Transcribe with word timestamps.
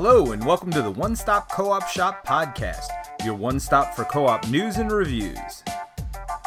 Hello, 0.00 0.30
and 0.30 0.46
welcome 0.46 0.70
to 0.70 0.80
the 0.80 0.92
One 0.92 1.16
Stop 1.16 1.50
Co 1.50 1.72
op 1.72 1.88
Shop 1.88 2.24
podcast, 2.24 2.86
your 3.24 3.34
one 3.34 3.58
stop 3.58 3.96
for 3.96 4.04
co 4.04 4.28
op 4.28 4.46
news 4.46 4.76
and 4.76 4.92
reviews. 4.92 5.64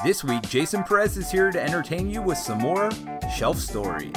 This 0.05 0.23
week, 0.23 0.43
Jason 0.43 0.85
Perez 0.85 1.17
is 1.17 1.29
here 1.29 1.51
to 1.51 1.61
entertain 1.61 2.09
you 2.09 2.21
with 2.21 2.37
some 2.37 2.59
more 2.59 2.89
shelf 3.29 3.57
stories. 3.57 4.15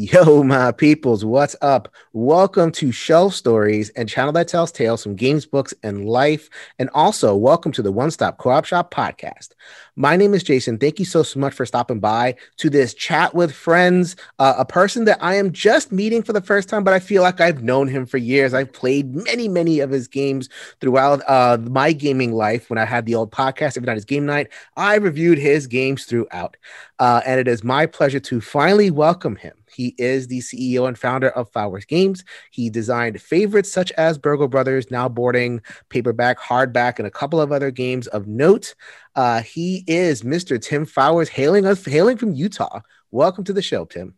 Yo, 0.00 0.44
my 0.44 0.70
peoples, 0.70 1.24
what's 1.24 1.56
up? 1.60 1.92
Welcome 2.12 2.70
to 2.70 2.92
Shelf 2.92 3.34
Stories 3.34 3.90
and 3.96 4.08
channel 4.08 4.30
that 4.34 4.46
tells 4.46 4.70
tales 4.70 5.02
from 5.02 5.16
games, 5.16 5.44
books, 5.44 5.74
and 5.82 6.08
life. 6.08 6.48
And 6.78 6.88
also, 6.94 7.34
welcome 7.34 7.72
to 7.72 7.82
the 7.82 7.90
One 7.90 8.12
Stop 8.12 8.38
Co 8.38 8.50
op 8.50 8.64
Shop 8.64 8.94
podcast. 8.94 9.54
My 9.96 10.14
name 10.14 10.34
is 10.34 10.44
Jason. 10.44 10.78
Thank 10.78 11.00
you 11.00 11.04
so, 11.04 11.24
so 11.24 11.40
much 11.40 11.52
for 11.52 11.66
stopping 11.66 11.98
by 11.98 12.36
to 12.58 12.70
this 12.70 12.94
chat 12.94 13.34
with 13.34 13.52
friends, 13.52 14.14
uh, 14.38 14.54
a 14.56 14.64
person 14.64 15.04
that 15.06 15.18
I 15.20 15.34
am 15.34 15.50
just 15.50 15.90
meeting 15.90 16.22
for 16.22 16.32
the 16.32 16.42
first 16.42 16.68
time, 16.68 16.84
but 16.84 16.94
I 16.94 17.00
feel 17.00 17.22
like 17.22 17.40
I've 17.40 17.64
known 17.64 17.88
him 17.88 18.06
for 18.06 18.18
years. 18.18 18.54
I've 18.54 18.72
played 18.72 19.12
many, 19.16 19.48
many 19.48 19.80
of 19.80 19.90
his 19.90 20.06
games 20.06 20.48
throughout 20.80 21.28
uh, 21.28 21.58
my 21.60 21.90
gaming 21.90 22.34
life. 22.34 22.70
When 22.70 22.78
I 22.78 22.84
had 22.84 23.04
the 23.04 23.16
old 23.16 23.32
podcast, 23.32 23.76
every 23.76 23.86
night 23.88 23.96
is 23.96 24.04
game 24.04 24.26
night, 24.26 24.46
I 24.76 24.94
reviewed 24.94 25.38
his 25.38 25.66
games 25.66 26.04
throughout. 26.04 26.56
Uh, 27.00 27.20
and 27.26 27.40
it 27.40 27.48
is 27.48 27.64
my 27.64 27.86
pleasure 27.86 28.20
to 28.20 28.40
finally 28.40 28.92
welcome 28.92 29.34
him. 29.34 29.57
He 29.72 29.94
is 29.98 30.26
the 30.26 30.40
CEO 30.40 30.86
and 30.88 30.98
founder 30.98 31.30
of 31.30 31.50
Fowers 31.50 31.84
Games. 31.84 32.24
He 32.50 32.70
designed 32.70 33.20
favorites 33.20 33.70
such 33.70 33.92
as 33.92 34.18
Burgle 34.18 34.48
Brothers, 34.48 34.90
Now 34.90 35.08
Boarding, 35.08 35.60
Paperback, 35.88 36.38
Hardback, 36.38 36.98
and 36.98 37.06
a 37.06 37.10
couple 37.10 37.40
of 37.40 37.52
other 37.52 37.70
games 37.70 38.06
of 38.06 38.26
note. 38.26 38.74
Uh, 39.14 39.42
he 39.42 39.84
is 39.86 40.22
Mr. 40.22 40.60
Tim 40.60 40.84
Fowers, 40.84 41.28
hailing 41.28 41.66
us, 41.66 41.84
hailing 41.84 42.16
from 42.16 42.34
Utah. 42.34 42.80
Welcome 43.10 43.44
to 43.44 43.52
the 43.52 43.62
show, 43.62 43.84
Tim. 43.84 44.14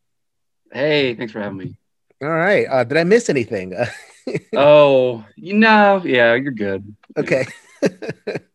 Hey, 0.72 1.14
thanks 1.14 1.32
for 1.32 1.40
having 1.40 1.58
me. 1.58 1.76
All 2.22 2.28
right. 2.28 2.66
Uh, 2.68 2.84
did 2.84 2.98
I 2.98 3.04
miss 3.04 3.30
anything? 3.30 3.74
oh, 4.54 5.24
you 5.36 5.54
know, 5.54 6.02
yeah, 6.04 6.34
you're 6.34 6.52
good. 6.52 6.94
Okay. 7.16 7.46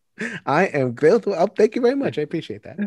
I 0.46 0.66
am 0.66 0.92
grateful. 0.92 1.34
Oh, 1.36 1.46
thank 1.46 1.74
you 1.74 1.82
very 1.82 1.94
much. 1.94 2.18
I 2.18 2.22
appreciate 2.22 2.62
that. 2.62 2.78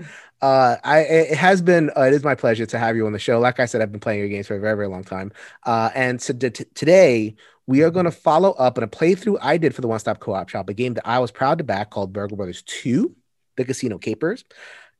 Uh, 0.41 0.77
I 0.83 0.99
it 0.99 1.37
has 1.37 1.61
been 1.61 1.91
uh, 1.95 2.01
it 2.01 2.13
is 2.13 2.23
my 2.23 2.35
pleasure 2.35 2.65
to 2.65 2.79
have 2.79 2.95
you 2.95 3.05
on 3.05 3.13
the 3.13 3.19
show. 3.19 3.39
Like 3.39 3.59
I 3.59 3.65
said, 3.65 3.81
I've 3.81 3.91
been 3.91 3.99
playing 3.99 4.19
your 4.19 4.29
games 4.29 4.47
for 4.47 4.55
a 4.55 4.59
very 4.59 4.75
very 4.75 4.87
long 4.87 5.03
time. 5.03 5.31
Uh, 5.63 5.89
and 5.93 6.21
so 6.21 6.33
t- 6.33 6.49
today 6.49 7.35
we 7.67 7.83
are 7.83 7.91
going 7.91 8.05
to 8.05 8.11
follow 8.11 8.51
up 8.53 8.77
on 8.77 8.83
a 8.83 8.87
playthrough 8.87 9.37
I 9.41 9.57
did 9.57 9.75
for 9.75 9.81
the 9.81 9.87
One 9.87 9.99
Stop 9.99 10.19
Co-op 10.19 10.49
Shop, 10.49 10.69
a 10.69 10.73
game 10.73 10.95
that 10.95 11.07
I 11.07 11.19
was 11.19 11.29
proud 11.29 11.59
to 11.59 11.63
back 11.63 11.91
called 11.91 12.13
Burgle 12.13 12.37
Brothers 12.37 12.63
Two: 12.63 13.15
The 13.57 13.65
Casino 13.65 13.97
Capers. 13.97 14.45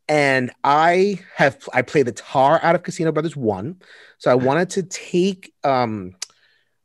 And 0.07 0.51
I 0.63 1.19
have 1.35 1.67
I 1.73 1.83
played 1.83 2.07
the 2.07 2.11
tar 2.11 2.59
out 2.63 2.75
of 2.75 2.83
Casino 2.83 3.11
Brothers 3.11 3.35
One, 3.35 3.81
so 4.17 4.31
I 4.31 4.35
wanted 4.35 4.71
to 4.71 4.83
take 4.83 5.53
um 5.63 6.15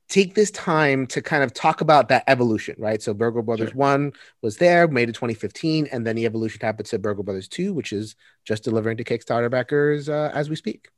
take 0.08 0.34
this 0.34 0.50
time 0.50 1.06
to 1.06 1.22
kind 1.22 1.42
of 1.42 1.52
talk 1.54 1.80
about 1.80 2.08
that 2.08 2.24
evolution, 2.26 2.74
right? 2.78 3.02
So 3.02 3.14
Burgle 3.14 3.42
Brothers 3.42 3.70
sure. 3.70 3.78
1 3.78 4.12
was 4.42 4.56
there, 4.58 4.86
made 4.86 5.08
it 5.08 5.12
2015, 5.14 5.88
and 5.90 6.06
then 6.06 6.16
the 6.16 6.26
evolution 6.26 6.60
happened 6.60 6.86
to 6.88 6.98
Burgle 6.98 7.24
Brothers 7.24 7.48
2, 7.48 7.72
which 7.72 7.92
is 7.92 8.14
just 8.44 8.64
delivering 8.64 8.98
to 8.98 9.04
Kickstarter 9.04 9.50
backers 9.50 10.08
uh, 10.08 10.30
as 10.34 10.50
we 10.50 10.56
speak. 10.56 10.88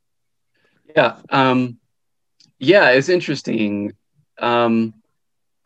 Yeah. 0.94 1.16
Um, 1.30 1.78
yeah, 2.58 2.90
it's 2.90 3.08
interesting. 3.08 3.92
Um, 4.38 4.94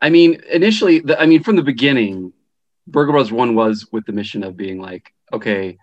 I 0.01 0.09
mean, 0.09 0.41
initially, 0.51 0.99
the, 0.99 1.19
I 1.19 1.25
mean, 1.25 1.43
from 1.43 1.55
the 1.55 1.63
beginning, 1.63 2.33
Burgle 2.87 3.13
Brothers 3.13 3.31
1 3.31 3.55
was 3.55 3.87
with 3.91 4.05
the 4.05 4.13
mission 4.13 4.43
of 4.43 4.55
being 4.55 4.79
like, 4.79 5.13
okay, 5.33 5.77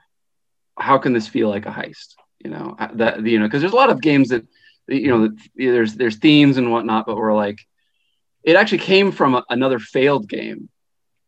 how 0.79 0.99
can 0.99 1.13
this 1.13 1.27
feel 1.27 1.49
like 1.49 1.67
a 1.67 1.71
heist? 1.71 2.15
You 2.39 2.51
know, 2.51 2.77
that, 2.95 3.25
you 3.27 3.41
know, 3.41 3.47
because 3.47 3.63
there's 3.63 3.73
a 3.73 3.77
lot 3.77 3.91
of 3.91 4.01
games 4.01 4.29
that 4.29 4.45
you 4.89 5.09
know 5.09 5.31
there's 5.55 5.95
there's 5.95 6.17
themes 6.17 6.57
and 6.57 6.71
whatnot 6.73 7.07
but 7.07 7.17
we're 7.17 7.35
like 7.35 7.61
it 8.43 8.57
actually 8.57 8.79
came 8.79 9.13
from 9.13 9.35
a, 9.35 9.45
another 9.51 9.79
failed 9.79 10.29
game 10.29 10.69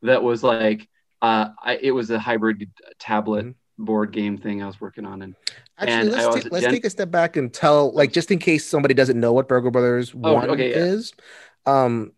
that 0.03 0.23
was 0.23 0.43
like 0.43 0.89
uh 1.23 1.49
I, 1.63 1.77
it 1.77 1.91
was 1.91 2.11
a 2.11 2.19
hybrid 2.19 2.71
tablet 2.99 3.47
mm-hmm. 3.47 3.85
board 3.85 4.13
game 4.13 4.39
thing 4.39 4.63
i 4.63 4.67
was 4.67 4.81
working 4.81 5.05
on 5.05 5.23
and 5.23 5.35
actually 5.79 5.93
and 5.93 6.11
let's, 6.11 6.51
let's 6.51 6.65
Gen- 6.65 6.73
take 6.73 6.85
a 6.85 6.91
step 6.91 7.11
back 7.11 7.37
and 7.37 7.53
tell 7.53 7.93
like 7.93 8.13
just 8.13 8.31
in 8.31 8.39
case 8.39 8.67
somebody 8.67 8.95
doesn't 8.95 9.21
know 9.21 9.33
what 9.33 9.49
burgle 9.49 9.71
brothers 9.71 10.13
oh, 10.15 10.35
one 10.35 10.51
okay, 10.51 10.71
yeah. 10.71 10.77
is 10.77 11.13
um 11.67 12.13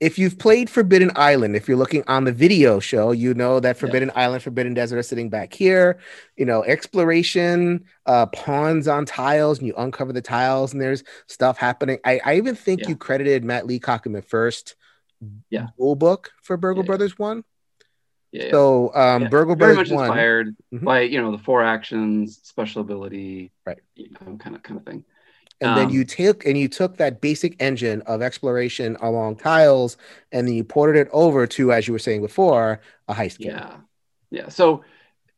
if 0.00 0.18
you've 0.18 0.38
played 0.38 0.70
Forbidden 0.70 1.10
Island, 1.16 1.56
if 1.56 1.66
you're 1.66 1.76
looking 1.76 2.04
on 2.06 2.24
the 2.24 2.32
video 2.32 2.78
show, 2.78 3.10
you 3.10 3.34
know 3.34 3.58
that 3.58 3.76
Forbidden 3.76 4.12
yeah. 4.14 4.22
Island, 4.22 4.42
Forbidden 4.44 4.74
Desert 4.74 4.98
are 4.98 5.02
sitting 5.02 5.28
back 5.28 5.52
here. 5.52 5.98
You 6.36 6.46
know, 6.46 6.62
exploration, 6.62 7.84
uh, 8.06 8.26
pawns 8.26 8.86
on 8.86 9.06
tiles, 9.06 9.58
and 9.58 9.66
you 9.66 9.74
uncover 9.76 10.12
the 10.12 10.22
tiles, 10.22 10.72
and 10.72 10.80
there's 10.80 11.02
stuff 11.26 11.58
happening. 11.58 11.98
I, 12.04 12.20
I 12.24 12.36
even 12.36 12.54
think 12.54 12.82
yeah. 12.82 12.90
you 12.90 12.96
credited 12.96 13.44
Matt 13.44 13.66
Leacock 13.66 14.06
in 14.06 14.12
the 14.12 14.22
first 14.22 14.76
yeah. 15.50 15.68
rule 15.76 15.96
book 15.96 16.30
for 16.42 16.56
Burgle 16.56 16.84
yeah, 16.84 16.86
Brothers 16.86 17.18
One. 17.18 17.42
Yeah. 18.30 18.50
So 18.52 18.94
um, 18.94 19.22
yeah. 19.22 19.28
Burgle 19.28 19.56
Very 19.56 19.74
Brothers 19.74 19.90
much 19.90 20.00
inspired 20.00 20.56
mm-hmm. 20.72 20.84
by 20.84 21.00
you 21.00 21.20
know 21.20 21.32
the 21.32 21.38
four 21.38 21.64
actions, 21.64 22.38
special 22.44 22.82
ability, 22.82 23.50
right? 23.66 23.78
You 23.96 24.10
know, 24.10 24.36
kind 24.36 24.54
of 24.54 24.62
kind 24.62 24.78
of 24.78 24.86
thing 24.86 25.04
and 25.60 25.70
um, 25.70 25.76
then 25.76 25.90
you 25.90 26.04
took 26.04 26.44
and 26.46 26.56
you 26.56 26.68
took 26.68 26.96
that 26.96 27.20
basic 27.20 27.60
engine 27.60 28.02
of 28.02 28.22
exploration 28.22 28.96
along 29.00 29.36
tiles 29.36 29.96
and 30.32 30.46
then 30.46 30.54
you 30.54 30.64
ported 30.64 30.96
it 30.96 31.08
over 31.12 31.46
to 31.46 31.72
as 31.72 31.86
you 31.86 31.92
were 31.92 31.98
saying 31.98 32.20
before 32.20 32.80
a 33.08 33.14
heist 33.14 33.38
game 33.38 33.52
yeah. 33.52 33.76
Yeah. 34.30 34.48
So 34.48 34.84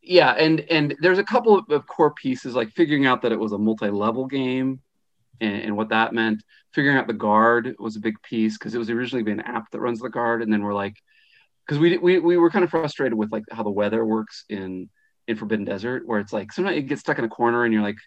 yeah 0.03 0.32
and 0.32 0.60
and 0.70 0.97
there's 1.00 1.19
a 1.19 1.25
couple 1.25 1.58
of, 1.58 1.86
core 1.86 2.12
pieces 2.12 2.54
like 2.54 2.70
figuring 2.70 3.06
out 3.06 3.22
that 3.22 3.32
it 3.32 3.38
was 3.38 3.53
a 3.53 3.58
multi-level 3.58 4.26
game 4.26 4.81
and, 5.41 5.62
and 5.62 5.76
what 5.76 5.91
that 5.91 6.12
meant. 6.12 6.42
Figuring 6.72 6.97
out 6.97 7.06
the 7.06 7.12
guard 7.12 7.75
was 7.78 7.97
a 7.97 8.00
big 8.00 8.20
piece 8.22 8.56
because 8.56 8.75
it 8.75 8.78
was 8.78 8.91
originally 8.91 9.31
an 9.32 9.41
app 9.41 9.70
that 9.70 9.81
runs 9.81 10.00
the 10.00 10.08
guard 10.08 10.42
and 10.42 10.52
then 10.52 10.62
we're 10.62 10.75
like 10.75 10.97
because 11.66 11.78
we, 11.78 11.98
we 11.98 12.19
we 12.19 12.37
were 12.37 12.50
kind 12.50 12.64
of 12.64 12.70
frustrated 12.70 13.16
with 13.16 13.32
like 13.32 13.44
how 13.50 13.62
the 13.62 13.70
weather 13.70 14.04
works 14.04 14.44
in 14.48 14.88
in 15.26 15.37
forbidden 15.37 15.64
desert 15.64 16.06
where 16.06 16.20
it's 16.20 16.32
like 16.32 16.52
sometimes 16.52 16.76
it 16.76 16.82
gets 16.82 17.00
stuck 17.00 17.19
in 17.19 17.25
a 17.25 17.28
corner 17.28 17.64
and 17.64 17.72
you're 17.72 17.82
like 17.82 17.98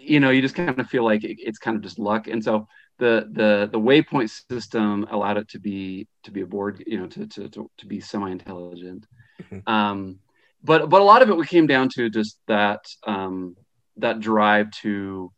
you 0.00 0.20
know, 0.20 0.30
you 0.30 0.42
just 0.42 0.54
kind 0.54 0.78
of 0.78 0.88
feel 0.88 1.04
like 1.04 1.24
it, 1.24 1.36
it's 1.38 1.58
kind 1.58 1.76
of 1.76 1.82
just 1.82 1.98
luck. 1.98 2.26
And 2.26 2.42
so 2.42 2.68
the 2.98 3.28
the 3.30 3.68
the 3.70 3.80
waypoint 3.80 4.30
system 4.50 5.06
allowed 5.10 5.36
it 5.36 5.48
to 5.50 5.58
be 5.58 6.08
to 6.24 6.30
be 6.30 6.40
a 6.40 6.46
board, 6.46 6.82
you 6.86 6.98
know, 6.98 7.06
to 7.08 7.26
to 7.26 7.48
to, 7.48 7.70
to 7.78 7.86
be 7.86 8.00
semi-intelligent. 8.00 9.06
Mm-hmm. 9.42 9.72
Um, 9.72 10.18
but 10.62 10.88
but 10.88 11.00
a 11.00 11.04
lot 11.04 11.22
of 11.22 11.30
it 11.30 11.36
we 11.36 11.46
came 11.46 11.66
down 11.66 11.88
to 11.96 12.08
just 12.10 12.38
that 12.48 12.84
um, 13.06 13.56
that 13.98 14.20
drive 14.20 14.70
to 14.82 15.32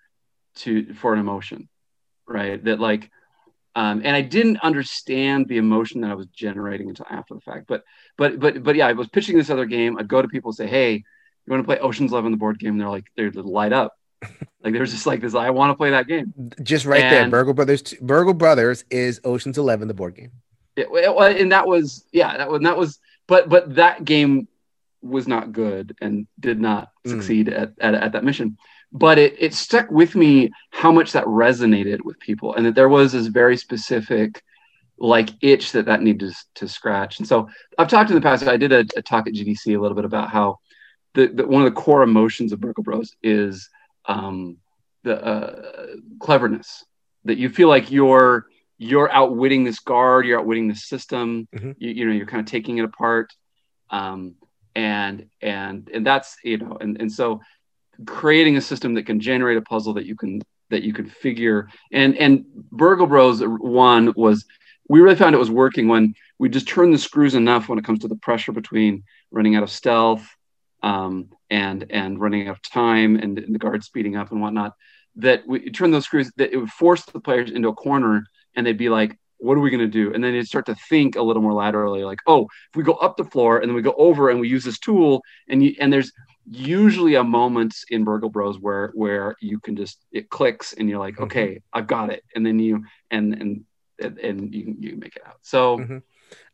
to 0.57 0.95
for 0.95 1.13
an 1.13 1.21
emotion, 1.21 1.69
right? 2.27 2.63
That 2.63 2.81
like 2.81 3.11
um, 3.75 4.03
and 4.05 4.17
I 4.17 4.23
didn't 4.23 4.59
understand 4.61 5.49
the 5.49 5.59
emotion 5.59 6.01
that 6.01 6.11
I 6.11 6.15
was 6.15 6.27
generating 6.29 6.89
until 6.89 7.07
after 7.11 7.35
the 7.35 7.41
fact. 7.41 7.67
But 7.67 7.83
but 8.17 8.39
but 8.39 8.63
but 8.63 8.77
yeah, 8.77 8.87
I 8.87 8.93
was 8.93 9.09
pitching 9.09 9.37
this 9.37 9.51
other 9.51 9.67
game. 9.67 9.99
I'd 9.99 10.09
go 10.09 10.23
to 10.23 10.29
people 10.29 10.51
and 10.51 10.57
say, 10.57 10.67
"Hey, 10.67 10.95
you 10.95 11.51
want 11.51 11.63
to 11.63 11.67
play 11.67 11.79
Ocean's 11.79 12.13
Eleven, 12.13 12.31
the 12.31 12.39
board 12.39 12.59
game?" 12.59 12.73
And 12.73 12.81
they're 12.81 12.89
like, 12.89 13.07
they'd 13.17 13.35
light 13.37 13.73
up 13.73 13.93
like 14.63 14.73
there's 14.73 14.93
just 14.93 15.07
like 15.07 15.21
this, 15.21 15.35
I 15.35 15.51
want 15.51 15.71
to 15.71 15.77
play 15.77 15.91
that 15.91 16.07
game. 16.07 16.33
Just 16.63 16.87
right 16.87 17.03
and, 17.03 17.15
there, 17.15 17.29
Burgle 17.31 17.55
Brothers. 17.55 17.95
Burgle 18.01 18.35
Brothers 18.35 18.85
is 18.91 19.21
Ocean's 19.25 19.59
Eleven, 19.59 19.89
the 19.89 19.95
board 19.95 20.17
game. 20.17 20.33
It, 20.77 20.89
it, 20.91 21.41
and 21.41 21.53
that 21.53 21.67
was 21.67 22.05
yeah, 22.13 22.37
that 22.37 22.51
was 22.51 22.63
that 22.63 22.77
was, 22.77 22.99
but 23.27 23.49
but 23.49 23.77
that 23.77 24.05
game 24.05 24.49
was 25.01 25.29
not 25.29 25.53
good 25.53 25.97
and 26.01 26.27
did 26.41 26.61
not 26.61 26.91
mm. 27.07 27.11
succeed 27.11 27.49
at, 27.49 27.73
at, 27.81 27.95
at 27.95 28.13
that 28.13 28.25
mission. 28.25 28.59
But 28.91 29.19
it 29.19 29.37
it 29.39 29.55
stuck 29.55 29.91
with 29.91 30.15
me 30.15 30.51
how 30.71 30.91
much 30.91 31.13
that 31.13 31.25
resonated 31.25 32.03
with 32.05 32.19
people, 32.19 32.55
and 32.55 32.67
that 32.67 32.75
there 32.75 32.89
was 32.89 33.13
this 33.13 33.27
very 33.27 33.57
specific 33.57 34.43
like 35.01 35.31
itch 35.41 35.73
that 35.73 35.87
that 35.87 36.03
needed 36.03 36.31
to, 36.31 36.37
to 36.57 36.69
scratch. 36.69 37.19
And 37.19 37.29
so 37.29 37.49
I've 37.79 37.89
talked 37.89 38.11
in 38.11 38.17
the 38.17 38.23
past. 38.23 38.43
I 38.47 38.57
did 38.57 38.73
a, 38.73 38.85
a 38.97 39.03
talk 39.03 39.27
at 39.29 39.35
GDC 39.35 39.77
a 39.77 39.81
little 39.81 39.95
bit 39.95 40.05
about 40.05 40.31
how 40.31 40.59
the, 41.15 41.29
the, 41.29 41.47
one 41.47 41.65
of 41.65 41.73
the 41.73 41.81
core 41.81 42.03
emotions 42.03 42.53
of 42.53 42.61
Burgle 42.61 42.83
Bros 42.83 43.15
is 43.23 43.69
um, 44.09 44.57
the 45.05 45.25
uh, 45.25 45.87
cleverness 46.19 46.85
that 47.25 47.39
you 47.39 47.49
feel 47.49 47.69
like 47.69 47.91
you're 47.91 48.47
you're 48.79 49.11
outwitting 49.13 49.65
this 49.65 49.81
guard, 49.81 50.25
you're 50.25 50.39
outwitting 50.39 50.69
the 50.69 50.75
system. 50.75 51.49
Mm-hmm. 51.55 51.73
You, 51.79 51.91
you, 51.91 52.05
know, 52.07 52.13
you're 52.13 52.27
kind 52.27 52.41
of 52.41 52.47
taking 52.47 52.79
it 52.79 52.85
apart, 52.85 53.33
um, 53.91 54.37
and 54.75 55.27
and 55.41 55.89
and 55.93 56.07
that's 56.07 56.37
you 56.43 56.59
know, 56.59 56.79
and 56.81 57.01
and 57.01 57.13
so 57.13 57.41
creating 58.07 58.57
a 58.57 58.61
system 58.61 58.95
that 58.95 59.07
can 59.07 59.21
generate 59.21 59.59
a 59.59 59.63
puzzle 59.63 59.95
that 59.95 60.07
you 60.07 60.17
can 60.17 60.41
that 60.71 60.83
you 60.83 60.93
can 60.93 61.07
figure. 61.07 61.69
And 61.93 62.17
and 62.17 62.45
Burgle 62.55 63.07
Bros 63.07 63.43
one 63.43 64.13
was 64.17 64.45
we 64.89 65.01
really 65.01 65.17
found 65.17 65.35
it 65.35 65.39
was 65.39 65.51
working 65.51 65.89
when 65.89 66.15
we 66.39 66.49
just 66.49 66.69
turned 66.69 66.95
the 66.95 66.99
screws 66.99 67.35
enough 67.35 67.69
when 67.69 67.79
it 67.79 67.85
comes 67.85 68.01
to 68.01 68.09
the 68.09 68.17
pressure 68.17 68.53
between 68.53 69.03
running 69.31 69.57
out 69.57 69.63
of 69.63 69.71
stealth 69.71 70.27
um, 70.83 71.31
and 71.51 71.87
and 71.91 72.21
running 72.21 72.49
out 72.49 72.57
of 72.57 72.63
time 72.63 73.17
and, 73.17 73.39
and, 73.39 73.55
the 73.55 73.59
guard 73.59 73.83
speeding 73.83 74.17
up 74.17 74.31
and 74.31 74.41
whatnot 74.41 74.75
that 75.17 75.43
we 75.47 75.71
turn 75.71 75.91
those 75.91 76.05
screws 76.05 76.31
that 76.37 76.53
it 76.53 76.57
would 76.57 76.71
force 76.71 77.05
the 77.07 77.21
players 77.21 77.51
into 77.51 77.69
a 77.69 77.75
corner 77.75 78.25
and 78.55 78.67
they'd 78.67 78.77
be 78.77 78.89
like 78.89 79.17
what 79.39 79.57
are 79.57 79.61
we 79.61 79.71
going 79.71 79.81
to 79.81 79.87
do? 79.87 80.13
And 80.13 80.23
then 80.23 80.35
you 80.35 80.43
start 80.45 80.67
to 80.67 80.75
think 80.89 81.17
a 81.17 81.23
little 81.23 81.43
more 81.43 81.53
laterally, 81.53 82.05
like, 82.05 82.19
oh, 82.27 82.43
if 82.43 82.77
we 82.77 82.83
go 82.83 82.95
up 82.95 83.17
the 83.17 83.25
floor 83.25 83.59
and 83.59 83.69
then 83.69 83.77
we 83.77 83.83
go 83.83 83.95
over 83.97 84.31
and 84.31 84.41
we 84.41 84.49
use 84.49 84.65
this 84.65 84.79
tool, 84.79 85.23
and 85.49 85.63
you 85.63 85.75
and 85.81 85.93
there's 85.93 86.13
usually 86.51 87.15
a 87.15 87.25
moment 87.25 87.75
in 87.91 88.05
Burgle 88.05 88.31
Bros 88.31 88.59
where 88.59 88.91
where 88.95 89.37
you 89.41 89.61
can 89.61 89.77
just 89.77 90.05
it 90.13 90.29
clicks 90.29 90.73
and 90.73 90.89
you're 90.89 90.99
like, 90.99 91.15
mm-hmm. 91.15 91.25
okay, 91.25 91.61
I've 91.73 91.87
got 91.87 92.11
it, 92.11 92.25
and 92.35 92.45
then 92.45 92.59
you 92.59 92.85
and 93.11 93.65
and 94.01 94.19
and 94.19 94.55
you 94.55 94.77
you 94.79 94.97
make 94.97 95.17
it 95.17 95.23
out. 95.27 95.39
So. 95.43 95.79
Mm-hmm. 95.79 95.99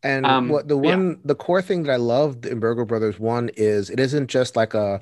And 0.02 0.26
um, 0.26 0.48
what 0.48 0.68
the 0.68 0.76
one 0.76 1.10
yeah. 1.10 1.16
the 1.24 1.34
core 1.34 1.62
thing 1.62 1.84
that 1.84 1.92
I 1.92 1.96
loved 1.96 2.46
in 2.46 2.60
Burgle 2.60 2.84
Brothers 2.84 3.18
one 3.18 3.50
is 3.56 3.90
it 3.90 4.00
isn't 4.00 4.28
just 4.28 4.56
like 4.56 4.74
a 4.74 5.00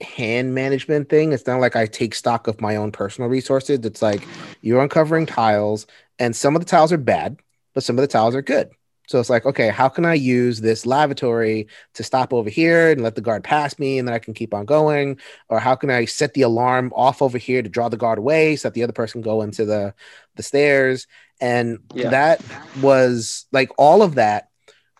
hand 0.00 0.54
management 0.54 1.08
thing. 1.08 1.32
It's 1.32 1.46
not 1.46 1.60
like 1.60 1.76
I 1.76 1.86
take 1.86 2.14
stock 2.14 2.46
of 2.46 2.60
my 2.60 2.76
own 2.76 2.92
personal 2.92 3.30
resources. 3.30 3.80
It's 3.82 4.02
like 4.02 4.22
you're 4.60 4.82
uncovering 4.82 5.26
tiles, 5.26 5.86
and 6.18 6.36
some 6.36 6.54
of 6.54 6.60
the 6.60 6.66
tiles 6.66 6.92
are 6.92 6.98
bad, 6.98 7.38
but 7.74 7.82
some 7.82 7.98
of 7.98 8.02
the 8.02 8.08
tiles 8.08 8.34
are 8.34 8.42
good. 8.42 8.70
So 9.08 9.18
it's 9.20 9.30
like, 9.30 9.44
okay, 9.44 9.68
how 9.68 9.88
can 9.88 10.04
I 10.04 10.14
use 10.14 10.60
this 10.60 10.86
lavatory 10.86 11.66
to 11.94 12.02
stop 12.04 12.32
over 12.32 12.48
here 12.48 12.90
and 12.90 13.02
let 13.02 13.14
the 13.14 13.20
guard 13.20 13.44
pass 13.44 13.78
me 13.78 13.98
and 13.98 14.06
then 14.06 14.14
I 14.14 14.18
can 14.18 14.32
keep 14.32 14.54
on 14.54 14.64
going? 14.64 15.18
Or 15.48 15.58
how 15.58 15.74
can 15.74 15.90
I 15.90 16.04
set 16.04 16.34
the 16.34 16.42
alarm 16.42 16.92
off 16.94 17.20
over 17.20 17.36
here 17.36 17.62
to 17.62 17.68
draw 17.68 17.88
the 17.88 17.96
guard 17.96 18.18
away 18.18 18.56
so 18.56 18.68
that 18.68 18.74
the 18.74 18.82
other 18.82 18.92
person 18.92 19.20
go 19.20 19.42
into 19.42 19.64
the 19.64 19.92
the 20.36 20.42
stairs? 20.42 21.06
And 21.42 21.80
yeah. 21.92 22.08
that 22.08 22.42
was 22.80 23.44
like 23.52 23.70
all 23.76 24.02
of 24.02 24.14
that. 24.14 24.48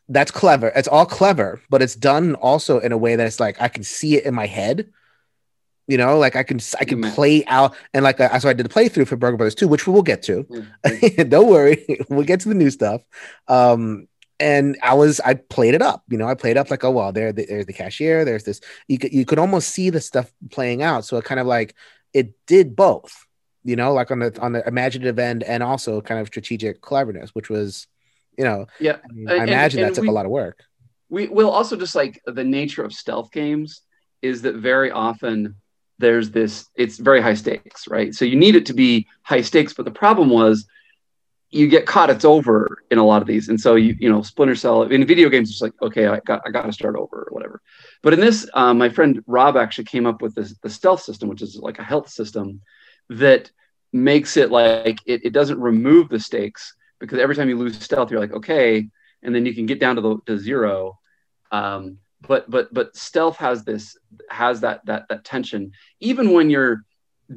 That's 0.09 0.31
clever. 0.31 0.71
It's 0.75 0.89
all 0.89 1.07
clever, 1.07 1.63
but 1.71 1.81
it's 1.81 1.95
done 1.95 2.35
also 2.35 2.81
in 2.81 2.93
a 2.93 2.99
way 2.99 3.17
that 3.17 3.27
it's 3.27 3.41
like 3.41 3.63
I 3.63 3.69
can 3.69 3.83
see 3.85 4.17
it 4.17 4.27
in 4.27 4.35
my 4.35 4.47
head 4.47 4.91
you 5.89 5.99
know, 5.99 6.19
like 6.19 6.37
I 6.37 6.43
can 6.43 6.61
I 6.81 6.85
can 6.85 7.03
play 7.03 7.45
out 7.47 7.75
and 7.93 8.05
like 8.05 8.19
so 8.19 8.49
I 8.49 8.53
did 8.53 8.67
a 8.67 8.69
playthrough 8.69 9.07
for 9.07 9.17
Burgle 9.17 9.37
Brothers 9.37 9.55
2, 9.57 9.67
which 9.69 9.87
we 9.87 9.93
will 9.93 10.03
get 10.03 10.23
to. 10.25 10.45
Mm-hmm. 10.45 11.23
Don't 11.29 11.49
worry, 11.49 11.85
we'll 12.09 12.25
get 12.25 12.41
to 12.41 12.49
the 12.49 12.55
new 12.55 12.71
stuff. 12.71 13.03
Um, 13.49 14.09
and 14.39 14.79
I 14.83 14.95
was 14.95 15.21
I 15.21 15.35
played 15.35 15.75
it 15.75 15.83
up, 15.83 16.05
you 16.09 16.19
know, 16.19 16.27
I 16.27 16.35
played 16.35 16.57
up 16.57 16.71
like, 16.71 16.85
oh 16.85 16.91
well, 16.91 17.13
there 17.13 17.33
there's 17.33 17.67
the 17.67 17.73
cashier, 17.73 18.25
there's 18.25 18.45
this. 18.45 18.61
You 18.89 18.99
could 18.99 19.13
you 19.13 19.25
could 19.25 19.39
almost 19.39 19.71
see 19.71 19.91
the 19.91 20.01
stuff 20.01 20.33
playing 20.51 20.83
out. 20.83 21.05
So 21.05 21.17
it 21.17 21.25
kind 21.25 21.41
of 21.41 21.47
like 21.47 21.75
it 22.13 22.35
did 22.47 22.77
both, 22.77 23.27
you 23.65 23.77
know, 23.77 23.93
like 23.93 24.11
on 24.11 24.19
the 24.19 24.39
on 24.41 24.53
the 24.53 24.67
imaginative 24.67 25.19
end 25.19 25.43
and 25.43 25.63
also 25.63 26.01
kind 26.01 26.21
of 26.21 26.27
strategic 26.27 26.81
cleverness, 26.81 27.35
which 27.35 27.49
was, 27.49 27.87
you 28.37 28.45
know, 28.45 28.67
yeah, 28.81 28.97
I, 29.05 29.13
mean, 29.13 29.29
I 29.29 29.45
imagine 29.45 29.81
and 29.81 29.91
that 29.91 29.95
took 29.95 30.03
we, 30.03 30.09
a 30.09 30.13
lot 30.13 30.27
of 30.27 30.33
work. 30.33 30.65
We 31.09 31.29
will 31.29 31.51
also 31.51 31.77
just 31.77 31.95
like 31.95 32.21
the 32.27 32.45
nature 32.45 32.83
of 32.83 32.93
stealth 32.93 33.31
games 33.33 33.83
is 34.21 34.43
that 34.43 34.57
very 34.57 34.91
often 34.91 35.57
there's 35.99 36.31
this 36.31 36.69
it's 36.75 36.99
very 36.99 37.21
high 37.21 37.35
stakes 37.35 37.87
right? 37.89 38.15
So 38.15 38.25
you 38.25 38.37
need 38.37 38.57
it 38.57 38.67
to 38.67 38.75
be 38.75 39.07
high 39.23 39.43
stakes 39.43 39.75
but 39.75 39.85
the 39.85 39.91
problem 39.91 40.31
was 40.31 40.67
you 41.51 41.69
get 41.69 41.85
caught 41.85 42.09
it's 42.09 42.25
over 42.25 42.79
in 42.91 42.97
a 42.97 43.05
lot 43.05 43.21
of 43.21 43.29
these. 43.29 43.49
And 43.49 43.61
so 43.61 43.77
you 43.77 43.95
you 43.99 44.09
know 44.09 44.23
splinter 44.23 44.57
cell 44.57 44.83
in 44.83 45.07
video 45.07 45.29
games 45.29 45.51
it's 45.51 45.61
like 45.61 45.75
okay 45.83 46.07
i 46.07 46.19
got 46.21 46.43
i 46.47 46.51
got 46.51 46.63
to 46.63 46.73
start 46.73 46.97
over 46.97 47.29
or 47.29 47.29
whatever. 47.31 47.61
But 48.03 48.15
in 48.15 48.21
this 48.21 48.49
um, 48.55 48.79
my 48.79 48.89
friend 48.89 49.23
rob 49.27 49.57
actually 49.57 49.85
came 49.85 50.07
up 50.07 50.23
with 50.23 50.35
this 50.35 50.55
the 50.63 50.71
stealth 50.71 51.03
system 51.03 51.29
which 51.29 51.43
is 51.43 51.57
like 51.57 51.79
a 51.79 51.85
health 51.85 52.09
system 52.09 52.61
that 53.11 53.51
makes 53.93 54.37
it 54.37 54.51
like 54.51 54.99
it, 55.07 55.25
it 55.25 55.33
doesn't 55.33 55.61
remove 55.61 56.09
the 56.09 56.19
stakes 56.19 56.75
because 56.99 57.19
every 57.19 57.35
time 57.35 57.49
you 57.49 57.59
lose 57.59 57.79
stealth 57.79 58.11
you're 58.11 58.21
like 58.21 58.33
okay 58.33 58.89
and 59.23 59.35
then 59.35 59.47
you 59.47 59.55
can 59.55 59.67
get 59.67 59.81
down 59.81 59.97
to 59.97 60.03
the 60.03 60.19
to 60.27 60.39
zero. 60.39 60.99
Um, 61.51 61.99
but 62.27 62.49
but 62.51 62.73
but 62.73 62.97
stealth 62.97 63.37
has 63.37 63.65
this 63.65 63.97
has 64.31 64.61
that 64.61 64.85
that 64.87 65.09
that 65.09 65.25
tension. 65.25 65.73
Even 66.01 66.33
when 66.33 66.51
you're 66.51 66.85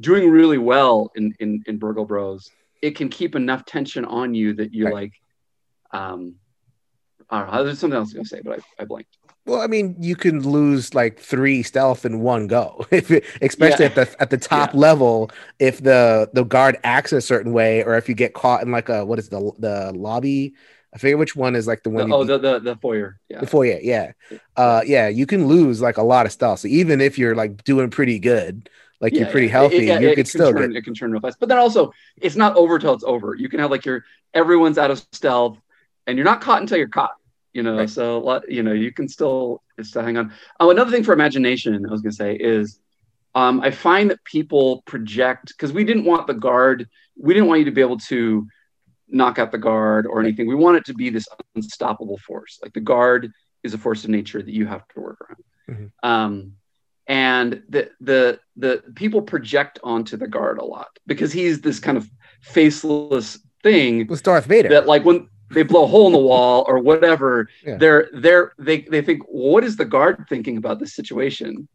doing 0.00 0.30
really 0.30 0.58
well 0.58 1.10
in 1.16 1.34
in 1.40 1.62
in 1.66 1.78
Burgle 1.78 2.04
Bros 2.04 2.50
it 2.82 2.96
can 2.96 3.08
keep 3.08 3.34
enough 3.34 3.64
tension 3.64 4.04
on 4.04 4.34
you 4.34 4.54
that 4.54 4.72
you're 4.72 4.86
right. 4.90 4.94
like 4.94 5.12
um 5.92 6.34
I 7.30 7.40
don't 7.40 7.52
know 7.52 7.64
there's 7.64 7.78
something 7.78 7.96
else 7.96 8.14
I 8.14 8.18
was 8.18 8.28
gonna 8.30 8.42
say 8.42 8.42
but 8.44 8.60
I, 8.78 8.82
I 8.82 8.84
blanked 8.84 9.16
well, 9.46 9.60
I 9.60 9.66
mean, 9.66 9.96
you 9.98 10.16
can 10.16 10.42
lose 10.42 10.94
like 10.94 11.18
three 11.18 11.62
stealth 11.62 12.04
in 12.04 12.20
one 12.20 12.46
go, 12.46 12.86
if 12.90 13.10
it, 13.10 13.24
especially 13.40 13.86
yeah. 13.86 13.90
at 13.90 13.94
the 13.94 14.22
at 14.22 14.30
the 14.30 14.38
top 14.38 14.74
yeah. 14.74 14.80
level. 14.80 15.30
If 15.58 15.82
the 15.82 16.30
the 16.32 16.44
guard 16.44 16.78
acts 16.84 17.12
a 17.12 17.20
certain 17.20 17.52
way, 17.52 17.82
or 17.84 17.96
if 17.96 18.08
you 18.08 18.14
get 18.14 18.34
caught 18.34 18.62
in 18.62 18.70
like 18.70 18.88
a 18.88 19.04
what 19.04 19.18
is 19.18 19.28
the 19.28 19.52
the 19.58 19.92
lobby 19.94 20.54
I 20.96 20.98
forget 20.98 21.18
which 21.18 21.36
one 21.36 21.54
is 21.56 21.66
like 21.66 21.82
the 21.82 21.90
one. 21.90 22.08
The, 22.08 22.16
oh, 22.16 22.24
the, 22.24 22.38
the 22.38 22.58
the 22.58 22.76
foyer. 22.76 23.20
Yeah. 23.28 23.40
The 23.40 23.46
foyer. 23.46 23.78
Yeah. 23.82 24.12
Uh, 24.56 24.80
yeah. 24.86 25.08
You 25.08 25.26
can 25.26 25.46
lose 25.46 25.82
like 25.82 25.98
a 25.98 26.02
lot 26.02 26.24
of 26.24 26.32
stealth. 26.32 26.60
So 26.60 26.68
even 26.68 27.02
if 27.02 27.18
you're 27.18 27.34
like 27.34 27.62
doing 27.64 27.90
pretty 27.90 28.18
good, 28.18 28.70
like 28.98 29.12
yeah, 29.12 29.20
you're 29.20 29.30
pretty 29.30 29.48
healthy, 29.48 29.90
it, 29.90 30.00
you 30.00 30.14
could 30.14 30.26
still 30.26 30.54
turn, 30.54 30.72
get... 30.72 30.78
it 30.78 30.84
can 30.84 30.94
turn 30.94 31.12
real 31.12 31.20
fast. 31.20 31.38
But 31.38 31.50
then 31.50 31.58
also, 31.58 31.92
it's 32.16 32.34
not 32.34 32.56
over 32.56 32.78
till 32.78 32.94
it's 32.94 33.04
over. 33.04 33.34
You 33.34 33.50
can 33.50 33.60
have 33.60 33.70
like 33.70 33.84
your 33.84 34.06
everyone's 34.32 34.78
out 34.78 34.90
of 34.90 35.06
stealth, 35.12 35.58
and 36.06 36.16
you're 36.16 36.24
not 36.24 36.40
caught 36.40 36.62
until 36.62 36.78
you're 36.78 36.88
caught. 36.88 37.12
You 37.56 37.62
know, 37.62 37.78
right. 37.78 37.88
so 37.88 38.42
you 38.48 38.62
know 38.62 38.72
you 38.72 38.92
can 38.92 39.08
still 39.08 39.62
still 39.80 40.02
hang 40.02 40.18
on. 40.18 40.32
Oh, 40.60 40.70
another 40.70 40.90
thing 40.90 41.02
for 41.02 41.14
imagination, 41.14 41.86
I 41.86 41.90
was 41.90 42.02
gonna 42.02 42.12
say 42.12 42.34
is. 42.34 42.80
Um, 43.34 43.60
I 43.60 43.70
find 43.70 44.08
that 44.10 44.24
people 44.24 44.82
project 44.86 45.48
because 45.48 45.70
we 45.70 45.84
didn't 45.84 46.06
want 46.06 46.26
the 46.26 46.32
guard, 46.32 46.88
we 47.18 47.34
didn't 47.34 47.50
want 47.50 47.58
you 47.58 47.66
to 47.66 47.70
be 47.70 47.82
able 47.82 47.98
to 47.98 48.46
knock 49.08 49.38
out 49.38 49.52
the 49.52 49.58
guard 49.58 50.06
or 50.06 50.20
anything. 50.20 50.46
We 50.46 50.54
want 50.54 50.78
it 50.78 50.86
to 50.86 50.94
be 50.94 51.10
this 51.10 51.28
unstoppable 51.54 52.16
force. 52.16 52.58
Like 52.62 52.72
the 52.72 52.80
guard 52.80 53.30
is 53.62 53.74
a 53.74 53.78
force 53.78 54.04
of 54.04 54.10
nature 54.10 54.40
that 54.40 54.50
you 54.50 54.64
have 54.66 54.88
to 54.88 55.00
work 55.00 55.18
around. 55.20 55.44
Mm-hmm. 55.68 56.08
Um, 56.08 56.52
and 57.06 57.62
the 57.68 57.90
the 58.00 58.40
the 58.56 58.82
people 58.94 59.22
project 59.22 59.78
onto 59.84 60.16
the 60.16 60.26
guard 60.26 60.58
a 60.58 60.64
lot 60.64 60.88
because 61.06 61.32
he's 61.32 61.60
this 61.60 61.78
kind 61.78 61.98
of 61.98 62.10
faceless 62.40 63.38
thing. 63.62 64.06
With 64.06 64.22
Darth 64.22 64.46
Vader. 64.46 64.70
That 64.70 64.86
like 64.86 65.04
when 65.04 65.28
they 65.50 65.62
blow 65.62 65.84
a 65.84 65.86
hole 65.86 66.06
in 66.06 66.12
the 66.12 66.18
wall 66.18 66.64
or 66.66 66.78
whatever, 66.78 67.48
yeah. 67.64 67.76
they're 67.76 68.08
they're 68.12 68.52
they 68.58 68.80
they 68.82 69.02
think, 69.02 69.22
what 69.28 69.64
is 69.64 69.76
the 69.76 69.84
guard 69.84 70.26
thinking 70.28 70.56
about 70.56 70.80
this 70.80 70.94
situation? 70.94 71.68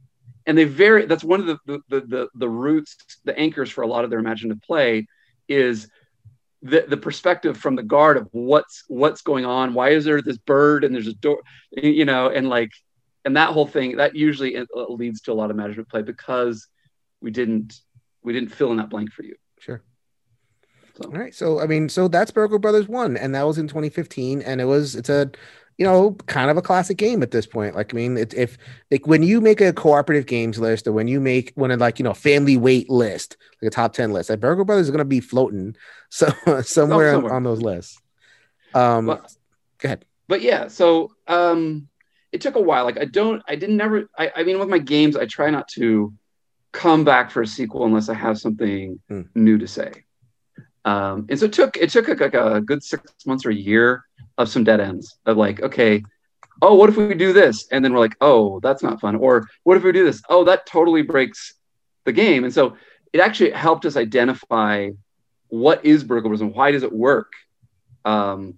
And 0.46 0.58
they 0.58 0.66
very 0.66 1.06
that's 1.06 1.24
one 1.24 1.40
of 1.40 1.46
the 1.48 1.58
the 1.88 2.02
the 2.02 2.30
the 2.36 2.50
roots, 2.50 2.98
the 3.24 3.38
anchors 3.38 3.70
for 3.70 3.84
a 3.84 3.88
lot 3.88 4.04
of 4.04 4.10
their 4.10 4.20
imaginative 4.20 4.62
play 4.62 5.08
is 5.48 5.88
the, 6.62 6.86
the 6.88 6.98
perspective 6.98 7.58
from 7.58 7.76
the 7.76 7.84
guard 7.84 8.18
of 8.18 8.28
what's 8.32 8.84
what's 8.88 9.22
going 9.22 9.46
on 9.46 9.74
why 9.74 9.90
is 9.90 10.06
there 10.06 10.22
this 10.22 10.38
bird 10.38 10.84
and 10.84 10.94
there's 10.94 11.08
a 11.08 11.14
door 11.14 11.42
you 11.72 12.06
know 12.06 12.30
and 12.30 12.50
like 12.50 12.72
and 13.26 13.36
that 13.36 13.50
whole 13.50 13.66
thing 13.66 13.98
that 13.98 14.16
usually 14.16 14.58
leads 14.90 15.22
to 15.22 15.32
a 15.32 15.34
lot 15.34 15.50
of 15.50 15.58
management 15.58 15.90
play 15.90 16.02
because 16.02 16.68
we 17.20 17.32
didn't 17.32 17.74
we 18.24 18.34
didn't 18.34 18.50
fill 18.50 18.72
in 18.72 18.78
that 18.78 18.90
blank 18.90 19.12
for 19.12 19.24
you 19.24 19.36
sure 19.60 19.82
so. 20.96 21.10
all 21.10 21.12
right 21.12 21.36
so 21.36 21.60
i 21.60 21.68
mean 21.68 21.90
so 21.90 22.08
that's 22.08 22.32
Burgle 22.32 22.60
brothers 22.60 22.88
one 22.88 23.18
and 23.18 23.34
that 23.36 23.44
was 23.44 23.58
in 23.58 23.68
2015 23.68 24.42
and 24.42 24.62
it 24.62 24.66
was 24.66 24.96
it's 24.96 25.10
a 25.10 25.32
you 25.82 25.88
know, 25.88 26.12
kind 26.28 26.52
of 26.52 26.58
a 26.58 26.62
classic 26.62 26.98
game 26.98 27.24
at 27.24 27.32
this 27.32 27.48
point. 27.48 27.76
Like, 27.76 27.92
I 27.92 27.96
mean, 27.96 28.16
it, 28.16 28.36
if 28.36 28.56
like 28.92 29.08
when 29.08 29.24
you 29.24 29.42
make 29.42 29.62
a 29.62 29.74
cooperative 29.74 30.28
games 30.28 30.60
list 30.60 30.86
or 30.86 30.92
when 30.92 31.08
you 31.08 31.20
make 31.20 31.54
one 31.56 31.72
of 31.72 31.80
like 31.80 31.98
you 31.98 32.04
know 32.04 32.14
family 32.14 32.56
weight 32.56 32.88
list, 32.88 33.36
like 33.60 33.70
a 33.70 33.72
top 33.72 33.94
ten 33.94 34.14
list, 34.14 34.28
that 34.28 34.40
Burgle 34.40 34.64
Brothers 34.64 34.86
is 34.86 34.92
going 34.92 35.00
to 35.00 35.06
be 35.06 35.20
floating 35.20 35.76
so 36.10 36.28
somewhere, 36.62 37.14
somewhere. 37.14 37.34
On, 37.34 37.42
those 37.42 37.64
lists. 37.64 38.00
Um, 38.76 39.08
but, 39.08 39.36
go 39.80 39.88
ahead. 39.88 40.06
But 40.28 40.42
yeah, 40.42 40.68
so 40.68 41.16
um, 41.28 41.88
it 42.32 42.42
took 42.42 42.56
a 42.56 42.62
while. 42.62 42.86
Like, 42.86 43.00
I 43.00 43.06
don't, 43.06 43.42
I 43.48 43.56
didn't 43.56 43.78
never. 43.78 44.08
I, 44.16 44.32
I 44.36 44.44
mean, 44.44 44.60
with 44.60 44.70
my 44.70 44.78
games, 44.78 45.18
I 45.18 45.26
try 45.26 45.50
not 45.50 45.68
to 45.70 46.14
come 46.74 47.04
back 47.04 47.32
for 47.32 47.42
a 47.42 47.48
sequel 47.48 47.86
unless 47.86 48.08
I 48.08 48.14
have 48.14 48.38
something 48.38 49.00
hmm. 49.10 49.22
new 49.34 49.58
to 49.58 49.68
say. 49.68 50.04
Um, 50.86 51.28
and 51.30 51.40
so 51.40 51.46
it 51.46 51.54
took 51.54 51.78
it 51.78 51.90
took 51.90 52.08
like 52.08 52.34
a, 52.34 52.62
good 52.62 52.84
six 52.84 53.04
months 53.26 53.46
or 53.46 53.52
a 53.52 53.56
year 53.56 54.04
of 54.38 54.50
some 54.50 54.64
dead 54.64 54.80
ends 54.80 55.18
of 55.26 55.38
like, 55.38 55.62
okay, 55.62 56.04
oh, 56.62 56.76
what 56.76 56.90
if 56.90 56.98
we 56.98 57.14
do 57.14 57.34
this? 57.34 57.68
And 57.72 57.84
then 57.84 57.94
we're 57.94 58.00
like, 58.00 58.16
oh, 58.22 58.60
that's 58.62 58.84
not 58.84 59.00
fun. 59.00 59.16
Or 59.16 59.48
what 59.64 59.78
if 59.78 59.84
we 59.84 59.92
do 59.92 60.04
this? 60.04 60.22
Oh, 60.30 60.44
that 60.46 60.66
totally 60.66 61.02
breaks 61.02 61.54
the 62.06 62.12
game. 62.12 62.44
And 62.44 62.54
so 62.54 62.78
it 63.14 63.20
actually 63.20 63.52
helped 63.52 63.86
us 63.86 63.96
identify 63.96 64.90
what 65.50 65.86
is 65.86 66.04
burglarism, 66.04 66.54
why 66.54 66.72
does 66.72 66.84
it 66.84 66.94
work, 66.94 67.34
um, 68.06 68.58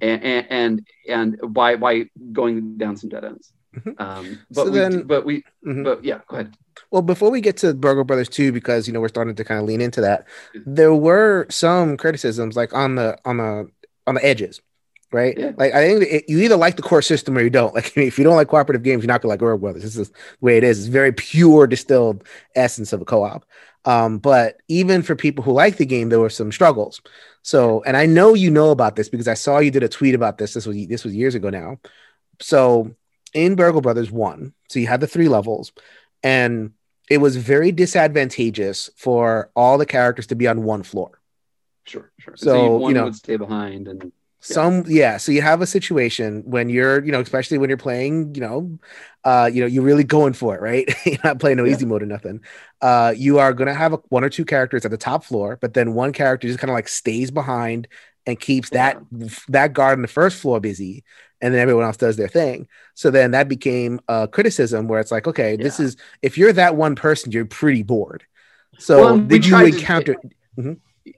and, 0.00 0.46
and 0.48 0.86
and 1.08 1.38
by 1.52 1.76
by 1.76 2.06
going 2.32 2.78
down 2.78 2.96
some 2.96 3.10
dead 3.10 3.24
ends. 3.24 3.52
Mm-hmm. 3.76 4.02
Um, 4.02 4.40
but 4.50 4.64
so 4.64 4.70
we, 4.70 4.78
then, 4.78 5.02
but 5.02 5.24
we, 5.24 5.38
mm-hmm. 5.66 5.84
but 5.84 6.04
yeah, 6.04 6.20
go 6.26 6.36
ahead. 6.36 6.56
Well, 6.90 7.02
before 7.02 7.30
we 7.30 7.40
get 7.40 7.56
to 7.58 7.74
Burgle 7.74 8.04
Brothers 8.04 8.28
2, 8.28 8.52
because 8.52 8.86
you 8.86 8.92
know 8.92 9.00
we're 9.00 9.08
starting 9.08 9.34
to 9.34 9.44
kind 9.44 9.60
of 9.60 9.66
lean 9.66 9.80
into 9.80 10.00
that, 10.00 10.26
there 10.66 10.94
were 10.94 11.46
some 11.50 11.96
criticisms 11.96 12.56
like 12.56 12.74
on 12.74 12.96
the 12.96 13.18
on 13.24 13.36
the 13.36 13.70
on 14.06 14.14
the 14.14 14.24
edges 14.24 14.60
right? 15.12 15.36
Yeah. 15.36 15.52
Like 15.56 15.74
I 15.74 15.86
think 15.86 16.02
it, 16.04 16.24
you 16.28 16.38
either 16.38 16.56
like 16.56 16.76
the 16.76 16.82
core 16.82 17.02
system 17.02 17.36
or 17.36 17.40
you 17.40 17.50
don't. 17.50 17.74
Like 17.80 17.96
if 17.96 18.18
you 18.18 18.24
don't 18.24 18.36
like 18.36 18.48
cooperative 18.48 18.82
games, 18.82 19.02
you're 19.02 19.08
not 19.08 19.22
gonna 19.22 19.30
like 19.30 19.40
Burgle 19.40 19.58
Brothers. 19.58 19.82
This 19.82 19.96
is 19.96 20.10
the 20.10 20.16
way 20.40 20.56
it 20.56 20.64
is. 20.64 20.78
It's 20.78 20.88
very 20.88 21.12
pure 21.12 21.66
distilled 21.66 22.24
essence 22.54 22.92
of 22.92 23.00
a 23.00 23.04
co-op. 23.04 23.44
Um, 23.84 24.18
but 24.18 24.60
even 24.68 25.02
for 25.02 25.16
people 25.16 25.42
who 25.42 25.52
like 25.52 25.76
the 25.76 25.86
game, 25.86 26.10
there 26.10 26.20
were 26.20 26.30
some 26.30 26.52
struggles. 26.52 27.00
So, 27.42 27.82
and 27.84 27.96
I 27.96 28.06
know 28.06 28.34
you 28.34 28.50
know 28.50 28.70
about 28.70 28.96
this 28.96 29.08
because 29.08 29.28
I 29.28 29.34
saw 29.34 29.58
you 29.58 29.70
did 29.70 29.82
a 29.82 29.88
tweet 29.88 30.14
about 30.14 30.38
this. 30.38 30.52
This 30.54 30.66
was 30.66 30.76
this 30.86 31.04
was 31.04 31.16
years 31.16 31.34
ago 31.34 31.48
now. 31.48 31.78
So 32.40 32.94
in 33.34 33.54
Burgle 33.54 33.80
Brothers 33.80 34.10
one, 34.10 34.52
so 34.68 34.78
you 34.78 34.86
had 34.86 35.00
the 35.00 35.06
three 35.06 35.28
levels, 35.28 35.72
and 36.22 36.72
it 37.08 37.18
was 37.18 37.36
very 37.36 37.72
disadvantageous 37.72 38.90
for 38.96 39.50
all 39.56 39.78
the 39.78 39.86
characters 39.86 40.26
to 40.28 40.34
be 40.36 40.46
on 40.46 40.62
one 40.62 40.82
floor. 40.82 41.20
Sure, 41.84 42.12
sure. 42.18 42.36
So, 42.36 42.76
one 42.76 42.90
you 42.90 42.94
know- 42.98 43.04
would 43.04 43.14
stay 43.16 43.36
behind, 43.36 43.88
and 43.88 44.12
some 44.42 44.84
yeah 44.88 45.18
so 45.18 45.30
you 45.32 45.42
have 45.42 45.60
a 45.60 45.66
situation 45.66 46.42
when 46.46 46.70
you're 46.70 47.04
you 47.04 47.12
know 47.12 47.20
especially 47.20 47.58
when 47.58 47.68
you're 47.68 47.76
playing 47.76 48.34
you 48.34 48.40
know 48.40 48.78
uh 49.24 49.50
you 49.52 49.60
know 49.60 49.66
you're 49.66 49.82
really 49.82 50.02
going 50.02 50.32
for 50.32 50.54
it 50.54 50.62
right? 50.62 50.88
You're 51.04 51.18
not 51.22 51.38
playing 51.38 51.58
no 51.58 51.64
Yeah. 51.64 51.74
easy 51.74 51.84
mode 51.84 52.02
or 52.02 52.06
nothing. 52.06 52.40
Uh 52.80 53.12
you 53.14 53.38
are 53.38 53.52
gonna 53.52 53.74
have 53.74 53.92
a, 53.92 53.96
one 54.08 54.24
or 54.24 54.30
two 54.30 54.46
characters 54.46 54.86
at 54.86 54.90
the 54.90 54.96
top 54.96 55.24
floor 55.24 55.58
but 55.60 55.74
then 55.74 55.92
one 55.92 56.14
character 56.14 56.48
just 56.48 56.58
kind 56.58 56.70
of 56.70 56.74
like 56.74 56.88
stays 56.88 57.30
behind 57.30 57.86
and 58.24 58.40
keeps 58.40 58.70
that 58.70 59.02
that 59.48 59.74
guard 59.74 59.98
on 59.98 60.02
the 60.02 60.08
first 60.08 60.38
floor 60.40 60.58
busy 60.58 61.04
and 61.40 61.54
then 61.54 61.60
everyone 61.60 61.84
else 61.84 61.96
does 61.96 62.16
their 62.16 62.28
thing 62.28 62.66
so 62.94 63.10
then 63.10 63.30
that 63.30 63.48
became 63.48 64.00
a 64.08 64.28
criticism 64.28 64.88
where 64.88 65.00
it's 65.00 65.10
like 65.12 65.26
okay 65.26 65.56
this 65.56 65.80
is 65.80 65.96
if 66.22 66.36
you're 66.38 66.52
that 66.52 66.76
one 66.76 66.94
person 66.94 67.32
you're 67.32 67.44
pretty 67.44 67.82
bored 67.82 68.24
so 68.78 68.98
Well, 68.98 69.18
did 69.18 69.44
you 69.44 69.50
tried 69.52 69.70
to- 69.70 69.76
encounter 69.78 70.16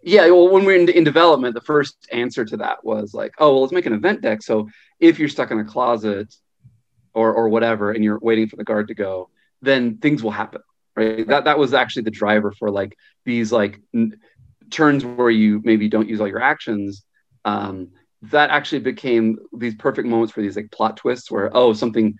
yeah. 0.04 0.26
Well, 0.30 0.48
when 0.48 0.64
we're 0.64 0.76
in, 0.76 0.88
in 0.88 1.04
development, 1.04 1.54
the 1.54 1.60
first 1.60 2.08
answer 2.12 2.44
to 2.44 2.56
that 2.58 2.84
was 2.84 3.14
like, 3.14 3.32
oh, 3.38 3.52
well, 3.52 3.62
let's 3.62 3.72
make 3.72 3.84
an 3.86 3.92
event 3.92 4.20
deck. 4.22 4.42
So 4.42 4.68
if 5.00 5.18
you're 5.18 5.28
stuck 5.28 5.50
in 5.50 5.58
a 5.58 5.64
closet 5.64 6.34
or 7.14 7.34
or 7.34 7.48
whatever, 7.48 7.90
and 7.90 8.02
you're 8.04 8.18
waiting 8.20 8.48
for 8.48 8.56
the 8.56 8.64
guard 8.64 8.88
to 8.88 8.94
go, 8.94 9.28
then 9.60 9.98
things 9.98 10.22
will 10.22 10.30
happen, 10.30 10.62
right? 10.96 11.26
That 11.26 11.44
that 11.44 11.58
was 11.58 11.74
actually 11.74 12.02
the 12.04 12.10
driver 12.12 12.52
for 12.52 12.70
like 12.70 12.96
these 13.24 13.50
like 13.52 13.80
n- 13.92 14.18
turns 14.70 15.04
where 15.04 15.30
you 15.30 15.60
maybe 15.64 15.88
don't 15.88 16.08
use 16.08 16.20
all 16.20 16.28
your 16.28 16.40
actions. 16.42 17.04
Um, 17.44 17.90
that 18.30 18.50
actually 18.50 18.78
became 18.80 19.38
these 19.52 19.74
perfect 19.74 20.06
moments 20.06 20.32
for 20.32 20.42
these 20.42 20.56
like 20.56 20.70
plot 20.70 20.96
twists 20.96 21.30
where 21.30 21.50
oh 21.56 21.72
something 21.72 22.18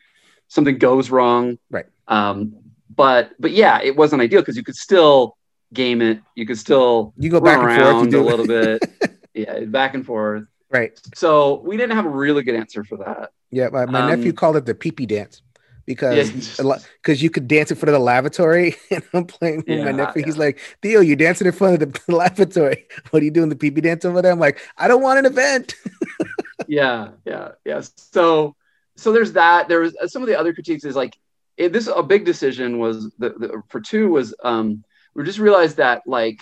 something 0.48 0.78
goes 0.78 1.10
wrong. 1.10 1.58
Right. 1.70 1.86
um 2.08 2.54
but 2.94 3.30
but 3.38 3.52
yeah 3.52 3.80
it 3.82 3.96
wasn't 3.96 4.20
ideal 4.22 4.40
because 4.42 4.56
you 4.56 4.64
could 4.64 4.76
still 4.76 5.36
game 5.72 6.02
it. 6.02 6.20
You 6.34 6.46
could 6.46 6.58
still 6.58 7.14
you 7.16 7.30
go 7.30 7.40
back 7.40 7.58
and 7.58 7.68
forth 7.68 7.78
you 7.78 7.84
around 7.84 8.10
do 8.10 8.22
a 8.22 8.28
little 8.28 8.46
bit. 8.46 8.82
Yeah 9.34 9.60
back 9.60 9.94
and 9.94 10.04
forth. 10.04 10.44
Right. 10.70 11.00
So 11.14 11.60
we 11.64 11.78
didn't 11.78 11.96
have 11.96 12.04
a 12.04 12.10
really 12.10 12.42
good 12.42 12.54
answer 12.54 12.84
for 12.84 12.98
that. 12.98 13.30
Yeah, 13.50 13.68
my, 13.70 13.86
my 13.86 14.00
Um, 14.02 14.10
nephew 14.10 14.32
called 14.34 14.56
it 14.56 14.66
the 14.66 14.74
pee 14.74 14.90
pee 14.90 15.06
dance 15.06 15.40
because 15.86 16.58
Yeah. 16.58 16.76
because 17.02 17.22
you 17.22 17.30
could 17.30 17.48
dance 17.48 17.70
in 17.70 17.76
front 17.76 17.88
of 17.94 18.00
the 18.00 18.04
lavatory. 18.04 18.76
And 18.90 19.02
I'm 19.12 19.26
playing 19.26 19.58
with 19.58 19.68
my 19.68 19.74
Yeah, 19.90 19.92
nephew. 19.92 20.22
He's 20.24 20.36
like, 20.38 20.58
Theo, 20.82 21.00
you're 21.00 21.16
dancing 21.16 21.46
in 21.46 21.52
front 21.52 21.82
of 21.82 21.92
the 21.92 22.00
lavatory. 22.14 22.86
What 23.10 23.22
are 23.22 23.24
you 23.24 23.30
doing? 23.30 23.48
The 23.48 23.56
pee 23.56 23.70
pee 23.70 23.80
dance 23.80 24.04
over 24.04 24.22
there? 24.22 24.32
I'm 24.32 24.38
like, 24.38 24.60
I 24.76 24.88
don't 24.88 25.02
want 25.02 25.18
an 25.18 25.26
event. 25.26 25.74
yeah 26.68 27.08
yeah 27.24 27.48
yeah 27.64 27.80
so 27.96 28.54
so 28.96 29.12
there's 29.12 29.32
that 29.32 29.68
there 29.68 29.80
was 29.80 29.96
some 30.06 30.22
of 30.22 30.28
the 30.28 30.38
other 30.38 30.52
critiques 30.54 30.84
is 30.84 30.94
like 30.94 31.16
it, 31.56 31.72
this 31.72 31.88
a 31.88 32.02
big 32.02 32.24
decision 32.24 32.78
was 32.78 33.10
the, 33.18 33.30
the 33.30 33.62
for 33.68 33.80
two 33.80 34.08
was 34.08 34.32
um 34.44 34.84
we 35.14 35.24
just 35.24 35.40
realized 35.40 35.78
that 35.78 36.02
like 36.06 36.38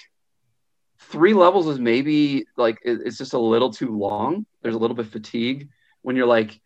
three 0.99 1.33
levels 1.33 1.67
is 1.69 1.79
maybe 1.79 2.45
like 2.57 2.79
it- 2.85 3.01
it's 3.05 3.17
just 3.19 3.33
a 3.33 3.39
little 3.39 3.73
too 3.73 3.97
long 3.97 4.45
there's 4.63 4.75
a 4.75 4.79
little 4.79 4.95
bit 4.95 5.07
of 5.07 5.13
fatigue 5.13 5.69
when 6.03 6.17
you're 6.17 6.27
like 6.27 6.61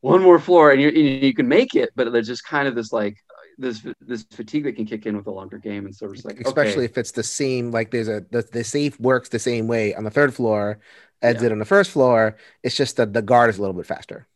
one 0.00 0.22
more 0.22 0.38
floor 0.38 0.70
and 0.72 0.80
you 0.80 0.88
you 0.90 1.34
can 1.34 1.46
make 1.48 1.74
it 1.74 1.90
but 1.96 2.10
there's 2.12 2.26
just 2.26 2.44
kind 2.44 2.66
of 2.68 2.74
this 2.74 2.92
like 2.92 3.16
this 3.58 3.84
this 4.00 4.22
fatigue 4.30 4.64
that 4.64 4.74
can 4.76 4.86
kick 4.86 5.04
in 5.04 5.16
with 5.16 5.26
a 5.26 5.30
longer 5.30 5.58
game 5.58 5.84
and 5.84 5.94
so 5.94 6.06
it's 6.10 6.24
like 6.24 6.40
Especially 6.40 6.84
okay, 6.84 6.92
if 6.92 6.96
it's 6.96 7.12
the 7.12 7.22
same, 7.22 7.70
like 7.70 7.90
there's 7.90 8.08
a 8.08 8.24
the, 8.30 8.42
the 8.42 8.64
safe 8.64 8.98
works 8.98 9.28
the 9.28 9.38
same 9.38 9.66
way 9.66 9.94
on 9.94 10.04
the 10.04 10.10
third 10.10 10.32
floor 10.34 10.78
as 11.20 11.36
Yeah. 11.36 11.46
it 11.48 11.52
on 11.52 11.58
the 11.58 11.66
first 11.66 11.90
floor. 11.90 12.36
It's 12.62 12.74
just 12.74 12.96
that 12.96 13.12
the 13.12 13.20
guard 13.20 13.50
is 13.50 13.58
a 13.58 13.60
little 13.60 13.74
bit 13.76 13.84
faster. 13.86 14.26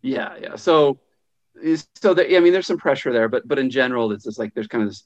Yeah, 0.00 0.34
yeah. 0.40 0.56
So, 0.56 0.98
so 1.94 2.14
there, 2.14 2.26
I 2.36 2.40
mean, 2.40 2.52
there's 2.54 2.66
some 2.66 2.78
pressure 2.78 3.12
there, 3.12 3.28
but 3.28 3.46
but 3.46 3.58
in 3.58 3.68
general, 3.68 4.12
it's 4.12 4.24
just 4.24 4.38
like 4.38 4.54
there's 4.54 4.66
kind 4.68 4.82
of 4.82 4.88
this 4.88 5.02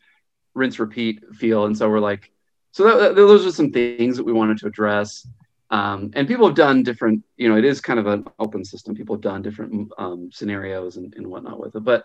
rinse 0.54 0.78
repeat 0.78 1.24
feel, 1.34 1.64
and 1.66 1.76
so 1.76 1.88
we're 1.90 1.98
like, 2.00 2.30
so 2.72 2.84
that, 2.84 2.96
that- 3.00 3.16
those 3.16 3.44
are 3.46 3.50
some 3.52 3.72
things 3.72 4.16
that 4.18 4.24
we 4.24 4.32
wanted 4.32 4.58
to 4.58 4.66
address. 4.68 5.26
Um, 5.70 6.10
and 6.14 6.26
people 6.26 6.46
have 6.46 6.56
done 6.56 6.82
different, 6.82 7.24
you 7.36 7.48
know, 7.48 7.56
it 7.56 7.64
is 7.64 7.80
kind 7.80 7.98
of 7.98 8.06
an 8.06 8.24
open 8.38 8.64
system. 8.64 8.94
People 8.94 9.14
have 9.16 9.22
done 9.22 9.42
different 9.42 9.90
um, 9.98 10.30
scenarios 10.32 10.96
and, 10.96 11.14
and 11.14 11.26
whatnot 11.26 11.60
with 11.60 11.76
it, 11.76 11.84
but 11.84 12.04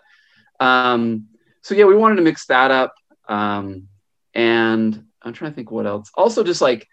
um, 0.60 1.28
so 1.62 1.74
yeah, 1.74 1.84
we 1.84 1.96
wanted 1.96 2.16
to 2.16 2.22
mix 2.22 2.46
that 2.46 2.70
up. 2.70 2.94
Um, 3.26 3.88
and 4.34 5.04
I'm 5.22 5.32
trying 5.32 5.52
to 5.52 5.54
think 5.54 5.70
what 5.70 5.86
else. 5.86 6.10
Also, 6.14 6.44
just 6.44 6.60
like 6.60 6.86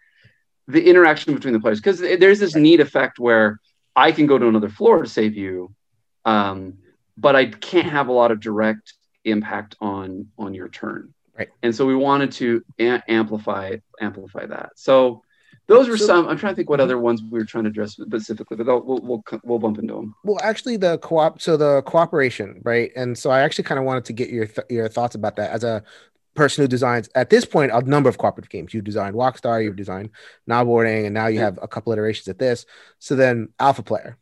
the 0.67 0.89
interaction 0.89 1.33
between 1.33 1.53
the 1.53 1.59
players, 1.59 1.79
because 1.79 1.99
there's 1.99 2.39
this 2.39 2.55
neat 2.55 2.79
effect 2.79 3.19
where 3.19 3.59
I 3.95 4.11
can 4.11 4.27
go 4.27 4.37
to 4.37 4.47
another 4.47 4.69
floor 4.69 5.03
to 5.03 5.09
save 5.09 5.35
you, 5.35 5.73
um, 6.23 6.77
but 7.17 7.35
I 7.35 7.45
can't 7.47 7.89
have 7.89 8.07
a 8.07 8.13
lot 8.13 8.31
of 8.31 8.39
direct 8.39 8.93
impact 9.25 9.75
on 9.81 10.27
on 10.37 10.53
your 10.53 10.69
turn. 10.69 11.13
Right. 11.37 11.49
And 11.63 11.75
so 11.75 11.85
we 11.85 11.95
wanted 11.95 12.31
to 12.33 12.63
a- 12.79 13.03
amplify 13.09 13.77
amplify 13.99 14.45
that. 14.45 14.71
So 14.75 15.23
those 15.71 15.89
were 15.89 15.97
So- 15.97 16.05
some. 16.05 16.27
I'm 16.27 16.37
trying 16.37 16.53
to 16.53 16.55
think 16.55 16.69
what 16.69 16.79
mm-hmm. 16.79 16.83
other 16.83 16.97
ones 16.97 17.23
we 17.23 17.39
were 17.39 17.45
trying 17.45 17.63
to 17.65 17.69
address 17.69 17.93
specifically, 17.93 18.57
but 18.57 18.65
we'll 18.85 18.99
we'll 19.01 19.23
we'll 19.43 19.59
bump 19.59 19.79
into 19.79 19.93
them. 19.93 20.15
Well, 20.23 20.39
actually, 20.43 20.77
the 20.77 20.97
co-op, 20.99 21.41
so 21.41 21.57
the 21.57 21.81
cooperation, 21.83 22.61
right? 22.63 22.91
And 22.95 23.17
so 23.17 23.29
I 23.29 23.41
actually 23.41 23.63
kind 23.65 23.79
of 23.79 23.85
wanted 23.85 24.05
to 24.05 24.13
get 24.13 24.29
your 24.29 24.47
th- 24.47 24.67
your 24.69 24.87
thoughts 24.89 25.15
about 25.15 25.35
that 25.37 25.51
as 25.51 25.63
a 25.63 25.83
person 26.33 26.63
who 26.63 26.67
designs 26.67 27.09
at 27.15 27.29
this 27.29 27.45
point 27.45 27.71
a 27.73 27.81
number 27.81 28.09
of 28.09 28.17
cooperative 28.17 28.49
games. 28.49 28.73
You 28.73 28.81
designed 28.81 29.15
Wok 29.15 29.37
Star, 29.37 29.61
you've 29.61 29.75
designed 29.75 30.11
Now 30.47 30.63
Boarding, 30.63 31.05
and 31.05 31.13
now 31.13 31.27
you 31.27 31.39
Yeah. 31.39 31.45
have 31.45 31.59
a 31.61 31.67
couple 31.67 31.91
iterations 31.93 32.27
at 32.27 32.39
this. 32.39 32.65
So 32.99 33.15
then 33.15 33.49
Alpha 33.59 33.83
Player, 33.83 34.17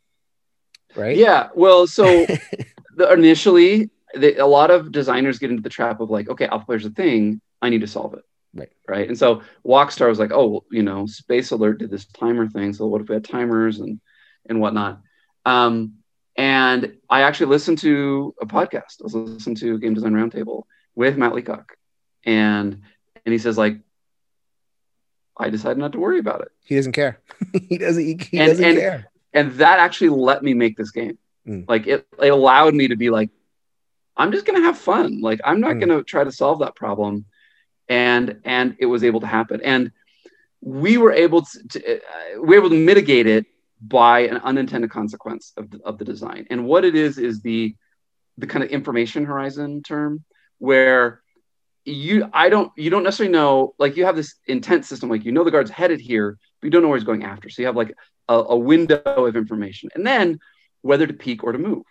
right? 0.96 1.16
Yeah. 1.16 1.48
Well, 1.54 1.86
so 1.86 2.04
the, 2.96 3.12
initially, 3.12 3.90
the, 4.14 4.36
a 4.38 4.46
lot 4.46 4.70
of 4.70 4.90
designers 4.92 5.38
get 5.38 5.50
into 5.50 5.62
the 5.62 5.68
trap 5.68 6.00
of 6.00 6.10
like, 6.10 6.28
okay, 6.28 6.46
alpha 6.46 6.66
player's 6.66 6.86
a 6.86 6.90
thing. 6.90 7.40
I 7.62 7.68
need 7.68 7.82
to 7.82 7.86
solve 7.86 8.14
it. 8.14 8.24
Right. 8.54 8.72
Right. 8.88 9.08
And 9.08 9.16
so 9.18 9.42
Wok 9.62 9.90
Star 9.92 10.08
was 10.08 10.18
like, 10.18 10.32
oh, 10.32 10.46
well, 10.48 10.64
you 10.70 10.82
know, 10.82 11.06
Space 11.06 11.50
Alert 11.52 11.78
did 11.78 11.90
this 11.90 12.06
timer 12.06 12.48
thing. 12.48 12.72
So 12.72 12.86
what 12.86 13.00
if 13.00 13.08
we 13.08 13.14
had 13.14 13.24
timers 13.24 13.78
and 13.80 14.00
and 14.48 14.60
whatnot? 14.60 15.00
Um, 15.46 15.94
and 16.36 16.96
I 17.08 17.22
actually 17.22 17.46
listened 17.46 17.78
to 17.78 18.34
a 18.40 18.46
podcast. 18.46 19.00
I 19.00 19.04
was 19.04 19.14
listening 19.14 19.56
to 19.56 19.78
Game 19.78 19.94
Design 19.94 20.12
Roundtable 20.14 20.64
with 20.94 21.16
Matt 21.16 21.34
Leacock, 21.34 21.76
and 22.24 22.82
and 23.24 23.32
he 23.32 23.38
says 23.38 23.56
like, 23.58 23.78
I 25.36 25.50
decided 25.50 25.78
not 25.78 25.92
to 25.92 26.00
worry 26.00 26.18
about 26.18 26.42
it. 26.42 26.48
he 26.64 26.76
doesn't 26.76 26.92
care. 26.92 27.20
he 27.68 27.78
doesn't. 27.78 28.02
He, 28.04 28.18
he 28.30 28.38
And- 28.38 28.48
doesn't 28.50 28.64
and- 28.64 28.78
care. 28.78 29.10
and 29.32 29.52
that 29.54 29.78
actually 29.78 30.10
let 30.10 30.42
me 30.42 30.54
make 30.54 30.76
this 30.76 30.90
game 30.90 31.18
Mm. 31.48 31.64
like 31.70 31.86
it, 31.86 32.06
it 32.22 32.28
allowed 32.28 32.74
me 32.74 32.88
to 32.88 32.96
be 32.96 33.08
like 33.08 33.30
i'm 34.14 34.30
just 34.30 34.44
gonna 34.44 34.60
have 34.60 34.76
fun 34.76 35.22
like 35.22 35.40
i'm 35.42 35.58
not 35.58 35.76
Mm. 35.76 35.80
gonna 35.80 36.02
try 36.02 36.22
to 36.22 36.30
solve 36.30 36.58
that 36.58 36.74
problem 36.76 37.24
and 37.90 38.40
and 38.44 38.76
it 38.78 38.86
was 38.86 39.04
able 39.04 39.20
to 39.20 39.26
happen. 39.26 39.60
And 39.62 39.90
we 40.62 40.96
were 40.96 41.12
able 41.12 41.42
to, 41.42 41.68
to 41.68 41.96
uh, 41.96 41.98
we 42.40 42.48
were 42.48 42.54
able 42.54 42.70
to 42.70 42.76
mitigate 42.76 43.26
it 43.26 43.46
by 43.82 44.20
an 44.20 44.38
unintended 44.38 44.90
consequence 44.90 45.52
of 45.56 45.70
the, 45.70 45.80
of 45.84 45.98
the 45.98 46.04
design. 46.04 46.46
And 46.50 46.64
what 46.64 46.84
it 46.86 46.94
is 46.94 47.18
is 47.18 47.42
the 47.42 47.74
the 48.38 48.46
kind 48.46 48.64
of 48.64 48.70
information 48.70 49.26
horizon 49.26 49.82
term 49.82 50.24
where 50.58 51.20
you 51.86 52.28
i 52.32 52.48
don't 52.48 52.70
you 52.76 52.90
don't 52.90 53.02
necessarily 53.02 53.32
know 53.32 53.74
like 53.78 53.96
you 53.96 54.04
have 54.04 54.16
this 54.16 54.34
intent 54.46 54.84
system 54.84 55.08
like 55.08 55.24
you 55.24 55.32
know 55.32 55.44
the 55.44 55.50
guard's 55.50 55.70
headed 55.70 55.98
here 56.00 56.38
but 56.60 56.66
you 56.66 56.70
don't 56.70 56.82
know 56.82 56.88
where 56.88 56.98
he's 56.98 57.04
going 57.06 57.24
after. 57.24 57.48
So 57.48 57.62
you 57.62 57.66
have 57.66 57.76
like 57.76 57.94
a, 58.28 58.34
a 58.34 58.56
window 58.56 59.00
of 59.26 59.34
information. 59.34 59.88
And 59.94 60.06
then 60.06 60.38
whether 60.82 61.06
to 61.06 61.12
peek 61.12 61.42
or 61.42 61.52
to 61.52 61.58
move 61.58 61.84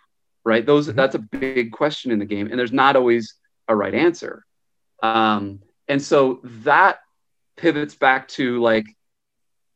right? 0.44 0.64
Those 0.64 0.88
Mhm. 0.88 0.94
that's 0.94 1.16
a 1.16 1.18
big 1.18 1.72
question 1.72 2.10
in 2.12 2.18
the 2.18 2.24
game 2.24 2.46
and 2.48 2.58
there's 2.58 2.72
not 2.72 2.96
always 2.96 3.34
a 3.68 3.76
right 3.76 3.94
answer. 3.94 4.44
Um, 5.02 5.60
and 5.90 6.00
so 6.00 6.38
that 6.44 7.00
pivots 7.56 7.94
back 7.96 8.28
to 8.28 8.60
like 8.60 8.86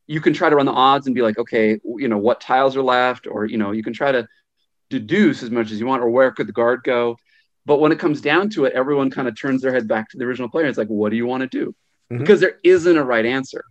you 0.07 0.21
can 0.21 0.33
try 0.33 0.49
to 0.49 0.55
run 0.55 0.65
the 0.65 0.71
odds 0.71 1.05
and 1.05 1.13
be 1.13 1.21
like 1.21 1.37
okay 1.37 1.79
you 1.97 2.07
know 2.07 2.17
what 2.17 2.41
tiles 2.41 2.75
are 2.75 2.81
left 2.81 3.27
or 3.27 3.45
you 3.45 3.57
know 3.57 3.71
you 3.71 3.83
can 3.83 3.93
try 3.93 4.11
to 4.11 4.25
deduce 4.89 5.43
as 5.43 5.51
much 5.51 5.71
as 5.71 5.79
you 5.79 5.85
want 5.85 6.01
or 6.01 6.09
where 6.09 6.31
could 6.31 6.47
the 6.47 6.53
guard 6.53 6.81
go? 6.83 7.17
But 7.65 7.79
when 7.79 7.91
it 7.91 7.99
comes 7.99 8.21
down 8.21 8.49
to 8.51 8.65
it 8.65 8.73
everyone 8.73 9.11
kind 9.11 9.27
of 9.27 9.39
turns 9.39 9.61
their 9.61 9.73
head 9.73 9.87
back 9.87 10.09
to 10.09 10.17
the 10.17 10.23
original 10.23 10.49
player 10.49 10.65
it's 10.67 10.77
like 10.77 10.87
what 10.87 11.09
do 11.09 11.17
you 11.17 11.27
want 11.27 11.41
to 11.41 11.47
do? 11.47 11.75
Mhm. 12.11 12.19
because 12.19 12.39
there 12.39 12.59
isn't 12.63 12.97
a 12.97 13.03
right 13.03 13.25
answer. 13.25 13.63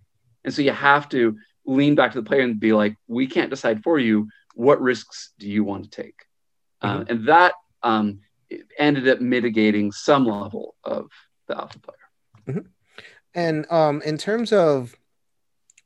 And 0.44 0.52
so 0.52 0.60
you 0.60 0.72
have 0.72 1.08
to 1.10 1.36
lean 1.64 1.94
back 1.94 2.12
to 2.12 2.20
the 2.20 2.28
player 2.28 2.42
and 2.42 2.60
be 2.60 2.72
like 2.72 2.94
we 3.06 3.26
can't 3.26 3.48
decide 3.48 3.82
for 3.82 3.98
you 3.98 4.28
what 4.54 4.80
risks 4.82 5.32
do 5.38 5.48
you 5.48 5.64
want 5.64 5.84
to 5.84 5.90
take? 6.02 6.18
Uh, 6.82 7.04
and 7.08 7.28
that 7.28 7.54
um, 7.82 8.20
ended 8.78 9.08
up 9.08 9.20
mitigating 9.20 9.90
some 9.92 10.26
level 10.26 10.74
of 10.84 11.10
the 11.48 11.56
alpha 11.56 11.78
player 11.78 12.03
And 13.34 13.70
um, 13.70 14.00
in 14.02 14.16
terms 14.16 14.52
of, 14.52 14.94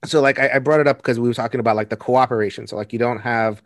so 0.04 0.20
like 0.20 0.38
I, 0.38 0.50
I 0.54 0.58
brought 0.58 0.80
it 0.80 0.86
up 0.86 0.98
because 0.98 1.18
we 1.18 1.28
were 1.28 1.34
talking 1.34 1.60
about 1.60 1.76
like 1.76 1.88
the 1.88 1.96
cooperation. 1.96 2.66
So 2.66 2.76
like 2.76 2.92
you 2.92 2.98
don't 2.98 3.20
have 3.20 3.62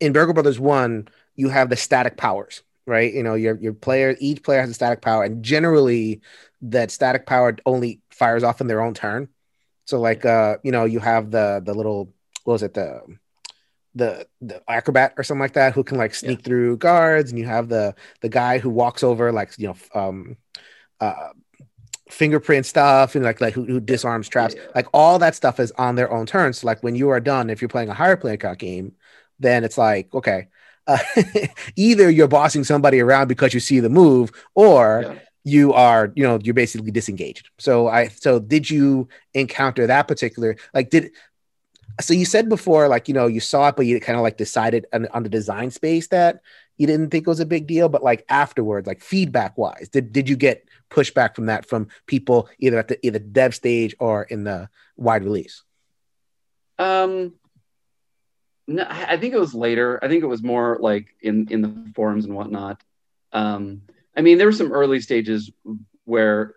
in 0.00 0.12
Burgle 0.12 0.34
Brothers 0.34 0.58
one, 0.58 1.08
you 1.34 1.48
have 1.48 1.70
the 1.70 1.76
static 1.76 2.16
powers, 2.16 2.62
right? 2.86 3.12
You 3.12 3.22
know, 3.22 3.34
your 3.34 3.56
your 3.58 3.74
player, 3.74 4.16
each 4.18 4.42
player 4.42 4.60
has 4.60 4.70
a 4.70 4.74
static 4.74 5.00
power, 5.00 5.22
and 5.22 5.42
generally 5.44 6.22
that 6.62 6.90
static 6.90 7.26
power 7.26 7.56
only 7.66 8.00
fires 8.10 8.42
off 8.42 8.60
in 8.60 8.66
their 8.66 8.80
own 8.80 8.94
turn. 8.94 9.28
So 9.84 10.00
like 10.00 10.24
uh, 10.24 10.56
you 10.64 10.72
know, 10.72 10.84
you 10.84 10.98
have 10.98 11.30
the 11.30 11.62
the 11.64 11.74
little 11.74 12.12
what 12.44 12.54
was 12.54 12.62
it 12.62 12.74
the 12.74 13.02
the 13.94 14.26
the 14.40 14.62
acrobat 14.68 15.14
or 15.16 15.24
something 15.24 15.40
like 15.40 15.54
that 15.54 15.72
who 15.72 15.84
can 15.84 15.98
like 15.98 16.14
sneak 16.14 16.42
through 16.42 16.78
guards, 16.78 17.30
and 17.30 17.38
you 17.38 17.46
have 17.46 17.68
the 17.68 17.94
the 18.20 18.28
guy 18.28 18.58
who 18.58 18.70
walks 18.70 19.02
over 19.02 19.32
like 19.32 19.52
you 19.58 19.68
know 19.68 19.76
um 19.94 20.36
uh 21.00 21.30
fingerprint 22.08 22.64
stuff 22.66 23.14
and 23.14 23.24
like 23.24 23.40
like 23.40 23.52
who, 23.54 23.64
who 23.64 23.80
disarms 23.80 24.28
traps 24.28 24.54
Yeah. 24.56 24.62
like 24.74 24.86
all 24.94 25.18
that 25.18 25.34
stuff 25.34 25.58
is 25.58 25.72
on 25.72 25.96
their 25.96 26.10
own 26.12 26.24
terms 26.26 26.58
so 26.58 26.66
like 26.66 26.82
when 26.82 26.94
you 26.94 27.08
are 27.10 27.20
done 27.20 27.50
if 27.50 27.60
you're 27.60 27.68
playing 27.68 27.88
a 27.88 27.94
higher 27.94 28.16
player 28.16 28.36
count 28.36 28.58
game 28.58 28.92
then 29.40 29.64
it's 29.64 29.76
like 29.76 30.12
okay 30.14 30.46
uh, 30.86 30.98
either 31.76 32.08
you're 32.08 32.28
bossing 32.28 32.62
somebody 32.62 33.00
around 33.00 33.26
because 33.26 33.52
you 33.52 33.60
see 33.60 33.80
the 33.80 33.88
move 33.88 34.30
or 34.54 35.02
Yeah. 35.04 35.14
you 35.42 35.72
are 35.72 36.12
you 36.14 36.22
know 36.22 36.38
you're 36.42 36.54
basically 36.54 36.92
disengaged 36.92 37.50
so 37.58 37.88
i 37.88 38.06
so 38.08 38.38
did 38.38 38.70
you 38.70 39.08
encounter 39.34 39.86
that 39.88 40.06
particular 40.06 40.56
like 40.74 40.90
did 40.90 41.10
so 42.00 42.14
you 42.14 42.24
said 42.24 42.48
before 42.48 42.88
like 42.88 43.08
you 43.08 43.14
know 43.14 43.26
you 43.26 43.40
saw 43.40 43.68
it 43.68 43.76
but 43.76 43.86
you 43.86 43.98
kind 44.00 44.16
of 44.16 44.22
like 44.22 44.36
decided 44.36 44.86
on, 44.92 45.08
on 45.08 45.22
the 45.22 45.28
design 45.28 45.70
space 45.70 46.06
that 46.08 46.40
you 46.76 46.86
didn't 46.86 47.10
think 47.10 47.26
it 47.26 47.30
was 47.30 47.40
a 47.40 47.46
big 47.46 47.66
deal 47.66 47.88
but 47.88 48.02
like 48.04 48.24
afterwards 48.28 48.86
like 48.86 49.00
feedback 49.00 49.56
wise 49.58 49.88
did, 49.90 50.12
did 50.12 50.28
you 50.28 50.36
get 50.36 50.68
pushback 50.90 51.34
from 51.34 51.46
that 51.46 51.66
from 51.66 51.88
people 52.06 52.48
either 52.58 52.78
at 52.78 52.88
the 52.88 53.04
either 53.06 53.18
dev 53.18 53.54
stage 53.54 53.94
or 53.98 54.22
in 54.24 54.44
the 54.44 54.68
wide 54.96 55.24
release 55.24 55.62
Um, 56.78 57.34
no, 58.66 58.84
I 58.88 59.16
think 59.16 59.34
it 59.34 59.40
was 59.40 59.54
later. 59.54 59.98
I 60.02 60.08
think 60.08 60.22
it 60.22 60.26
was 60.28 60.42
more 60.42 60.78
like 60.80 61.06
in 61.22 61.48
in 61.50 61.62
the 61.62 61.92
forums 61.94 62.24
and 62.24 62.34
whatnot. 62.34 62.82
Um, 63.32 63.82
I 64.16 64.22
mean, 64.22 64.38
there 64.38 64.46
were 64.46 64.52
some 64.52 64.72
early 64.72 65.00
stages 65.00 65.50
where, 66.04 66.54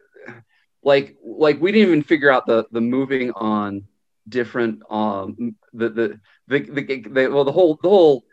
like, 0.84 1.18
like 1.24 1.62
we 1.62 1.72
didn't 1.72 1.88
even 1.90 2.04
figure 2.04 2.32
out 2.32 2.46
the 2.46 2.66
the 2.72 2.82
moving 2.82 3.32
on 3.32 3.84
different 4.28 4.82
um 4.92 5.56
the 5.74 5.90
the 5.90 6.20
the, 6.48 6.60
the, 6.60 7.02
the 7.02 7.28
well 7.28 7.46
the 7.46 7.52
whole 7.52 7.80
the 7.82 7.90
whole 7.90 8.24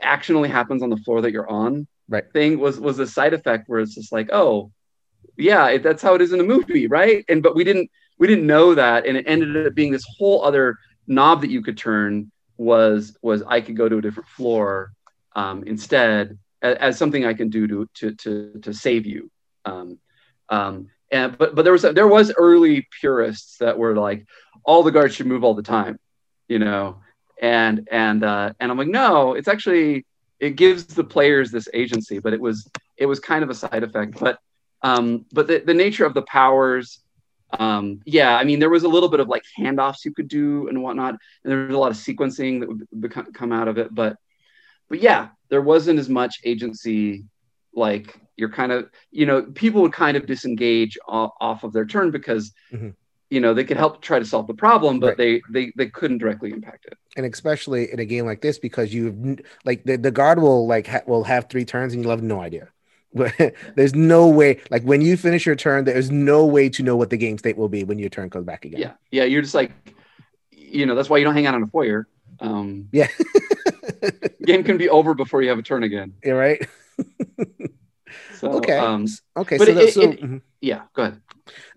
action 0.00 0.36
only 0.36 0.48
happens 0.48 0.82
on 0.82 0.90
the 0.90 0.96
floor 0.98 1.20
that 1.22 1.32
you're 1.32 1.48
on 1.48 1.86
Right. 2.08 2.24
thing 2.32 2.58
was 2.58 2.80
was 2.80 2.98
a 2.98 3.06
side 3.06 3.34
effect 3.34 3.68
where 3.68 3.80
it's 3.80 3.94
just 3.94 4.12
like 4.12 4.30
oh 4.32 4.72
yeah 5.36 5.68
it, 5.68 5.82
that's 5.82 6.02
how 6.02 6.14
it 6.14 6.22
is 6.22 6.32
in 6.32 6.40
a 6.40 6.44
movie 6.44 6.86
right? 6.86 7.24
And 7.28 7.42
but 7.42 7.54
we 7.54 7.64
didn't 7.64 7.90
we 8.18 8.26
didn't 8.26 8.46
know 8.46 8.74
that 8.74 9.06
and 9.06 9.16
it 9.16 9.24
ended 9.26 9.66
up 9.66 9.74
being 9.74 9.92
this 9.92 10.06
whole 10.18 10.44
other 10.44 10.76
knob 11.06 11.40
that 11.40 11.50
you 11.50 11.62
could 11.62 11.78
turn 11.78 12.30
was 12.56 13.16
was 13.22 13.42
I 13.46 13.60
could 13.60 13.76
go 13.76 13.88
to 13.88 13.98
a 13.98 14.02
different 14.02 14.28
floor 14.28 14.92
um, 15.34 15.62
instead 15.64 16.38
as, 16.62 16.76
as 16.76 16.98
something 16.98 17.24
I 17.24 17.34
can 17.34 17.48
do 17.48 17.66
to 17.68 17.88
to 17.94 18.14
to, 18.14 18.60
to 18.62 18.74
save 18.74 19.06
you. 19.06 19.30
Um, 19.64 19.98
um, 20.48 20.88
and 21.10 21.38
but 21.38 21.54
but 21.54 21.62
there 21.62 21.72
was 21.72 21.82
there 21.82 22.08
was 22.08 22.32
early 22.36 22.86
purists 23.00 23.58
that 23.58 23.78
were 23.78 23.94
like 23.94 24.26
all 24.64 24.82
the 24.82 24.90
guards 24.90 25.14
should 25.14 25.26
move 25.26 25.44
all 25.44 25.54
the 25.54 25.62
time, 25.62 25.98
you 26.48 26.58
know, 26.58 27.00
and 27.40 27.88
and 27.90 28.24
uh, 28.24 28.52
and 28.60 28.70
I'm 28.70 28.76
like 28.76 28.88
no, 28.88 29.34
it's 29.34 29.48
actually 29.48 30.04
it 30.40 30.56
gives 30.56 30.86
the 30.86 31.04
players 31.04 31.50
this 31.50 31.68
agency, 31.72 32.18
but 32.18 32.32
it 32.32 32.40
was 32.40 32.68
it 32.96 33.06
was 33.06 33.20
kind 33.20 33.42
of 33.42 33.50
a 33.50 33.54
side 33.54 33.82
effect, 33.82 34.18
but 34.18 34.38
um, 34.82 35.26
but 35.32 35.46
the, 35.46 35.58
the 35.60 35.74
nature 35.74 36.04
of 36.06 36.14
the 36.14 36.22
powers 36.22 37.00
um 37.58 38.00
yeah 38.04 38.36
i 38.36 38.44
mean 38.44 38.58
there 38.58 38.68
was 38.68 38.84
a 38.84 38.88
little 38.88 39.08
bit 39.08 39.20
of 39.20 39.28
like 39.28 39.42
handoffs 39.58 40.04
you 40.04 40.12
could 40.12 40.28
do 40.28 40.68
and 40.68 40.82
whatnot 40.82 41.14
and 41.44 41.50
there 41.50 41.66
was 41.66 41.74
a 41.74 41.78
lot 41.78 41.90
of 41.90 41.96
sequencing 41.96 42.60
that 42.60 42.68
would 42.68 42.86
become, 43.00 43.32
come 43.32 43.52
out 43.52 43.68
of 43.68 43.78
it 43.78 43.94
but 43.94 44.16
but 44.90 45.00
yeah 45.00 45.28
there 45.48 45.62
wasn't 45.62 45.98
as 45.98 46.08
much 46.10 46.40
agency 46.44 47.24
like 47.74 48.18
you're 48.36 48.50
kind 48.50 48.70
of 48.70 48.90
you 49.10 49.24
know 49.24 49.42
people 49.54 49.80
would 49.82 49.92
kind 49.94 50.16
of 50.16 50.26
disengage 50.26 50.98
off, 51.08 51.32
off 51.40 51.64
of 51.64 51.72
their 51.72 51.86
turn 51.86 52.10
because 52.10 52.52
Mhm. 52.72 52.94
you 53.30 53.40
know 53.40 53.54
they 53.54 53.64
could 53.64 53.78
help 53.78 54.02
try 54.02 54.18
to 54.18 54.24
solve 54.26 54.46
the 54.46 54.54
problem 54.54 55.00
but 55.00 55.08
Right. 55.08 55.16
they 55.16 55.42
they 55.50 55.72
they 55.76 55.86
couldn't 55.88 56.18
directly 56.18 56.50
impact 56.52 56.84
it 56.84 56.98
and 57.16 57.24
especially 57.24 57.90
in 57.90 57.98
a 57.98 58.04
game 58.04 58.26
like 58.26 58.42
this 58.42 58.58
because 58.58 58.92
you 58.92 59.38
like 59.64 59.84
the, 59.84 59.96
the 59.96 60.10
guard 60.10 60.38
will 60.40 60.66
like 60.66 60.86
ha- 60.86 61.02
will 61.06 61.24
have 61.24 61.48
three 61.48 61.64
turns 61.64 61.94
and 61.94 62.02
you'll 62.02 62.10
have 62.10 62.22
no 62.22 62.40
idea 62.40 62.68
there's 63.74 63.94
no 63.94 64.28
way 64.28 64.60
like 64.70 64.82
when 64.82 65.00
you 65.00 65.16
finish 65.16 65.46
your 65.46 65.56
turn 65.56 65.84
there's 65.84 66.10
no 66.10 66.44
way 66.44 66.68
to 66.68 66.82
know 66.82 66.94
what 66.96 67.10
the 67.10 67.16
game 67.16 67.38
state 67.38 67.56
will 67.56 67.68
be 67.68 67.82
when 67.84 67.98
your 67.98 68.10
turn 68.10 68.28
comes 68.30 68.44
back 68.44 68.64
again. 68.64 68.80
Yeah. 68.80 68.92
Yeah 69.10 69.24
you're 69.24 69.42
just 69.42 69.54
like 69.54 69.72
you 70.52 70.84
know 70.86 70.94
that's 70.94 71.08
why 71.08 71.16
you 71.18 71.24
don't 71.24 71.34
hang 71.34 71.46
out 71.46 71.54
on 71.54 71.62
a 71.62 71.66
foyer. 71.66 72.06
Um 72.40 72.88
yeah. 72.92 73.08
game 74.44 74.62
can 74.62 74.76
be 74.76 74.88
over 74.88 75.14
before 75.14 75.42
you 75.42 75.48
have 75.48 75.58
a 75.58 75.62
turn 75.62 75.82
again. 75.82 76.12
Yeah 76.24 76.32
right? 76.32 76.68
So 78.34 78.52
okay. 78.58 78.78
um 78.78 79.06
okay 79.36 79.58
but 79.58 79.66
so, 79.66 79.72
it- 79.72 79.74
that, 79.74 79.92
so 79.92 80.02
it- 80.02 80.20
mhm. 80.22 80.42
yeah 80.60 80.82
go 80.94 81.02
ahead. 81.02 81.20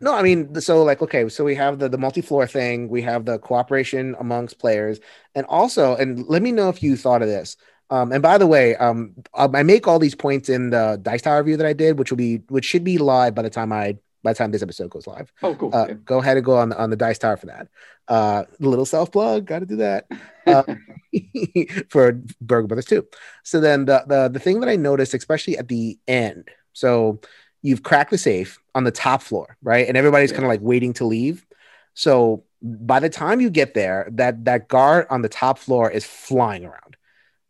No 0.02 0.14
i 0.14 0.22
mean 0.22 0.60
so 0.60 0.84
like 0.84 1.02
okay 1.02 1.30
so 1.30 1.46
we 1.46 1.56
have 1.56 1.80
the 1.80 1.88
the 1.88 1.98
multi-floor 1.98 2.46
thing 2.46 2.90
we 2.90 3.02
have 3.04 3.24
the 3.24 3.40
cooperation 3.40 4.16
amongst 4.20 4.60
players 4.60 5.00
and 5.34 5.46
also 5.46 5.96
and 5.96 6.28
let 6.28 6.42
me 6.42 6.52
know 6.52 6.68
if 6.68 6.84
you 6.84 6.98
thought 6.98 7.22
of 7.22 7.30
this 7.30 7.56
um, 7.92 8.12
and 8.12 8.22
by 8.24 8.38
the 8.40 8.48
way, 8.48 8.76
um, 8.78 9.14
I 9.36 9.62
make 9.64 9.88
all 9.88 10.00
these 10.00 10.16
points 10.16 10.50
in 10.50 10.72
the 10.72 11.00
Dice 11.02 11.22
Tower 11.22 11.40
review 11.44 11.58
that 11.58 11.68
I 11.68 11.74
did, 11.74 12.00
which 12.00 12.10
will 12.12 12.18
be, 12.18 12.38
which 12.50 12.66
should 12.66 12.84
be 12.84 12.98
live 12.98 13.36
by 13.36 13.44
the 13.44 13.50
time 13.52 13.72
I, 13.72 13.98
by 14.24 14.34
the 14.34 14.38
time 14.38 14.52
this 14.52 14.64
episode 14.64 14.90
goes 14.90 15.06
live. 15.08 15.32
oh 15.44 15.56
cool 15.56 15.70
uh, 15.76 15.86
yeah. 15.90 15.94
go 16.06 16.20
ahead 16.20 16.38
and 16.38 16.46
go 16.46 16.58
on 16.58 16.70
the, 16.70 16.80
on 16.82 16.90
the 16.90 16.96
dice 16.96 17.18
tower 17.18 17.38
for 17.38 17.48
that 17.48 17.68
uh 18.08 18.44
little 18.60 18.86
self 18.86 19.12
plug 19.12 19.46
got 19.46 19.60
to 19.60 19.66
do 19.66 19.78
that 19.78 20.06
uh, 20.48 20.64
for 21.90 22.14
Burgle 22.40 22.68
Brothers 22.68 22.86
too. 22.86 23.06
So 23.44 23.60
then 23.60 23.86
the, 23.86 24.04
the 24.08 24.30
the 24.30 24.40
thing 24.40 24.60
that 24.62 24.70
I 24.70 24.76
noticed, 24.76 25.14
especially 25.14 25.58
at 25.58 25.68
the 25.68 25.98
end, 26.08 26.50
so 26.74 27.20
you've 27.62 27.84
cracked 27.84 28.12
the 28.12 28.18
safe 28.18 28.60
on 28.76 28.84
the 28.84 28.92
top 28.92 29.22
floor, 29.22 29.58
right? 29.62 29.88
And 29.88 29.98
everybody's 29.98 30.32
Yeah. 30.32 30.38
kind 30.38 30.46
of 30.46 30.50
like 30.50 30.62
waiting 30.62 30.94
to 30.94 31.06
leave. 31.06 31.46
So 31.94 32.44
by 32.62 33.00
the 33.00 33.10
time 33.10 33.42
you 33.42 33.50
get 33.50 33.74
there, 33.74 34.08
that 34.14 34.46
that 34.46 34.68
guard 34.68 35.08
on 35.10 35.22
the 35.22 35.30
top 35.30 35.58
floor 35.60 35.90
is 35.92 36.06
flying 36.06 36.66
around, 36.66 36.96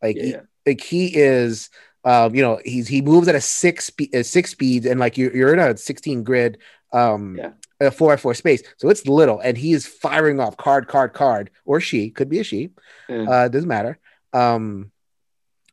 like 0.01 0.15
yeah, 0.17 0.23
he- 0.23 0.35
like 0.71 0.81
he 0.81 1.07
is 1.15 1.69
um 2.03 2.33
you 2.35 2.41
know 2.41 2.59
he's 2.65 2.87
he 2.87 3.01
moves 3.01 3.27
at 3.27 3.35
a 3.35 3.41
six 3.41 3.85
speed 3.85 4.13
uh, 4.15 4.23
six 4.23 4.49
speed 4.51 4.85
and 4.85 4.99
like 4.99 5.17
you're, 5.17 5.35
you're 5.35 5.53
in 5.53 5.59
a 5.59 5.77
16 5.77 6.23
grid 6.23 6.57
um 6.93 7.37
Yeah. 7.37 7.51
a 7.79 7.91
four 7.91 8.11
by 8.11 8.17
four 8.17 8.33
space. 8.33 8.61
So 8.77 8.89
it's 8.89 9.07
little 9.07 9.39
and 9.39 9.57
he 9.57 9.73
is 9.73 9.85
firing 9.87 10.39
off 10.39 10.57
card 10.57 10.87
card 10.87 11.13
card. 11.13 11.49
Or 11.65 11.79
she 11.79 12.09
could 12.09 12.29
be 12.29 12.39
a 12.39 12.43
she. 12.43 12.69
Yeah. 13.09 13.29
uh 13.29 13.47
doesn't 13.47 13.67
matter. 13.69 13.99
Um 14.33 14.91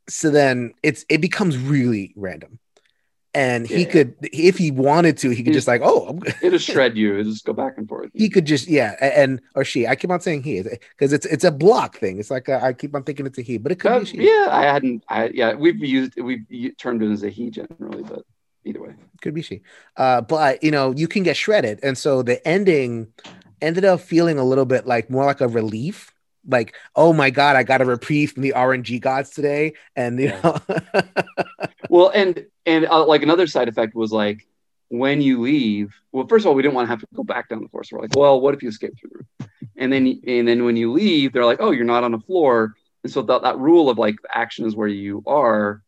so 0.08 0.30
then 0.30 0.72
it's 0.82 1.04
it 1.08 1.20
becomes 1.20 1.56
really 1.58 2.12
random 2.16 2.58
and 3.42 3.60
he 3.66 3.82
Yeah. 3.82 3.92
could 3.94 4.08
if 4.22 4.54
he 4.62 4.68
wanted 4.88 5.14
to 5.22 5.30
he 5.30 5.42
could 5.44 5.52
He- 5.54 5.60
just 5.60 5.68
like 5.74 5.82
oh 5.84 6.18
It'll 6.42 6.58
shred 6.72 6.96
you. 7.00 7.08
It'll 7.18 7.32
just 7.32 7.44
go 7.50 7.52
back 7.62 7.74
and 7.78 7.86
forth. 7.92 8.10
he 8.22 8.28
could 8.34 8.46
just 8.52 8.66
yeah 8.78 8.90
and 9.00 9.40
or 9.54 9.64
she 9.70 9.80
i 9.86 9.94
keep 10.00 10.10
on 10.16 10.20
saying 10.20 10.42
he 10.42 10.54
because 10.62 11.12
it's 11.16 11.26
it's 11.34 11.44
a 11.44 11.54
block 11.64 11.96
thing 12.02 12.14
it's 12.20 12.32
like 12.36 12.48
a, 12.48 12.56
i 12.68 12.72
keep 12.72 12.94
on 12.96 13.02
thinking 13.04 13.26
it's 13.30 13.38
a 13.38 13.42
he 13.50 13.56
but 13.64 13.70
it 13.72 13.78
could 13.80 13.92
Uh, 13.92 14.00
be 14.00 14.06
she 14.10 14.16
yeah, 14.30 14.48
I 14.50 14.62
hadn't. 14.74 15.04
I 15.08 15.20
yeah, 15.40 15.50
we've 15.62 15.78
used 15.98 16.12
we've 16.28 16.44
termed 16.82 17.02
it 17.02 17.10
as 17.16 17.22
a 17.22 17.30
he 17.38 17.44
generally, 17.58 18.02
but 18.12 18.22
either 18.68 18.80
way. 18.84 18.92
could 19.22 19.34
be 19.34 19.42
she 19.42 19.56
uh 19.96 20.20
but 20.34 20.62
you 20.66 20.72
know 20.76 20.86
you 21.00 21.06
can 21.14 21.22
get 21.22 21.36
shredded 21.36 21.76
and 21.86 21.96
so 22.04 22.22
the 22.30 22.36
ending 22.56 22.92
ended 23.66 23.84
up 23.84 24.00
feeling 24.12 24.36
a 24.38 24.44
little 24.50 24.68
bit 24.74 24.82
like 24.86 25.06
more 25.14 25.24
like 25.30 25.40
a 25.40 25.48
relief 25.60 26.12
like 26.56 26.74
oh 26.96 27.12
my 27.22 27.30
god 27.30 27.56
i 27.56 27.62
got 27.62 27.80
a 27.80 27.84
reprieve 27.84 28.32
from 28.32 28.42
the 28.46 28.52
rng 28.56 29.00
gods 29.00 29.30
today 29.30 29.64
and 29.96 30.18
you 30.20 30.28
Yeah. 30.28 30.40
know 30.42 30.56
Well, 31.88 32.10
and 32.14 32.44
and 32.68 32.86
uh, 32.86 33.04
like 33.06 33.22
another 33.22 33.46
side 33.46 33.68
effect 33.68 33.94
was 33.94 34.12
like 34.12 34.46
when 34.90 35.20
you 35.20 35.40
leave. 35.40 35.94
Well, 36.12 36.26
first 36.26 36.44
of 36.44 36.48
all, 36.48 36.54
we 36.54 36.62
didn't 36.62 36.74
want 36.74 36.86
to 36.86 36.90
have 36.90 37.00
to 37.00 37.06
go 37.14 37.24
back 37.24 37.48
down 37.48 37.62
the 37.62 37.68
floor. 37.68 37.84
So 37.84 37.96
we're 37.96 38.02
like, 38.02 38.16
well, 38.16 38.40
what 38.40 38.54
if 38.54 38.62
you 38.62 38.68
escape 38.68 38.94
through 38.98 39.10
the 39.12 39.16
roof? 39.18 39.50
And 39.76 39.92
then 39.92 40.20
and 40.26 40.46
then 40.48 40.64
when 40.64 40.76
you 40.76 40.92
leave, 40.92 41.32
they're 41.32 41.44
like, 41.52 41.60
oh, 41.60 41.72
you're 41.72 41.84
not 41.84 42.04
on 42.04 42.12
the 42.12 42.18
floor. 42.20 42.74
And 43.04 43.12
so 43.12 43.22
that 43.22 43.42
that 43.42 43.58
rule 43.58 43.88
of 43.90 43.98
like 43.98 44.16
action 44.32 44.66
is 44.66 44.74
where 44.76 44.88
you 44.88 45.22
are. 45.26 45.82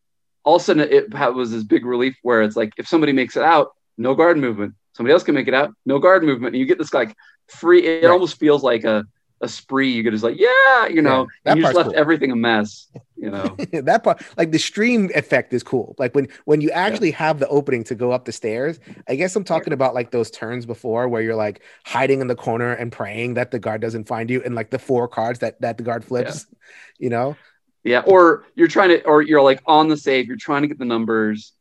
All 0.45 0.57
of 0.57 0.63
a 0.63 0.65
sudden, 0.65 0.89
it 0.91 1.13
was 1.35 1.51
this 1.51 1.65
big 1.65 1.85
relief 1.85 2.17
where 2.23 2.43
it's 2.43 2.57
like 2.57 2.73
if 2.79 2.89
somebody 2.89 3.13
makes 3.13 3.37
it 3.37 3.43
out, 3.43 3.69
no 3.99 4.15
guard 4.15 4.39
movement. 4.39 4.75
Somebody 4.95 5.13
else 5.13 5.23
can 5.23 5.35
make 5.35 5.49
it 5.49 5.55
out, 5.55 5.75
no 5.87 5.99
guard 5.99 6.23
movement. 6.25 6.55
And 6.55 6.61
you 6.61 6.67
get 6.67 6.79
this 6.79 6.95
like 6.95 7.15
free. 7.49 7.85
It 7.87 8.05
Right. 8.05 8.13
almost 8.13 8.39
feels 8.39 8.63
like 8.63 8.85
a 8.85 9.05
a 9.41 9.49
spree. 9.49 9.91
You 9.91 10.03
get 10.03 10.13
just 10.13 10.25
like, 10.25 10.39
yeah, 10.39 10.87
you 10.87 11.03
know, 11.03 11.27
that 11.45 11.53
and 11.53 11.59
you 11.59 11.65
just 11.65 11.77
left 11.77 11.91
cool. 11.91 11.99
everything 11.99 12.31
a 12.31 12.37
mess. 12.37 12.89
You 13.17 13.31
know. 13.31 13.57
that 13.73 14.03
part 14.03 14.23
like 14.39 14.51
the 14.51 14.59
stream 14.59 15.11
effect 15.15 15.53
is 15.53 15.63
cool 15.63 15.95
like 15.99 16.15
when 16.15 16.29
when 16.47 16.63
you 16.63 16.71
actually 16.71 17.11
have 17.11 17.39
the 17.39 17.49
opening 17.49 17.85
to 17.85 17.95
go 17.95 18.13
up 18.13 18.25
the 18.25 18.33
stairs 18.33 18.81
i 19.09 19.15
guess 19.15 19.37
i'm 19.37 19.45
talking 19.45 19.75
about 19.75 19.93
like 19.93 20.11
those 20.11 20.31
turns 20.31 20.65
before 20.65 21.07
where 21.07 21.21
you're 21.21 21.37
like 21.37 21.61
hiding 21.85 22.23
in 22.23 22.29
the 22.29 22.35
corner 22.35 22.73
and 22.73 22.93
praying 22.93 23.35
that 23.35 23.51
the 23.51 23.59
guard 23.59 23.83
doesn't 23.83 24.09
find 24.09 24.31
you 24.31 24.43
and 24.43 24.55
like 24.55 24.71
the 24.71 24.79
four 24.79 25.07
cards 25.07 25.41
that 25.41 25.61
that 25.61 25.77
the 25.77 25.83
guard 25.83 26.03
flips 26.03 26.47
you 26.99 27.11
know 27.11 27.37
Yeah, 27.83 28.01
or 28.01 28.45
you're 28.55 28.69
trying 28.69 28.91
to, 28.91 29.05
or 29.07 29.23
you're 29.23 29.43
like 29.43 29.63
on 29.67 29.89
the 29.89 29.97
save. 29.97 30.27
You're 30.27 30.37
trying 30.37 30.63
to 30.63 30.69
get 30.69 30.79
the 30.79 30.85
numbers, 30.85 31.53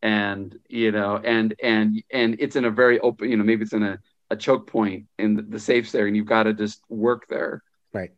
and 0.00 0.58
you 0.68 0.92
know, 0.92 1.20
and 1.22 1.54
and 1.62 2.02
and 2.10 2.36
it's 2.38 2.56
in 2.56 2.64
a 2.64 2.70
very 2.70 2.98
open. 3.00 3.30
You 3.30 3.36
know, 3.36 3.44
maybe 3.44 3.62
it's 3.62 3.72
in 3.72 3.82
a, 3.82 3.98
a 4.30 4.36
choke 4.36 4.66
point, 4.66 5.06
and 5.18 5.50
the, 5.50 5.58
safe's 5.58 5.92
there, 5.92 6.06
and 6.06 6.16
you've 6.16 6.26
got 6.26 6.44
to 6.44 6.54
just 6.54 6.82
work 6.88 7.26
there. 7.28 7.62
right 7.92 8.10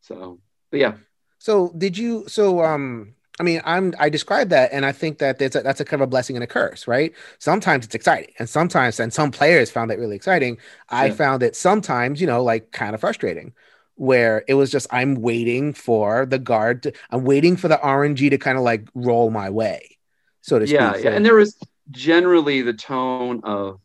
So, 0.00 0.40
but 0.70 0.80
yeah, 0.80 0.94
So 1.38 1.72
did 1.76 1.96
you? 1.98 2.24
So 2.28 2.62
um, 2.64 3.14
I 3.38 3.42
mean, 3.42 3.60
I'm 3.64 3.94
I 3.98 4.08
described 4.10 4.50
that, 4.50 4.70
and 4.72 4.84
I 4.84 4.92
think 4.92 5.18
that 5.18 5.38
that's 5.38 5.56
a, 5.56 5.60
that's 5.62 5.80
a 5.80 5.84
kind 5.84 6.02
of 6.02 6.06
a 6.08 6.10
blessing 6.10 6.36
and 6.36 6.44
a 6.44 6.46
curse, 6.46 6.86
right? 6.86 7.14
Sometimes 7.38 7.84
it's 7.86 7.94
exciting, 7.94 8.32
and 8.38 8.48
sometimes, 8.48 9.00
and 9.00 9.12
some 9.12 9.30
players 9.30 9.70
found 9.70 9.90
that 9.90 9.98
really 9.98 10.16
exciting. 10.16 10.58
I 10.88 11.06
Yeah. 11.06 11.12
found 11.12 11.42
it 11.42 11.56
sometimes, 11.56 12.20
you 12.20 12.26
know, 12.26 12.42
like 12.42 12.72
kind 12.72 12.94
of 12.94 13.00
frustrating, 13.00 13.52
where 13.96 14.44
it 14.48 14.54
was 14.54 14.70
just 14.70 14.86
I'm 14.90 15.14
waiting 15.16 15.72
for 15.72 16.26
the 16.26 16.38
guard, 16.38 16.82
to, 16.84 16.92
I'm 17.10 17.24
waiting 17.24 17.56
for 17.56 17.68
the 17.68 17.78
RNG 17.78 18.30
to 18.30 18.38
kind 18.38 18.58
of 18.58 18.64
like 18.64 18.88
roll 18.94 19.30
my 19.30 19.50
way, 19.50 19.98
so 20.42 20.58
to 20.58 20.66
yeah, 20.66 20.92
speak. 20.92 21.04
yeah. 21.04 21.10
So- 21.10 21.16
And 21.16 21.24
there 21.24 21.34
was 21.36 21.56
generally 21.90 22.62
the 22.62 22.74
tone 22.74 23.40
of 23.44 23.80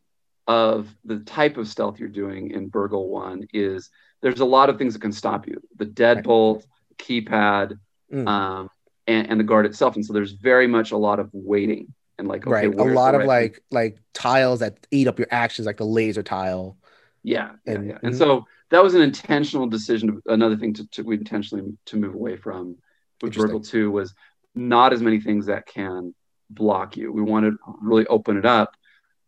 of 0.47 0.93
the 1.05 1.19
type 1.19 1.57
of 1.57 1.67
stealth 1.67 1.99
you're 1.99 2.09
doing 2.09 2.51
in 2.51 2.67
Burgle 2.67 3.09
One 3.09 3.47
is 3.53 3.89
there's 4.21 4.39
a 4.39 4.45
lot 4.45 4.69
of 4.69 4.77
things 4.77 4.93
that 4.93 5.01
can 5.01 5.11
stop 5.11 5.47
you. 5.47 5.61
The 5.77 5.85
deadbolt, 5.85 6.65
keypad, 6.97 7.79
Mm. 8.13 8.27
um, 8.27 8.69
and, 9.07 9.29
and 9.31 9.39
the 9.39 9.43
guard 9.43 9.65
itself. 9.65 9.95
And 9.95 10.05
so 10.05 10.13
there's 10.13 10.33
very 10.33 10.67
much 10.67 10.91
a 10.91 10.97
lot 10.97 11.19
of 11.19 11.29
waiting 11.33 11.91
and 12.19 12.27
like 12.27 12.45
okay, 12.45 12.67
right. 12.67 12.79
A 12.79 12.83
lot 12.83 13.15
of 13.15 13.21
right 13.21 13.53
thing? 13.55 13.61
like 13.71 13.93
like 13.95 13.97
tiles 14.13 14.59
that 14.59 14.85
eat 14.91 15.07
up 15.07 15.17
your 15.17 15.27
actions, 15.31 15.65
like 15.65 15.77
the 15.77 15.85
laser 15.85 16.21
tile. 16.21 16.77
yeah, 17.23 17.53
yeah, 17.65 17.73
and- 17.73 17.87
yeah. 17.89 17.97
And 18.03 18.13
mhm. 18.13 18.17
so 18.17 18.45
that 18.69 18.83
was 18.83 18.93
an 18.93 19.01
intentional 19.01 19.65
decision. 19.67 20.21
Another 20.27 20.55
thing 20.55 20.73
to, 20.75 20.87
to 20.91 21.01
we 21.03 21.17
intentionally 21.17 21.75
to 21.87 21.97
move 21.97 22.13
away 22.13 22.37
from 22.37 22.77
with 23.23 23.33
Burgle 23.35 23.59
Two 23.61 23.89
was 23.91 24.13
not 24.53 24.93
as 24.93 25.01
many 25.01 25.19
things 25.19 25.47
that 25.47 25.65
can 25.65 26.13
block 26.51 26.95
you. 26.95 27.11
We 27.11 27.21
wanted 27.23 27.51
to 27.51 27.57
really 27.81 28.05
open 28.05 28.37
it 28.37 28.45
up, 28.45 28.71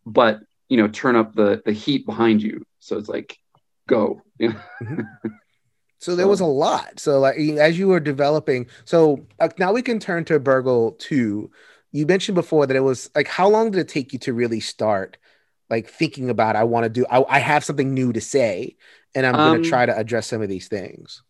but 0.06 0.40
you 0.68 0.76
know, 0.76 0.88
turn 0.88 1.16
up 1.16 1.34
the 1.34 1.62
the 1.64 1.72
heat 1.72 2.06
behind 2.06 2.42
you. 2.42 2.64
So 2.80 2.98
it's 2.98 3.08
like 3.08 3.38
go. 3.88 4.22
You 4.38 4.54
know? 4.80 5.04
So 6.00 6.14
there 6.14 6.28
was 6.28 6.40
a 6.40 6.46
lot. 6.46 7.00
So 7.00 7.18
like 7.20 7.36
as 7.38 7.78
you 7.78 7.88
were 7.88 8.00
developing, 8.00 8.66
so 8.84 9.26
uh, 9.40 9.48
now 9.58 9.72
we 9.72 9.82
can 9.82 9.98
turn 9.98 10.24
to 10.26 10.38
Burgle 10.38 10.92
two. 10.92 11.50
You 11.92 12.06
mentioned 12.06 12.36
before 12.36 12.66
that 12.66 12.76
it 12.76 12.80
was 12.80 13.10
like 13.14 13.26
how 13.28 13.48
long 13.48 13.70
did 13.70 13.80
it 13.80 13.88
take 13.88 14.12
you 14.12 14.18
to 14.20 14.32
really 14.32 14.60
start 14.60 15.18
like 15.70 15.88
thinking 15.88 16.30
about 16.30 16.56
I 16.56 16.64
want 16.64 16.84
to 16.84 16.90
do 16.90 17.06
I, 17.10 17.24
I 17.28 17.38
have 17.40 17.64
something 17.64 17.94
new 17.94 18.12
to 18.12 18.20
say 18.20 18.76
and 19.14 19.26
I'm 19.26 19.40
going 19.40 19.54
Um, 19.54 19.62
to 19.62 19.68
try 19.68 19.86
to 19.86 19.96
address 19.96 20.28
some 20.28 20.42
of 20.42 20.48
these 20.48 20.68
things. 20.68 21.22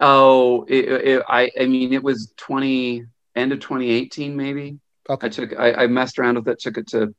Oh, 0.00 0.64
it, 0.68 0.84
it, 0.88 1.22
I 1.28 1.50
I 1.60 1.66
mean, 1.66 1.92
it 1.92 2.02
was 2.02 2.32
twenty 2.36 3.04
end 3.36 3.52
of 3.52 3.60
2018 3.60 4.36
maybe. 4.36 4.78
Okay. 5.08 5.26
I 5.26 5.28
took 5.28 5.54
I, 5.58 5.72
I 5.74 5.86
messed 5.86 6.18
around 6.18 6.36
with 6.36 6.48
it, 6.48 6.58
took 6.60 6.78
it 6.78 6.88
to 6.88 7.14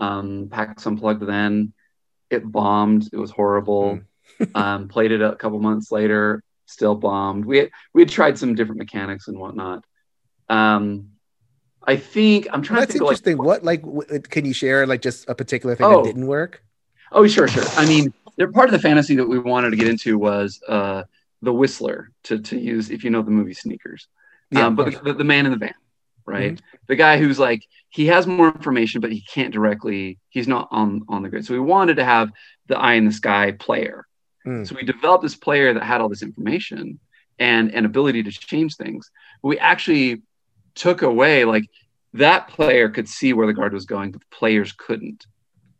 um, 0.00 0.48
PAX 0.50 0.86
Unplugged. 0.86 1.26
Then 1.26 1.72
it 2.30 2.50
bombed. 2.50 3.08
It 3.12 3.16
was 3.18 3.30
horrible. 3.30 4.00
um, 4.54 4.88
played 4.88 5.12
it 5.12 5.20
a 5.20 5.34
couple 5.36 5.58
months 5.60 5.90
later, 5.92 6.42
still 6.66 6.94
bombed. 6.94 7.44
We 7.44 7.58
had, 7.58 7.70
we 7.92 8.02
had 8.02 8.08
tried 8.08 8.38
some 8.38 8.54
different 8.54 8.78
mechanics 8.78 9.28
and 9.28 9.38
whatnot. 9.38 9.84
Um, 10.48 11.10
I 11.82 11.96
think 11.96 12.46
I'm 12.52 12.62
trying 12.62 12.80
that's 12.80 12.92
to 12.94 12.98
think. 12.98 13.02
of, 13.02 13.08
Like, 13.08 13.18
interesting. 13.18 13.38
what 13.38 13.64
like 13.64 13.82
w- 13.82 14.20
can 14.22 14.44
you 14.44 14.52
share 14.52 14.86
like 14.86 15.02
just 15.02 15.28
a 15.28 15.34
particular 15.34 15.74
thing 15.74 15.86
Oh. 15.86 16.02
that 16.02 16.04
didn't 16.08 16.26
work? 16.26 16.62
Oh, 17.12 17.26
sure, 17.26 17.48
sure. 17.48 17.64
I 17.76 17.86
mean, 17.86 18.12
they're 18.36 18.52
part 18.52 18.68
of 18.68 18.72
the 18.72 18.78
fantasy 18.78 19.16
that 19.16 19.26
we 19.26 19.38
wanted 19.38 19.70
to 19.70 19.76
get 19.76 19.88
into 19.88 20.16
was 20.18 20.60
uh, 20.68 21.02
the 21.42 21.52
Whistler 21.52 22.10
to 22.24 22.38
to 22.38 22.58
use 22.58 22.90
if 22.90 23.02
you 23.02 23.10
know 23.10 23.22
the 23.22 23.30
movie 23.32 23.54
Sneakers. 23.54 24.06
Yeah, 24.50 24.66
um, 24.66 24.76
but. 24.76 25.02
The, 25.02 25.14
the 25.14 25.24
man 25.24 25.46
in 25.46 25.52
the 25.52 25.58
van, 25.58 25.74
right? 26.26 26.60
The 26.86 26.96
guy 26.96 27.18
who's 27.18 27.38
like 27.38 27.62
he 27.90 28.06
has 28.06 28.26
more 28.26 28.48
information, 28.48 29.00
but 29.00 29.12
he 29.12 29.20
can't 29.22 29.52
directly. 29.52 30.18
He's 30.28 30.48
not 30.48 30.68
on 30.70 31.02
on 31.08 31.22
the 31.22 31.28
grid. 31.28 31.44
So 31.44 31.54
we 31.54 31.60
wanted 31.60 31.96
to 31.96 32.04
have 32.04 32.30
the 32.68 32.78
eye 32.78 32.94
in 32.94 33.04
the 33.04 33.12
sky 33.12 33.52
player. 33.52 34.06
Mm. 34.46 34.66
So 34.66 34.74
we 34.74 34.84
developed 34.84 35.22
this 35.22 35.36
player 35.36 35.74
that 35.74 35.82
had 35.82 36.00
all 36.00 36.08
this 36.08 36.22
information 36.22 37.00
and 37.38 37.74
an 37.74 37.84
ability 37.84 38.22
to 38.22 38.30
change 38.30 38.76
things. 38.76 39.10
But 39.42 39.48
we 39.48 39.58
actually 39.58 40.22
took 40.74 41.02
away 41.02 41.44
like 41.44 41.64
that 42.14 42.48
player 42.48 42.88
could 42.88 43.08
see 43.08 43.32
where 43.32 43.46
the 43.46 43.52
guard 43.52 43.72
was 43.72 43.86
going, 43.86 44.12
but 44.12 44.20
the 44.20 44.36
players 44.36 44.72
couldn't. 44.72 45.26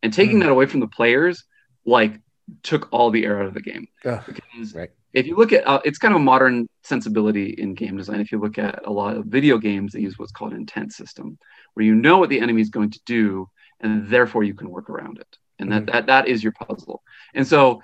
And 0.02 0.12
taking 0.12 0.38
Mm. 0.38 0.42
that 0.42 0.50
away 0.50 0.66
from 0.66 0.80
the 0.80 0.88
players, 0.88 1.44
like 1.84 2.20
took 2.62 2.88
all 2.92 3.10
the 3.10 3.24
air 3.24 3.38
out 3.40 3.46
of 3.46 3.54
the 3.54 3.60
game. 3.60 3.86
Because 4.26 4.74
right. 4.74 4.90
If 5.12 5.26
you 5.26 5.36
look 5.36 5.52
at 5.52 5.66
uh, 5.66 5.80
it's 5.84 5.98
kind 5.98 6.14
of 6.14 6.20
a 6.20 6.24
modern 6.24 6.68
sensibility 6.84 7.50
in 7.50 7.74
game 7.74 7.96
design. 7.96 8.20
If 8.20 8.32
you 8.32 8.38
look 8.38 8.58
at 8.58 8.86
a 8.86 8.92
lot 8.92 9.16
of 9.16 9.26
video 9.26 9.58
games 9.58 9.92
they 9.92 10.00
use 10.00 10.18
what's 10.18 10.32
called 10.32 10.52
an 10.52 10.58
intent 10.58 10.92
system 10.92 11.38
where 11.74 11.86
you 11.86 11.94
know 11.94 12.18
what 12.18 12.28
the 12.28 12.40
enemy 12.40 12.62
is 12.62 12.70
going 12.70 12.90
to 12.90 13.00
do 13.06 13.48
and 13.80 14.08
therefore 14.08 14.44
you 14.44 14.54
can 14.54 14.70
work 14.70 14.90
around 14.90 15.18
it. 15.18 15.36
And 15.58 15.72
that, 15.72 15.86
that 15.86 16.06
that 16.06 16.28
is 16.28 16.42
your 16.42 16.52
puzzle. 16.52 17.02
And 17.34 17.46
so 17.46 17.82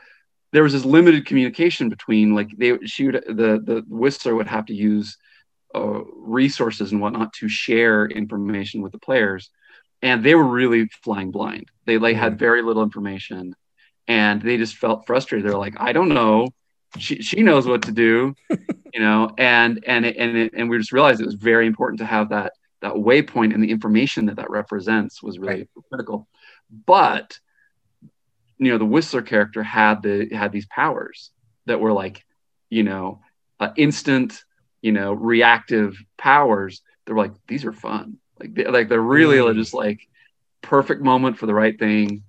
there 0.53 0.63
was 0.63 0.73
this 0.73 0.85
limited 0.85 1.27
communication 1.27 1.89
between 1.89 2.35
like 2.35 2.49
they 2.57 2.79
she 2.85 3.07
would 3.07 3.25
the 3.27 3.61
the 3.63 3.85
whistler 3.89 4.35
would 4.35 4.47
have 4.47 4.67
to 4.67 4.75
use 4.75 5.17
uh, 5.75 6.01
resources 6.15 6.93
and 6.93 7.01
whatnot 7.01 7.33
to 7.35 7.49
share 7.49 8.07
information 8.07 8.83
with 8.83 8.93
the 8.93 8.99
players 8.99 9.51
and 10.01 10.23
they 10.23 10.35
were 10.35 10.45
really 10.45 10.89
flying 11.03 11.31
blind. 11.31 11.71
They 11.87 11.99
like 11.99 12.17
had 12.17 12.39
very 12.39 12.63
little 12.63 12.83
information 12.83 13.55
and 14.07 14.41
they 14.41 14.57
just 14.57 14.77
felt 14.77 15.07
frustrated. 15.07 15.45
They're 15.45 15.59
like 15.59 15.75
i 15.79 15.93
don't 15.93 16.09
know 16.09 16.49
she, 16.99 17.23
she 17.23 17.43
knows 17.43 17.67
what 17.67 17.83
to 17.85 17.93
do 17.93 18.35
you 18.93 19.01
know 19.01 19.31
and 19.39 19.83
and 19.87 20.05
it, 20.07 20.17
and 20.17 20.37
it, 20.37 20.53
and 20.55 20.69
we 20.71 20.79
just 20.79 20.93
realized 20.93 21.21
it 21.21 21.27
was 21.27 21.35
very 21.35 21.67
important 21.67 21.99
to 22.01 22.07
have 22.07 22.31
that 22.31 22.53
that 22.81 22.93
waypoint 22.95 23.55
and 23.55 23.63
the 23.63 23.71
information 23.71 24.27
that 24.27 24.37
that 24.37 24.51
represents 24.51 25.23
was 25.23 25.39
really 25.39 25.69
critical. 25.91 26.29
But 26.87 27.39
you 28.59 28.71
know 28.71 28.79
the 28.79 28.85
whistler 28.85 29.23
character 29.23 29.63
had 29.63 30.03
the 30.03 30.29
had 30.33 30.53
these 30.53 30.67
powers 30.67 31.31
that 31.67 31.81
were 31.81 31.93
like 31.93 32.25
you 32.71 32.83
know 32.83 33.21
uh, 33.61 33.71
instant 33.77 34.43
you 34.83 34.93
know 34.93 35.13
reactive 35.13 35.97
powers 36.17 36.83
they're 37.07 37.17
like 37.17 37.33
these 37.49 37.65
are 37.65 37.73
fun. 37.73 38.19
Like 38.41 38.55
they, 38.55 38.65
like 38.67 38.89
they're 38.89 39.01
really 39.01 39.39
Mm. 39.39 39.55
just 39.55 39.75
like 39.75 40.01
perfect 40.67 41.03
moment 41.03 41.39
for 41.39 41.47
the 41.47 41.55
right 41.55 41.79
thing 41.79 42.23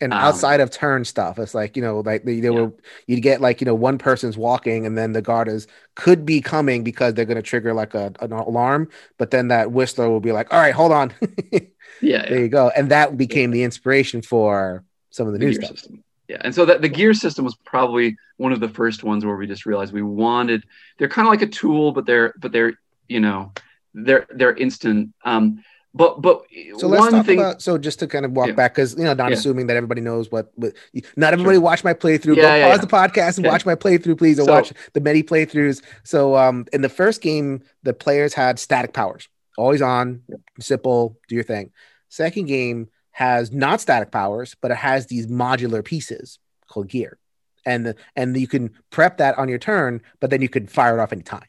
and 0.00 0.12
Um, 0.12 0.18
outside 0.18 0.60
of 0.60 0.70
turn 0.70 1.04
stuff 1.04 1.38
it's 1.38 1.54
like 1.54 1.76
you 1.76 1.82
know 1.82 2.00
like 2.00 2.24
they, 2.24 2.40
they 2.40 2.50
Yeah. 2.50 2.50
were 2.50 2.72
you'd 3.06 3.22
get 3.22 3.40
like 3.40 3.60
you 3.60 3.64
know 3.66 3.74
one 3.74 3.98
person's 3.98 4.36
walking 4.36 4.86
and 4.86 4.96
then 4.96 5.12
the 5.12 5.22
guard 5.22 5.48
is 5.48 5.66
could 5.94 6.24
be 6.24 6.40
coming 6.40 6.82
because 6.82 7.14
they're 7.14 7.24
going 7.26 7.36
to 7.36 7.42
trigger 7.42 7.74
like 7.74 7.94
a, 7.94 8.12
an 8.20 8.32
alarm 8.32 8.88
but 9.18 9.30
then 9.30 9.48
that 9.48 9.70
whistler 9.70 10.08
will 10.08 10.20
be 10.20 10.32
like 10.32 10.52
all 10.52 10.58
right 10.60 10.74
hold 10.74 10.92
on 10.92 11.12
yeah, 12.00 12.22
there 12.28 12.40
you 12.40 12.48
go 12.48 12.70
and 12.70 12.90
that 12.90 13.16
became 13.16 13.50
the 13.50 13.62
inspiration 13.64 14.22
for 14.22 14.84
some 15.10 15.26
of 15.26 15.32
the, 15.34 15.38
the 15.38 15.46
new 15.46 15.52
stuff 15.52 15.76
system. 15.76 16.02
Yeah, 16.28 16.38
and 16.42 16.54
so 16.54 16.64
that 16.66 16.80
the 16.80 16.88
gear 16.88 17.14
system 17.14 17.44
was 17.44 17.56
probably 17.64 18.16
one 18.36 18.52
of 18.52 18.60
the 18.60 18.68
first 18.68 19.04
ones 19.04 19.24
where 19.24 19.36
we 19.36 19.46
just 19.46 19.66
realized 19.66 19.92
we 19.92 20.02
wanted. 20.02 20.64
They're 20.98 21.08
kind 21.08 21.26
of 21.26 21.30
like 21.32 21.42
a 21.42 21.46
tool, 21.46 21.92
but 21.92 22.06
they're 22.06 22.34
but 22.38 22.52
they're 22.52 22.74
you 23.08 23.20
know 23.20 23.52
they're 23.92 24.26
they're 24.30 24.54
instant. 24.56 25.12
Um, 25.24 25.62
but 25.94 26.22
but 26.22 26.42
so 26.78 26.88
let's 26.88 27.00
one 27.00 27.12
talk 27.12 27.26
thing. 27.26 27.38
about 27.38 27.60
so 27.62 27.76
just 27.76 27.98
to 27.98 28.06
kind 28.06 28.24
of 28.24 28.32
walk 28.32 28.48
Yeah. 28.48 28.54
back 28.54 28.74
because 28.74 28.94
you 28.96 29.04
know 29.04 29.14
not 29.14 29.30
Yeah. 29.30 29.36
assuming 29.36 29.66
that 29.66 29.76
everybody 29.76 30.00
knows 30.00 30.30
what, 30.30 30.50
what 30.54 30.72
not 31.16 31.32
everybody 31.32 31.58
watch 31.58 31.84
my 31.84 31.92
playthrough 31.94 32.36
Yeah, 32.36 32.60
go 32.60 32.70
pause 32.70 32.80
the 32.80 32.86
podcast 32.86 33.36
and 33.38 33.46
watch 33.46 33.66
my 33.66 33.74
playthrough 33.74 34.16
please 34.18 34.38
or 34.40 34.44
So- 34.44 34.52
watch 34.52 34.72
the 34.94 35.00
many 35.00 35.22
playthroughs 35.22 35.82
so 36.02 36.36
um 36.36 36.66
in 36.72 36.80
the 36.82 36.88
first 36.88 37.20
game 37.20 37.62
the 37.82 37.92
players 37.92 38.32
had 38.34 38.58
static 38.58 38.92
powers 38.94 39.28
always 39.58 39.82
on 39.82 40.22
simple 40.60 41.18
do 41.28 41.34
your 41.34 41.44
thing 41.44 41.70
second 42.08 42.46
game 42.46 42.88
has 43.10 43.52
not 43.52 43.80
static 43.80 44.10
powers 44.10 44.56
but 44.62 44.70
it 44.70 44.78
has 44.78 45.06
these 45.08 45.26
modular 45.26 45.84
pieces 45.84 46.38
called 46.68 46.88
gear 46.88 47.18
and 47.66 47.84
the, 47.86 47.96
and 48.16 48.34
you 48.36 48.48
can 48.48 48.70
prep 48.90 49.18
that 49.18 49.36
on 49.38 49.48
your 49.50 49.58
turn 49.58 50.00
but 50.20 50.30
then 50.30 50.40
you 50.40 50.48
could 50.48 50.70
fire 50.70 50.98
it 50.98 51.00
off 51.02 51.12
anytime 51.12 51.44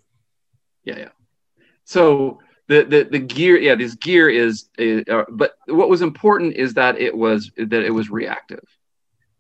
yeah, 0.84 0.98
yeah. 1.00 1.10
So 1.86 2.40
the 2.74 2.84
the 2.84 3.04
the 3.04 3.20
gear, 3.20 3.58
yeah, 3.58 3.76
this 3.76 3.96
gear 3.96 4.30
is, 4.30 4.70
uh, 4.80 5.24
but 5.30 5.58
what 5.68 5.90
was 5.90 6.02
important 6.02 6.56
is 6.56 6.74
that 6.74 7.00
it 7.00 7.16
was 7.16 7.52
that 7.58 7.84
it 7.84 7.92
was 7.92 8.10
reactive. 8.10 8.66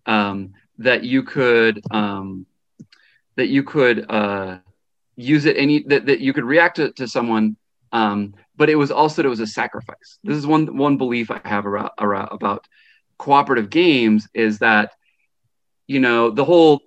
Um, 0.05 0.53
that 0.77 1.03
you 1.03 1.23
could 1.23 1.81
um, 1.91 2.45
that 3.35 3.47
you 3.47 3.63
could 3.63 4.09
uh, 4.09 4.57
use 5.15 5.45
it 5.45 5.57
any 5.57 5.83
that, 5.83 6.05
that 6.05 6.19
you 6.19 6.33
could 6.33 6.43
react 6.43 6.77
to, 6.77 6.91
to 6.93 7.07
someone 7.07 7.55
um, 7.91 8.33
but 8.55 8.69
it 8.69 8.75
was 8.75 8.91
also 8.91 9.17
that 9.17 9.25
it 9.25 9.29
was 9.29 9.39
a 9.39 9.47
sacrifice 9.47 10.19
this 10.23 10.37
is 10.37 10.47
one 10.47 10.77
one 10.77 10.97
belief 10.97 11.29
i 11.29 11.39
have 11.45 11.65
around, 11.65 11.91
around, 11.99 12.29
about 12.31 12.67
cooperative 13.17 13.69
games 13.69 14.27
is 14.33 14.59
that 14.59 14.91
you 15.87 15.99
know 15.99 16.31
the 16.31 16.45
whole 16.45 16.81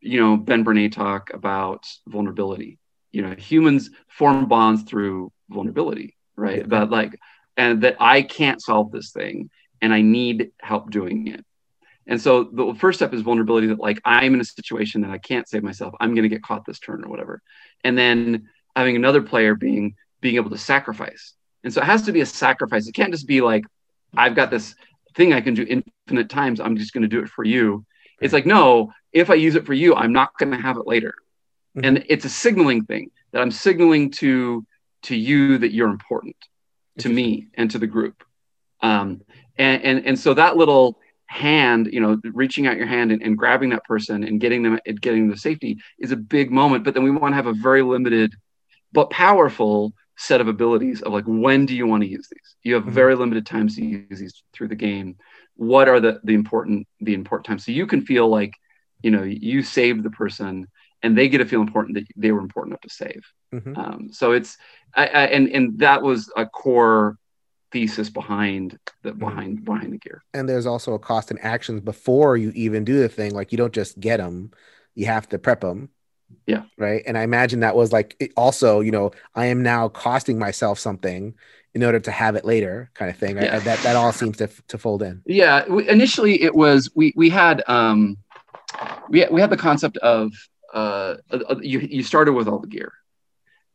you 0.00 0.20
know 0.20 0.36
ben 0.36 0.64
bernay 0.64 0.90
talk 0.90 1.32
about 1.32 1.86
vulnerability 2.06 2.78
you 3.18 3.24
know 3.26 3.34
humans 3.34 3.90
form 4.06 4.46
bonds 4.46 4.84
through 4.84 5.32
vulnerability 5.50 6.16
right 6.36 6.58
Yeah. 6.58 6.66
but 6.74 6.88
like 6.98 7.12
and 7.56 7.82
that 7.82 7.96
i 7.98 8.22
can't 8.22 8.62
solve 8.62 8.92
this 8.92 9.10
thing 9.10 9.50
and 9.82 9.92
i 9.92 10.00
need 10.02 10.52
help 10.60 10.84
doing 10.98 11.26
it 11.26 11.44
and 12.10 12.20
so 12.20 12.44
the 12.44 12.74
first 12.74 12.98
step 12.98 13.12
is 13.12 13.20
vulnerability 13.20 13.66
that 13.66 13.78
like 13.78 14.00
I'm 14.04 14.32
in 14.34 14.40
a 14.40 14.44
situation 14.44 15.02
that 15.02 15.10
I 15.10 15.18
can't 15.18 15.46
save 15.46 15.62
myself. 15.62 15.92
I'm 16.00 16.14
going 16.14 16.22
to 16.22 16.30
get 16.30 16.42
caught 16.42 16.64
this 16.64 16.78
turn 16.78 17.04
or 17.04 17.08
whatever. 17.10 17.42
And 17.84 17.98
then 17.98 18.48
having 18.74 18.96
another 18.96 19.20
player 19.20 19.54
being 19.54 19.94
being 20.22 20.36
able 20.36 20.48
to 20.48 20.56
sacrifice. 20.56 21.34
And 21.64 21.70
so 21.72 21.82
it 21.82 21.84
has 21.84 22.02
to 22.06 22.12
be 22.12 22.22
a 22.22 22.26
sacrifice. 22.26 22.88
It 22.88 22.94
can't 22.94 23.12
just 23.12 23.26
be 23.26 23.42
like 23.42 23.64
I've 24.16 24.34
got 24.34 24.50
this 24.50 24.74
thing 25.16 25.34
I 25.34 25.42
can 25.42 25.52
do 25.52 25.66
infinite 26.08 26.30
times. 26.30 26.60
I'm 26.60 26.78
just 26.78 26.94
going 26.94 27.02
to 27.02 27.08
do 27.08 27.20
it 27.20 27.28
for 27.28 27.44
you. 27.44 27.84
It's 28.22 28.32
like 28.32 28.46
no, 28.46 28.90
if 29.12 29.28
I 29.28 29.34
use 29.34 29.54
it 29.54 29.66
for 29.66 29.74
you, 29.74 29.94
I'm 29.94 30.14
not 30.14 30.30
going 30.38 30.52
to 30.52 30.62
have 30.68 30.78
it 30.78 30.86
later. 30.86 31.12
Mhm. 31.78 31.86
And 31.86 32.04
it's 32.08 32.24
a 32.24 32.28
signaling 32.30 32.84
thing 32.84 33.10
that 33.32 33.42
I'm 33.42 33.50
signaling 33.50 34.10
to 34.12 34.64
to 35.04 35.16
you 35.16 35.58
that 35.58 35.72
you're 35.72 35.88
important 35.88 36.36
to 36.98 37.08
me 37.08 37.48
and 37.54 37.70
to 37.70 37.78
the 37.78 37.86
group. 37.86 38.24
Um, 38.82 39.22
and, 39.56 39.82
and 39.82 40.06
and 40.06 40.18
so 40.18 40.34
that 40.34 40.56
little 40.56 40.98
hand, 41.26 41.88
you 41.92 42.00
know, 42.00 42.18
reaching 42.32 42.66
out 42.66 42.76
your 42.76 42.86
hand 42.86 43.12
and, 43.12 43.22
and 43.22 43.36
grabbing 43.36 43.70
that 43.70 43.84
person 43.84 44.24
and 44.24 44.40
getting 44.40 44.62
them 44.62 44.78
and 44.86 45.00
getting 45.00 45.26
them 45.28 45.34
to 45.36 45.40
safety 45.40 45.78
is 45.98 46.10
a 46.12 46.16
big 46.16 46.50
moment. 46.50 46.84
But 46.84 46.94
then 46.94 47.04
we 47.04 47.10
want 47.10 47.32
to 47.32 47.36
have 47.36 47.46
a 47.46 47.52
very 47.52 47.82
limited 47.82 48.34
but 48.92 49.10
powerful 49.10 49.92
set 50.16 50.40
of 50.40 50.48
abilities 50.48 51.02
of 51.02 51.12
like 51.12 51.24
when 51.26 51.66
do 51.66 51.76
you 51.76 51.86
want 51.86 52.02
to 52.02 52.08
use 52.08 52.28
these? 52.30 52.56
You 52.64 52.74
have 52.74 52.84
Mhm. 52.84 52.90
very 52.92 53.14
limited 53.14 53.46
times 53.46 53.76
to 53.76 53.84
use 53.84 54.18
these 54.18 54.42
through 54.52 54.68
the 54.68 54.76
game. 54.76 55.16
what 55.60 55.88
are 55.88 55.98
the 56.00 56.20
the 56.22 56.34
important 56.34 56.86
the 57.00 57.14
important 57.14 57.44
times 57.46 57.64
so 57.64 57.72
you 57.72 57.84
can 57.84 58.00
feel 58.00 58.28
like 58.28 58.52
you 59.02 59.10
know 59.10 59.24
you 59.24 59.60
saved 59.62 60.04
the 60.04 60.10
person 60.10 60.68
and 61.02 61.16
they 61.16 61.28
get 61.28 61.38
to 61.38 61.44
feel 61.46 61.60
important 61.60 61.94
that 61.96 62.06
they 62.16 62.32
were 62.32 62.40
important 62.40 62.72
enough 62.72 62.80
to 62.82 62.90
save 62.90 63.22
Mhm. 63.54 63.78
um, 63.78 64.08
so 64.12 64.32
it's 64.32 64.56
I, 64.94 65.06
I, 65.06 65.22
and 65.26 65.48
and 65.48 65.78
that 65.78 66.02
was 66.02 66.30
a 66.36 66.44
core 66.46 67.16
thesis 67.72 68.08
behind 68.10 68.78
the 69.02 69.10
Mm-hmm. 69.10 69.18
behind 69.18 69.64
behind 69.64 69.92
the 69.92 69.98
gear 69.98 70.22
and 70.34 70.48
there's 70.48 70.66
also 70.66 70.94
a 70.94 70.98
cost 70.98 71.30
in 71.30 71.38
actions 71.38 71.80
before 71.80 72.36
you 72.36 72.50
even 72.54 72.84
do 72.84 72.98
the 73.00 73.08
thing 73.08 73.32
like 73.34 73.52
you 73.52 73.58
don't 73.58 73.72
just 73.74 73.98
get 74.00 74.16
them 74.18 74.50
you 74.94 75.06
have 75.06 75.28
to 75.28 75.38
prep 75.38 75.60
them 75.60 75.88
Yeah. 76.46 76.62
right 76.78 77.02
and 77.06 77.16
i 77.16 77.22
imagine 77.22 77.60
that 77.60 77.76
was 77.76 77.92
like 77.92 78.16
it 78.20 78.32
also 78.36 78.80
you 78.80 78.90
know 78.90 79.12
i 79.34 79.46
am 79.46 79.62
now 79.62 79.88
costing 79.88 80.38
myself 80.38 80.78
something 80.78 81.34
in 81.74 81.84
order 81.84 82.00
to 82.00 82.10
have 82.10 82.34
it 82.36 82.44
later 82.44 82.90
kind 82.94 83.10
of 83.10 83.16
thing 83.18 83.38
I- 83.38 83.44
Yeah. 83.44 83.58
That 83.60 83.78
that 83.80 83.96
all 83.96 84.12
seems 84.12 84.36
to 84.38 84.48
to 84.68 84.78
fold 84.78 85.02
in 85.02 85.22
Yeah, 85.26 85.66
we, 85.68 85.88
initially 85.88 86.42
it 86.42 86.54
was 86.54 86.90
we 86.94 87.12
we 87.16 87.28
had 87.30 87.62
um 87.68 88.16
we 89.10 89.26
we 89.30 89.40
had 89.40 89.50
the 89.50 89.56
concept 89.68 89.96
of 89.98 90.32
uh 90.74 91.16
uh, 91.30 91.56
you 91.60 91.80
you 91.80 92.02
started 92.02 92.32
with 92.32 92.48
all 92.48 92.58
the 92.58 92.68
gear, 92.68 92.92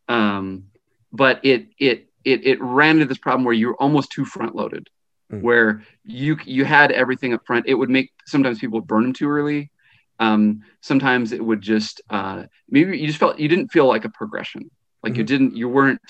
um, 0.08 0.66
but 1.12 1.40
it 1.44 1.68
it 1.80 2.08
it 2.26 2.46
it 2.46 2.62
ran 2.62 2.96
into 2.96 3.06
this 3.06 3.18
problem 3.18 3.44
where 3.46 3.54
you 3.54 3.68
were 3.68 3.82
almost 3.82 4.12
too 4.12 4.26
front 4.26 4.56
loaded, 4.56 4.88
Mm. 5.32 5.42
where 5.42 5.82
you 6.04 6.38
you 6.46 6.66
had 6.66 6.92
everything 6.92 7.34
up 7.34 7.46
front. 7.46 7.66
It 7.68 7.76
would 7.76 7.90
make 7.90 8.12
sometimes 8.26 8.60
people 8.60 8.82
burn 8.82 9.04
them 9.04 9.14
too 9.14 9.30
early. 9.30 9.72
Um, 10.20 10.62
sometimes 10.82 11.32
it 11.32 11.44
would 11.44 11.62
just 11.62 12.02
uh, 12.10 12.44
maybe 12.70 12.98
you 12.98 13.08
just 13.08 13.20
felt 13.20 13.40
you 13.40 13.48
didn't 13.48 13.72
feel 13.72 13.88
like 13.88 14.06
a 14.06 14.10
progression, 14.10 14.70
like 15.04 15.18
you 15.18 15.24
Mhm. 15.24 15.28
didn't 15.28 15.56
you 15.56 15.70
weren't 15.70 16.02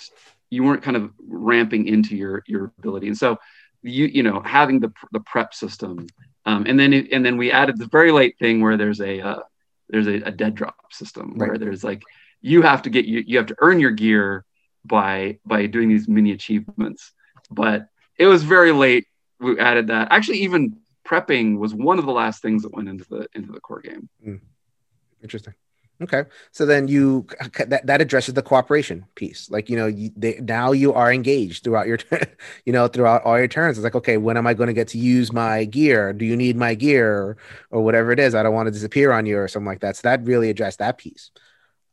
you 0.50 0.64
weren't 0.64 0.84
kind 0.84 0.98
of 0.98 1.12
ramping 1.28 1.88
into 1.88 2.16
your 2.16 2.44
your 2.48 2.66
ability, 2.66 2.98
and 3.08 3.18
so 3.18 3.28
you 3.82 4.06
you 4.06 4.24
know 4.24 4.32
having 4.34 4.80
the 4.80 4.92
the 5.12 5.20
prep 5.20 5.54
system 5.54 6.08
um, 6.46 6.66
and 6.68 6.80
then 6.80 6.94
and 7.12 7.24
then 7.26 7.38
we 7.38 7.52
added 7.52 7.78
the 7.78 7.88
very 7.88 8.12
late 8.12 8.36
thing 8.40 8.62
where 8.62 8.78
there's 8.78 9.00
a 9.02 9.22
uh, 9.22 9.40
there's 9.94 10.08
a, 10.08 10.16
a 10.24 10.32
dead 10.32 10.56
drop 10.56 10.92
system 10.92 11.38
where 11.38 11.60
there's 11.60 11.84
like 11.84 12.02
you 12.42 12.64
have 12.64 12.82
to 12.82 12.90
get 12.90 13.06
you 13.06 13.24
you 13.26 13.38
have 13.38 13.46
to 13.46 13.56
earn 13.60 13.80
your 13.80 13.92
gear 13.92 14.44
by 14.84 15.38
by 15.46 15.68
doing 15.68 15.88
these 15.88 16.08
mini 16.08 16.32
achievements. 16.32 17.14
But 17.52 17.88
it 18.18 18.26
was 18.26 18.44
very 18.44 18.72
late 18.72 19.06
we 19.40 19.60
added 19.60 19.88
that. 19.88 20.08
Actually 20.12 20.40
even 20.40 20.78
prepping 21.06 21.60
was 21.60 21.76
one 21.76 22.00
of 22.00 22.06
the 22.06 22.12
last 22.12 22.42
things 22.42 22.64
that 22.64 22.74
went 22.74 22.90
into 22.90 23.06
the 23.08 23.28
into 23.36 23.52
the 23.52 23.60
core 23.60 23.82
game. 23.82 24.10
Hmm. 24.24 24.38
Interesting. 25.22 25.54
Okay, 26.04 26.26
so 26.52 26.66
then 26.66 26.88
you 26.88 27.26
that, 27.68 27.86
that 27.86 28.02
addresses 28.02 28.34
the 28.34 28.42
cooperation 28.42 29.06
piece. 29.16 29.50
Like 29.50 29.70
you 29.70 29.78
know, 29.78 29.88
you, 29.88 30.12
they, 30.16 30.40
now 30.42 30.72
you 30.72 30.94
are 30.94 31.12
engaged 31.14 31.64
throughout 31.64 31.88
your, 31.88 32.00
you 32.66 32.74
know, 32.74 32.88
throughout 32.88 33.24
all 33.24 33.38
your 33.38 33.48
turns. 33.48 33.78
It's 33.78 33.84
like, 33.84 33.96
okay, 33.96 34.18
when 34.18 34.38
am 34.38 34.48
I 34.48 34.54
going 34.54 34.68
to 34.68 34.74
get 34.74 34.90
to 34.90 34.98
use 34.98 35.32
my 35.32 35.66
gear? 35.66 36.14
Do 36.14 36.26
you 36.26 36.36
need 36.36 36.58
my 36.58 36.76
gear 36.76 37.38
or 37.72 37.82
whatever 37.84 38.12
it 38.12 38.20
is? 38.20 38.36
I 38.36 38.44
don't 38.44 38.54
want 38.54 38.68
to 38.68 38.72
disappear 38.72 39.12
on 39.12 39.26
you 39.26 39.38
or 39.38 39.48
something 39.48 39.68
like 39.68 39.82
that. 39.82 39.96
So 39.96 40.02
that 40.04 40.24
really 40.24 40.50
addressed 40.50 40.80
that 40.80 40.98
piece. 40.98 41.32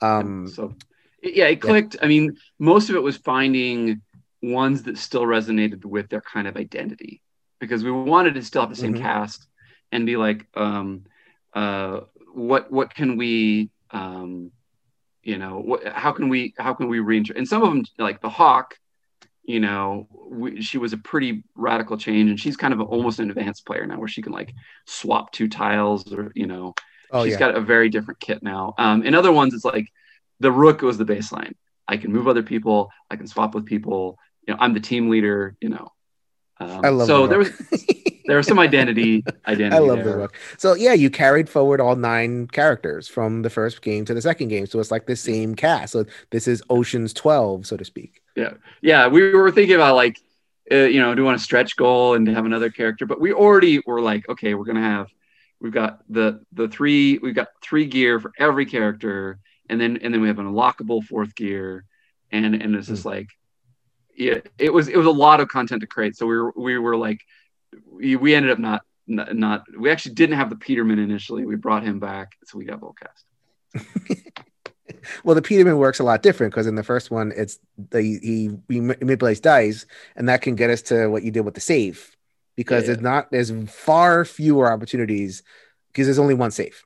Um, 0.01 0.46
so 0.46 0.75
yeah 1.23 1.46
it 1.46 1.61
clicked 1.61 1.96
i 2.03 2.07
mean 2.07 2.37
most 2.59 2.88
of 2.88 2.96
it 2.96 3.03
was 3.03 3.16
finding 3.18 4.01
ones 4.42 4.85
that 4.85 4.96
still 4.96 5.25
resonated 5.25 5.85
with 5.85 6.09
their 6.09 6.23
kind 6.23 6.49
of 6.49 6.57
identity 6.57 7.20
because 7.61 7.85
we 7.85 7.90
wanted 7.90 8.35
to 8.35 8.42
still 8.42 8.62
have 8.62 8.70
the 8.70 8.77
same 8.77 8.94
Mhm. 8.94 9.01
cast 9.01 9.46
and 9.92 10.07
be 10.07 10.16
like 10.16 10.46
um 10.55 11.05
uh 11.53 12.01
what 12.33 12.73
what 12.73 12.94
can 12.94 13.16
we 13.16 13.70
um 13.92 14.50
you 15.22 15.37
know 15.38 15.59
what 15.59 15.87
how 15.87 16.12
can 16.12 16.29
we 16.29 16.55
how 16.59 16.74
can 16.74 16.88
we 16.88 17.00
reintroduce 17.00 17.38
and 17.38 17.48
some 17.48 17.62
of 17.62 17.68
them 17.68 17.85
like 17.98 18.20
the 18.20 18.29
hawk 18.29 18.79
you 19.42 19.61
know 19.61 20.07
we, 20.29 20.62
she 20.62 20.79
was 20.79 20.92
a 20.92 20.98
pretty 20.98 21.42
radical 21.55 21.96
change 21.96 22.31
and 22.31 22.38
she's 22.38 22.57
kind 22.57 22.72
of 22.72 22.81
almost 22.81 23.18
an 23.18 23.31
advanced 23.31 23.66
player 23.66 23.87
now 23.87 23.98
where 23.98 24.09
she 24.09 24.22
can 24.22 24.33
like 24.33 24.53
swap 24.87 25.33
two 25.33 25.48
tiles 25.48 26.12
or 26.12 26.33
you 26.35 26.46
know 26.46 26.74
oh 27.12 27.24
she's 27.24 27.33
yeah, 27.33 27.38
got 27.38 27.57
a 27.57 27.61
very 27.61 27.88
different 27.88 28.20
kit 28.20 28.42
now. 28.42 28.74
Um, 28.79 29.03
in 29.03 29.14
other 29.14 29.33
ones, 29.33 29.55
it's 29.55 29.64
like 29.64 29.88
the 30.40 30.53
rook 30.53 30.83
was 30.83 30.98
the 30.98 31.05
baseline. 31.05 31.55
I 31.87 31.96
can 31.96 32.12
move 32.12 32.29
other 32.29 32.42
people. 32.42 32.90
I 33.11 33.16
can 33.16 33.26
swap 33.26 33.55
with 33.55 33.66
people. 33.66 34.18
You 34.46 34.55
know, 34.55 34.61
I'm 34.61 34.74
the 34.74 34.81
team 34.81 35.11
leader. 35.11 35.57
You 35.61 35.70
know, 35.70 35.88
um, 36.59 36.85
I 36.85 36.88
love. 36.90 37.07
So 37.07 37.22
the 37.22 37.29
there 37.29 37.38
was. 37.38 37.50
there 38.30 38.36
was 38.36 38.46
some 38.46 38.60
identity 38.60 39.24
identity. 39.48 39.74
I 39.74 39.80
love 39.80 40.04
there. 40.04 40.12
the 40.12 40.18
book. 40.18 40.36
So 40.56 40.74
yeah, 40.74 40.92
you 40.92 41.10
carried 41.10 41.48
forward 41.48 41.80
all 41.80 41.96
nine 41.96 42.46
characters 42.46 43.08
from 43.08 43.42
the 43.42 43.50
first 43.50 43.82
game 43.82 44.04
to 44.04 44.14
the 44.14 44.22
second 44.22 44.48
game. 44.48 44.66
So 44.66 44.78
it's 44.78 44.92
like 44.92 45.06
the 45.06 45.16
same 45.16 45.56
cast. 45.56 45.92
So 45.92 46.04
this 46.30 46.46
is 46.46 46.62
Ocean's 46.70 47.12
Twelve, 47.12 47.66
so 47.66 47.76
to 47.76 47.84
speak. 47.84 48.22
Yeah, 48.36 48.52
yeah. 48.82 49.08
we 49.08 49.32
were 49.32 49.50
thinking 49.50 49.74
about 49.74 49.96
like, 49.96 50.16
uh, 50.70 50.76
you 50.76 51.00
know, 51.00 51.12
do 51.12 51.22
we 51.22 51.26
want 51.26 51.40
a 51.40 51.42
stretch 51.42 51.76
goal 51.76 52.14
and 52.14 52.28
have 52.28 52.46
another 52.46 52.70
character? 52.70 53.04
But 53.04 53.20
we 53.20 53.32
already 53.32 53.82
were 53.84 54.00
like, 54.00 54.28
okay, 54.28 54.54
we're 54.54 54.64
gonna 54.64 54.80
have, 54.80 55.08
we've 55.60 55.72
got 55.72 55.98
the 56.08 56.44
the 56.52 56.68
three, 56.68 57.18
we've 57.18 57.34
got 57.34 57.48
three 57.60 57.86
gear 57.86 58.20
for 58.20 58.30
every 58.38 58.64
character, 58.64 59.40
and 59.68 59.80
then 59.80 59.98
and 60.02 60.14
then 60.14 60.20
we 60.20 60.28
have 60.28 60.38
an 60.38 60.46
unlockable 60.46 61.02
fourth 61.02 61.34
gear, 61.34 61.84
and 62.30 62.54
and 62.54 62.76
it's 62.76 62.86
just 62.86 63.04
like, 63.04 63.26
yeah, 64.16 64.38
it 64.56 64.72
was 64.72 64.86
it 64.86 64.96
was 64.96 65.08
a 65.08 65.10
lot 65.10 65.40
of 65.40 65.48
content 65.48 65.80
to 65.80 65.88
create. 65.88 66.16
So 66.16 66.26
we 66.26 66.36
were 66.36 66.52
we 66.56 66.78
were 66.78 66.96
like, 66.96 67.22
we, 67.90 68.16
we 68.16 68.35
ended 68.35 68.52
up 68.52 68.59
not. 68.59 68.83
Not, 69.06 69.35
not 69.35 69.64
we 69.76 69.90
actually 69.90 70.14
didn't 70.14 70.37
have 70.37 70.50
the 70.50 70.56
Peterman 70.56 71.00
initially. 71.00 71.44
We 71.44 71.56
brought 71.56 71.83
him 71.83 71.98
back, 71.98 72.37
so 72.44 72.59
we 72.59 72.64
got 72.64 72.78
full 72.78 72.94
cast. 72.94 73.24
Well, 75.24 75.35
the 75.35 75.42
Peterman 75.42 75.78
works 75.78 76.00
a 76.00 76.04
lot 76.04 76.22
different 76.22 76.52
because 76.52 76.66
in 76.66 76.74
the 76.74 76.83
first 76.83 77.11
one, 77.11 77.33
it's 77.37 77.59
the 77.90 78.02
he, 78.02 78.50
he 78.68 78.80
manipulates 78.80 79.40
dice, 79.40 79.87
and 80.16 80.28
that 80.28 80.42
can 80.42 80.56
get 80.56 80.70
us 80.70 80.83
to 80.83 81.09
what 81.09 81.22
you 81.22 81.30
did 81.30 81.42
with 81.42 81.54
the 81.54 81.61
save 81.61 82.16
because 82.56 82.87
Yeah, 82.87 82.87
there's 82.87 83.00
not 83.00 83.30
there's 83.30 83.52
far 83.70 84.24
fewer 84.24 84.70
opportunities 84.70 85.42
because 85.88 86.06
there's 86.06 86.18
only 86.18 86.35
one 86.35 86.50
save. 86.50 86.85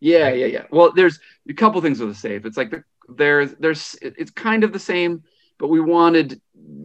Yeah, 0.00 0.30
yeah, 0.30 0.46
yeah. 0.46 0.64
Well, 0.70 0.92
there's 0.92 1.18
a 1.48 1.54
couple 1.54 1.80
things 1.80 2.00
with 2.00 2.10
the 2.10 2.14
save. 2.14 2.44
It's 2.46 2.56
like 2.56 2.70
the, 2.70 2.84
there's 3.08 3.54
there's 3.54 3.96
it's 4.02 4.30
kind 4.30 4.64
of 4.64 4.72
the 4.72 4.78
same, 4.78 5.22
but 5.58 5.68
we 5.68 5.80
wanted 5.80 6.40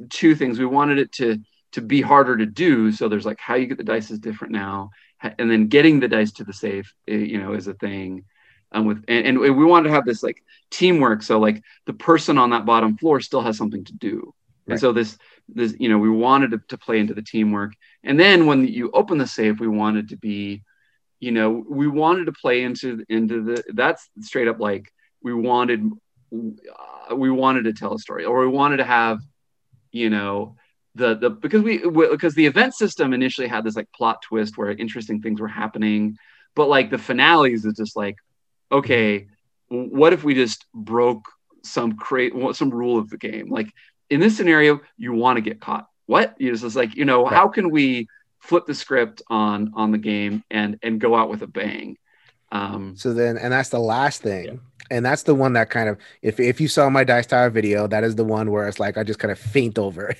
two 0.09 0.35
things. 0.35 0.59
We 0.59 0.65
wanted 0.65 0.99
it 0.99 1.11
to 1.13 1.39
to 1.73 1.81
be 1.81 2.01
harder 2.01 2.37
to 2.37 2.45
do. 2.45 2.91
So 2.91 3.07
there's 3.07 3.25
like 3.25 3.39
how 3.39 3.55
you 3.55 3.67
get 3.67 3.77
the 3.77 3.83
dice 3.83 4.11
is 4.11 4.19
different 4.19 4.53
now, 4.53 4.91
and 5.21 5.49
then 5.49 5.67
getting 5.67 5.99
the 5.99 6.07
dice 6.07 6.31
to 6.33 6.43
the 6.43 6.53
safe, 6.53 6.93
eh, 7.07 7.15
you 7.15 7.41
know, 7.41 7.53
is 7.53 7.67
a 7.67 7.73
thing. 7.73 8.25
Um, 8.71 8.85
with 8.85 9.03
and, 9.07 9.25
and 9.25 9.39
we 9.39 9.65
wanted 9.65 9.89
to 9.89 9.95
have 9.95 10.05
this 10.05 10.21
like 10.21 10.43
teamwork. 10.69 11.23
So 11.23 11.39
like 11.39 11.63
the 11.85 11.93
person 11.93 12.37
on 12.37 12.51
that 12.51 12.65
bottom 12.65 12.97
floor 12.97 13.19
still 13.19 13.41
has 13.41 13.57
something 13.57 13.83
to 13.85 13.93
do. 13.93 14.33
Right. 14.67 14.73
And 14.73 14.79
so 14.79 14.91
this 14.93 15.17
this 15.47 15.75
you 15.79 15.89
know 15.89 15.97
we 15.97 16.09
wanted 16.09 16.51
to, 16.51 16.61
to 16.69 16.77
play 16.77 16.99
into 16.99 17.13
the 17.13 17.23
teamwork. 17.23 17.73
And 18.03 18.19
then 18.19 18.45
when 18.45 18.67
you 18.67 18.91
open 18.91 19.17
the 19.17 19.27
safe, 19.27 19.59
we 19.59 19.67
wanted 19.67 20.09
to 20.09 20.17
be 20.17 20.63
you 21.19 21.31
know 21.31 21.63
we 21.67 21.87
wanted 21.87 22.25
to 22.25 22.31
play 22.31 22.63
into 22.63 23.03
into 23.09 23.43
the 23.43 23.63
that's 23.73 24.09
straight 24.21 24.47
up 24.47 24.59
like 24.59 24.91
we 25.21 25.33
wanted 25.33 25.91
uh, 26.33 27.15
we 27.15 27.29
wanted 27.29 27.65
to 27.65 27.73
tell 27.73 27.93
a 27.93 27.99
story 27.99 28.25
or 28.25 28.39
we 28.39 28.47
wanted 28.47 28.77
to 28.77 28.85
have 28.85 29.19
you 29.91 30.09
know 30.09 30.55
the 30.95 31.15
the 31.15 31.29
because 31.29 31.61
we 31.61 31.77
because 31.77 32.33
the 32.35 32.45
event 32.45 32.73
system 32.73 33.13
initially 33.13 33.47
had 33.47 33.63
this 33.63 33.75
like 33.75 33.91
plot 33.93 34.21
twist 34.21 34.57
where 34.57 34.71
interesting 34.71 35.21
things 35.21 35.39
were 35.39 35.47
happening 35.47 36.17
but 36.55 36.67
like 36.67 36.89
the 36.89 36.97
finales 36.97 37.65
is 37.65 37.75
just 37.77 37.95
like 37.95 38.15
okay 38.71 39.27
what 39.69 40.13
if 40.13 40.23
we 40.23 40.33
just 40.33 40.65
broke 40.73 41.25
some 41.63 41.95
create 41.95 42.33
some 42.53 42.69
rule 42.71 42.97
of 42.97 43.09
the 43.09 43.17
game 43.17 43.49
like 43.49 43.71
in 44.09 44.19
this 44.19 44.35
scenario 44.35 44.79
you 44.97 45.13
want 45.13 45.37
to 45.37 45.41
get 45.41 45.59
caught 45.59 45.87
what 46.07 46.35
you 46.39 46.55
just 46.55 46.75
like 46.75 46.95
you 46.95 47.05
know 47.05 47.23
Right. 47.23 47.33
how 47.33 47.47
can 47.49 47.69
we 47.69 48.07
flip 48.39 48.65
the 48.65 48.73
script 48.73 49.21
on 49.29 49.71
on 49.75 49.91
the 49.91 49.97
game 49.97 50.43
and 50.49 50.79
and 50.81 50.99
go 50.99 51.15
out 51.15 51.29
with 51.29 51.41
a 51.43 51.47
bang 51.47 51.97
um 52.51 52.95
So 52.97 53.13
then, 53.13 53.37
and 53.37 53.53
that's 53.53 53.69
the 53.69 53.79
last 53.79 54.23
thing. 54.23 54.45
Yeah. 54.45 54.53
And 54.91 55.05
that's 55.05 55.23
the 55.23 55.35
one 55.35 55.53
that 55.53 55.69
kind 55.69 55.87
of, 55.89 55.97
if, 56.21 56.39
if 56.39 56.59
you 56.59 56.67
saw 56.67 56.89
my 56.89 57.03
Dice 57.03 57.27
Tower 57.27 57.49
video, 57.49 57.85
that 57.87 58.03
is 58.03 58.15
the 58.15 58.23
one 58.23 58.49
where 58.51 58.67
it's 58.67 58.79
like, 58.79 58.97
I 58.97 59.03
just 59.03 59.19
kind 59.19 59.31
of 59.31 59.37
faint 59.37 59.77
over. 59.77 60.15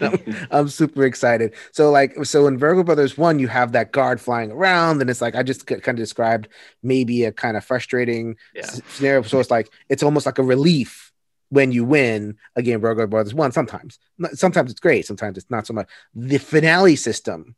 I'm, 0.00 0.18
I'm 0.50 0.68
super 0.68 1.04
excited. 1.04 1.54
So, 1.72 1.90
like, 1.90 2.24
so 2.24 2.46
in 2.46 2.58
Burgle 2.58 2.84
Brothers 2.84 3.16
1, 3.16 3.38
you 3.38 3.48
have 3.48 3.72
that 3.72 3.92
guard 3.92 4.20
flying 4.20 4.50
around, 4.50 5.00
and 5.00 5.08
it's 5.08 5.22
like, 5.22 5.34
I 5.34 5.42
just 5.42 5.66
kind 5.66 5.88
of 5.88 5.96
described 5.96 6.48
maybe 6.82 7.24
a 7.24 7.32
kind 7.32 7.56
of 7.56 7.64
frustrating 7.64 8.36
yeah 8.54 8.66
scenario. 8.66 9.22
So 9.22 9.40
it's 9.40 9.50
like, 9.50 9.70
it's 9.88 10.02
almost 10.02 10.26
like 10.26 10.38
a 10.38 10.42
relief 10.42 11.10
when 11.48 11.72
you 11.72 11.84
win 11.84 12.36
again, 12.56 12.80
Burgle 12.80 13.06
Brothers 13.06 13.32
1. 13.34 13.52
Sometimes, 13.52 13.98
sometimes 14.34 14.70
it's 14.70 14.80
great, 14.80 15.06
sometimes 15.06 15.38
it's 15.38 15.50
not 15.50 15.66
so 15.66 15.72
much. 15.72 15.88
The 16.14 16.38
finale 16.38 16.96
system, 16.96 17.54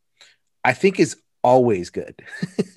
I 0.64 0.74
think, 0.74 1.00
is 1.00 1.16
always 1.42 1.90
good. 1.90 2.14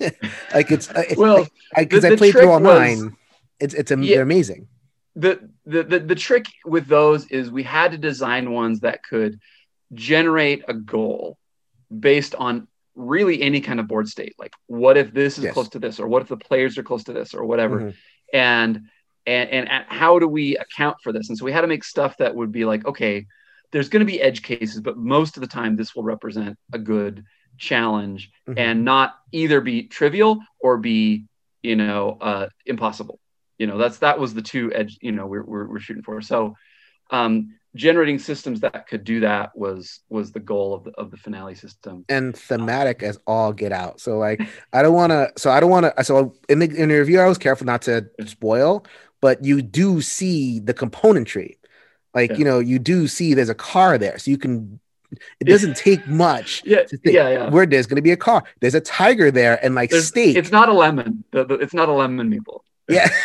like, 0.54 0.70
it's, 0.70 0.90
well 1.16 1.46
because 1.76 2.02
The- 2.02 2.08
I 2.08 2.10
the 2.10 2.16
played 2.16 2.32
through 2.32 2.50
all 2.50 2.60
was- 2.60 2.78
nine. 2.78 3.16
It's 3.60 3.74
it's 3.74 3.90
Yeah. 3.90 3.96
they're 3.96 4.22
amazing. 4.22 4.68
the, 5.16 5.50
the 5.66 5.82
the 5.82 5.98
the 6.00 6.14
trick 6.14 6.46
with 6.64 6.86
those 6.86 7.26
is 7.26 7.50
we 7.50 7.62
had 7.62 7.90
to 7.92 7.98
design 7.98 8.52
ones 8.52 8.80
that 8.80 9.02
could 9.02 9.40
generate 9.92 10.62
a 10.68 10.74
goal 10.74 11.36
based 11.98 12.34
on 12.36 12.68
really 12.94 13.42
any 13.42 13.60
kind 13.60 13.80
of 13.80 13.88
board 13.88 14.06
state 14.08 14.34
like 14.38 14.52
what 14.66 14.96
if 14.96 15.12
this 15.12 15.36
is 15.38 15.44
Yes. 15.44 15.54
close 15.54 15.68
to 15.70 15.78
this 15.78 15.98
or 15.98 16.06
what 16.06 16.22
if 16.22 16.28
the 16.28 16.36
players 16.36 16.78
are 16.78 16.82
close 16.84 17.04
to 17.04 17.12
this 17.12 17.34
or 17.34 17.44
whatever 17.44 17.80
Mhm. 17.80 17.94
and 18.32 18.80
and 19.26 19.50
and 19.50 19.68
and 19.68 19.84
how 19.88 20.18
do 20.18 20.28
we 20.28 20.56
account 20.56 20.96
for 21.02 21.12
this 21.12 21.28
and 21.28 21.36
so 21.36 21.44
we 21.44 21.52
had 21.52 21.62
to 21.62 21.66
make 21.66 21.82
stuff 21.84 22.16
that 22.18 22.34
would 22.34 22.52
be 22.52 22.64
like 22.64 22.84
okay 22.86 23.26
there's 23.72 23.88
going 23.88 24.00
to 24.06 24.12
be 24.12 24.20
edge 24.20 24.42
cases 24.42 24.80
but 24.80 24.96
most 24.96 25.36
of 25.36 25.40
the 25.40 25.46
time 25.48 25.74
this 25.76 25.94
will 25.94 26.02
represent 26.04 26.56
a 26.72 26.78
good 26.78 27.24
challenge 27.58 28.30
Mhm. 28.48 28.58
and 28.58 28.84
not 28.84 29.16
either 29.32 29.60
be 29.60 29.84
trivial 29.88 30.40
or 30.60 30.76
be 30.78 31.24
you 31.62 31.76
know 31.76 32.16
uh, 32.20 32.48
impossible. 32.66 33.18
You 33.60 33.66
know 33.68 33.76
that's 33.76 33.98
that 33.98 34.18
was 34.18 34.32
the 34.32 34.40
two 34.52 34.72
edge 34.74 34.96
you 35.02 35.12
know 35.12 35.26
we're 35.26 35.44
we're, 35.44 35.66
we're 35.70 35.80
shooting 35.80 36.02
for. 36.02 36.20
So 36.22 36.56
um, 37.10 37.32
generating 37.76 38.18
systems 38.18 38.60
that 38.60 38.86
could 38.88 39.04
do 39.04 39.20
that 39.20 39.50
was 39.54 40.00
was 40.08 40.32
the 40.32 40.40
goal 40.40 40.72
of 40.74 40.84
the 40.84 40.92
of 40.92 41.10
the 41.10 41.18
finale 41.18 41.54
system. 41.54 42.04
and 42.08 42.34
thematic 42.34 43.02
as 43.02 43.18
all 43.26 43.52
get 43.52 43.70
out. 43.70 44.00
So 44.00 44.16
like 44.18 44.40
I 44.72 44.80
don't 44.82 44.94
want 44.94 45.10
to. 45.12 45.30
So 45.36 45.50
I 45.50 45.60
don't 45.60 45.70
want 45.70 45.84
to. 45.94 46.04
So 46.04 46.34
in 46.48 46.58
the 46.60 46.66
in 46.74 46.88
the 46.88 46.98
review, 46.98 47.20
I 47.20 47.26
was 47.28 47.36
careful 47.36 47.66
not 47.66 47.82
to 47.82 48.08
spoil, 48.26 48.86
but 49.20 49.44
you 49.44 49.60
do 49.60 50.00
see 50.00 50.58
the 50.58 50.72
componentry. 50.72 51.56
Like 52.14 52.30
Yeah. 52.30 52.36
you 52.38 52.44
know, 52.46 52.58
you 52.60 52.78
do 52.78 53.06
see 53.08 53.34
there's 53.34 53.50
a 53.50 53.54
car 53.54 53.98
there, 53.98 54.18
so 54.18 54.30
you 54.30 54.38
can. 54.38 54.80
It 55.40 55.44
doesn't 55.44 55.76
take 55.76 56.06
much. 56.06 56.62
Yeah, 56.72 56.84
to 56.84 56.96
think 56.96 57.14
yeah, 57.14 57.28
yeah. 57.28 57.50
Where 57.50 57.66
there's 57.66 57.86
going 57.86 57.96
to 57.96 58.02
be 58.10 58.12
a 58.12 58.16
car. 58.16 58.44
There's 58.60 58.76
a 58.76 58.80
tiger 58.80 59.30
there 59.30 59.62
and 59.62 59.74
like 59.74 59.90
There's- 59.90 60.06
steak. 60.08 60.36
It's 60.36 60.52
not 60.52 60.68
a 60.70 60.72
lemon. 60.72 61.24
The, 61.32 61.44
the, 61.44 61.54
it's 61.56 61.74
not 61.74 61.88
a 61.90 61.92
lemon 61.92 62.30
meatball. 62.30 62.60
Yeah. 62.90 63.08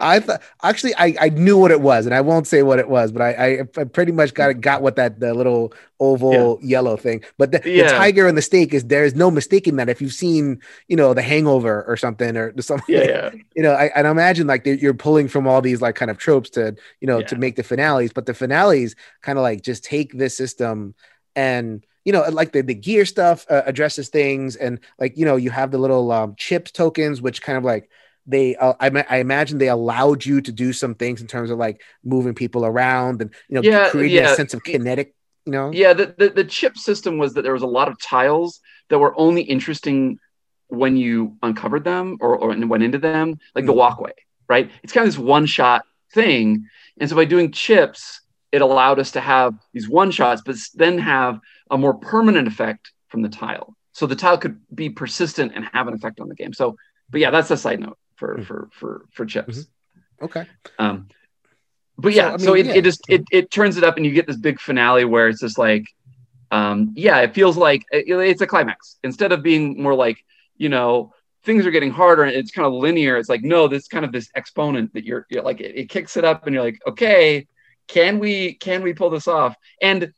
I 0.00 0.20
thought 0.20 0.42
actually 0.62 0.94
I, 0.96 1.14
I 1.20 1.28
knew 1.28 1.58
what 1.58 1.70
it 1.70 1.80
was, 1.80 2.06
and 2.06 2.14
I 2.14 2.20
won't 2.20 2.46
say 2.46 2.62
what 2.62 2.78
it 2.78 2.88
was, 2.88 3.12
but 3.12 3.22
I 3.22 3.30
I, 3.30 3.60
I 3.76 3.84
pretty 3.84 4.12
much 4.12 4.34
got 4.34 4.50
mm-hmm. 4.50 4.60
got 4.60 4.82
what 4.82 4.96
that 4.96 5.20
the 5.20 5.34
little 5.34 5.72
oval 6.00 6.58
yellow 6.62 6.96
thing. 6.96 7.24
But 7.38 7.52
the, 7.52 7.58
the 7.60 7.82
tiger 7.84 8.26
and 8.26 8.36
the 8.36 8.42
steak 8.42 8.74
is 8.74 8.84
there's 8.84 9.14
no 9.14 9.30
mistaking 9.30 9.76
that 9.76 9.88
if 9.88 10.00
you've 10.00 10.12
seen 10.12 10.60
you 10.88 10.96
know 10.96 11.14
the 11.14 11.22
Hangover 11.22 11.84
or 11.86 11.96
something 11.96 12.36
or 12.36 12.52
something. 12.60 12.94
Yeah, 12.94 13.04
yeah. 13.04 13.30
You 13.54 13.62
know, 13.62 13.72
I, 13.72 13.90
and 13.94 14.06
I 14.06 14.10
imagine 14.10 14.46
like 14.46 14.66
you're 14.66 14.94
pulling 14.94 15.28
from 15.28 15.46
all 15.46 15.60
these 15.60 15.80
like 15.80 15.94
kind 15.94 16.10
of 16.10 16.18
tropes 16.18 16.50
to 16.50 16.74
you 17.00 17.06
know 17.06 17.22
to 17.22 17.36
make 17.36 17.56
the 17.56 17.62
finales, 17.62 18.12
but 18.12 18.26
the 18.26 18.34
finales 18.34 18.96
kind 19.22 19.38
of 19.38 19.42
like 19.42 19.62
just 19.62 19.84
take 19.84 20.12
this 20.12 20.36
system 20.36 20.94
and 21.34 21.84
you 22.06 22.12
know 22.12 22.24
like 22.30 22.52
the, 22.52 22.62
the 22.62 22.74
gear 22.74 23.06
stuff 23.06 23.46
uh, 23.50 23.64
addresses 23.66 24.08
things 24.10 24.56
and 24.56 24.80
like 25.00 25.18
you 25.18 25.26
know 25.26 25.36
you 25.36 25.50
have 25.50 25.72
the 25.72 25.78
little 25.78 26.12
um, 26.12 26.34
chips 26.38 26.72
tokens 26.72 27.22
which 27.22 27.42
kind 27.42 27.58
of 27.58 27.64
like 27.64 27.90
they 28.26 28.56
uh, 28.56 28.74
I, 28.80 29.04
I 29.10 29.18
imagine 29.18 29.58
they 29.58 29.68
allowed 29.68 30.24
you 30.26 30.40
to 30.42 30.52
do 30.52 30.72
some 30.72 30.94
things 30.96 31.20
in 31.22 31.28
terms 31.28 31.50
of 31.50 31.58
like 31.58 31.82
moving 32.04 32.34
people 32.34 32.66
around 32.66 33.22
and 33.22 33.34
you 33.50 33.56
know 33.56 33.64
Yeah, 33.64 33.84
creating 33.84 34.24
a 34.24 34.28
sense 34.28 34.54
of 34.54 34.64
kinetic 34.64 35.14
you 35.46 35.52
know 35.52 35.78
Yeah, 35.78 35.92
the, 35.92 36.14
the 36.18 36.28
the 36.30 36.44
chip 36.44 36.76
system 36.76 37.18
was 37.18 37.34
that 37.34 37.42
there 37.42 37.52
was 37.52 37.62
a 37.62 37.66
lot 37.66 37.88
of 37.88 38.00
tiles 38.00 38.60
that 38.88 38.98
were 38.98 39.18
only 39.18 39.42
interesting 39.42 40.18
when 40.68 40.96
you 40.96 41.36
uncovered 41.42 41.84
them 41.84 42.18
or, 42.20 42.36
or 42.36 42.56
went 42.66 42.82
into 42.82 42.98
them, 42.98 43.38
like 43.54 43.66
the 43.66 43.72
Mhm. 43.72 43.74
walkway, 43.74 44.12
right? 44.48 44.70
It's 44.82 44.92
kind 44.92 45.06
of 45.06 45.12
this 45.14 45.18
one 45.22 45.46
shot 45.46 45.82
thing. 46.14 46.66
And 46.98 47.08
so 47.08 47.16
by 47.16 47.24
doing 47.24 47.52
chips, 47.52 48.20
it 48.52 48.62
allowed 48.62 48.98
us 48.98 49.12
to 49.12 49.20
have 49.20 49.54
these 49.72 49.88
one 49.88 50.10
shots, 50.10 50.42
but 50.44 50.56
then 50.74 50.98
have 50.98 51.40
a 51.70 51.78
more 51.78 51.94
permanent 51.94 52.46
effect 52.48 52.92
from 53.08 53.22
the 53.22 53.28
tile. 53.28 53.76
So 53.92 54.06
the 54.06 54.16
tile 54.16 54.38
could 54.38 54.60
be 54.74 54.90
persistent 54.90 55.52
and 55.54 55.64
have 55.72 55.88
an 55.88 55.94
effect 55.94 56.20
on 56.20 56.28
the 56.28 56.34
game. 56.34 56.52
So, 56.52 56.76
but 57.10 57.20
yeah, 57.20 57.30
that's 57.30 57.50
a 57.50 57.56
side 57.56 57.80
note 57.80 57.98
for 58.16 58.36
Mhm. 58.36 58.44
for 58.46 58.68
for 58.72 59.06
for 59.12 59.26
chips. 59.26 59.66
okay 60.22 60.46
Um, 60.78 61.08
but 61.98 62.12
So, 62.12 62.16
yeah, 62.16 62.34
I 62.34 62.36
so, 62.36 62.54
it, 62.54 62.66
yeah. 62.66 62.74
it 62.74 62.84
just 62.84 63.02
it, 63.08 63.24
it 63.32 63.50
turns 63.50 63.76
it 63.76 63.84
up, 63.84 63.96
and 63.96 64.04
you 64.04 64.12
get 64.12 64.26
this 64.26 64.36
big 64.36 64.60
finale 64.60 65.04
where 65.04 65.28
it's 65.28 65.40
just 65.40 65.56
like, 65.58 65.84
um, 66.50 66.92
yeah, 66.94 67.20
it 67.20 67.34
feels 67.34 67.56
like 67.56 67.84
it- 67.90 68.08
it's 68.08 68.42
a 68.42 68.46
climax 68.46 68.98
instead 69.02 69.32
of 69.32 69.42
being 69.42 69.82
more 69.82 69.94
like 69.94 70.18
you 70.56 70.68
know 70.68 71.12
things 71.44 71.64
are 71.64 71.70
getting 71.70 71.92
harder 71.92 72.22
and 72.24 72.34
it's 72.34 72.50
kind 72.50 72.66
of 72.66 72.72
linear. 72.74 73.16
It's 73.16 73.28
like 73.28 73.42
no, 73.42 73.66
this 73.68 73.88
kind 73.88 74.04
of 74.04 74.12
this 74.12 74.28
exponent 74.34 74.92
that 74.94 75.04
you're, 75.04 75.26
you're 75.30 75.42
like 75.42 75.60
it, 75.60 75.76
it 75.76 75.88
kicks 75.88 76.16
it 76.16 76.24
up, 76.24 76.46
and 76.46 76.54
you're 76.54 76.64
like, 76.64 76.78
okay, 76.86 77.46
can 77.88 78.18
we 78.18 78.54
can 78.54 78.82
we 78.82 78.92
pull 78.92 79.10
this 79.10 79.28
off? 79.28 79.54
And 79.80 80.12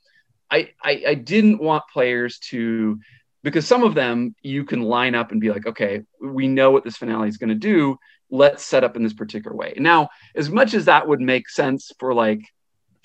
I 0.50 0.70
I, 0.82 1.02
I 1.08 1.14
didn't 1.14 1.60
want 1.60 1.84
players 1.92 2.38
to 2.50 2.98
because 3.42 3.66
some 3.66 3.82
of 3.82 3.94
them 3.94 4.34
you 4.42 4.64
can 4.64 4.82
line 4.82 5.14
up 5.14 5.32
and 5.32 5.40
be 5.40 5.50
like, 5.50 5.66
okay, 5.66 6.02
we 6.20 6.48
know 6.48 6.70
what 6.70 6.84
this 6.84 6.96
finale 6.96 7.28
is 7.28 7.36
going 7.36 7.48
to 7.48 7.54
do. 7.54 7.98
Let's 8.30 8.64
set 8.64 8.84
up 8.84 8.96
in 8.96 9.02
this 9.02 9.14
particular 9.14 9.56
way. 9.56 9.74
Now, 9.76 10.08
as 10.34 10.50
much 10.50 10.74
as 10.74 10.86
that 10.86 11.06
would 11.08 11.20
make 11.20 11.48
sense 11.48 11.92
for 11.98 12.12
like 12.12 12.40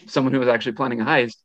someone 0.08 0.34
who 0.34 0.40
was 0.40 0.50
actually 0.50 0.74
planning 0.74 1.02
a 1.02 1.06
heist, 1.06 1.38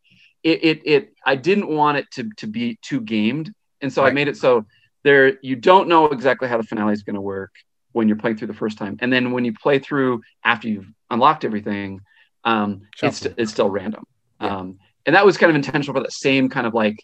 it 0.42 0.64
it, 0.64 0.82
it 0.84 1.12
I 1.24 1.37
didn't 1.37 1.68
want 1.68 1.98
it 1.98 2.06
to 2.12 2.30
to 2.38 2.46
be 2.46 2.78
too 2.82 3.00
gamed, 3.00 3.52
and 3.80 3.92
so 3.92 4.04
I 4.04 4.11
made 4.11 4.28
it 4.28 4.37
so 4.37 4.66
there 5.04 5.38
you 5.42 5.56
don't 5.56 5.88
know 5.88 6.06
exactly 6.06 6.48
how 6.48 6.56
the 6.56 6.64
finale 6.64 6.92
is 6.92 7.02
going 7.02 7.14
to 7.14 7.20
work 7.20 7.52
when 7.92 8.08
you're 8.08 8.16
playing 8.16 8.37
through 8.37 8.48
the 8.48 8.54
first 8.54 8.78
time, 8.78 8.96
and 9.00 9.12
then 9.12 9.32
when 9.32 9.44
you 9.44 9.52
play 9.52 9.78
through 9.78 10.22
after 10.44 10.68
you've 10.68 10.90
unlocked 11.11 11.44
everything, 11.44 12.00
um, 12.44 12.82
it's 13.02 13.24
it's 13.24 13.52
still 13.52 13.70
random. 13.70 14.04
Yeah. 14.40 14.56
Um, 14.56 14.78
and 15.08 15.16
that 15.16 15.24
was 15.24 15.38
kind 15.38 15.48
of 15.48 15.56
intentional 15.56 15.94
for 15.94 16.02
that 16.02 16.12
same 16.12 16.50
kind 16.50 16.66
of 16.66 16.74
like 16.74 17.02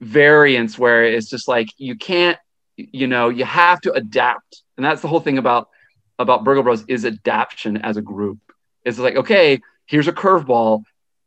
variance 0.00 0.76
where 0.76 1.04
it's 1.04 1.30
just 1.30 1.46
like 1.46 1.68
you 1.78 1.94
can't 1.94 2.36
you 2.76 3.06
know 3.06 3.28
you 3.28 3.44
have 3.44 3.80
to 3.82 3.92
adapt. 3.92 4.62
And 4.76 4.84
that's 4.84 5.00
the 5.00 5.06
whole 5.06 5.20
thing 5.20 5.38
about 5.38 5.68
about 6.18 6.42
burgle 6.42 6.64
bros 6.64 6.84
is 6.88 7.04
adaptation 7.04 7.76
as 7.76 7.96
a 7.96 8.02
group. 8.02 8.38
It's 8.84 8.98
like 8.98 9.14
okay 9.14 9.60
here's 9.86 10.08
a 10.08 10.12
curveball. 10.12 10.82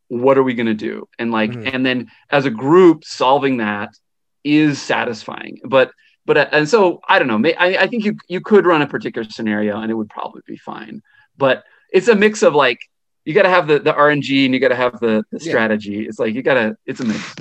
What 0.10 0.38
are 0.38 0.44
we 0.44 0.56
going 0.56 0.68
to 0.68 0.74
do? 0.74 1.08
And 1.18 1.32
like 1.32 1.52
Mhm. 1.54 1.74
and 1.74 1.86
then 1.86 2.12
as 2.30 2.46
a 2.46 2.50
group 2.52 3.06
solving 3.06 3.58
that 3.58 3.96
is 4.44 4.82
satisfying. 4.82 5.60
But 5.64 5.92
but 6.26 6.36
uh, 6.36 6.50
and 6.52 6.68
so 6.68 7.00
i 7.08 7.18
don't 7.18 7.30
know. 7.30 7.38
May, 7.38 7.56
I, 7.56 7.84
I 7.84 7.88
think 7.88 8.04
you 8.04 8.18
you 8.28 8.42
could 8.42 8.66
run 8.66 8.82
a 8.82 8.88
particular 8.88 9.26
scenario 9.30 9.80
and 9.80 9.90
it 9.90 9.96
would 9.96 10.10
probably 10.10 10.42
be 10.46 10.58
fine. 10.58 11.02
But 11.38 11.64
it's 11.94 12.10
a 12.10 12.16
mix 12.16 12.44
of 12.44 12.56
like 12.56 12.80
you 13.26 13.34
got 13.34 13.44
to 13.44 13.50
have 13.50 13.68
the 13.68 13.80
the 13.80 13.94
rng 13.94 14.46
and 14.46 14.54
you 14.54 14.60
got 14.60 14.70
to 14.70 14.76
have 14.76 15.00
the, 15.00 15.24
the 15.32 15.40
Yeah. 15.40 15.50
strategy 15.52 16.06
it's 16.08 16.20
like 16.20 16.34
you 16.34 16.42
gotta 16.42 16.78
it's 16.86 17.00
a 17.00 17.06
mix 17.06 17.36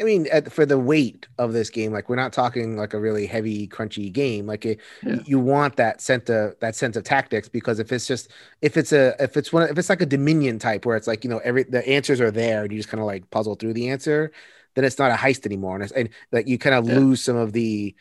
I 0.00 0.04
mean, 0.04 0.26
at, 0.32 0.50
for 0.50 0.64
the 0.64 0.78
weight 0.78 1.26
of 1.36 1.52
this 1.52 1.68
game, 1.68 1.92
like 1.92 2.08
we're 2.08 2.16
not 2.16 2.32
talking 2.32 2.78
like 2.78 2.94
a 2.94 2.98
really 2.98 3.26
heavy, 3.26 3.68
crunchy 3.68 4.10
game. 4.10 4.46
Like 4.46 4.64
it, 4.64 4.80
Yeah. 5.02 5.16
you 5.26 5.38
want 5.38 5.76
that 5.76 6.00
sense 6.00 6.30
of 6.30 6.58
that 6.60 6.74
sense 6.74 6.96
of 6.96 7.04
tactics 7.04 7.46
because 7.50 7.78
if 7.78 7.92
it's 7.92 8.06
just 8.06 8.30
if 8.62 8.78
it's 8.78 8.92
a 8.92 9.14
if 9.22 9.36
it's 9.36 9.52
one 9.52 9.68
if 9.68 9.76
it's 9.76 9.90
like 9.90 10.00
a 10.00 10.06
Dominion 10.06 10.58
type 10.58 10.86
where 10.86 10.96
it's 10.96 11.06
like 11.06 11.24
you 11.24 11.28
know 11.28 11.42
every 11.44 11.64
the 11.64 11.86
answers 11.86 12.22
are 12.22 12.30
there 12.30 12.62
and 12.62 12.72
you 12.72 12.78
just 12.78 12.88
kind 12.88 13.02
of 13.02 13.06
like 13.06 13.28
puzzle 13.30 13.54
through 13.54 13.74
the 13.74 13.90
answer, 13.90 14.32
then 14.76 14.86
it's 14.86 14.98
not 14.98 15.10
a 15.10 15.14
heist 15.14 15.44
anymore, 15.44 15.74
and, 15.74 15.84
it's, 15.84 15.92
and 15.92 16.08
like 16.32 16.48
you 16.48 16.56
kind 16.56 16.74
of 16.74 16.88
Yeah. 16.88 16.98
lose 16.98 17.22
some 17.22 17.36
of 17.36 17.52
the 17.52 17.94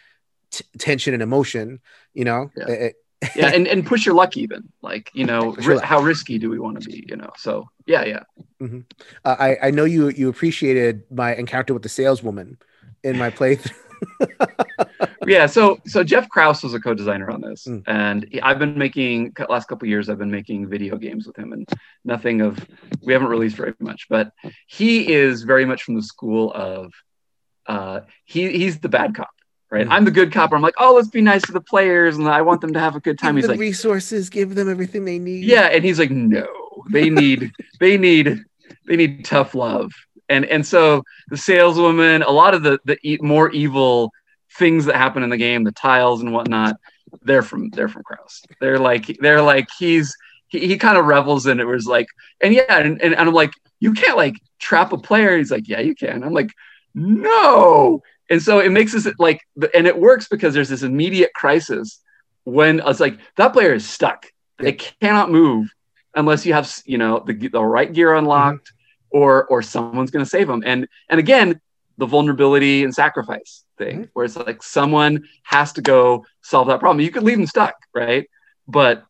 t- 0.51 0.63
tension 0.77 1.13
and 1.13 1.21
emotion. 1.21 1.81
You 2.13 2.23
know, 2.23 2.51
Yeah. 2.55 2.69
It- 2.69 2.95
yeah 3.36 3.51
and, 3.53 3.67
and 3.67 3.86
push 3.86 4.05
your 4.05 4.15
luck 4.15 4.36
even 4.36 4.67
like 4.81 5.12
you 5.13 5.25
know 5.25 5.51
ri- 5.67 5.79
how 5.84 6.01
risky 6.01 6.39
do 6.39 6.49
we 6.49 6.60
want 6.60 6.81
to 6.81 6.89
be 6.89 7.05
you 7.07 7.15
know 7.15 7.29
so 7.38 7.69
yeah 7.86 8.03
yeah 8.03 8.23
uh, 9.25 9.36
I 9.39 9.57
I 9.67 9.71
know 9.71 9.86
you 9.86 10.10
you 10.10 10.27
appreciated 10.29 11.03
my 11.12 11.36
encounter 11.36 11.73
with 11.73 11.84
the 11.84 11.89
saleswoman 11.89 12.57
in 13.03 13.17
my 13.17 13.29
playthrough. 13.29 13.75
yeah 15.27 15.45
so 15.45 15.79
so 15.86 16.03
Jeff 16.03 16.27
Krause 16.29 16.63
was 16.63 16.73
a 16.73 16.79
co-designer 16.79 17.29
on 17.29 17.41
this 17.41 17.67
Mm. 17.67 17.84
and 17.86 18.25
i've 18.41 18.57
been 18.57 18.75
making 18.77 19.34
last 19.47 19.67
couple 19.67 19.86
of 19.86 19.89
years 19.89 20.10
i've 20.10 20.17
been 20.17 20.31
making 20.31 20.67
video 20.67 20.97
games 20.97 21.27
with 21.27 21.38
him 21.38 21.53
and 21.53 21.69
nothing 22.03 22.41
of 22.41 22.57
we 23.03 23.13
haven't 23.13 23.27
released 23.29 23.55
very 23.55 23.75
much 23.79 24.07
but 24.10 24.31
he 24.65 25.12
is 25.13 25.43
very 25.43 25.65
much 25.65 25.84
from 25.84 25.93
the 25.95 26.01
school 26.01 26.51
of 26.53 26.91
uh 27.67 27.99
he 28.25 28.49
he's 28.51 28.79
the 28.79 28.89
bad 28.89 29.13
cop 29.13 29.29
right? 29.71 29.88
Mm. 29.88 29.91
i'm 29.91 30.05
the 30.05 30.12
good 30.12 30.31
cop 30.31 30.53
i'm 30.53 30.62
like 30.62 30.75
oh 30.77 30.93
let's 30.93 31.07
be 31.07 31.21
nice 31.21 31.41
to 31.43 31.51
the 31.51 31.62
players 31.62 32.17
and 32.17 32.27
i 32.27 32.41
want 32.41 32.62
them 32.62 32.73
to 32.73 32.79
have 32.79 32.95
a 32.95 32.99
good 32.99 33.17
time. 33.17 33.36
Give 33.36 33.43
he's 33.43 33.49
like 33.49 33.60
resources, 33.60 34.29
give 34.29 34.53
them 34.55 34.69
everything 34.69 35.05
they 35.05 35.17
need. 35.17 35.45
yeah 35.45 35.67
and 35.67 35.84
he's 35.84 35.97
like 35.97 36.12
no 36.12 36.45
they 36.91 37.10
need 37.10 37.51
they 37.79 37.97
need 37.97 38.43
they 38.88 38.95
need 38.95 39.25
tough 39.25 39.55
love. 39.55 39.91
And 40.29 40.45
and 40.45 40.65
so 40.65 41.03
the 41.29 41.38
saleswoman 41.38 42.23
a 42.23 42.31
lot 42.31 42.53
of 42.53 42.63
the 42.63 42.79
the 42.86 42.97
e- 43.03 43.19
more 43.21 43.49
evil 43.51 44.12
things 44.57 44.86
that 44.86 44.95
happen 44.95 45.23
in 45.23 45.29
the 45.29 45.38
game 45.38 45.63
the 45.63 45.71
tiles 45.71 46.21
and 46.21 46.34
whatnot 46.34 46.75
they're 47.23 47.41
from 47.41 47.69
they're 47.69 47.89
from 47.89 48.03
Krause. 48.03 48.41
They're 48.60 48.79
like 48.79 49.17
they're 49.19 49.41
like 49.41 49.67
he's 49.77 50.15
he, 50.47 50.60
he 50.67 50.77
kind 50.77 50.97
of 50.97 51.05
revels 51.05 51.47
in 51.47 51.60
it 51.60 51.67
Was 51.67 51.86
like 51.86 52.07
and 52.41 52.53
yeah 52.53 52.63
and, 52.69 53.01
and, 53.01 53.13
and 53.13 53.27
i'm 53.29 53.34
like 53.34 53.51
you 53.79 53.93
can't 53.93 54.17
like 54.17 54.36
trap 54.60 54.93
a 54.93 54.97
player 54.97 55.38
he's 55.38 55.51
like 55.51 55.67
yeah 55.67 55.79
you 55.81 55.95
can. 55.95 56.23
I'm 56.23 56.34
like 56.34 56.51
no 56.93 58.01
and 58.31 58.41
so 58.41 58.59
it 58.59 58.71
makes 58.71 58.95
us 58.95 59.05
like 59.19 59.39
and 59.75 59.85
it 59.85 59.97
works 60.07 60.27
because 60.27 60.53
there's 60.55 60.69
this 60.69 60.83
immediate 60.83 61.31
crisis 61.35 61.99
when 62.45 62.81
it's 62.89 62.99
like 62.99 63.19
that 63.37 63.53
player 63.53 63.73
is 63.73 63.87
stuck. 63.87 64.25
They 64.57 64.73
cannot 64.73 65.29
move 65.31 65.67
unless 66.15 66.45
you 66.45 66.53
have 66.53 66.67
you 66.85 66.97
know 66.97 67.23
the, 67.27 67.33
the 67.49 67.63
right 67.63 67.91
gear 67.93 68.15
unlocked 68.15 68.71
or 69.11 69.45
or 69.51 69.61
someone's 69.61 70.11
going 70.11 70.25
to 70.25 70.29
save 70.29 70.47
them. 70.47 70.63
And 70.65 70.88
and 71.09 71.19
again 71.19 71.61
the 71.97 72.05
vulnerability 72.07 72.84
and 72.86 72.93
sacrifice 72.95 73.51
thing 73.77 73.95
Mhm. 74.05 74.09
where 74.13 74.25
it's 74.25 74.38
like 74.38 74.63
someone 74.63 75.13
has 75.43 75.73
to 75.73 75.82
go 75.82 76.25
solve 76.41 76.67
that 76.69 76.79
problem. 76.79 77.01
You 77.05 77.11
could 77.11 77.23
leave 77.23 77.38
them 77.38 77.45
stuck 77.47 77.75
right? 77.93 78.25
But 78.67 79.03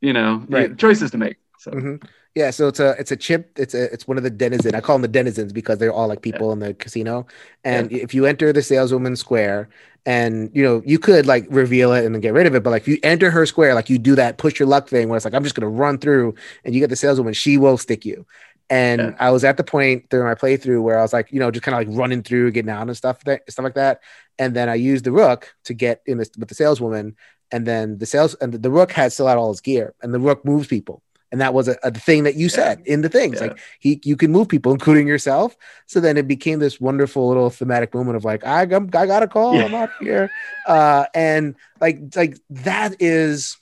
you 0.00 0.12
know 0.12 0.44
Right. 0.48 0.76
choices 0.76 1.10
to 1.12 1.18
make 1.18 1.36
so. 1.58 1.70
Mhm. 1.70 2.02
Yeah, 2.36 2.50
so 2.50 2.68
it's 2.68 2.80
a 2.80 2.94
it's 2.98 3.10
a 3.12 3.16
chip. 3.16 3.58
It's 3.58 3.74
a 3.74 3.92
it's 3.92 4.06
one 4.06 4.18
of 4.18 4.22
the 4.22 4.30
denizens. 4.30 4.74
I 4.74 4.80
call 4.82 4.96
them 4.96 5.02
the 5.02 5.08
denizens 5.08 5.54
because 5.54 5.78
they're 5.78 5.92
all 5.92 6.06
like 6.06 6.22
people 6.22 6.52
in 6.52 6.60
the 6.60 6.74
casino. 6.74 7.26
And 7.64 7.90
if 7.90 8.14
you 8.14 8.26
enter 8.26 8.52
the 8.52 8.62
saleswoman 8.62 9.16
square, 9.16 9.70
and 10.04 10.50
you 10.54 10.62
know 10.62 10.82
you 10.86 10.98
could 10.98 11.26
like 11.26 11.46
reveal 11.50 11.92
it 11.94 12.04
and 12.04 12.14
then 12.14 12.20
get 12.20 12.34
rid 12.34 12.46
of 12.46 12.54
it, 12.54 12.62
but 12.62 12.70
like 12.70 12.82
if 12.82 12.88
you 12.88 12.98
enter 13.02 13.30
her 13.30 13.46
square, 13.46 13.74
like 13.74 13.90
you 13.90 13.98
do 13.98 14.14
that 14.16 14.38
push 14.38 14.60
your 14.60 14.68
luck 14.68 14.88
thing 14.88 15.08
where 15.08 15.16
it's 15.16 15.24
like 15.24 15.34
I'm 15.34 15.44
just 15.44 15.56
gonna 15.56 15.70
run 15.70 15.98
through, 15.98 16.34
and 16.64 16.74
you 16.74 16.80
get 16.80 16.90
the 16.90 16.96
saleswoman, 16.96 17.34
she 17.34 17.58
will 17.58 17.78
stick 17.78 18.04
you. 18.04 18.26
And 18.68 19.00
Yeah. 19.00 19.16
I 19.20 19.30
was 19.30 19.44
at 19.44 19.56
the 19.56 19.64
point 19.64 20.08
during 20.10 20.26
my 20.26 20.34
playthrough 20.34 20.82
where 20.82 20.98
I 20.98 21.02
was 21.02 21.12
like, 21.14 21.32
you 21.32 21.40
know, 21.40 21.50
just 21.50 21.64
kind 21.64 21.74
of 21.80 21.88
like 21.88 21.98
running 21.98 22.22
through, 22.22 22.50
getting 22.52 22.70
out 22.70 22.86
and 22.88 22.96
stuff, 22.96 23.22
that, 23.24 23.50
stuff 23.50 23.64
like 23.64 23.74
that. 23.76 24.00
And 24.38 24.56
then 24.56 24.68
I 24.68 24.74
used 24.74 25.04
the 25.04 25.12
rook 25.12 25.54
to 25.64 25.74
get 25.74 26.02
in 26.06 26.18
this, 26.18 26.30
with 26.38 26.48
the 26.48 26.54
saleswoman. 26.56 27.16
And 27.52 27.66
then 27.66 27.98
the 27.98 28.06
sales 28.06 28.34
and 28.36 28.52
the, 28.52 28.58
the 28.58 28.70
rook 28.70 28.90
had 28.92 29.12
still 29.12 29.28
had 29.28 29.38
all 29.38 29.50
his 29.50 29.60
gear, 29.60 29.94
and 30.02 30.12
the 30.12 30.18
rook 30.18 30.44
moves 30.44 30.66
people. 30.66 31.02
And 31.32 31.40
that 31.40 31.54
was 31.54 31.68
a, 31.68 31.76
a 31.82 31.90
thing 31.90 32.22
that 32.24 32.36
you 32.36 32.48
said 32.48 32.82
in 32.86 33.02
the 33.02 33.08
things. 33.08 33.36
Yeah. 33.36 33.48
Like 33.48 33.58
he, 33.80 34.00
you 34.04 34.16
can 34.16 34.30
move 34.30 34.48
people, 34.48 34.72
including 34.72 35.08
yourself. 35.08 35.56
So 35.86 35.98
then 36.00 36.16
it 36.16 36.28
became 36.28 36.60
this 36.60 36.80
wonderful 36.80 37.26
little 37.28 37.50
thematic 37.50 37.92
moment 37.94 38.16
of 38.16 38.24
like, 38.24 38.44
I, 38.44 38.62
I'm, 38.62 38.84
I 38.94 39.06
got 39.06 39.22
a 39.22 39.28
call, 39.28 39.56
Yeah. 39.56 39.64
I'm 39.64 39.74
out 39.74 39.90
here, 40.00 40.30
uh, 40.66 41.06
and 41.14 41.56
like, 41.80 41.98
like 42.14 42.38
that 42.50 42.96
is. 43.00 43.56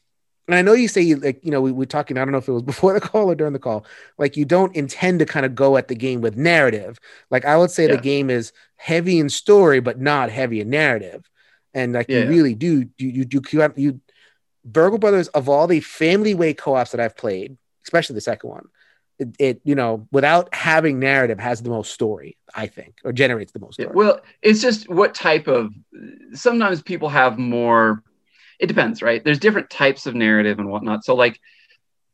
And 0.46 0.54
I 0.54 0.60
know 0.60 0.74
you 0.74 0.88
say 0.88 1.14
like, 1.14 1.42
you 1.42 1.50
know, 1.50 1.62
we 1.62 1.72
were 1.72 1.86
talking. 1.86 2.18
I 2.18 2.24
don't 2.24 2.32
know 2.32 2.38
if 2.38 2.48
it 2.48 2.52
was 2.52 2.62
before 2.74 2.92
the 2.92 3.00
call 3.00 3.30
or 3.30 3.34
during 3.34 3.54
the 3.54 3.58
call. 3.58 3.86
Like, 4.18 4.36
you 4.36 4.44
don't 4.44 4.76
intend 4.76 5.20
to 5.20 5.24
kind 5.26 5.46
of 5.46 5.54
go 5.54 5.78
at 5.78 5.88
the 5.88 5.94
game 5.94 6.20
with 6.20 6.36
narrative. 6.36 6.98
Like, 7.30 7.46
I 7.46 7.56
would 7.56 7.70
say 7.70 7.86
the 7.86 7.96
game 7.96 8.28
is 8.28 8.52
heavy 8.76 9.18
in 9.18 9.30
story, 9.30 9.80
but 9.80 9.98
not 9.98 10.30
heavy 10.30 10.60
in 10.60 10.68
narrative. 10.68 11.24
And 11.72 11.94
like, 11.94 12.10
you 12.10 12.18
Yeah. 12.20 12.28
really 12.28 12.54
do, 12.54 12.80
you, 12.98 13.08
you, 13.08 13.26
you, 13.30 13.42
you, 13.52 13.72
you, 13.76 14.00
Burgle 14.64 14.98
Brothers 14.98 15.28
of 15.28 15.48
all 15.48 15.66
the 15.66 15.80
family 15.80 16.34
way 16.34 16.54
co-ops 16.54 16.92
that 16.92 17.00
I've 17.00 17.16
played, 17.16 17.56
especially 17.84 18.14
the 18.14 18.20
second 18.20 18.50
one, 18.50 18.68
it, 19.18 19.36
it 19.38 19.60
you 19.64 19.74
know 19.74 20.08
without 20.10 20.52
having 20.54 20.98
narrative 20.98 21.38
has 21.38 21.62
the 21.62 21.70
most 21.70 21.92
story 21.92 22.36
I 22.54 22.66
think 22.66 22.96
or 23.04 23.12
generates 23.12 23.52
the 23.52 23.60
most 23.60 23.74
story. 23.74 23.90
well, 23.94 24.20
it's 24.42 24.60
just 24.60 24.88
what 24.88 25.14
type 25.14 25.46
of. 25.46 25.72
Sometimes 26.32 26.82
people 26.82 27.08
have 27.08 27.38
more. 27.38 28.02
It 28.58 28.66
depends, 28.66 29.02
right? 29.02 29.22
There's 29.22 29.38
different 29.38 29.70
types 29.70 30.06
of 30.06 30.14
narrative 30.14 30.58
and 30.58 30.68
whatnot. 30.68 31.04
So, 31.04 31.14
like, 31.14 31.40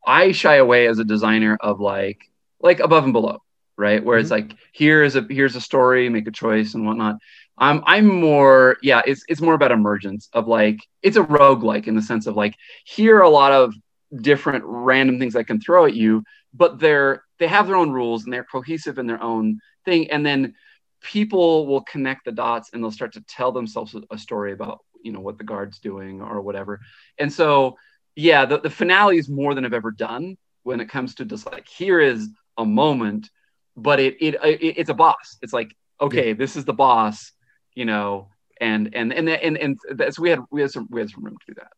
I 0.07 0.33
shy 0.33 0.57
away 0.57 0.87
as 0.87 0.99
a 0.99 1.05
designer 1.05 1.57
of 1.61 1.81
like, 1.81 2.31
like 2.61 2.81
above 2.81 3.05
and 3.05 3.13
below, 3.13 3.43
right? 3.77 4.03
Where 4.03 4.19
it's 4.19 4.31
mm-hmm. 4.31 4.49
like, 4.49 4.59
here 4.73 5.03
is 5.03 5.17
a 5.17 5.27
here's 5.29 5.57
a 5.57 5.61
story, 5.61 6.09
make 6.09 6.27
a 6.27 6.33
choice 6.33 6.75
and 6.75 6.87
whatnot. 6.87 7.17
I'm 7.61 7.83
I'm 7.87 8.07
more, 8.07 8.79
yeah, 8.83 9.03
it's 9.07 9.23
it's 9.29 9.41
more 9.41 9.55
about 9.55 9.73
emergence 9.73 10.29
of 10.33 10.49
like, 10.49 10.79
it's 11.03 11.17
a 11.17 11.23
rogue 11.23 11.63
like 11.63 11.87
in 11.87 11.95
the 11.95 12.03
sense 12.03 12.27
of 12.27 12.37
like, 12.37 12.55
here 12.85 13.19
are 13.19 13.23
a 13.23 13.31
lot 13.31 13.53
of 13.53 13.75
different 14.23 14.65
random 14.67 15.19
things 15.19 15.37
I 15.37 15.43
can 15.45 15.61
throw 15.61 15.85
at 15.85 15.95
you, 15.95 16.25
but 16.55 16.79
they're 16.79 17.23
they 17.39 17.47
have 17.47 17.67
their 17.67 17.77
own 17.77 17.91
rules 17.91 18.25
and 18.25 18.33
they're 18.33 18.45
cohesive 18.45 18.99
in 18.99 19.07
their 19.07 19.23
own 19.23 19.61
thing, 19.85 20.11
and 20.11 20.25
then 20.25 20.55
people 21.03 21.67
will 21.67 21.83
connect 21.83 22.25
the 22.25 22.33
dots 22.33 22.71
and 22.73 22.83
they'll 22.83 22.91
start 22.91 23.13
to 23.15 23.25
tell 23.29 23.53
themselves 23.53 23.95
a- 24.11 24.19
story 24.19 24.53
about 24.53 24.81
you 25.03 25.13
know 25.13 25.21
what 25.21 25.39
the 25.39 25.45
guard's 25.45 25.79
doing 25.79 26.21
or 26.21 26.41
whatever. 26.41 26.81
And 27.19 27.33
so 27.33 27.77
yeah 28.17 28.45
the, 28.45 28.59
the 28.59 28.71
finale 28.71 29.19
is 29.19 29.29
more 29.29 29.55
than 29.55 29.65
i've 29.65 29.73
ever 29.73 29.91
done 29.91 30.37
when 30.65 30.81
it 30.81 30.89
comes 30.89 31.15
to 31.15 31.25
just 31.25 31.47
like 31.47 31.67
here 31.69 32.01
is 32.01 32.29
a 32.59 32.65
moment 32.65 33.31
but 33.77 34.01
it 34.01 34.17
it, 34.21 34.35
it 34.45 34.79
it's 34.79 34.91
a 34.91 34.95
boss. 34.95 35.39
It's 35.43 35.53
like 35.53 35.75
okay 36.01 36.33
this 36.33 36.57
is 36.57 36.65
the 36.65 36.73
boss 36.73 37.33
you 37.75 37.85
know 37.85 38.29
and 38.61 38.95
and 38.95 39.13
and 39.13 39.29
and 39.29 39.57
and, 39.57 39.79
and 39.99 40.15
so 40.15 40.23
we 40.23 40.31
had 40.31 40.41
we 40.51 40.61
had 40.61 40.71
some 40.71 40.87
we 40.91 41.01
had 41.01 41.11
some 41.11 41.25
room 41.25 41.37
to 41.47 41.55
do 41.55 41.61
that 41.61 41.73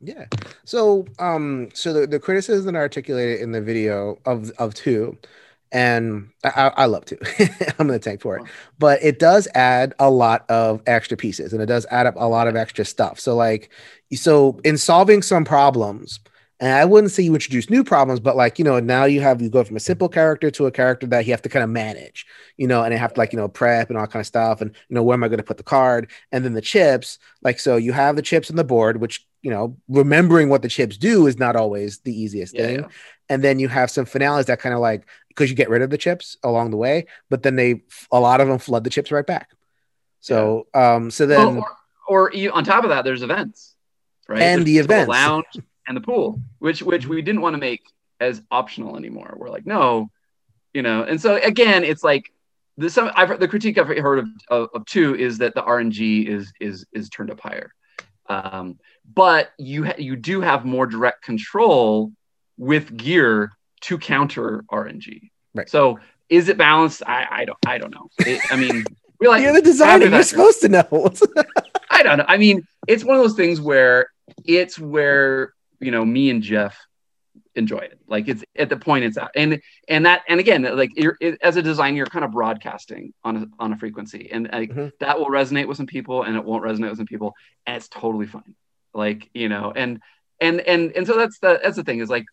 Yeah. 0.00 0.26
So 0.64 1.06
um 1.18 1.68
so 1.74 1.92
the, 1.92 2.06
the 2.06 2.20
criticism 2.20 2.66
that 2.66 2.76
I 2.76 2.82
articulated 2.82 3.40
in 3.40 3.52
the 3.52 3.62
video 3.62 4.18
of 4.24 4.50
of 4.58 4.74
two, 4.74 5.16
and 5.72 6.30
I, 6.44 6.72
I 6.76 6.84
love 6.86 7.06
two. 7.06 7.18
I'm 7.78 7.86
gonna 7.86 7.98
tank 7.98 8.20
for 8.20 8.36
it. 8.36 8.44
But 8.78 9.02
it 9.02 9.18
does 9.18 9.48
add 9.54 9.94
a 9.98 10.10
lot 10.10 10.48
of 10.50 10.82
extra 10.86 11.16
pieces 11.16 11.52
and 11.52 11.62
it 11.62 11.66
does 11.66 11.86
add 11.90 12.06
up 12.06 12.14
a 12.16 12.28
lot 12.28 12.46
of 12.46 12.56
extra 12.56 12.84
stuff. 12.84 13.18
So 13.18 13.34
like 13.34 13.70
so 14.12 14.60
in 14.64 14.76
solving 14.78 15.22
some 15.22 15.44
problems, 15.44 16.20
and 16.58 16.72
I 16.72 16.84
wouldn't 16.86 17.12
say 17.12 17.22
you 17.22 17.34
introduce 17.34 17.68
new 17.68 17.84
problems, 17.84 18.18
but 18.18 18.34
like, 18.34 18.58
you 18.58 18.64
know, 18.64 18.80
now 18.80 19.04
you 19.04 19.20
have 19.20 19.42
you 19.42 19.50
go 19.50 19.62
from 19.62 19.76
a 19.76 19.80
simple 19.80 20.08
character 20.08 20.50
to 20.52 20.66
a 20.66 20.70
character 20.70 21.06
that 21.08 21.26
you 21.26 21.32
have 21.32 21.42
to 21.42 21.50
kind 21.50 21.62
of 21.62 21.68
manage, 21.68 22.24
you 22.56 22.66
know, 22.66 22.82
and 22.82 22.92
they 22.92 22.96
have 22.96 23.12
to 23.12 23.20
like, 23.20 23.32
you 23.32 23.38
know, 23.38 23.48
prep 23.48 23.90
and 23.90 23.98
all 23.98 24.06
kind 24.06 24.20
of 24.20 24.26
stuff. 24.26 24.62
And, 24.62 24.70
you 24.88 24.94
know, 24.94 25.02
where 25.02 25.14
am 25.14 25.22
I 25.22 25.28
going 25.28 25.36
to 25.38 25.44
put 25.44 25.58
the 25.58 25.62
card? 25.62 26.10
And 26.32 26.44
then 26.44 26.54
the 26.54 26.62
chips, 26.62 27.18
like, 27.42 27.58
so 27.60 27.76
you 27.76 27.92
have 27.92 28.16
the 28.16 28.22
chips 28.22 28.48
on 28.48 28.56
the 28.56 28.64
board, 28.64 29.00
which, 29.02 29.26
you 29.42 29.50
know, 29.50 29.76
remembering 29.88 30.48
what 30.48 30.62
the 30.62 30.68
chips 30.70 30.96
do 30.96 31.26
is 31.26 31.38
not 31.38 31.56
always 31.56 31.98
the 32.00 32.18
easiest 32.18 32.54
Yeah, 32.54 32.66
thing. 32.66 32.80
yeah. 32.80 32.88
And 33.28 33.44
then 33.44 33.58
you 33.58 33.68
have 33.68 33.90
some 33.90 34.06
finales 34.06 34.46
that 34.46 34.58
kind 34.60 34.74
of 34.74 34.80
like, 34.80 35.06
because 35.28 35.50
you 35.50 35.56
get 35.56 35.68
rid 35.68 35.82
of 35.82 35.90
the 35.90 35.98
chips 35.98 36.38
along 36.42 36.70
the 36.70 36.78
way, 36.78 37.06
but 37.28 37.42
then 37.42 37.56
they, 37.56 37.82
a 38.10 38.18
lot 38.18 38.40
of 38.40 38.48
them 38.48 38.58
flood 38.58 38.84
the 38.84 38.90
chips 38.90 39.12
right 39.12 39.26
back. 39.26 39.50
So, 40.20 40.68
um, 40.72 41.10
so 41.10 41.26
then, 41.26 41.56
Well, 41.56 41.66
or, 42.08 42.30
or 42.30 42.32
you, 42.32 42.50
on 42.52 42.64
top 42.64 42.84
of 42.84 42.90
that, 42.90 43.04
there's 43.04 43.22
events, 43.22 43.74
right? 44.26 44.40
And 44.40 44.62
There's 44.62 44.64
the 44.64 44.78
events. 44.78 45.08
lounge 45.10 45.44
and 45.86 45.96
the 45.96 46.00
pool, 46.00 46.40
which 46.58 46.82
which 46.82 47.06
we 47.06 47.22
didn't 47.22 47.40
want 47.40 47.54
to 47.54 47.58
make 47.58 47.82
as 48.20 48.42
optional 48.50 48.96
anymore. 48.96 49.34
We're 49.36 49.50
like, 49.50 49.66
no, 49.66 50.10
you 50.74 50.82
know. 50.82 51.02
And 51.02 51.20
so 51.20 51.36
again, 51.36 51.84
it's 51.84 52.02
like 52.02 52.32
the 52.76 52.90
some 52.90 53.10
I've 53.14 53.28
heard, 53.28 53.40
the 53.40 53.48
critique 53.48 53.78
I've 53.78 53.88
heard 53.88 54.20
of, 54.20 54.28
of, 54.48 54.68
of 54.74 54.86
two 54.86 55.14
is 55.16 55.38
that 55.38 55.54
the 55.54 55.62
RNG 55.62 56.26
is 56.26 56.52
is 56.60 56.86
is 56.92 57.08
turned 57.08 57.30
up 57.30 57.40
higher, 57.40 57.72
um, 58.28 58.78
but 59.14 59.50
you 59.58 59.84
ha- 59.84 59.94
you 59.98 60.16
do 60.16 60.40
have 60.40 60.64
more 60.64 60.86
direct 60.86 61.22
control 61.22 62.12
with 62.58 62.96
gear 62.96 63.52
to 63.82 63.98
counter 63.98 64.64
RNG. 64.70 65.30
Right. 65.54 65.68
So 65.68 66.00
is 66.28 66.48
it 66.48 66.58
balanced? 66.58 67.02
I 67.06 67.26
I 67.30 67.44
don't 67.44 67.58
I 67.66 67.78
don't 67.78 67.94
know. 67.94 68.08
It, 68.18 68.40
I 68.50 68.56
mean. 68.56 68.84
We're 69.18 69.30
like 69.30 69.40
you're 69.40 69.54
the 69.54 69.62
designer, 69.62 70.08
you're 70.08 70.22
supposed 70.22 70.60
to 70.60 70.68
know. 70.68 71.10
I 71.90 72.02
don't 72.02 72.18
know. 72.18 72.26
I 72.28 72.36
mean, 72.36 72.66
it's 72.86 73.02
one 73.02 73.16
of 73.16 73.22
those 73.22 73.34
things 73.34 73.62
where 73.62 74.10
it's 74.44 74.78
where 74.78 75.54
you 75.80 75.90
know 75.90 76.04
me 76.04 76.30
and 76.30 76.42
Jeff 76.42 76.76
enjoy 77.54 77.78
it. 77.78 77.98
Like 78.06 78.28
it's 78.28 78.44
at 78.56 78.68
the 78.68 78.76
point 78.76 79.04
it's 79.04 79.18
out, 79.18 79.30
and 79.34 79.60
and 79.88 80.06
that 80.06 80.22
and 80.28 80.40
again, 80.40 80.62
like 80.76 80.90
you're 80.96 81.16
it, 81.20 81.38
as 81.42 81.56
a 81.56 81.62
designer, 81.62 81.96
you're 81.96 82.06
kind 82.06 82.24
of 82.24 82.32
broadcasting 82.32 83.12
on 83.24 83.36
a 83.36 83.46
on 83.58 83.72
a 83.72 83.76
frequency, 83.76 84.30
and 84.32 84.48
like, 84.52 84.70
Mhm. 84.70 84.92
that 85.00 85.18
will 85.18 85.26
resonate 85.26 85.66
with 85.66 85.76
some 85.76 85.86
people, 85.86 86.22
and 86.22 86.36
it 86.36 86.44
won't 86.44 86.64
resonate 86.64 86.90
with 86.90 86.98
some 86.98 87.06
people, 87.06 87.34
and 87.66 87.76
it's 87.76 87.88
totally 87.88 88.26
fine. 88.26 88.54
Like 88.94 89.28
you 89.34 89.48
know, 89.48 89.72
and 89.74 90.00
and 90.40 90.60
and 90.60 90.92
and 90.92 91.06
so 91.06 91.16
that's 91.16 91.38
the 91.40 91.60
that's 91.62 91.76
the 91.76 91.84
thing 91.84 92.00
is 92.00 92.10
like, 92.10 92.24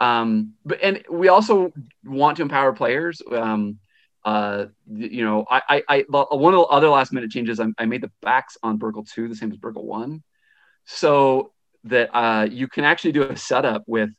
um, 0.00 0.54
but 0.64 0.80
and 0.82 1.02
we 1.10 1.28
also 1.28 1.72
want 2.04 2.36
to 2.36 2.42
empower 2.42 2.72
players. 2.72 3.22
Um, 3.30 3.78
uh, 4.24 4.66
you 4.90 5.22
know, 5.22 5.44
I, 5.50 5.60
I, 5.68 5.82
I, 5.86 6.04
one 6.08 6.54
of 6.54 6.60
the 6.60 6.66
other 6.66 6.88
last 6.88 7.12
minute 7.12 7.30
changes, 7.30 7.60
I, 7.60 7.66
I 7.76 7.84
made 7.84 8.00
the 8.00 8.10
backs 8.22 8.56
on 8.62 8.78
Burgle 8.78 9.04
2 9.04 9.28
the 9.28 9.36
same 9.36 9.50
as 9.52 9.58
Burgle 9.58 9.84
1, 9.84 10.22
so 10.86 11.52
that 11.84 12.14
uh, 12.14 12.46
you 12.50 12.68
can 12.68 12.84
actually 12.84 13.12
do 13.12 13.22
a 13.22 13.36
setup 13.36 13.84
with 13.86 14.10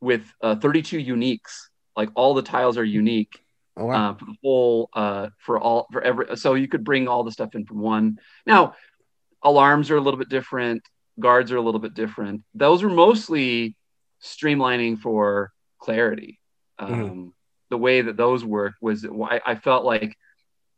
with 0.00 0.22
uh, 0.42 0.56
32 0.56 0.98
uniques. 0.98 1.68
Like 1.96 2.10
all 2.14 2.34
the 2.34 2.42
tiles 2.42 2.78
are 2.78 2.84
unique 2.84 3.40
oh, 3.76 3.86
wow. 3.86 4.10
uh, 4.10 4.14
for 4.14 4.24
the 4.26 4.36
whole 4.42 4.88
uh, 4.92 5.28
for 5.38 5.58
all 5.58 5.88
for 5.92 6.00
every. 6.02 6.36
So 6.36 6.54
you 6.54 6.68
could 6.68 6.84
bring 6.84 7.08
all 7.08 7.24
the 7.24 7.32
stuff 7.32 7.54
in 7.54 7.64
from 7.64 7.80
one. 7.80 8.18
Now, 8.46 8.74
alarms 9.42 9.90
are 9.90 9.96
a 9.96 10.00
little 10.00 10.18
bit 10.18 10.28
different. 10.28 10.82
Guards 11.18 11.50
are 11.50 11.56
a 11.56 11.60
little 11.60 11.80
bit 11.80 11.94
different. 11.94 12.42
Those 12.54 12.82
are 12.84 12.88
mostly 12.88 13.74
streamlining 14.22 15.00
for 15.00 15.52
clarity. 15.80 16.40
Um, 16.78 16.90
Mhm. 16.90 17.32
The 17.70 17.78
way 17.78 18.00
that 18.00 18.16
those 18.16 18.44
work 18.44 18.74
was, 18.80 19.04
I, 19.04 19.40
I 19.44 19.54
felt 19.56 19.84
like, 19.84 20.16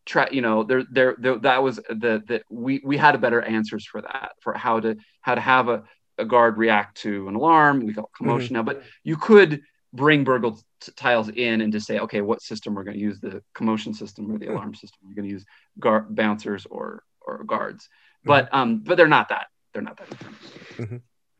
try, 0.06 0.28
you 0.32 0.40
know, 0.40 0.64
there, 0.64 0.82
there, 0.90 1.14
there 1.18 1.38
that 1.38 1.62
was 1.62 1.76
the 1.76 2.22
that 2.26 2.42
we 2.50 2.80
we 2.82 2.96
had 2.96 3.14
a 3.14 3.18
better 3.18 3.40
answers 3.40 3.86
for 3.86 4.02
that 4.02 4.32
for 4.40 4.54
how 4.54 4.80
to 4.80 4.96
how 5.20 5.36
to 5.36 5.40
have 5.40 5.68
a, 5.68 5.84
a 6.20 6.24
guard 6.24 6.56
react 6.58 6.98
to 6.98 7.28
an 7.28 7.34
alarm. 7.34 7.84
We 7.84 7.92
call 7.92 8.04
it 8.04 8.06
mm-hmm. 8.08 8.24
commotion 8.24 8.54
now, 8.54 8.62
but 8.62 8.82
you 9.02 9.16
could 9.16 9.62
bring 9.92 10.24
burgle 10.24 10.60
t- 10.80 10.92
tiles 10.96 11.28
in 11.28 11.60
and 11.60 11.72
just 11.72 11.86
say, 11.86 11.98
okay, 11.98 12.20
what 12.20 12.42
system 12.42 12.74
we're 12.74 12.84
going 12.84 12.96
to 12.96 13.02
use 13.02 13.20
the 13.20 13.42
commotion 13.54 13.94
system 13.94 14.30
or 14.30 14.38
the 14.38 14.46
alarm 14.46 14.74
system. 14.74 15.00
We're 15.04 15.14
going 15.14 15.28
to 15.28 15.32
use 15.32 15.44
guard 15.78 16.14
bouncers 16.14 16.66
or 16.66 17.02
or 17.20 17.44
guards, 17.44 17.84
mm-hmm. 17.84 18.28
but 18.28 18.48
um, 18.52 18.78
but 18.78 18.96
they're 18.96 19.08
not 19.08 19.30
that. 19.30 19.46
They're 19.72 19.82
not 19.82 19.96
that. 19.96 20.10
different. 20.10 20.36
Mm-hmm. 20.76 20.96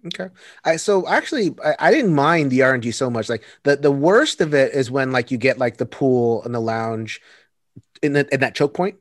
Okay. 0.07 0.28
I 0.64 0.76
so 0.76 1.07
actually 1.07 1.55
I, 1.64 1.76
I 1.78 1.91
didn't 1.91 2.14
mind 2.14 2.51
the 2.51 2.61
RNG 2.61 2.95
so 2.95 3.11
much. 3.11 3.28
Like 3.28 3.45
the 3.64 3.76
the 3.76 3.93
worst 3.93 4.41
of 4.41 4.55
it 4.55 4.72
is 4.72 4.91
when 4.91 5.12
like 5.12 5.31
you 5.31 5.39
get 5.39 5.59
like 5.59 5.76
the 5.76 5.87
pool 5.87 6.43
and 6.45 6.55
the 6.55 6.61
lounge 6.61 7.20
in 8.03 8.14
the 8.14 8.26
in 8.33 8.41
that 8.41 8.55
choke 8.55 8.74
point. 8.74 8.97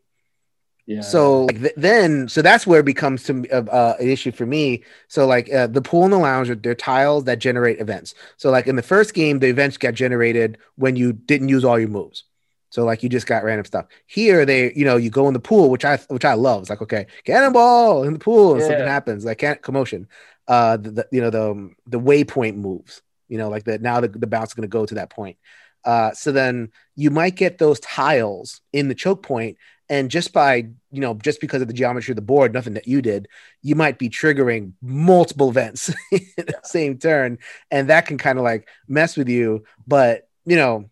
Yeah. 0.89 1.01
So 1.01 1.45
like 1.45 1.59
th- 1.59 1.73
then 1.77 2.27
so 2.27 2.41
that's 2.41 2.65
where 2.65 2.79
it 2.79 2.85
becomes 2.85 3.21
to 3.25 3.33
me, 3.35 3.49
uh, 3.49 3.61
uh, 3.65 3.95
an 3.99 4.09
issue 4.09 4.31
for 4.31 4.47
me. 4.47 4.83
So 5.07 5.27
like 5.27 5.51
uh, 5.53 5.67
the 5.67 5.83
pool 5.83 6.05
and 6.05 6.11
the 6.11 6.17
lounge 6.17 6.49
are 6.49 6.55
they're 6.55 6.73
tiles 6.73 7.25
that 7.25 7.37
generate 7.37 7.79
events. 7.79 8.15
So 8.37 8.49
like 8.49 8.65
in 8.65 8.75
the 8.75 8.81
first 8.81 9.13
game, 9.13 9.37
the 9.37 9.47
events 9.47 9.77
got 9.77 9.93
generated 9.93 10.57
when 10.77 10.95
you 10.95 11.13
didn't 11.13 11.49
use 11.49 11.63
all 11.63 11.77
your 11.77 11.89
moves. 11.89 12.23
So 12.71 12.85
like 12.85 13.03
you 13.03 13.09
just 13.09 13.27
got 13.27 13.43
random 13.43 13.65
stuff. 13.65 13.85
Here 14.07 14.47
they, 14.47 14.73
you 14.73 14.83
know, 14.83 14.97
you 14.97 15.11
go 15.11 15.27
in 15.27 15.35
the 15.35 15.39
pool, 15.39 15.69
which 15.69 15.85
I 15.85 15.97
which 16.07 16.25
I 16.25 16.33
love. 16.33 16.61
It's 16.61 16.71
like 16.71 16.81
okay, 16.81 17.05
cannonball 17.23 18.03
in 18.03 18.13
the 18.13 18.19
pool, 18.19 18.53
and 18.53 18.63
something 18.63 18.87
happens. 18.87 19.23
Like 19.23 19.37
can 19.37 19.57
commotion. 19.61 20.07
Uh, 20.47 20.77
the, 20.77 20.89
the 20.89 21.07
you 21.11 21.21
know 21.21 21.29
the 21.29 21.51
um, 21.51 21.75
the 21.85 21.99
waypoint 21.99 22.55
moves. 22.55 23.03
You 23.27 23.37
know, 23.37 23.49
like 23.49 23.65
that 23.65 23.83
now 23.83 24.01
the, 24.01 24.07
the 24.07 24.25
bounce 24.25 24.49
is 24.49 24.53
going 24.55 24.63
to 24.63 24.67
go 24.67 24.87
to 24.87 24.95
that 24.95 25.11
point. 25.11 25.37
Uh, 25.85 26.13
so 26.13 26.31
then 26.31 26.71
you 26.95 27.11
might 27.11 27.35
get 27.35 27.59
those 27.59 27.79
tiles 27.79 28.61
in 28.73 28.87
the 28.87 28.95
choke 28.95 29.21
point, 29.21 29.57
and 29.89 30.11
just 30.11 30.33
by 30.33 30.67
you 30.91 31.01
know 31.01 31.15
just 31.15 31.41
because 31.41 31.61
of 31.61 31.67
the 31.67 31.73
geometry 31.73 32.11
of 32.11 32.15
the 32.15 32.21
board, 32.21 32.53
nothing 32.53 32.75
that 32.75 32.87
you 32.87 33.01
did, 33.01 33.27
you 33.61 33.75
might 33.75 33.97
be 33.97 34.09
triggering 34.09 34.73
multiple 34.81 35.49
events 35.49 35.89
in 36.11 36.21
the 36.37 36.59
same 36.63 36.97
turn, 36.97 37.39
and 37.71 37.89
that 37.89 38.05
can 38.05 38.17
kind 38.17 38.37
of 38.37 38.43
like 38.43 38.67
mess 38.87 39.17
with 39.17 39.29
you. 39.29 39.63
But 39.87 40.27
you 40.45 40.55
know, 40.55 40.89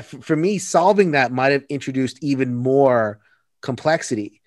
for 0.00 0.36
me, 0.36 0.58
solving 0.58 1.12
that 1.12 1.32
might 1.32 1.52
have 1.52 1.64
introduced 1.68 2.22
even 2.22 2.54
more 2.54 3.20
complexity. 3.60 4.40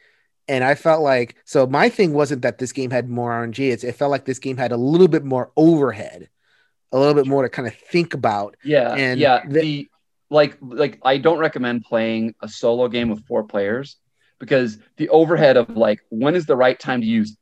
And 0.48 0.64
I 0.64 0.76
felt 0.76 1.02
like 1.02 1.36
so 1.46 1.66
my 1.66 1.90
thing 1.90 2.14
wasn't 2.14 2.44
that 2.44 2.60
this 2.60 2.72
game 2.72 2.92
had 2.92 3.10
more 3.10 3.32
RNG. 3.32 3.72
It's, 3.72 3.84
it 3.84 3.96
felt 3.96 4.12
like 4.12 4.26
this 4.26 4.40
game 4.40 4.58
had 4.58 4.72
a 4.72 4.78
little 4.78 5.08
bit 5.08 5.24
more 5.24 5.52
overhead, 5.58 6.30
a 6.92 7.00
little 7.00 7.16
bit 7.16 7.26
more 7.26 7.42
to 7.42 7.50
kind 7.50 7.68
of 7.68 7.74
think 7.74 8.14
about. 8.14 8.56
Yeah, 8.64 8.94
And 8.94 9.20
yeah. 9.20 9.44
The, 9.48 9.90
like 10.36 10.58
like 10.62 11.00
I 11.04 11.18
don't 11.18 11.40
recommend 11.40 11.84
playing 11.84 12.36
a 12.42 12.48
solo 12.48 12.88
game 12.88 13.10
with 13.10 13.26
four 13.26 13.44
players 13.44 13.98
because 14.40 14.78
the 14.98 15.10
overhead 15.10 15.58
of 15.58 15.76
like 15.76 16.00
when 16.10 16.36
is 16.36 16.46
the 16.46 16.56
right 16.56 16.80
time 16.80 17.02
to 17.02 17.08
use 17.08 17.36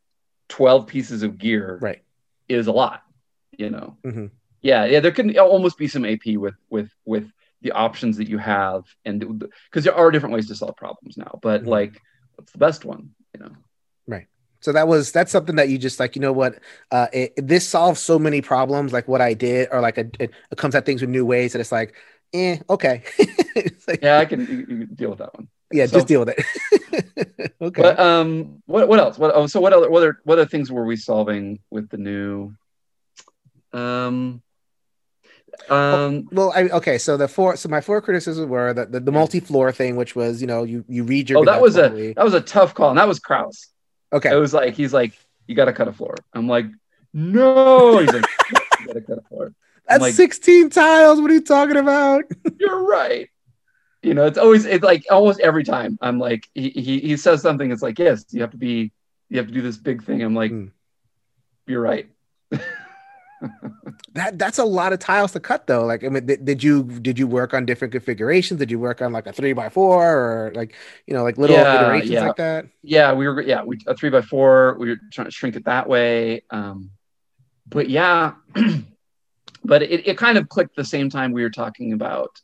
twelve 0.49 0.87
pieces 0.87 1.23
of 1.23 1.37
gear 1.37 1.79
Right. 1.81 2.01
is 2.47 2.67
a 2.67 2.71
lot. 2.71 3.01
You 3.57 3.69
know. 3.69 3.97
Mhm. 4.05 4.31
Yeah, 4.61 4.85
yeah. 4.85 4.99
There 5.01 5.11
can 5.11 5.37
almost 5.37 5.77
be 5.77 5.87
some 5.87 6.05
AP 6.05 6.37
with 6.37 6.55
with 6.69 6.89
with 7.05 7.29
the 7.61 7.71
options 7.71 8.17
that 8.17 8.27
you 8.27 8.37
have, 8.37 8.83
and 9.05 9.17
because 9.69 9.83
there 9.83 9.95
are 9.95 10.11
different 10.11 10.35
ways 10.35 10.47
to 10.47 10.55
solve 10.55 10.75
problems 10.75 11.17
now. 11.17 11.39
But 11.41 11.63
Mhm. 11.63 11.67
like, 11.67 12.01
what's 12.35 12.51
the 12.51 12.57
best 12.57 12.85
one? 12.85 13.09
You 13.33 13.41
know. 13.41 13.51
Right 14.07 14.27
so 14.63 14.71
that 14.71 14.87
was 14.87 15.11
that's 15.11 15.31
something 15.31 15.57
that 15.57 15.67
you 15.67 15.77
just 15.77 15.99
like 15.99 16.15
you 16.15 16.21
know 16.21 16.31
what 16.31 16.57
uh 16.91 17.07
it, 17.11 17.33
this 17.35 17.67
solves 17.67 17.99
so 17.99 18.17
many 18.17 18.39
problems 18.41 18.93
like 18.93 19.07
what 19.09 19.19
I 19.19 19.33
did 19.33 19.67
or 19.71 19.81
like 19.81 19.97
a, 19.97 20.05
it, 20.19 20.31
it 20.51 20.57
comes 20.57 20.73
at 20.73 20.85
things 20.85 21.01
with 21.01 21.09
new 21.09 21.25
ways 21.25 21.51
that 21.51 21.59
it's 21.59 21.71
like 21.71 21.95
eh 22.34 22.57
okay 22.69 23.03
like, 23.88 24.01
Yeah, 24.01 24.19
I 24.19 24.25
can, 24.25 24.39
you, 24.45 24.65
you 24.77 24.86
deal 24.88 25.09
with 25.11 25.19
that 25.19 25.34
one. 25.34 25.47
yeah 25.71 25.86
so- 25.86 25.97
just 25.97 26.07
deal 26.07 26.19
with 26.25 26.29
it 26.29 27.53
okay 27.61 27.81
But 27.81 27.99
um, 27.99 28.61
what 28.65 28.88
what 28.88 28.99
else? 28.99 29.17
What 29.17 29.31
oh, 29.34 29.47
so 29.47 29.59
what 29.61 29.73
other 29.73 29.89
what 29.89 29.97
other 29.99 30.19
what 30.23 30.38
other 30.39 30.47
things 30.47 30.71
were 30.71 30.86
we 30.86 30.95
solving 30.95 31.59
with 31.69 31.89
the 31.89 31.97
new? 31.97 32.53
Um, 33.71 34.41
um, 35.69 36.27
well 36.31 36.51
I 36.55 36.63
okay 36.69 36.97
so 36.97 37.15
the 37.17 37.27
four 37.27 37.55
so 37.55 37.69
my 37.69 37.81
four 37.81 38.01
criticisms 38.01 38.47
were 38.47 38.73
that 38.73 38.91
the, 38.91 38.99
the 38.99 39.11
multi-floor 39.11 39.71
thing 39.71 39.95
which 39.95 40.15
was 40.15 40.41
you 40.41 40.47
know 40.47 40.63
you 40.63 40.84
you 40.88 41.03
read 41.03 41.29
your 41.29 41.39
oh, 41.39 41.45
that 41.45 41.61
was 41.61 41.77
a 41.77 42.13
that 42.13 42.23
was 42.23 42.34
a 42.34 42.41
tough 42.41 42.73
call, 42.73 42.89
and 42.89 42.97
that 42.99 43.07
was 43.07 43.19
Krause. 43.19 43.67
okay 44.11 44.31
It 44.31 44.36
was 44.36 44.53
like 44.53 44.73
he's 44.75 44.93
like, 44.93 45.13
you 45.47 45.55
got 45.55 45.65
to 45.65 45.73
cut 45.73 45.88
a 45.88 45.93
floor. 45.93 46.15
I'm 46.34 46.47
like, 46.47 46.65
no. 47.13 47.99
He's 47.99 48.11
like, 48.13 48.25
you 48.79 48.88
got 48.88 48.93
to 48.93 49.01
cut 49.01 49.17
a 49.19 49.21
floor. 49.29 49.53
That's 49.88 50.01
like- 50.01 50.13
16 50.13 50.69
tiles 50.69 51.19
what 51.21 51.29
are 51.31 51.34
you 51.34 51.41
talking 51.41 51.77
about 51.77 52.23
You're 52.59 52.84
right. 52.86 53.29
You 54.01 54.13
know, 54.13 54.25
it's 54.25 54.38
always 54.38 54.65
it's 54.65 54.84
like 54.84 55.05
almost 55.09 55.39
every 55.39 55.63
time 55.63 55.97
I'm 56.01 56.19
like 56.19 56.47
he 56.53 56.69
he, 56.71 56.99
he 56.99 57.15
says 57.17 57.41
something. 57.41 57.71
It's 57.71 57.81
like 57.81 57.97
yes, 57.97 58.25
you 58.31 58.41
have 58.41 58.51
to 58.51 58.57
be 58.57 58.91
you 59.29 59.38
have 59.38 59.47
to 59.47 59.53
do 59.53 59.61
this 59.61 59.77
big 59.77 60.03
thing. 60.03 60.21
I'm 60.21 60.36
like, 60.36 60.51
Hmm. 60.51 60.65
you're 61.67 61.79
right. 61.81 62.09
that 64.13 64.38
that's 64.39 64.57
a 64.57 64.63
lot 64.63 64.93
of 64.93 64.99
tiles 64.99 65.31
to 65.34 65.39
cut 65.39 65.67
though 65.67 65.84
like 65.86 66.03
i 66.05 66.07
mean 66.07 66.25
did, 66.25 66.45
did 66.45 66.63
you 66.63 66.84
did 66.84 67.19
you 67.19 67.27
work 67.27 67.53
on 67.53 67.65
different 67.65 67.91
configurations 67.91 68.57
did 68.57 68.71
you 68.71 68.79
work 68.79 69.01
on 69.01 69.11
like 69.11 69.27
a 69.27 69.34
three 69.34 69.51
by 69.51 69.67
four 69.67 70.01
or 70.47 70.51
like 70.55 70.73
you 71.07 71.13
know 71.13 71.23
like 71.23 71.38
little 71.38 71.55
Yeah, 71.57 71.81
iterations 71.84 72.11
yeah. 72.11 72.27
like 72.27 72.36
that 72.38 72.65
yeah 72.84 73.11
we 73.11 73.27
were 73.27 73.41
yeah 73.41 73.61
we 73.63 73.77
a 73.88 73.95
three 73.95 74.09
by 74.09 74.21
four 74.21 74.77
we 74.79 74.89
were 74.89 74.97
trying 75.11 75.25
to 75.25 75.31
shrink 75.31 75.57
it 75.57 75.65
that 75.65 75.89
way 75.89 76.43
um 76.51 76.91
but 77.67 77.89
yeah 77.89 78.34
but 79.64 79.82
it, 79.82 80.07
it 80.07 80.18
kind 80.18 80.38
of 80.38 80.49
clicked 80.49 80.76
the 80.76 80.84
same 80.84 81.09
time 81.09 81.32
we 81.32 81.43
were 81.43 81.49
talking 81.49 81.93
about 81.93 82.39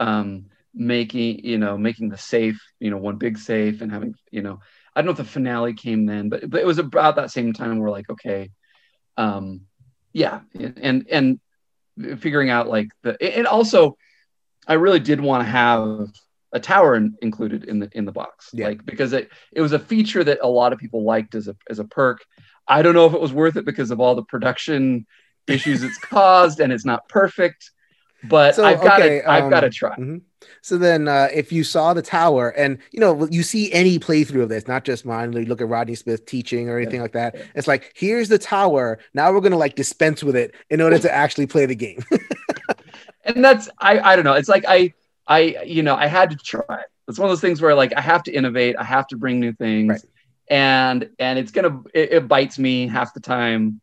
um 0.00 0.46
making 0.74 1.44
you 1.44 1.58
know 1.58 1.78
making 1.78 2.08
the 2.08 2.18
safe 2.18 2.60
you 2.80 2.90
know 2.90 2.96
one 2.96 3.16
big 3.16 3.38
safe 3.38 3.80
and 3.80 3.92
having 3.92 4.14
you 4.30 4.42
know 4.42 4.58
i 4.94 5.00
don't 5.00 5.06
know 5.06 5.12
if 5.12 5.16
the 5.18 5.24
finale 5.24 5.72
came 5.72 6.04
then 6.06 6.28
but, 6.28 6.48
but 6.50 6.60
it 6.60 6.66
was 6.66 6.78
about 6.78 7.16
that 7.16 7.30
same 7.30 7.52
time 7.52 7.78
we're 7.78 7.90
like 7.90 8.10
okay 8.10 8.50
um 9.16 9.60
yeah 10.12 10.40
and 10.56 11.06
and 11.10 11.40
figuring 12.18 12.50
out 12.50 12.68
like 12.68 12.88
the 13.02 13.16
and 13.36 13.46
also 13.46 13.96
i 14.66 14.74
really 14.74 14.98
did 14.98 15.20
want 15.20 15.44
to 15.44 15.48
have 15.48 16.08
a 16.52 16.60
tower 16.60 16.94
in, 16.96 17.16
included 17.22 17.64
in 17.64 17.78
the 17.78 17.88
in 17.92 18.04
the 18.04 18.12
box 18.12 18.50
Yeah. 18.52 18.66
like 18.68 18.84
because 18.84 19.12
it 19.12 19.30
it 19.52 19.60
was 19.60 19.72
a 19.72 19.78
feature 19.78 20.24
that 20.24 20.38
a 20.42 20.48
lot 20.48 20.72
of 20.72 20.78
people 20.80 21.04
liked 21.04 21.34
as 21.36 21.46
a 21.46 21.56
as 21.70 21.78
a 21.78 21.84
perk 21.84 22.24
i 22.66 22.82
don't 22.82 22.94
know 22.94 23.06
if 23.06 23.14
it 23.14 23.20
was 23.20 23.32
worth 23.32 23.56
it 23.56 23.64
because 23.64 23.92
of 23.92 24.00
all 24.00 24.16
the 24.16 24.24
production 24.24 25.06
issues 25.48 25.82
it's 25.82 25.98
caused 25.98 26.60
and 26.60 26.72
it's 26.72 26.84
not 26.84 27.08
perfect 27.08 27.70
but 28.24 28.54
So, 28.54 28.64
i've 28.64 28.80
got 28.80 28.98
to 28.98 29.04
okay, 29.04 29.22
i've 29.24 29.50
got 29.50 29.60
to 29.60 29.66
um, 29.66 29.72
try 29.72 29.96
Mhm. 29.96 30.22
So 30.60 30.76
then, 30.76 31.08
uh, 31.08 31.28
if 31.32 31.52
you 31.52 31.64
saw 31.64 31.94
the 31.94 32.02
tower, 32.02 32.50
and 32.50 32.76
you 32.92 33.00
know, 33.00 33.26
you 33.30 33.42
see 33.42 33.72
any 33.72 33.98
playthrough 33.98 34.42
of 34.42 34.48
this, 34.50 34.68
not 34.68 34.84
just 34.84 35.06
mine, 35.06 35.32
you 35.32 35.46
look 35.46 35.62
at 35.62 35.68
Rodney 35.68 35.94
Smith 35.94 36.26
teaching 36.26 36.68
or 36.68 36.76
anything 36.78 37.00
like 37.00 37.12
that. 37.12 37.34
yeah. 37.34 37.44
It's 37.54 37.66
like, 37.66 37.92
here's 37.94 38.28
the 38.28 38.38
tower. 38.38 38.98
Now 39.14 39.32
we're 39.32 39.40
gonna 39.40 39.56
like 39.56 39.74
dispense 39.74 40.22
with 40.22 40.36
it 40.36 40.54
in 40.68 40.82
order 40.82 40.98
to 40.98 41.10
actually 41.14 41.46
play 41.46 41.64
the 41.64 41.74
game. 41.74 42.02
and 43.24 43.42
that's 43.44 43.68
I 43.78 43.98
I 44.00 44.16
don't 44.16 44.24
know. 44.24 44.34
It's 44.34 44.48
like 44.48 44.64
I 44.68 44.92
I 45.26 45.62
you 45.66 45.82
know 45.82 45.94
I 45.96 46.06
had 46.06 46.30
to 46.30 46.36
try. 46.36 46.82
It's 47.08 47.18
one 47.18 47.26
of 47.26 47.30
those 47.30 47.40
things 47.40 47.60
where 47.62 47.74
like 47.74 47.94
I 47.96 48.00
have 48.02 48.22
to 48.24 48.32
innovate. 48.32 48.76
I 48.78 48.84
have 48.84 49.06
to 49.08 49.16
bring 49.16 49.40
new 49.40 49.52
things, 49.54 49.90
Right. 49.90 50.02
and 50.48 51.08
and 51.18 51.38
it's 51.38 51.52
gonna 51.52 51.82
it, 51.94 52.12
it 52.12 52.28
bites 52.28 52.58
me 52.58 52.86
half 52.86 53.14
the 53.14 53.20
time, 53.20 53.80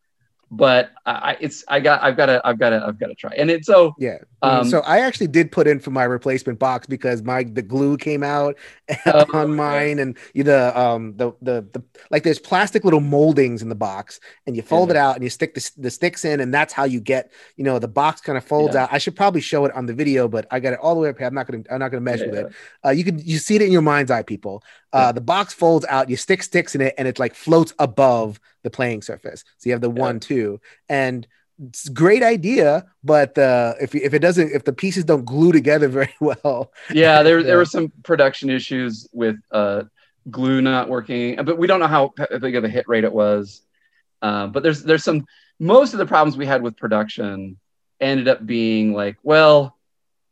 but 0.54 0.92
I 1.06 1.12
I- 1.32 1.36
it's 1.40 1.64
I 1.66 1.80
got 1.80 2.02
I've 2.02 2.16
got 2.16 2.26
to 2.26 2.40
I've 2.44 2.58
got 2.58 2.70
to 2.70 2.84
I've 2.86 2.98
got 2.98 3.06
to 3.08 3.14
try. 3.14 3.32
And 3.36 3.50
it's 3.50 3.66
so 3.66 3.94
yeah. 3.98 4.18
Um, 4.42 4.68
so 4.68 4.80
I 4.80 4.98
actually 5.00 5.28
did 5.28 5.50
put 5.52 5.66
in 5.68 5.78
for 5.80 5.90
my 5.92 6.02
replacement 6.04 6.58
box 6.58 6.86
because 6.86 7.22
my 7.22 7.44
the 7.44 7.62
glue 7.62 7.96
came 7.96 8.22
out 8.24 8.58
Oh, 9.06 9.24
on 9.32 9.54
mine, 9.54 9.98
and 10.00 10.18
you 10.34 10.42
the 10.44 10.78
um 10.78 11.16
the, 11.16 11.32
the 11.42 11.66
the 11.72 11.82
like 12.10 12.22
there's 12.24 12.38
plastic 12.40 12.84
little 12.84 13.00
moldings 13.00 13.62
in 13.62 13.68
the 13.70 13.74
box, 13.76 14.20
and 14.46 14.54
you 14.54 14.62
fold 14.62 14.88
Yeah. 14.90 14.94
it 14.94 14.98
out 14.98 15.14
and 15.14 15.24
you 15.24 15.30
stick 15.30 15.54
the, 15.54 15.70
the 15.78 15.90
sticks 15.90 16.24
in, 16.24 16.40
and 16.40 16.52
that's 16.52 16.72
how 16.72 16.84
you 16.84 17.00
get 17.00 17.32
you 17.56 17.64
know 17.64 17.78
the 17.78 17.88
box 17.88 18.20
kind 18.20 18.36
of 18.36 18.44
folds 18.44 18.74
Yeah. 18.74 18.82
out. 18.84 18.88
I 18.92 18.98
should 18.98 19.16
probably 19.16 19.40
show 19.40 19.64
it 19.64 19.72
on 19.74 19.86
the 19.86 19.94
video, 19.94 20.28
but 20.28 20.46
I 20.50 20.60
got 20.60 20.72
it 20.74 20.80
all 20.80 20.94
the 20.94 21.00
way 21.00 21.08
up 21.08 21.18
here. 21.18 21.26
I'm 21.28 21.34
not 21.34 21.46
gonna 21.46 21.62
I'm 21.70 21.78
not 21.78 21.90
gonna 21.90 22.00
mess 22.02 22.20
Yeah, 22.20 22.26
with 22.26 22.34
yeah. 22.34 22.40
it. 22.46 22.52
Uh, 22.84 22.90
you 22.90 23.04
can 23.04 23.18
you 23.20 23.38
see 23.38 23.54
it 23.56 23.62
in 23.62 23.72
your 23.72 23.82
mind's 23.82 24.10
eye, 24.10 24.22
people. 24.22 24.62
Uh, 24.92 24.98
Yeah. 25.06 25.12
The 25.12 25.20
box 25.20 25.54
folds 25.54 25.84
out, 25.88 26.08
you 26.10 26.16
stick 26.16 26.42
sticks 26.42 26.74
in 26.74 26.80
it, 26.80 26.94
and 26.98 27.08
it 27.08 27.18
like 27.18 27.34
floats 27.34 27.72
above 27.78 28.40
the 28.62 28.70
playing 28.70 29.02
surface. 29.02 29.44
So 29.58 29.68
you 29.68 29.72
have 29.72 29.80
the 29.80 29.90
Yeah. 29.92 30.02
one, 30.02 30.20
two, 30.20 30.60
and 30.88 31.26
it's 31.68 31.88
a 31.88 31.92
great 31.92 32.22
idea, 32.22 32.86
but 33.04 33.36
uh, 33.38 33.74
if 33.80 33.94
if 33.94 34.14
it 34.14 34.18
doesn't, 34.20 34.50
if 34.52 34.64
the 34.64 34.72
pieces 34.72 35.04
don't 35.04 35.24
glue 35.24 35.52
together 35.52 35.88
very 36.00 36.14
well, 36.20 36.72
yeah 36.92 37.22
there 37.22 37.38
Yeah. 37.40 37.46
there 37.46 37.56
were 37.56 37.64
some 37.64 37.92
production 38.02 38.50
issues 38.50 39.08
with 39.12 39.36
uh 39.50 39.84
glue 40.30 40.62
not 40.62 40.88
working, 40.88 41.36
but 41.44 41.58
we 41.58 41.66
don't 41.66 41.80
know 41.80 41.86
how 41.88 42.14
big 42.40 42.56
of 42.56 42.64
a 42.64 42.68
hit 42.68 42.86
rate 42.88 43.04
it 43.04 43.12
was. 43.12 43.62
Um, 44.22 44.52
but 44.52 44.62
there's 44.62 44.82
there's 44.82 45.04
some 45.04 45.26
most 45.58 45.92
of 45.94 45.98
the 45.98 46.06
problems 46.06 46.36
we 46.36 46.46
had 46.46 46.62
with 46.62 46.76
production 46.76 47.58
ended 48.00 48.26
up 48.28 48.44
being 48.44 48.92
like 48.92 49.16
well 49.22 49.78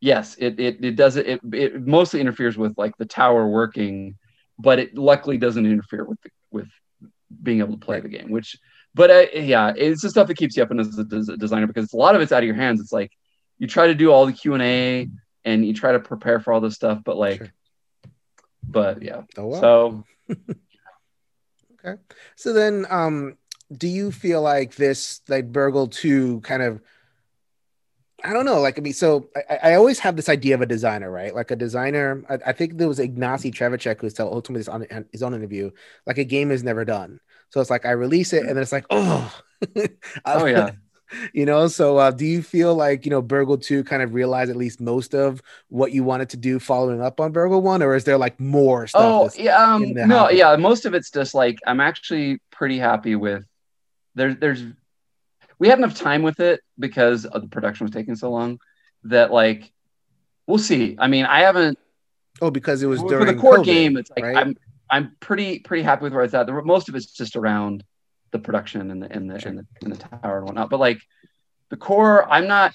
yes 0.01 0.35
it 0.39 0.59
it, 0.59 0.85
it 0.85 0.97
does 0.97 1.17
it 1.17 1.41
it 1.53 1.87
mostly 1.87 2.21
interferes 2.21 2.57
with 2.59 2.77
like 2.77 2.97
the 2.97 3.05
tower 3.05 3.47
working 3.47 4.17
but 4.61 4.79
it 4.79 4.97
luckily 4.97 5.39
doesn't 5.39 5.67
interfere 5.67 6.05
with 6.05 6.21
the, 6.23 6.31
with 6.51 6.69
being 7.43 7.61
able 7.61 7.75
to 7.79 7.85
play 7.87 8.01
the 8.01 8.09
game 8.09 8.31
which 8.31 8.57
but 8.95 9.11
uh, 9.11 9.27
yeah 9.35 9.73
it's 9.77 10.03
the 10.03 10.11
stuff 10.11 10.27
that 10.27 10.37
keeps 10.37 10.57
you 10.57 10.63
up 10.63 10.71
as 10.73 10.99
a, 10.99 11.05
des- 11.05 11.37
designer 11.37 11.67
because 11.67 11.93
a 11.93 11.97
lot 11.97 12.15
of 12.15 12.21
it's 12.21 12.33
out 12.33 12.43
of 12.43 12.47
your 12.47 12.57
hands 12.57 12.81
it's 12.81 12.93
like 12.93 13.13
you 13.59 13.67
try 13.67 13.87
to 13.87 13.95
do 13.95 14.11
all 14.11 14.27
the 14.27 14.33
q&a 14.33 15.09
and 15.45 15.65
you 15.67 15.73
try 15.73 15.93
to 15.93 16.01
prepare 16.01 16.41
for 16.41 16.53
all 16.53 16.61
this 16.61 16.75
stuff 16.75 16.99
but 17.05 17.17
like 17.17 17.39
Sure. 17.39 17.53
but 18.63 19.03
yeah 19.03 19.23
oh 19.37 19.47
well. 19.47 19.61
so 19.61 20.05
okay. 21.85 22.01
So 22.37 22.53
then, 22.53 22.87
um, 22.91 23.37
do 23.77 23.89
you 23.89 24.13
feel 24.13 24.43
like 24.43 24.75
this, 24.75 25.23
like 25.29 25.53
Burgle 25.53 25.89
2 25.89 26.41
kind 26.41 26.63
of, 26.63 26.81
I 28.25 28.33
don't 28.33 28.45
know, 28.45 28.61
like, 28.61 28.79
I 28.79 28.83
mean, 28.83 28.93
so 28.93 29.29
I, 29.49 29.71
I 29.71 29.75
always 29.75 29.99
have 30.01 30.17
this 30.17 30.29
idea 30.29 30.55
of 30.55 30.61
a 30.61 30.67
designer, 30.67 31.11
right? 31.11 31.35
Like 31.35 31.51
a 31.51 31.57
designer, 31.57 32.23
I, 32.29 32.39
I 32.47 32.53
think 32.53 32.79
there 32.79 32.89
was 32.89 32.99
Ignacy 32.99 33.53
Trzewiczek 33.53 34.01
who's 34.01 34.15
told, 34.15 34.33
told 34.33 34.51
me 34.51 34.59
this 34.59 34.69
on 34.69 34.87
his 35.13 35.23
own 35.23 35.35
interview, 35.35 35.71
like 36.07 36.19
a 36.19 36.25
game 36.25 36.51
is 36.51 36.63
never 36.63 36.85
done. 36.85 37.21
So 37.51 37.61
it's 37.61 37.71
like, 37.71 37.87
I 37.87 37.93
release 37.93 38.33
it 38.33 38.41
and 38.41 38.51
then 38.51 38.59
it's 38.59 38.73
like, 38.73 38.87
oh, 38.91 39.41
oh 40.25 40.47
yeah 40.47 40.73
you 41.33 41.47
know, 41.47 41.67
so 41.69 41.99
uh, 41.99 42.11
do 42.11 42.25
you 42.25 42.43
feel 42.43 42.75
like, 42.75 43.05
you 43.05 43.11
know, 43.11 43.23
Burgle 43.23 43.59
2 43.59 43.85
kind 43.85 44.03
of 44.03 44.15
realized 44.15 44.51
at 44.51 44.57
least 44.57 44.81
most 44.81 45.15
of 45.15 45.43
what 45.69 45.93
you 45.93 46.05
wanted 46.05 46.31
to 46.31 46.37
do 46.37 46.59
following 46.59 47.01
up 47.01 47.21
on 47.21 47.33
Burgle 47.33 47.63
1, 47.63 47.83
or 47.83 47.95
is 47.95 48.05
there 48.05 48.19
like 48.19 48.39
more 48.39 48.87
stuff? 48.87 49.03
Oh 49.03 49.31
yeah, 49.43 49.57
um, 49.57 49.93
no, 49.93 50.31
yeah. 50.31 50.55
Most 50.57 50.87
of 50.87 50.95
it's 50.95 51.11
just 51.11 51.35
like 51.35 51.59
I'm 51.67 51.81
actually 51.81 52.41
pretty 52.51 52.79
happy 52.79 53.17
with. 53.17 53.45
There's 54.15 54.37
there's 54.37 54.65
we 55.61 55.69
had 55.69 55.79
enough 55.79 55.95
time 55.95 56.23
with 56.23 56.41
it 56.41 56.61
because 56.79 57.27
of 57.27 57.43
the 57.43 57.49
production 57.49 57.85
was 57.85 57.93
taking 57.93 58.17
so 58.17 58.31
long 58.31 58.59
that 59.05 59.31
like 59.31 59.73
we'll 60.47 60.59
see. 60.59 60.97
I 60.99 61.07
mean, 61.07 61.27
I 61.27 61.41
haven't 61.41 61.79
oh, 62.43 62.51
because 62.51 62.83
it 62.83 62.87
was 62.87 63.03
during 63.03 63.27
the 63.27 63.41
core 63.41 63.59
COVID, 63.59 63.65
game. 63.65 63.97
It's 63.97 64.11
like 64.11 64.25
right? 64.25 64.37
I'm 64.37 64.57
I'm 64.91 65.17
pretty 65.21 65.61
pretty 65.61 65.85
happy 65.85 66.03
with 66.03 66.15
where 66.15 66.25
it's 66.25 66.35
at. 66.35 66.47
The, 66.47 66.53
most 66.63 66.89
of 66.89 66.97
it's 66.97 67.13
just 67.13 67.37
around 67.37 67.85
the 68.33 68.39
production 68.39 68.91
and 68.91 69.03
the 69.03 69.13
and 69.13 69.31
the, 69.31 69.39
Sure. 69.39 69.51
and 69.51 69.59
the 69.59 69.67
and 69.83 69.93
the 69.93 69.99
tower 69.99 70.39
and 70.39 70.47
whatnot. 70.47 70.71
But 70.71 70.81
like 70.81 71.01
the 71.69 71.77
core, 71.77 72.29
I'm 72.29 72.49
not. 72.49 72.75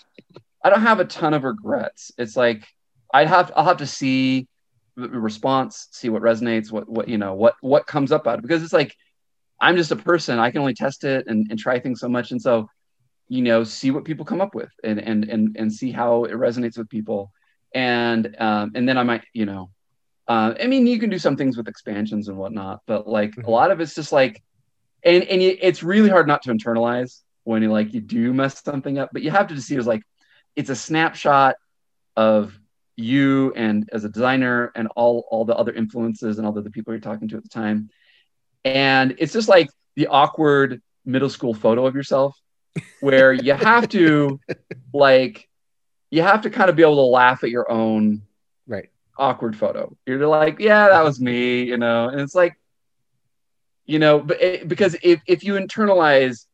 I 0.64 0.70
don't 0.70 0.82
have 0.82 1.00
a 1.00 1.06
ton 1.06 1.34
of 1.34 1.44
regrets. 1.44 2.12
It's 2.18 2.38
like 2.38 2.68
I'd 3.14 3.28
have 3.28 3.52
I'll 3.56 3.66
have 3.66 3.78
to 3.78 3.88
see 3.88 4.48
the 4.96 5.10
response, 5.10 5.88
see 5.92 6.10
what 6.10 6.22
resonates, 6.22 6.72
what 6.72 6.88
what 6.88 7.10
you 7.10 7.18
know 7.18 7.34
what 7.34 7.56
what 7.62 7.88
comes 7.88 8.12
up 8.12 8.28
out 8.28 8.36
of 8.36 8.40
it. 8.40 8.48
because 8.48 8.64
it's 8.64 8.74
like 8.74 8.96
I'm 9.60 9.76
just 9.76 9.92
a 9.92 9.96
person. 9.96 10.38
I 10.38 10.52
can 10.52 10.60
only 10.62 10.74
test 10.74 11.04
it 11.04 11.28
and, 11.28 11.48
and 11.50 11.58
try 11.58 11.80
things 11.80 12.00
so 12.00 12.10
much, 12.10 12.32
and 12.32 12.42
so 12.42 12.70
you 13.28 13.42
know 13.42 13.64
see 13.64 13.92
what 13.92 14.06
people 14.06 14.26
come 14.26 14.42
up 14.42 14.54
with 14.54 14.72
and 14.84 15.00
and 15.00 15.26
and 15.26 15.56
and 15.58 15.74
see 15.74 15.92
how 15.92 16.26
it 16.26 16.34
resonates 16.34 16.78
with 16.78 16.90
people. 16.90 17.32
And 17.74 18.36
um, 18.40 18.72
and 18.76 18.88
then 18.88 18.98
I 18.98 19.04
might 19.04 19.24
you 19.34 19.46
know, 19.46 19.72
uh, 20.28 20.54
I 20.60 20.68
mean 20.68 20.88
you 20.88 21.00
can 21.00 21.10
do 21.10 21.20
some 21.20 21.36
things 21.36 21.58
with 21.58 21.68
expansions 21.68 22.28
and 22.28 22.38
whatnot, 22.38 22.82
but 22.86 23.08
like 23.08 23.36
a 23.38 23.50
lot 23.50 23.72
of 23.72 23.82
it's 23.82 23.96
just 23.96 24.12
like, 24.12 24.44
and 25.04 25.24
and 25.24 25.42
you, 25.42 25.58
it's 25.60 25.84
really 25.84 26.10
hard 26.10 26.28
not 26.28 26.44
to 26.44 26.54
internalize 26.54 27.22
when 27.44 27.62
you 27.62 27.72
like 27.72 27.94
you 27.94 28.02
do 28.02 28.34
mess 28.34 28.62
something 28.64 28.98
up, 28.98 29.10
but 29.12 29.22
you 29.22 29.32
have 29.32 29.48
to 29.48 29.56
just 29.56 29.68
see 29.68 29.76
it 29.76 29.80
as 29.80 29.88
like 29.88 30.04
it's 30.56 30.70
a 30.70 30.76
snapshot 30.76 31.56
of 32.16 32.58
you 32.96 33.54
and 33.56 33.90
as 33.92 34.06
a 34.06 34.10
designer 34.10 34.72
and 34.76 34.88
all 34.96 35.26
all 35.30 35.46
the 35.46 35.56
other 35.56 35.74
influences 35.74 36.38
and 36.38 36.48
all 36.48 36.54
the, 36.54 36.62
the 36.62 36.70
people 36.70 36.94
you're 36.94 37.02
talking 37.02 37.28
to 37.28 37.38
at 37.38 37.44
the 37.44 37.50
time. 37.50 37.90
And 38.64 39.16
it's 39.18 39.34
just 39.34 39.50
like 39.50 39.70
the 39.96 40.08
awkward 40.08 40.82
middle 41.06 41.30
school 41.30 41.54
photo 41.54 41.86
of 41.86 41.94
yourself 41.94 42.40
where 43.00 43.34
you 43.34 43.54
have 43.54 43.88
to 43.90 44.40
like 44.94 45.48
you 46.12 46.22
have 46.22 46.42
to 46.42 46.50
kind 46.50 46.70
of 46.70 46.76
be 46.76 46.84
able 46.84 46.96
to 46.96 47.02
laugh 47.02 47.44
at 47.44 47.50
your 47.50 47.70
own 47.72 48.22
Right. 48.68 48.90
awkward 49.18 49.56
photo 49.56 49.96
you're 50.06 50.28
like 50.28 50.60
yeah 50.60 50.90
that 50.90 51.04
was 51.04 51.20
me 51.20 51.64
you 51.64 51.78
know 51.78 52.08
and 52.10 52.20
it's 52.20 52.36
like 52.36 52.56
you 53.86 54.00
know 54.00 54.20
but 54.20 54.42
it, 54.42 54.68
because 54.68 54.96
if, 55.04 55.22
if 55.28 55.44
you 55.44 55.54
internalize 55.54 56.46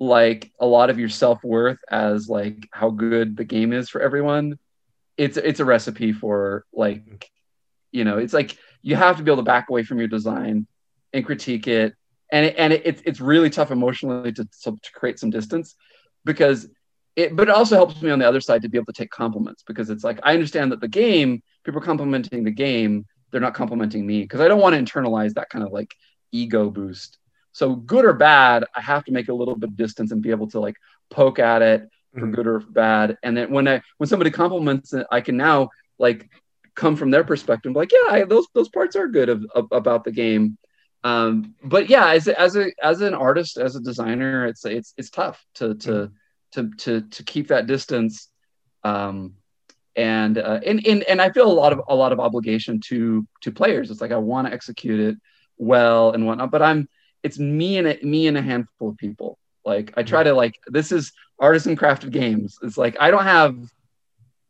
like 0.00 0.50
a 0.60 0.66
lot 0.66 0.90
of 0.90 0.98
your 0.98 1.08
self-worth 1.08 1.78
as 1.90 2.28
like 2.28 2.68
how 2.72 2.90
good 2.90 3.36
the 3.36 3.44
game 3.44 3.72
is 3.72 3.88
for 3.88 4.00
everyone 4.00 4.58
it's 5.16 5.36
it's 5.36 5.60
a 5.60 5.64
recipe 5.64 6.12
for 6.12 6.64
like 6.72 7.30
you 7.92 8.04
know 8.04 8.18
it's 8.18 8.32
like 8.32 8.56
you 8.82 8.94
have 8.96 9.16
to 9.16 9.22
be 9.22 9.30
able 9.30 9.42
to 9.42 9.46
back 9.46 9.68
away 9.68 9.82
from 9.82 9.98
your 9.98 10.08
design 10.08 10.66
and 11.12 11.24
critique 11.26 11.66
it 11.66 11.94
and 12.32 12.46
it, 12.46 12.54
and 12.58 12.72
it, 12.72 12.82
it's 12.84 13.02
it's 13.04 13.20
really 13.20 13.50
tough 13.50 13.70
emotionally 13.70 14.32
to, 14.32 14.46
to 14.62 14.76
create 14.94 15.18
some 15.18 15.30
distance 15.30 15.74
because 16.24 16.68
it 17.16 17.34
but 17.34 17.48
it 17.48 17.54
also 17.54 17.74
helps 17.76 18.00
me 18.02 18.10
on 18.10 18.18
the 18.18 18.28
other 18.28 18.40
side 18.40 18.62
to 18.62 18.68
be 18.68 18.78
able 18.78 18.92
to 18.92 18.92
take 18.92 19.10
compliments 19.10 19.62
because 19.66 19.90
it's 19.90 20.04
like 20.04 20.20
I 20.22 20.34
understand 20.34 20.72
that 20.72 20.80
the 20.80 20.88
game 20.88 21.42
people 21.64 21.80
are 21.80 21.84
complimenting 21.84 22.44
the 22.44 22.50
game 22.50 23.06
they're 23.30 23.40
not 23.40 23.54
complimenting 23.54 24.06
me 24.06 24.22
because 24.22 24.40
I 24.40 24.48
don't 24.48 24.60
want 24.60 24.74
to 24.74 24.82
internalize 24.82 25.34
that 25.34 25.50
kind 25.50 25.64
of 25.64 25.72
like 25.72 25.94
ego 26.32 26.70
boost. 26.70 27.18
So 27.52 27.74
good 27.74 28.04
or 28.04 28.12
bad 28.12 28.64
I 28.74 28.80
have 28.80 29.04
to 29.04 29.12
make 29.12 29.28
a 29.28 29.34
little 29.34 29.56
bit 29.56 29.70
of 29.70 29.76
distance 29.76 30.12
and 30.12 30.22
be 30.22 30.30
able 30.30 30.48
to 30.50 30.60
like 30.60 30.76
poke 31.10 31.38
at 31.38 31.62
it 31.62 31.88
for 32.14 32.26
Mhm. 32.26 32.34
good 32.34 32.46
or 32.46 32.60
bad. 32.60 33.18
And 33.22 33.36
then 33.36 33.50
when 33.50 33.68
I 33.68 33.82
when 33.98 34.08
somebody 34.08 34.30
compliments 34.30 34.92
it 34.94 35.06
I 35.10 35.20
can 35.20 35.36
now 35.36 35.70
like 35.98 36.28
come 36.74 36.94
from 36.94 37.10
their 37.10 37.24
perspective 37.24 37.72
like 37.74 37.90
yeah 37.92 38.12
I, 38.14 38.24
those 38.24 38.46
those 38.54 38.68
parts 38.68 38.94
are 38.96 39.08
good 39.08 39.28
of, 39.28 39.44
of 39.54 39.66
about 39.72 40.04
the 40.04 40.12
game 40.12 40.56
um 41.04 41.54
but 41.62 41.88
yeah 41.88 42.08
as 42.10 42.26
as 42.28 42.56
a 42.56 42.72
as 42.82 43.00
an 43.00 43.14
artist 43.14 43.56
as 43.56 43.76
a 43.76 43.80
designer 43.80 44.46
it's 44.46 44.64
it's 44.64 44.94
it's 44.96 45.10
tough 45.10 45.44
to 45.54 45.74
to 45.76 46.10
to 46.52 46.70
to 46.74 47.02
to 47.02 47.22
keep 47.22 47.48
that 47.48 47.66
distance. 47.66 48.28
Um 48.84 49.34
and 49.96 50.38
uh, 50.38 50.60
and 50.64 50.86
and 50.86 51.02
and 51.04 51.20
I 51.20 51.30
feel 51.30 51.50
a 51.50 51.52
lot 51.52 51.72
of 51.72 51.82
a 51.88 51.94
lot 51.94 52.12
of 52.12 52.20
obligation 52.20 52.80
to 52.86 53.26
to 53.42 53.50
players. 53.50 53.90
It's 53.90 54.00
like 54.00 54.12
I 54.12 54.16
want 54.16 54.46
to 54.46 54.52
execute 54.52 55.00
it 55.00 55.16
well 55.56 56.12
and 56.12 56.24
whatnot 56.24 56.52
but 56.52 56.62
I'm 56.62 56.88
it's 57.24 57.38
me 57.38 57.78
and 57.78 57.88
a, 57.88 57.98
me 58.04 58.28
and 58.28 58.38
a 58.38 58.42
handful 58.42 58.90
of 58.90 58.96
people. 58.96 59.38
Like 59.64 59.92
I 59.96 60.04
try 60.04 60.22
to 60.22 60.34
like 60.34 60.54
this 60.68 60.92
is 60.92 61.12
artisan 61.40 61.76
crafted 61.76 62.12
games. 62.12 62.58
It's 62.62 62.78
like 62.78 62.96
I 63.00 63.10
don't 63.10 63.24
have 63.24 63.56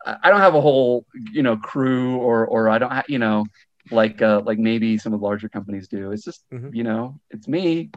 I 0.05 0.31
don't 0.31 0.41
have 0.41 0.55
a 0.55 0.61
whole 0.61 1.07
you 1.33 1.43
know 1.43 1.57
crew 1.57 2.19
or 2.19 2.47
or 2.47 2.69
I 2.69 2.79
don't 2.79 2.93
have 2.93 3.07
you 3.09 3.19
know 3.19 3.47
like 3.91 4.23
uh 4.23 4.41
like 4.45 4.59
maybe 4.59 4.99
some 4.99 5.13
of 5.15 5.21
the 5.21 5.27
larger 5.27 5.49
companies 5.49 5.89
do. 5.89 6.13
It's 6.13 6.25
just 6.25 6.45
Mhm. 6.51 6.75
you 6.75 6.85
know 6.85 7.21
it's 7.31 7.49
me. 7.49 7.91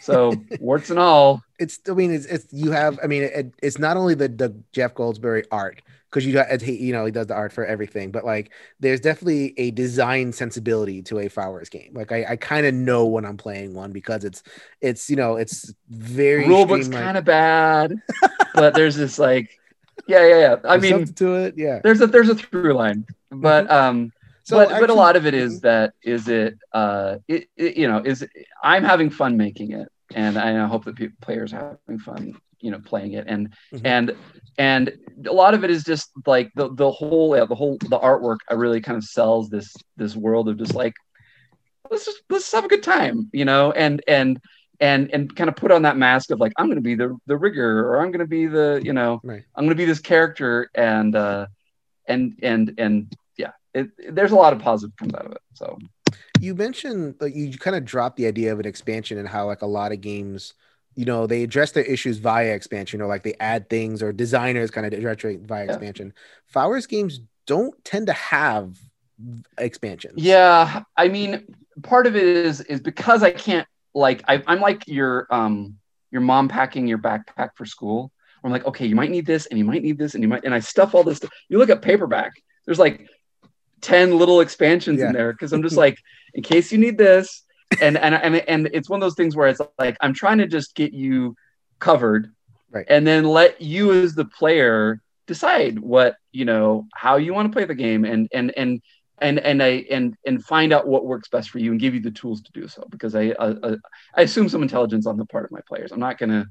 So 0.00 0.32
warts 0.60 0.90
and 0.90 0.98
all. 0.98 1.42
It's 1.58 1.78
i 1.88 1.92
mean 1.92 2.12
it's, 2.12 2.26
it's 2.26 2.46
you 2.52 2.72
have 2.72 2.98
i 3.04 3.06
mean 3.06 3.22
it, 3.22 3.54
it's 3.62 3.78
not 3.78 3.96
only 3.96 4.14
the 4.14 4.28
the 4.28 4.54
jeff 4.72 4.94
goldsberry 4.94 5.44
art 5.52 5.80
because 6.10 6.26
you 6.26 6.32
got 6.32 6.60
he, 6.60 6.76
you 6.76 6.92
know 6.92 7.04
he 7.04 7.12
does 7.12 7.28
the 7.28 7.34
art 7.34 7.52
for 7.52 7.64
everything 7.64 8.10
but 8.10 8.24
like 8.24 8.50
there's 8.80 9.00
definitely 9.00 9.54
a 9.58 9.70
design 9.70 10.32
sensibility 10.32 11.02
to 11.02 11.20
a 11.20 11.28
Fowers 11.28 11.68
game. 11.68 11.92
Like 11.94 12.10
i, 12.10 12.24
I 12.30 12.36
kind 12.36 12.66
of 12.66 12.74
know 12.74 13.06
when 13.06 13.24
i'm 13.24 13.36
playing 13.36 13.74
one 13.74 13.92
because 13.92 14.24
it's 14.24 14.42
it's 14.80 15.08
you 15.08 15.14
know 15.16 15.36
it's 15.36 15.72
very 15.88 16.48
rule 16.48 16.66
book's 16.66 16.88
kind 16.88 17.16
of 17.16 17.24
bad 17.24 17.94
but 18.54 18.74
there's 18.74 18.96
this 18.96 19.18
like 19.20 19.56
yeah 20.08 20.26
yeah 20.26 20.38
yeah. 20.40 20.56
I 20.64 20.78
There's 20.78 20.92
mean 20.92 21.14
to 21.14 21.34
it 21.36 21.54
yeah. 21.56 21.80
there's 21.84 22.00
a 22.00 22.08
there's 22.08 22.28
a 22.28 22.34
through 22.34 22.72
line 22.74 23.06
but 23.30 23.70
um 23.70 24.12
so 24.44 24.56
but, 24.56 24.68
but 24.80 24.90
a 24.90 24.94
lot 24.94 25.16
of 25.16 25.26
it 25.26 25.34
is 25.34 25.60
that 25.60 25.92
is 26.02 26.28
it 26.28 26.54
uh 26.72 27.16
it, 27.28 27.46
it 27.56 27.76
you 27.76 27.86
know 27.88 27.98
is 28.04 28.26
i'm 28.62 28.84
having 28.84 29.10
fun 29.10 29.36
making 29.36 29.72
it 29.72 29.88
and 30.14 30.38
i 30.38 30.66
hope 30.66 30.84
that 30.84 30.96
people, 30.96 31.16
players 31.22 31.52
are 31.52 31.78
having 31.86 31.98
fun 31.98 32.34
you 32.60 32.70
know 32.70 32.80
playing 32.84 33.12
it 33.12 33.24
and 33.28 33.48
Mhm. 33.72 33.80
and 33.84 34.16
and 34.58 34.92
a 35.26 35.32
lot 35.32 35.54
of 35.54 35.64
it 35.64 35.70
is 35.70 35.84
just 35.84 36.10
like 36.26 36.50
the 36.56 36.72
the 36.74 36.90
whole 36.90 37.36
yeah, 37.36 37.44
the 37.44 37.54
whole 37.54 37.76
the 37.80 37.98
artwork 37.98 38.38
i 38.50 38.54
really 38.54 38.80
kind 38.80 38.96
of 38.96 39.04
sells 39.04 39.48
this 39.50 39.74
this 39.96 40.16
world 40.16 40.48
of 40.48 40.56
just 40.58 40.74
like 40.74 40.94
let's 41.90 42.04
just 42.04 42.22
let's 42.30 42.44
just 42.44 42.54
have 42.54 42.64
a 42.64 42.68
good 42.68 42.82
time 42.82 43.28
you 43.32 43.44
know 43.44 43.72
and 43.72 44.02
and 44.08 44.38
and 44.80 45.10
and 45.12 45.34
kind 45.36 45.48
of 45.48 45.56
put 45.56 45.70
on 45.70 45.82
that 45.82 45.96
mask 45.96 46.30
of 46.30 46.40
like 46.40 46.52
i'm 46.58 46.66
going 46.66 46.76
to 46.76 46.82
be 46.82 46.94
the 46.94 47.16
the 47.26 47.36
rigger 47.36 47.80
or 47.88 48.00
i'm 48.00 48.10
going 48.10 48.20
to 48.20 48.26
be 48.26 48.46
the 48.46 48.80
you 48.84 48.92
know 48.92 49.20
Right. 49.22 49.42
i'm 49.56 49.64
going 49.64 49.76
to 49.76 49.82
be 49.82 49.84
this 49.84 50.00
character 50.00 50.68
and 50.74 51.14
uh 51.14 51.46
and 52.06 52.34
and 52.42 52.74
and 52.78 53.12
it, 53.74 54.14
there's 54.14 54.32
a 54.32 54.36
lot 54.36 54.52
of 54.52 54.58
positive 54.58 54.96
comes 54.96 55.14
out 55.14 55.26
of 55.26 55.32
it 55.32 55.40
so 55.54 55.78
you 56.40 56.54
mentioned 56.54 57.14
like 57.20 57.34
you 57.34 57.56
kind 57.56 57.76
of 57.76 57.84
dropped 57.84 58.16
the 58.16 58.26
idea 58.26 58.52
of 58.52 58.60
an 58.60 58.66
expansion 58.66 59.18
and 59.18 59.28
how 59.28 59.46
like 59.46 59.62
a 59.62 59.66
lot 59.66 59.92
of 59.92 60.00
games 60.00 60.54
you 60.94 61.04
know 61.04 61.26
they 61.26 61.42
address 61.42 61.72
their 61.72 61.84
issues 61.84 62.18
via 62.18 62.52
expansion 62.54 63.00
or 63.00 63.06
like 63.06 63.22
they 63.22 63.34
add 63.40 63.68
things 63.70 64.02
or 64.02 64.12
designers 64.12 64.70
kind 64.70 64.86
of 64.86 64.92
address 64.92 65.24
it 65.24 65.40
via 65.40 65.64
Yeah. 65.64 65.70
expansion 65.70 66.12
Fowers 66.48 66.86
games 66.86 67.20
don't 67.46 67.74
tend 67.84 68.06
to 68.08 68.12
have 68.12 68.76
expansions 69.58 70.14
yeah 70.16 70.82
i 70.96 71.08
mean 71.08 71.46
part 71.82 72.06
of 72.06 72.16
it 72.16 72.24
is 72.24 72.60
is 72.62 72.80
because 72.80 73.22
i 73.22 73.30
can't 73.30 73.66
like 73.94 74.22
I, 74.28 74.42
i'm 74.46 74.60
like 74.60 74.86
your 74.88 75.26
um 75.30 75.76
your 76.10 76.20
mom 76.22 76.48
packing 76.48 76.86
your 76.86 76.98
backpack 76.98 77.50
for 77.54 77.64
school 77.64 78.10
i'm 78.42 78.50
like 78.50 78.64
okay 78.66 78.86
you 78.86 78.96
might 78.96 79.10
need 79.10 79.26
this 79.26 79.46
and 79.46 79.58
you 79.58 79.64
might 79.64 79.82
need 79.82 79.98
this 79.98 80.14
and 80.14 80.22
you 80.22 80.28
might 80.28 80.44
and 80.44 80.54
i 80.54 80.60
stuff 80.60 80.94
all 80.94 81.04
this 81.04 81.18
stuff. 81.18 81.30
you 81.48 81.58
look 81.58 81.70
at 81.70 81.82
paperback 81.82 82.32
there's 82.66 82.78
like 82.78 83.08
10 83.82 84.16
little 84.18 84.40
expansions 84.40 85.00
Yeah. 85.00 85.08
in 85.08 85.12
there 85.12 85.32
because 85.32 85.52
i'm 85.52 85.62
just 85.62 85.76
like 85.84 85.98
in 86.34 86.42
case 86.42 86.72
you 86.72 86.78
need 86.78 86.96
this 86.98 87.42
and 87.80 87.96
and 87.98 88.14
and 88.14 88.36
and 88.36 88.70
it's 88.72 88.88
one 88.88 88.98
of 89.00 89.04
those 89.06 89.14
things 89.14 89.36
where 89.36 89.48
it's 89.48 89.60
like 89.78 89.96
i'm 90.00 90.14
trying 90.14 90.38
to 90.38 90.46
just 90.46 90.74
get 90.74 90.92
you 90.92 91.36
covered 91.78 92.32
Right. 92.70 92.86
and 92.88 93.06
then 93.06 93.24
let 93.24 93.60
you 93.60 93.92
as 93.92 94.14
the 94.14 94.24
player 94.24 95.02
decide 95.26 95.78
what 95.78 96.16
you 96.32 96.46
know 96.46 96.86
how 96.94 97.16
you 97.16 97.34
want 97.34 97.52
to 97.52 97.54
play 97.54 97.66
the 97.66 97.74
game 97.74 98.04
and 98.06 98.28
and 98.32 98.50
and 98.56 98.80
and 99.20 99.38
and 99.38 99.62
I 99.62 99.84
and 99.90 100.16
and 100.26 100.42
find 100.42 100.72
out 100.72 100.88
what 100.88 101.04
works 101.04 101.28
best 101.28 101.50
for 101.50 101.58
you 101.58 101.70
and 101.70 101.78
give 101.78 101.94
you 101.94 102.00
the 102.00 102.10
tools 102.10 102.40
to 102.42 102.52
do 102.52 102.66
so 102.68 102.86
because 102.90 103.14
I 103.14 103.34
I, 103.38 103.76
I 104.16 104.22
assume 104.22 104.48
some 104.48 104.62
intelligence 104.62 105.06
on 105.06 105.16
the 105.18 105.26
part 105.26 105.44
of 105.44 105.50
my 105.52 105.60
players. 105.68 105.92
I'm 105.92 106.00
not 106.00 106.16
gonna 106.18 106.46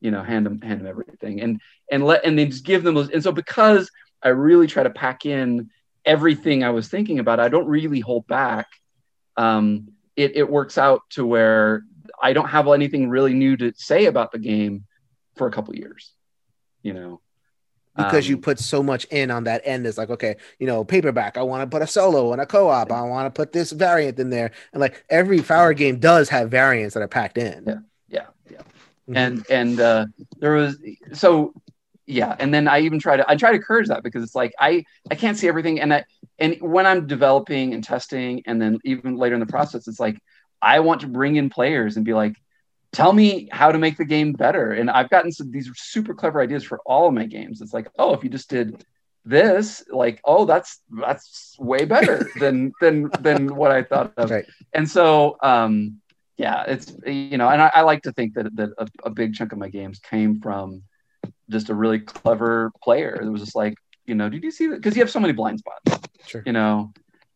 you 0.00 0.10
know 0.10 0.22
hand 0.22 0.44
them 0.46 0.60
hand 0.60 0.80
them 0.80 0.88
everything 0.88 1.40
and 1.40 1.60
and 1.92 2.04
let 2.04 2.24
and 2.24 2.36
then 2.36 2.50
just 2.50 2.64
give 2.66 2.82
them 2.82 2.94
those 2.96 3.10
and 3.10 3.22
so 3.22 3.30
because 3.30 3.88
I 4.22 4.30
really 4.30 4.66
try 4.66 4.82
to 4.82 4.90
pack 4.90 5.24
in 5.26 5.70
everything 6.04 6.64
I 6.64 6.70
was 6.70 6.88
thinking 6.88 7.18
about, 7.18 7.40
I 7.40 7.48
don't 7.48 7.66
really 7.66 8.00
hold 8.00 8.26
back. 8.26 8.66
Um, 9.36 9.88
it 10.16 10.36
it 10.36 10.50
works 10.50 10.76
out 10.78 11.02
to 11.10 11.24
where 11.26 11.84
I 12.20 12.32
don't 12.32 12.48
have 12.48 12.68
anything 12.68 13.08
really 13.08 13.34
new 13.34 13.56
to 13.56 13.72
say 13.76 14.06
about 14.06 14.32
the 14.32 14.38
game 14.38 14.84
for 15.36 15.46
a 15.46 15.50
couple 15.50 15.74
years, 15.74 16.12
you 16.82 16.92
know 16.94 17.20
because 17.94 18.26
you 18.26 18.36
Um, 18.36 18.40
put 18.40 18.58
so 18.58 18.82
much 18.82 19.04
in 19.10 19.30
on 19.30 19.44
that 19.44 19.60
end 19.66 19.86
it's 19.86 19.98
like 19.98 20.08
okay 20.08 20.36
you 20.58 20.66
know 20.66 20.82
paperback 20.82 21.36
i 21.36 21.42
want 21.42 21.60
to 21.62 21.66
put 21.74 21.82
a 21.82 21.86
solo 21.86 22.32
and 22.32 22.40
a 22.40 22.46
co-op 22.46 22.90
i 22.90 23.02
want 23.02 23.26
to 23.26 23.30
put 23.38 23.52
this 23.52 23.70
variant 23.70 24.18
in 24.18 24.30
there 24.30 24.50
and 24.72 24.80
like 24.80 25.04
every 25.10 25.40
flower 25.40 25.74
game 25.74 25.98
does 25.98 26.30
have 26.30 26.50
variants 26.50 26.94
that 26.94 27.02
are 27.02 27.08
packed 27.08 27.36
in 27.36 27.64
Yeah. 27.66 27.78
yeah 28.08 28.26
yeah 28.50 28.62
Mhm. 29.10 29.16
and 29.16 29.46
and 29.50 29.80
uh 29.80 30.06
there 30.38 30.52
was 30.54 30.78
so 31.12 31.52
yeah 32.12 32.36
and 32.38 32.52
then 32.52 32.68
i 32.68 32.80
even 32.80 32.98
try 32.98 33.16
to 33.16 33.24
i 33.30 33.36
try 33.36 33.50
to 33.50 33.56
encourage 33.56 33.88
that 33.88 34.02
because 34.02 34.22
it's 34.22 34.34
like 34.34 34.52
i 34.58 34.84
i 35.10 35.14
can't 35.14 35.38
see 35.38 35.48
everything 35.48 35.80
and 35.80 35.92
i 35.92 36.04
and 36.38 36.56
when 36.60 36.86
i'm 36.86 37.06
developing 37.06 37.74
and 37.74 37.82
testing 37.82 38.42
and 38.46 38.60
then 38.60 38.78
even 38.84 39.16
later 39.16 39.34
in 39.34 39.40
the 39.40 39.46
process 39.46 39.88
it's 39.88 40.00
like 40.00 40.18
i 40.60 40.80
want 40.80 41.00
to 41.00 41.06
bring 41.06 41.36
in 41.36 41.50
players 41.50 41.96
and 41.96 42.04
be 42.04 42.14
like 42.14 42.36
tell 42.92 43.12
me 43.12 43.48
how 43.50 43.72
to 43.72 43.78
make 43.78 43.96
the 43.96 44.04
game 44.04 44.32
better. 44.32 44.72
And 44.72 44.90
i've 44.90 45.10
gotten 45.10 45.32
some 45.32 45.50
these 45.50 45.70
super 45.74 46.14
clever 46.14 46.40
ideas 46.40 46.62
for 46.62 46.80
all 46.86 47.08
of 47.08 47.14
my 47.14 47.26
games. 47.26 47.60
It's 47.60 47.72
like 47.72 47.88
oh 47.98 48.14
if 48.14 48.22
you 48.22 48.30
just 48.30 48.50
did 48.50 48.84
this 49.24 49.84
like 49.90 50.20
oh 50.24 50.44
that's 50.44 50.80
that's 50.90 51.56
way 51.58 51.84
better 51.84 52.28
than 52.40 52.72
than 52.80 53.08
than 53.20 53.54
what 53.54 53.70
i 53.70 53.80
thought 53.80 54.12
of. 54.16 54.30
Right. 54.30 54.44
and 54.72 54.90
so 54.90 55.36
um 55.44 56.00
yeah 56.36 56.64
it's 56.66 56.92
you 57.06 57.38
know 57.38 57.48
and 57.48 57.62
i, 57.62 57.70
I 57.72 57.82
like 57.82 58.02
to 58.02 58.12
think 58.12 58.34
that 58.34 58.54
that 58.56 58.70
a, 58.78 58.88
a 59.04 59.10
big 59.10 59.34
chunk 59.34 59.52
of 59.52 59.58
my 59.58 59.68
games 59.68 60.00
came 60.00 60.40
from 60.40 60.82
just 61.52 61.68
a 61.68 61.74
really 61.74 62.00
clever 62.00 62.72
player 62.82 63.20
it 63.22 63.28
was 63.30 63.42
just 63.42 63.54
like 63.54 63.74
you 64.06 64.14
know 64.14 64.28
did 64.28 64.42
you 64.42 64.50
see 64.50 64.66
that? 64.68 64.76
Because 64.76 64.96
you 64.96 65.02
have 65.02 65.10
so 65.10 65.20
many 65.20 65.32
blind 65.32 65.58
spots 65.60 66.08
sure. 66.26 66.42
you 66.46 66.52
know? 66.52 66.92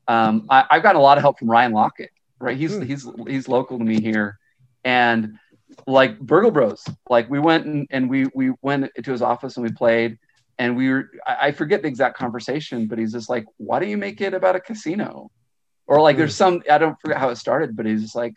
Um 0.09 0.47
I, 0.51 0.64
i've 0.71 0.83
gotten 0.83 1.01
a 1.01 1.03
lot 1.03 1.19
of 1.19 1.23
help 1.23 1.39
from 1.39 1.51
Ryan 1.51 1.73
Laukat 1.73 2.09
right? 2.39 2.57
He's 2.57 2.77
Hmm. 2.77 2.83
he's 2.83 3.09
he's 3.27 3.49
local 3.49 3.79
to 3.79 3.85
me 3.85 4.01
here. 4.01 4.39
And 4.85 5.39
like 5.87 6.19
burgle 6.21 6.51
bros 6.51 6.85
like 7.11 7.29
we 7.29 7.39
went 7.39 7.67
and, 7.67 7.87
and 7.91 8.09
we 8.09 8.27
we 8.35 8.53
went 8.62 8.91
to 9.03 9.11
his 9.11 9.23
office 9.23 9.57
and 9.57 9.64
we 9.67 9.73
played. 9.73 10.19
And 10.59 10.77
we 10.77 10.89
were 10.91 11.11
I, 11.27 11.49
I 11.49 11.53
forget 11.53 11.83
the 11.83 11.89
exact 11.89 12.17
conversation, 12.19 12.87
but 12.87 12.99
he's 12.99 13.12
just 13.12 13.29
like, 13.29 13.45
why 13.59 13.79
do 13.81 13.87
you 13.87 13.97
make 13.97 14.21
it 14.21 14.35
about 14.35 14.57
a 14.57 14.61
casino? 14.61 15.31
Or 15.87 16.01
like 16.01 16.17
there's 16.17 16.35
some 16.35 16.62
I 16.71 16.79
don't 16.79 17.01
forget 17.01 17.19
how 17.19 17.31
it 17.31 17.37
started, 17.37 17.77
but 17.77 17.87
he's 17.87 18.03
just 18.03 18.14
like, 18.17 18.35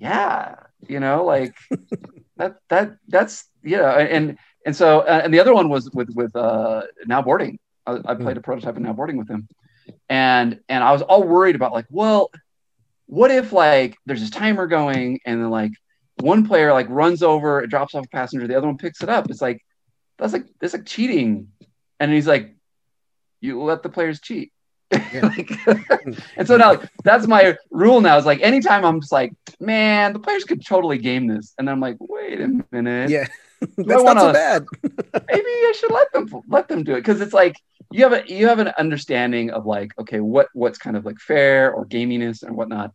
yeah, 0.00 0.56
you 0.88 1.00
know, 1.00 1.24
like 1.24 1.54
that 2.36 2.56
that 2.68 2.96
that's 3.08 3.44
you 3.62 3.76
know, 3.76 3.88
and 3.88 4.38
and 4.66 4.74
so 4.74 5.00
uh, 5.00 5.20
and 5.24 5.32
the 5.32 5.40
other 5.40 5.54
one 5.54 5.68
was 5.68 5.90
with 5.90 6.10
with 6.14 6.34
uh 6.36 6.82
now 7.06 7.22
boarding. 7.22 7.58
I, 7.86 7.98
I 8.04 8.14
played 8.14 8.36
a 8.36 8.40
prototype 8.40 8.76
of 8.76 8.82
now 8.82 8.92
boarding 8.92 9.16
with 9.16 9.28
him, 9.28 9.48
and 10.08 10.60
and 10.68 10.84
I 10.84 10.92
was 10.92 11.02
all 11.02 11.22
worried 11.22 11.56
about 11.56 11.72
like, 11.72 11.86
well, 11.90 12.30
what 13.06 13.30
if 13.30 13.52
like 13.52 13.96
there's 14.06 14.20
this 14.20 14.30
timer 14.30 14.66
going 14.66 15.20
and 15.26 15.42
then 15.42 15.50
like 15.50 15.72
one 16.20 16.46
player 16.46 16.72
like 16.72 16.86
runs 16.88 17.22
over, 17.22 17.60
it 17.60 17.68
drops 17.68 17.94
off 17.94 18.06
a 18.06 18.08
passenger, 18.08 18.46
the 18.46 18.56
other 18.56 18.66
one 18.66 18.78
picks 18.78 19.02
it 19.02 19.08
up. 19.08 19.28
It's 19.30 19.42
like 19.42 19.64
that's 20.18 20.32
like 20.32 20.46
that's 20.60 20.72
like 20.72 20.86
cheating. 20.86 21.48
And 22.00 22.12
he's 22.12 22.26
like, 22.26 22.54
you 23.40 23.62
let 23.62 23.82
the 23.82 23.88
players 23.88 24.20
cheat. 24.20 24.52
Yeah. 24.90 25.20
like, 25.36 25.50
and 26.36 26.46
so 26.46 26.56
now 26.56 26.74
like, 26.74 26.90
that's 27.04 27.26
my 27.26 27.56
rule 27.70 28.00
now 28.00 28.16
is 28.18 28.26
like 28.26 28.40
anytime 28.40 28.84
I'm 28.84 29.00
just 29.00 29.12
like, 29.12 29.32
man, 29.60 30.12
the 30.12 30.18
players 30.18 30.44
could 30.44 30.64
totally 30.64 30.98
game 30.98 31.26
this. 31.26 31.54
And 31.58 31.68
I'm 31.68 31.80
like, 31.80 31.96
wait 32.00 32.40
a 32.40 32.64
minute. 32.70 33.10
Yeah. 33.10 33.26
that's 33.76 34.02
wanna, 34.02 34.14
not 34.14 34.20
so 34.20 34.32
bad. 34.32 34.64
maybe 34.82 35.46
I 35.46 35.72
should 35.78 35.90
let 35.90 36.12
them 36.12 36.28
let 36.48 36.68
them 36.68 36.84
do 36.84 36.94
it. 36.94 37.04
Cause 37.04 37.20
it's 37.20 37.32
like 37.32 37.56
you 37.90 38.02
have 38.04 38.12
a 38.12 38.24
you 38.26 38.48
have 38.48 38.58
an 38.58 38.72
understanding 38.78 39.50
of 39.50 39.66
like, 39.66 39.92
okay, 39.98 40.20
what 40.20 40.48
what's 40.54 40.78
kind 40.78 40.96
of 40.96 41.04
like 41.04 41.18
fair 41.18 41.72
or 41.72 41.86
gaminess 41.86 42.42
and 42.42 42.56
whatnot. 42.56 42.92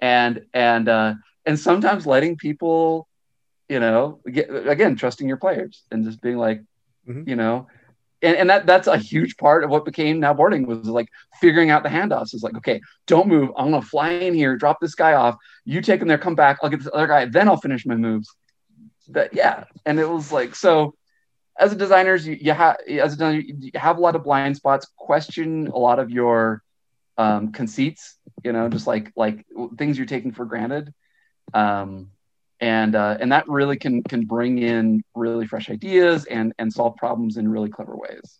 And 0.00 0.46
and 0.52 0.88
uh 0.88 1.14
and 1.46 1.58
sometimes 1.58 2.06
letting 2.06 2.36
people, 2.36 3.08
you 3.68 3.80
know, 3.80 4.20
get, 4.30 4.48
again, 4.68 4.96
trusting 4.96 5.26
your 5.26 5.36
players 5.36 5.82
and 5.90 6.04
just 6.04 6.20
being 6.20 6.36
like, 6.36 6.60
mm-hmm. 7.08 7.28
you 7.28 7.36
know, 7.36 7.66
and, 8.22 8.36
and 8.36 8.50
that 8.50 8.66
that's 8.66 8.86
a 8.86 8.96
huge 8.96 9.36
part 9.36 9.64
of 9.64 9.70
what 9.70 9.84
became 9.84 10.20
now 10.20 10.32
boarding 10.32 10.66
was 10.66 10.86
like 10.86 11.08
figuring 11.40 11.70
out 11.70 11.82
the 11.82 11.88
handoffs. 11.88 12.34
Is 12.34 12.42
like, 12.42 12.56
okay, 12.56 12.80
don't 13.06 13.28
move. 13.28 13.50
I'm 13.56 13.70
gonna 13.70 13.82
fly 13.82 14.10
in 14.10 14.34
here, 14.34 14.56
drop 14.56 14.80
this 14.80 14.94
guy 14.94 15.14
off. 15.14 15.36
You 15.64 15.80
take 15.80 16.00
him 16.00 16.08
there, 16.08 16.18
come 16.18 16.36
back. 16.36 16.58
I'll 16.62 16.70
get 16.70 16.78
this 16.80 16.92
other 16.92 17.06
guy, 17.06 17.26
then 17.26 17.48
I'll 17.48 17.56
finish 17.56 17.84
my 17.84 17.96
moves. 17.96 18.34
That 19.08 19.34
yeah, 19.34 19.64
and 19.84 19.98
it 19.98 20.08
was 20.08 20.32
like 20.32 20.54
so. 20.54 20.94
As 21.58 21.70
a 21.70 21.76
designers, 21.76 22.26
you, 22.26 22.36
you 22.40 22.52
have 22.52 22.78
as 22.88 23.12
a 23.12 23.16
designer, 23.16 23.40
you 23.40 23.70
have 23.74 23.98
a 23.98 24.00
lot 24.00 24.16
of 24.16 24.24
blind 24.24 24.56
spots. 24.56 24.86
Question 24.96 25.68
a 25.68 25.78
lot 25.78 25.98
of 25.98 26.10
your 26.10 26.62
um, 27.18 27.52
conceits. 27.52 28.16
You 28.42 28.52
know, 28.52 28.68
just 28.68 28.86
like 28.86 29.12
like 29.16 29.44
things 29.76 29.98
you're 29.98 30.06
taking 30.06 30.32
for 30.32 30.46
granted. 30.46 30.94
Um, 31.52 32.10
and 32.60 32.94
uh, 32.94 33.18
and 33.20 33.32
that 33.32 33.48
really 33.48 33.76
can 33.76 34.02
can 34.02 34.24
bring 34.24 34.58
in 34.58 35.02
really 35.14 35.46
fresh 35.46 35.68
ideas 35.68 36.24
and 36.24 36.54
and 36.58 36.72
solve 36.72 36.96
problems 36.96 37.36
in 37.36 37.48
really 37.48 37.68
clever 37.68 37.96
ways. 37.96 38.38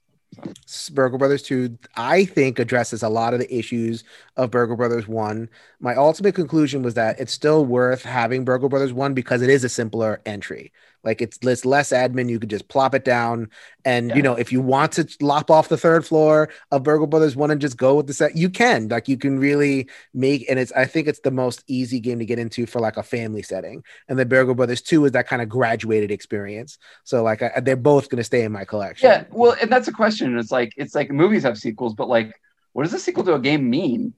So. 0.66 0.94
Burgle 0.94 1.18
Brothers 1.18 1.42
2, 1.42 1.78
I 1.96 2.24
think, 2.24 2.58
addresses 2.58 3.02
a 3.02 3.08
lot 3.08 3.34
of 3.34 3.40
the 3.40 3.54
issues 3.54 4.04
of 4.36 4.50
Burgle 4.50 4.76
Brothers 4.76 5.06
1. 5.06 5.48
My 5.80 5.94
ultimate 5.94 6.34
conclusion 6.34 6.82
was 6.82 6.94
that 6.94 7.20
it's 7.20 7.32
still 7.32 7.64
worth 7.64 8.02
having 8.02 8.44
Burgle 8.44 8.68
Brothers 8.68 8.92
1 8.92 9.14
because 9.14 9.42
it 9.42 9.50
is 9.50 9.64
a 9.64 9.68
simpler 9.68 10.20
entry. 10.26 10.72
Like 11.04 11.20
it's, 11.20 11.38
it's 11.42 11.64
less 11.64 11.90
admin. 11.90 12.30
You 12.30 12.38
could 12.38 12.50
just 12.50 12.68
plop 12.68 12.94
it 12.94 13.04
down. 13.04 13.50
And, 13.84 14.10
yeah. 14.10 14.16
you 14.16 14.22
know, 14.22 14.34
if 14.34 14.52
you 14.52 14.60
want 14.60 14.92
to 14.92 15.08
lop 15.20 15.50
off 15.50 15.68
the 15.68 15.76
third 15.76 16.06
floor 16.06 16.48
of 16.70 16.84
Burgle 16.84 17.06
Brothers 17.06 17.34
1 17.34 17.50
and 17.50 17.60
just 17.60 17.76
go 17.76 17.96
with 17.96 18.06
the 18.06 18.14
set, 18.14 18.36
you 18.36 18.48
can. 18.48 18.88
Like 18.88 19.08
you 19.08 19.16
can 19.16 19.38
really 19.38 19.88
make, 20.14 20.48
and 20.48 20.58
it's, 20.58 20.70
I 20.72 20.84
think 20.84 21.08
it's 21.08 21.20
the 21.20 21.30
most 21.30 21.64
easy 21.66 21.98
game 21.98 22.18
to 22.20 22.24
get 22.24 22.38
into 22.38 22.66
for 22.66 22.80
like 22.80 22.96
a 22.96 23.02
family 23.02 23.42
setting. 23.42 23.82
And 24.08 24.18
the 24.18 24.24
Burgle 24.24 24.54
Brothers 24.54 24.82
2 24.82 25.06
is 25.06 25.12
that 25.12 25.26
kind 25.26 25.42
of 25.42 25.48
graduated 25.48 26.10
experience. 26.10 26.78
So, 27.04 27.22
like, 27.22 27.42
I, 27.42 27.60
they're 27.60 27.76
both 27.76 28.08
going 28.08 28.18
to 28.18 28.24
stay 28.24 28.44
in 28.44 28.52
my 28.52 28.64
collection. 28.64 29.10
Yeah. 29.10 29.24
Well, 29.30 29.56
and 29.60 29.70
that's 29.70 29.88
a 29.88 29.92
question. 29.92 30.38
It's 30.38 30.52
like, 30.52 30.72
it's 30.76 30.94
like 30.94 31.10
movies 31.10 31.42
have 31.42 31.58
sequels, 31.58 31.94
but 31.94 32.08
like, 32.08 32.32
what 32.72 32.84
does 32.84 32.94
a 32.94 32.98
sequel 32.98 33.24
to 33.24 33.34
a 33.34 33.40
game 33.40 33.68
mean? 33.68 34.14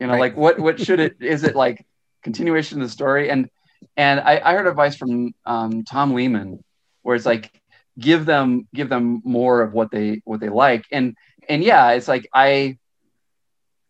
You 0.00 0.08
know, 0.08 0.14
right. 0.14 0.20
like 0.20 0.36
what, 0.36 0.58
what 0.58 0.80
should 0.84 0.98
it, 0.98 1.16
is 1.20 1.44
it 1.44 1.54
like 1.54 1.86
continuation 2.22 2.80
of 2.80 2.88
the 2.88 2.92
story? 2.92 3.30
And, 3.30 3.48
and 3.96 4.20
I, 4.20 4.40
I 4.44 4.54
heard 4.54 4.66
advice 4.66 4.96
from 4.96 5.34
um, 5.46 5.84
Tom 5.84 6.14
Lehmann, 6.14 6.62
where 7.02 7.16
it's 7.16 7.26
like 7.26 7.50
give 7.98 8.26
them 8.26 8.68
give 8.74 8.88
them 8.88 9.22
more 9.24 9.62
of 9.62 9.72
what 9.72 9.90
they 9.90 10.22
what 10.24 10.40
they 10.40 10.48
like, 10.48 10.84
and 10.90 11.16
and 11.48 11.62
yeah, 11.62 11.90
it's 11.90 12.08
like 12.08 12.28
I 12.32 12.78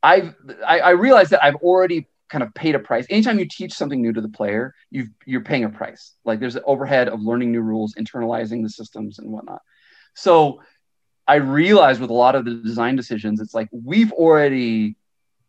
I've 0.02 0.34
I, 0.66 0.80
I 0.80 0.90
realize 0.90 1.30
that 1.30 1.44
I've 1.44 1.56
already 1.56 2.06
kind 2.28 2.42
of 2.42 2.52
paid 2.54 2.74
a 2.74 2.78
price. 2.78 3.06
Anytime 3.10 3.38
you 3.38 3.46
teach 3.48 3.72
something 3.72 4.00
new 4.00 4.12
to 4.12 4.20
the 4.20 4.28
player, 4.28 4.74
you 4.90 5.08
you're 5.24 5.42
paying 5.42 5.64
a 5.64 5.70
price. 5.70 6.12
Like 6.24 6.40
there's 6.40 6.56
an 6.56 6.62
overhead 6.66 7.08
of 7.08 7.20
learning 7.20 7.52
new 7.52 7.62
rules, 7.62 7.94
internalizing 7.94 8.62
the 8.62 8.70
systems 8.70 9.18
and 9.18 9.30
whatnot. 9.30 9.62
So 10.14 10.60
I 11.26 11.36
realized 11.36 12.00
with 12.00 12.10
a 12.10 12.14
lot 12.14 12.34
of 12.34 12.44
the 12.44 12.54
design 12.54 12.96
decisions, 12.96 13.40
it's 13.40 13.54
like 13.54 13.68
we've 13.72 14.12
already 14.12 14.96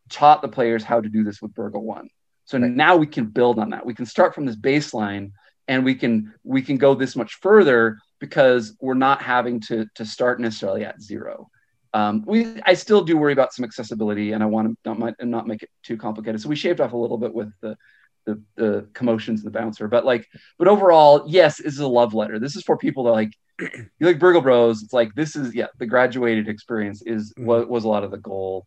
taught 0.10 0.42
the 0.42 0.48
players 0.48 0.84
how 0.84 1.02
to 1.02 1.10
do 1.10 1.24
this 1.24 1.42
with 1.42 1.54
Burgle 1.54 1.84
One. 1.84 2.10
So 2.46 2.58
right. 2.60 2.70
now 2.70 2.96
we 2.96 3.08
can 3.08 3.26
build 3.26 3.60
on 3.60 3.72
that. 3.72 3.86
We 3.86 3.94
can 3.94 4.06
start 4.06 4.34
from 4.34 4.46
this 4.46 4.56
baseline 4.56 5.32
and 5.68 5.84
we 5.84 5.96
can 5.96 6.34
we 6.44 6.62
can 6.62 6.78
go 6.78 6.94
this 6.96 7.16
much 7.16 7.36
further 7.36 7.98
because 8.20 8.76
we're 8.80 8.94
not 8.94 9.22
having 9.22 9.60
to 9.62 9.86
to 9.96 10.06
start 10.06 10.40
necessarily 10.40 10.86
at 10.86 11.02
zero. 11.02 11.50
Um, 11.94 12.24
we 12.26 12.62
I 12.66 12.74
still 12.74 13.04
do 13.04 13.18
worry 13.18 13.34
about 13.34 13.54
some 13.54 13.66
accessibility 13.66 14.34
and 14.34 14.44
I 14.44 14.48
want 14.48 14.78
to 14.84 14.94
not, 14.94 15.14
not 15.24 15.48
make 15.48 15.64
it 15.64 15.70
too 15.84 15.98
complicated. 15.98 16.42
So 16.42 16.50
we 16.50 16.56
shaved 16.56 16.82
off 16.82 16.94
a 16.94 16.98
little 16.98 17.18
bit 17.18 17.34
with 17.34 17.52
the 17.62 17.78
the, 18.26 18.42
the 18.56 18.88
commotions 18.94 19.42
and 19.44 19.54
the 19.54 19.58
bouncer, 19.58 19.88
but 19.88 20.06
like, 20.06 20.28
but 20.58 20.68
overall, 20.68 21.26
yes, 21.28 21.58
this 21.58 21.74
is 21.74 21.80
a 21.80 21.88
love 21.88 22.14
letter. 22.14 22.40
This 22.40 22.56
is 22.56 22.64
for 22.64 22.78
people 22.78 23.04
that 23.06 23.12
like, 23.12 23.32
you 23.60 23.72
like 24.02 24.20
Burgle 24.20 24.42
Bros. 24.42 24.84
It's 24.84 24.94
like 24.94 25.14
this 25.16 25.36
is 25.36 25.56
yeah, 25.56 25.68
the 25.78 25.86
graduated 25.86 26.48
experience 26.48 27.02
is 27.04 27.34
mm-hmm. 27.34 27.46
was, 27.46 27.66
was 27.68 27.84
a 27.86 27.88
lot 27.88 28.04
of 28.04 28.12
the 28.12 28.18
goal, 28.18 28.66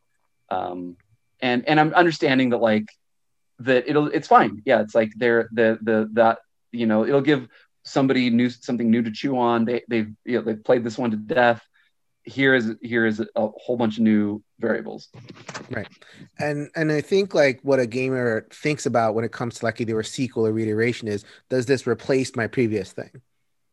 um, 0.50 0.96
and 1.40 1.68
and 1.68 1.78
I'm 1.78 1.92
understanding 1.92 2.50
that 2.50 2.58
like 2.58 2.86
that 3.60 3.88
it'll 3.88 4.08
it's 4.08 4.28
fine. 4.28 4.62
Yeah, 4.64 4.80
it's 4.80 4.94
like 4.94 5.12
they're 5.16 5.48
the 5.52 5.78
the 5.82 6.08
that 6.14 6.38
you 6.72 6.86
know 6.86 7.04
it'll 7.04 7.20
give 7.20 7.48
somebody 7.84 8.30
new 8.30 8.50
something 8.50 8.90
new 8.90 9.02
to 9.02 9.10
chew 9.10 9.38
on. 9.38 9.64
They 9.64 9.82
they've 9.88 10.10
you 10.24 10.38
know 10.38 10.44
they've 10.44 10.62
played 10.62 10.84
this 10.84 10.98
one 10.98 11.10
to 11.10 11.16
death. 11.16 11.62
Here 12.24 12.54
is 12.54 12.74
here 12.82 13.06
is 13.06 13.20
a 13.20 13.48
whole 13.48 13.76
bunch 13.76 13.96
of 13.96 14.02
new 14.02 14.42
variables. 14.60 15.08
Right, 15.70 15.88
and 16.38 16.68
and 16.76 16.92
I 16.92 17.00
think 17.00 17.34
like 17.34 17.60
what 17.62 17.80
a 17.80 17.86
gamer 17.86 18.46
thinks 18.52 18.86
about 18.86 19.14
when 19.14 19.24
it 19.24 19.32
comes 19.32 19.58
to 19.58 19.64
like 19.64 19.80
either 19.80 19.98
a 19.98 20.04
sequel 20.04 20.46
or 20.46 20.52
reiteration 20.52 21.08
is 21.08 21.24
does 21.48 21.66
this 21.66 21.86
replace 21.86 22.36
my 22.36 22.46
previous 22.46 22.92
thing? 22.92 23.22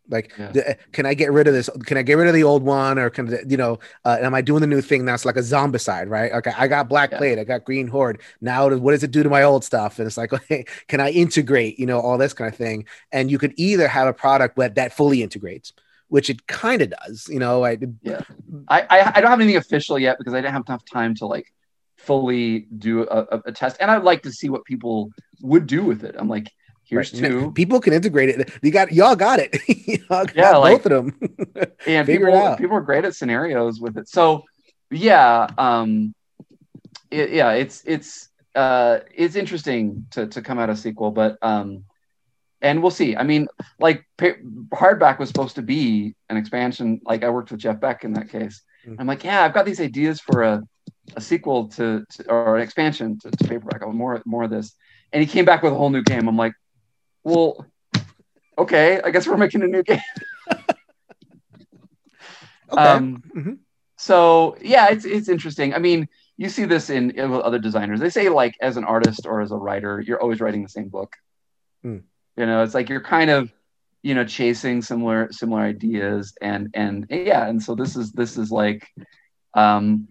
Like, 0.10 0.34
yeah. 0.38 0.52
the, 0.52 0.78
can 0.92 1.06
I 1.06 1.14
get 1.14 1.32
rid 1.32 1.48
of 1.48 1.54
this? 1.54 1.70
Can 1.86 1.98
I 1.98 2.02
get 2.02 2.16
rid 2.16 2.28
of 2.28 2.34
the 2.34 2.44
old 2.44 2.64
one, 2.64 3.00
or 3.00 3.10
can 3.10 3.38
you 3.50 3.58
know? 3.58 3.80
Uh, 4.04 4.18
am 4.22 4.34
I 4.34 4.42
doing 4.42 4.62
the 4.62 4.68
new 4.68 4.82
thing 4.82 5.06
that's 5.06 5.26
like 5.26 5.36
a 5.36 5.42
zombicide, 5.42 6.10
right? 6.10 6.32
Okay, 6.32 6.52
I 6.56 6.68
got 6.68 6.90
Black 6.90 7.12
yeah. 7.12 7.18
Plague, 7.18 7.40
I 7.40 7.44
got 7.44 7.66
Green 7.66 7.88
Horde. 7.88 8.22
Now, 8.42 8.70
what 8.76 8.92
does 8.92 9.04
it 9.04 9.12
do 9.12 9.24
to 9.24 9.30
my 9.30 9.44
old 9.44 9.64
stuff? 9.64 10.00
And 10.00 10.08
it's 10.08 10.18
like, 10.18 10.34
okay, 10.34 10.66
can 10.88 11.00
I 11.00 11.12
integrate? 11.12 11.80
You 11.80 11.86
know, 11.86 12.00
all 12.00 12.18
this 12.18 12.34
kind 12.34 12.52
of 12.52 12.58
thing. 12.58 12.86
And 13.12 13.32
you 13.32 13.38
could 13.38 13.54
either 13.58 13.88
have 13.88 14.08
a 14.08 14.14
product 14.14 14.58
that 14.58 14.76
that 14.76 14.94
fully 14.94 15.24
integrates, 15.24 15.74
which 16.08 16.30
it 16.30 16.46
kind 16.48 16.82
of 16.82 16.92
does. 16.92 17.28
You 17.30 17.40
know, 17.40 17.64
I 17.64 17.78
yeah, 18.02 18.22
I, 18.68 18.82
I 18.82 19.12
I 19.16 19.22
don't 19.22 19.30
have 19.32 19.40
anything 19.40 19.58
official 19.58 19.98
yet 19.98 20.18
because 20.18 20.34
I 20.34 20.38
didn't 20.38 20.54
have 20.54 20.66
enough 20.68 20.84
time 20.86 21.16
to 21.16 21.26
like 21.26 21.52
fully 21.98 22.68
do 22.78 23.04
a, 23.04 23.42
a 23.46 23.52
test, 23.52 23.78
and 23.80 23.90
I'd 23.90 24.04
like 24.04 24.24
to 24.24 24.32
see 24.32 24.50
what 24.50 24.66
people 24.66 25.10
would 25.42 25.68
do 25.68 25.84
with 25.84 26.04
it. 26.04 26.16
I'm 26.18 26.30
like 26.30 26.52
Here's 26.86 27.14
right. 27.14 27.30
two. 27.30 27.52
People 27.56 27.80
can 27.80 27.94
integrate 27.94 28.30
it. 28.30 28.52
You 28.62 28.72
got 28.72 28.92
y'all 28.92 29.16
got 29.16 29.40
it. 29.40 29.58
y'all 29.88 30.26
got 30.26 30.36
yeah, 30.36 30.58
like, 30.58 30.84
both 30.84 30.92
of 30.92 31.06
them. 31.06 31.20
and 31.88 32.08
people, 32.08 32.56
people 32.58 32.78
are 32.78 32.82
great 32.82 33.06
at 33.06 33.16
scenarios 33.16 33.80
with 33.80 33.98
it. 33.98 34.08
So 34.08 34.44
yeah, 34.92 35.48
um, 35.58 36.14
it, 37.12 37.32
yeah, 37.32 37.52
it's 37.52 37.84
it's 37.86 38.30
uh, 38.54 39.00
it's 39.14 39.36
interesting 39.36 40.06
to 40.12 40.28
to 40.28 40.42
come 40.42 40.60
out 40.60 40.70
a 40.70 40.76
sequel, 40.76 41.12
but 41.12 41.38
um, 41.42 41.86
and 42.62 42.82
we'll 42.82 42.92
see. 42.92 43.16
I 43.16 43.24
mean, 43.24 43.48
like 43.80 44.06
hardback 44.20 45.20
was 45.20 45.30
supposed 45.30 45.56
to 45.56 45.62
be 45.62 46.16
an 46.30 46.38
expansion. 46.38 47.02
Like 47.04 47.24
I 47.24 47.30
worked 47.30 47.52
with 47.52 47.60
Jeff 47.60 47.80
Beck 47.80 48.04
in 48.04 48.14
that 48.14 48.30
case. 48.30 48.62
Mm-hmm. 48.86 49.02
I'm 49.02 49.08
like, 49.08 49.24
yeah, 49.24 49.44
I've 49.44 49.54
got 49.54 49.66
these 49.66 49.82
ideas 49.82 50.20
for 50.20 50.44
a 50.44 50.64
a 51.16 51.22
sequel 51.22 51.68
to, 51.70 52.06
to 52.10 52.30
or 52.30 52.58
an 52.58 52.64
expansion 52.64 53.20
to, 53.20 53.32
to 53.32 53.44
paperback. 53.48 53.82
I 53.82 53.86
want 53.86 53.98
more 53.98 54.22
more 54.26 54.44
of 54.44 54.50
this. 54.50 54.74
And 55.14 55.22
he 55.22 55.28
came 55.28 55.46
back 55.46 55.64
with 55.64 55.72
a 55.72 55.76
whole 55.76 55.90
new 55.90 56.02
game. 56.02 56.28
I'm 56.28 56.38
like, 56.38 56.54
well, 57.26 57.66
okay, 58.58 59.02
I 59.04 59.10
guess 59.12 59.28
we're 59.28 59.36
making 59.36 59.64
a 59.64 59.68
new 59.68 59.84
game. 59.84 60.00
okay. 60.52 60.68
Um, 62.70 63.24
mm-hmm. 63.36 63.54
So 63.98 64.56
yeah, 64.62 64.90
it's 64.90 65.04
it's 65.04 65.28
interesting. 65.28 65.74
I 65.74 65.80
mean, 65.80 66.08
you 66.38 66.50
see 66.50 66.66
this 66.66 66.90
in, 66.90 67.12
in 67.12 67.34
other 67.34 67.60
designers. 67.60 68.00
They 68.00 68.10
say 68.10 68.30
like 68.30 68.56
as 68.62 68.78
an 68.78 68.86
artist 68.86 69.26
or 69.26 69.42
as 69.42 69.52
a 69.52 69.58
writer, 69.58 70.00
you're 70.00 70.22
always 70.22 70.40
writing 70.40 70.64
the 70.64 70.70
same 70.70 70.90
book. 70.90 71.16
Mm. 71.84 72.04
You 72.38 72.46
know, 72.46 72.64
it's 72.64 72.74
like 72.74 72.90
you're 72.90 73.02
kind 73.02 73.30
of 73.30 73.52
you 74.04 74.14
know 74.14 74.24
chasing 74.24 74.84
similar 74.84 75.32
similar 75.32 75.62
ideas 75.62 76.36
and 76.40 76.70
and 76.76 77.08
yeah 77.10 77.48
and 77.48 77.64
so 77.64 77.74
this 77.74 77.96
is 77.96 78.12
this 78.12 78.38
is 78.38 78.52
like 78.52 78.88
um 79.56 80.08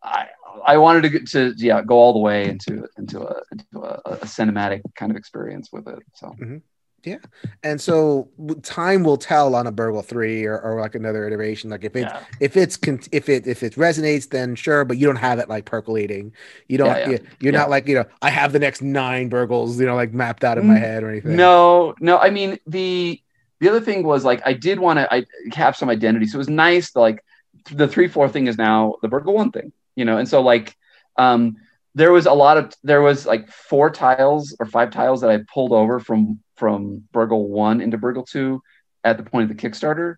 i 0.00 0.28
I 0.66 0.78
wanted 0.78 1.02
to 1.02 1.08
get 1.10 1.26
to 1.28 1.54
yeah 1.56 1.82
go 1.82 1.96
all 1.96 2.12
the 2.12 2.18
way 2.18 2.48
into 2.48 2.86
into 2.98 3.22
a 3.22 3.42
into 3.52 3.80
a, 3.82 4.00
a 4.04 4.16
cinematic 4.26 4.82
kind 4.96 5.10
of 5.10 5.16
experience 5.16 5.70
with 5.72 5.88
it. 5.88 5.98
So 6.14 6.28
mm-hmm. 6.28 6.58
Yeah, 7.04 7.18
and 7.64 7.80
so 7.80 8.28
time 8.62 9.02
will 9.02 9.16
tell 9.16 9.56
on 9.56 9.66
a 9.66 9.72
Burgle 9.72 10.02
three 10.02 10.44
or, 10.44 10.56
or 10.60 10.80
like 10.80 10.94
another 10.94 11.26
iteration. 11.26 11.68
Like 11.68 11.82
if 11.82 11.96
it 11.96 12.02
Yeah. 12.02 12.20
if 12.38 12.56
it's 12.56 12.78
if 13.10 13.28
it 13.28 13.48
if 13.48 13.64
it 13.64 13.74
resonates, 13.74 14.28
then 14.28 14.54
sure. 14.54 14.84
But 14.84 14.98
you 14.98 15.06
don't 15.06 15.16
have 15.16 15.40
it 15.40 15.48
like 15.48 15.64
percolating. 15.64 16.32
You 16.68 16.78
don't. 16.78 16.86
Yeah, 16.86 16.98
yeah. 16.98 17.08
you- 17.08 17.18
You're 17.40 17.52
Yeah. 17.54 17.58
not 17.58 17.70
like 17.70 17.88
you 17.88 17.96
know. 17.96 18.04
I 18.22 18.30
have 18.30 18.52
the 18.52 18.60
next 18.60 18.82
nine 18.82 19.28
Burgles, 19.30 19.80
you 19.80 19.86
know, 19.86 19.96
like 19.96 20.12
mapped 20.12 20.44
out 20.44 20.58
in 20.58 20.66
my 20.68 20.74
Mm, 20.74 20.78
head 20.78 21.02
or 21.02 21.10
anything. 21.10 21.34
No, 21.36 21.94
no. 21.98 22.18
I 22.18 22.30
mean 22.30 22.58
the 22.68 23.20
the 23.58 23.68
other 23.68 23.80
thing 23.80 24.04
was 24.04 24.24
like 24.24 24.40
I 24.46 24.52
did 24.52 24.78
want 24.78 24.98
to 25.00 25.12
I 25.12 25.24
have 25.54 25.76
some 25.76 25.88
identity, 25.90 26.26
so 26.26 26.36
it 26.36 26.38
was 26.38 26.48
nice. 26.48 26.94
Like 26.94 27.24
the 27.72 27.88
three 27.88 28.06
four 28.08 28.28
thing 28.28 28.46
is 28.46 28.56
now 28.58 28.94
the 29.02 29.08
Burgle 29.08 29.34
one 29.34 29.50
thing, 29.50 29.72
you 29.96 30.04
know, 30.04 30.18
and 30.18 30.28
so 30.28 30.42
like 30.42 30.76
um 31.16 31.56
there 31.94 32.12
was 32.12 32.26
a 32.26 32.32
lot 32.32 32.56
of 32.56 32.72
there 32.82 33.02
was 33.02 33.26
like 33.26 33.50
four 33.50 33.90
tiles 33.90 34.56
or 34.58 34.66
five 34.66 34.90
tiles 34.90 35.20
that 35.20 35.30
I 35.30 35.40
pulled 35.52 35.72
over 35.72 36.00
from 36.00 36.40
from 36.56 37.04
Burgle 37.12 37.48
one 37.48 37.80
into 37.80 37.98
Burgle 37.98 38.24
two 38.24 38.62
at 39.04 39.16
the 39.16 39.24
point 39.24 39.50
of 39.50 39.56
the 39.56 39.62
Kickstarter. 39.62 40.16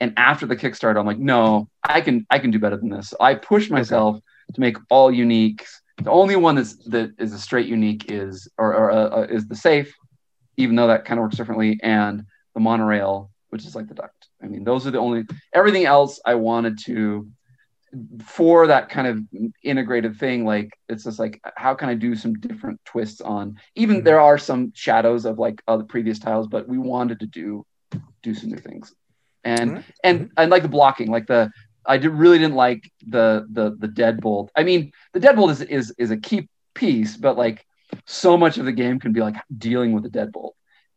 And 0.00 0.12
after 0.16 0.44
the 0.44 0.56
Kickstarter, 0.56 0.98
I'm 0.98 1.06
like, 1.06 1.18
no, 1.18 1.68
I 1.82 2.00
can 2.00 2.26
I 2.28 2.38
can 2.38 2.50
do 2.50 2.58
better 2.58 2.76
than 2.76 2.90
this. 2.90 3.14
I 3.18 3.34
pushed 3.34 3.70
myself 3.70 4.18
to 4.52 4.60
make 4.60 4.76
all 4.90 5.10
unique. 5.10 5.64
The 6.02 6.10
only 6.10 6.36
one 6.36 6.56
that's 6.56 6.76
that 6.88 7.12
is 7.18 7.32
a 7.32 7.38
straight 7.38 7.66
unique 7.66 8.10
is 8.10 8.48
or, 8.58 8.74
or 8.74 8.90
uh, 8.90 9.08
uh, 9.20 9.26
is 9.30 9.46
the 9.46 9.56
safe, 9.56 9.94
even 10.56 10.76
though 10.76 10.88
that 10.88 11.04
kind 11.04 11.18
of 11.18 11.22
works 11.22 11.36
differently, 11.36 11.78
and 11.82 12.24
the 12.54 12.60
monorail, 12.60 13.30
which 13.50 13.64
is 13.64 13.74
like 13.74 13.88
the 13.88 13.94
duct. 13.94 14.28
I 14.42 14.46
mean, 14.46 14.64
those 14.64 14.86
are 14.86 14.90
the 14.90 14.98
only 14.98 15.24
everything 15.54 15.86
else 15.86 16.20
I 16.26 16.34
wanted 16.34 16.78
to 16.86 17.28
for 18.24 18.66
that 18.66 18.88
kind 18.88 19.06
of 19.06 19.20
integrated 19.62 20.16
thing. 20.18 20.44
Like 20.44 20.78
it's 20.88 21.04
just 21.04 21.18
like 21.18 21.40
how 21.56 21.74
can 21.74 21.88
I 21.88 21.94
do 21.94 22.14
some 22.14 22.34
different 22.34 22.80
twists 22.84 23.20
on? 23.20 23.58
Even 23.74 24.00
Mhm. 24.00 24.04
there 24.04 24.20
are 24.20 24.38
some 24.38 24.72
shadows 24.74 25.24
of 25.24 25.38
like 25.38 25.62
other 25.68 25.84
previous 25.84 26.18
tiles, 26.18 26.48
but 26.48 26.68
we 26.68 26.78
wanted 26.78 27.20
to 27.20 27.26
do 27.26 27.66
do 28.22 28.34
some 28.34 28.50
new 28.50 28.58
things, 28.58 28.94
and 29.44 29.70
Alright. 29.70 29.84
and 30.02 30.30
and 30.36 30.50
like 30.50 30.62
the 30.62 30.68
blocking, 30.68 31.10
like 31.10 31.26
the 31.26 31.50
I 31.86 31.98
did, 31.98 32.10
really 32.12 32.38
didn't 32.38 32.54
like 32.56 32.90
the 33.06 33.46
the 33.50 33.76
the 33.78 33.88
deadbolt. 33.88 34.48
I 34.56 34.62
mean, 34.64 34.92
the 35.12 35.20
deadbolt 35.20 35.50
is 35.50 35.60
is 35.60 35.94
is 35.98 36.10
a 36.10 36.16
key 36.16 36.48
piece, 36.74 37.16
but 37.16 37.36
like 37.36 37.66
so 38.06 38.36
much 38.36 38.58
of 38.58 38.64
the 38.64 38.72
game 38.72 38.98
can 38.98 39.12
be 39.12 39.20
like 39.20 39.36
dealing 39.56 39.92
with 39.92 40.02
the 40.02 40.08
deadbolt, 40.10 40.52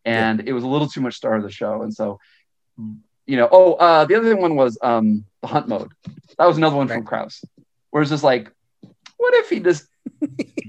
and 0.06 0.48
it 0.48 0.54
was 0.54 0.64
a 0.64 0.68
little 0.68 0.88
too 0.88 1.02
much 1.02 1.16
star 1.16 1.36
of 1.36 1.44
the 1.44 1.52
show, 1.52 1.82
and 1.84 1.94
so 1.94 2.20
you 3.28 3.38
know. 3.38 3.48
Oh, 3.52 3.74
uh, 3.74 4.06
the 4.06 4.16
other 4.16 4.36
one 4.36 4.56
was 4.56 4.78
um 4.82 5.26
the 5.42 5.48
hunt 5.48 5.68
mode. 5.68 5.92
That 6.38 6.46
was 6.46 6.58
another 6.58 6.76
one 6.76 6.88
from 6.88 7.04
Krause, 7.04 7.44
where 7.92 8.02
it's 8.02 8.12
just 8.12 8.24
like, 8.24 8.52
what 9.18 9.34
if 9.36 9.50
he 9.50 9.60
just 9.60 9.88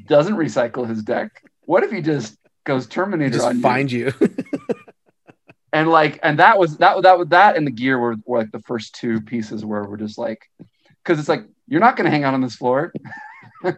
doesn't 0.07 0.37
recycle 0.37 0.87
his 0.89 1.03
deck? 1.03 1.43
What 1.65 1.85
if 1.85 1.91
he 1.91 2.03
just 2.03 2.37
goes 2.65 2.87
Terminator 2.87 3.31
just 3.35 3.47
on 3.47 3.57
you? 3.57 3.63
find 3.63 3.91
you. 3.91 4.13
and 5.73 5.89
like 5.91 6.19
and 6.23 6.39
that 6.39 6.59
was 6.59 6.77
that 6.79 7.03
that 7.03 7.19
was 7.19 7.29
that 7.29 7.57
and 7.57 7.67
the 7.67 7.71
gear 7.71 7.99
were, 7.99 8.17
were 8.27 8.39
like 8.39 8.53
the 8.53 8.61
first 8.61 8.95
two 8.95 9.21
pieces 9.21 9.65
where 9.65 9.85
we're 9.85 9.97
just 9.97 10.19
like 10.19 10.51
because 11.03 11.19
it's 11.19 11.29
like 11.29 11.45
you're 11.67 11.81
not 11.81 11.97
going 11.97 12.07
to 12.07 12.11
hang 12.11 12.25
out 12.25 12.35
on 12.35 12.41
this 12.41 12.57
floor 12.57 12.93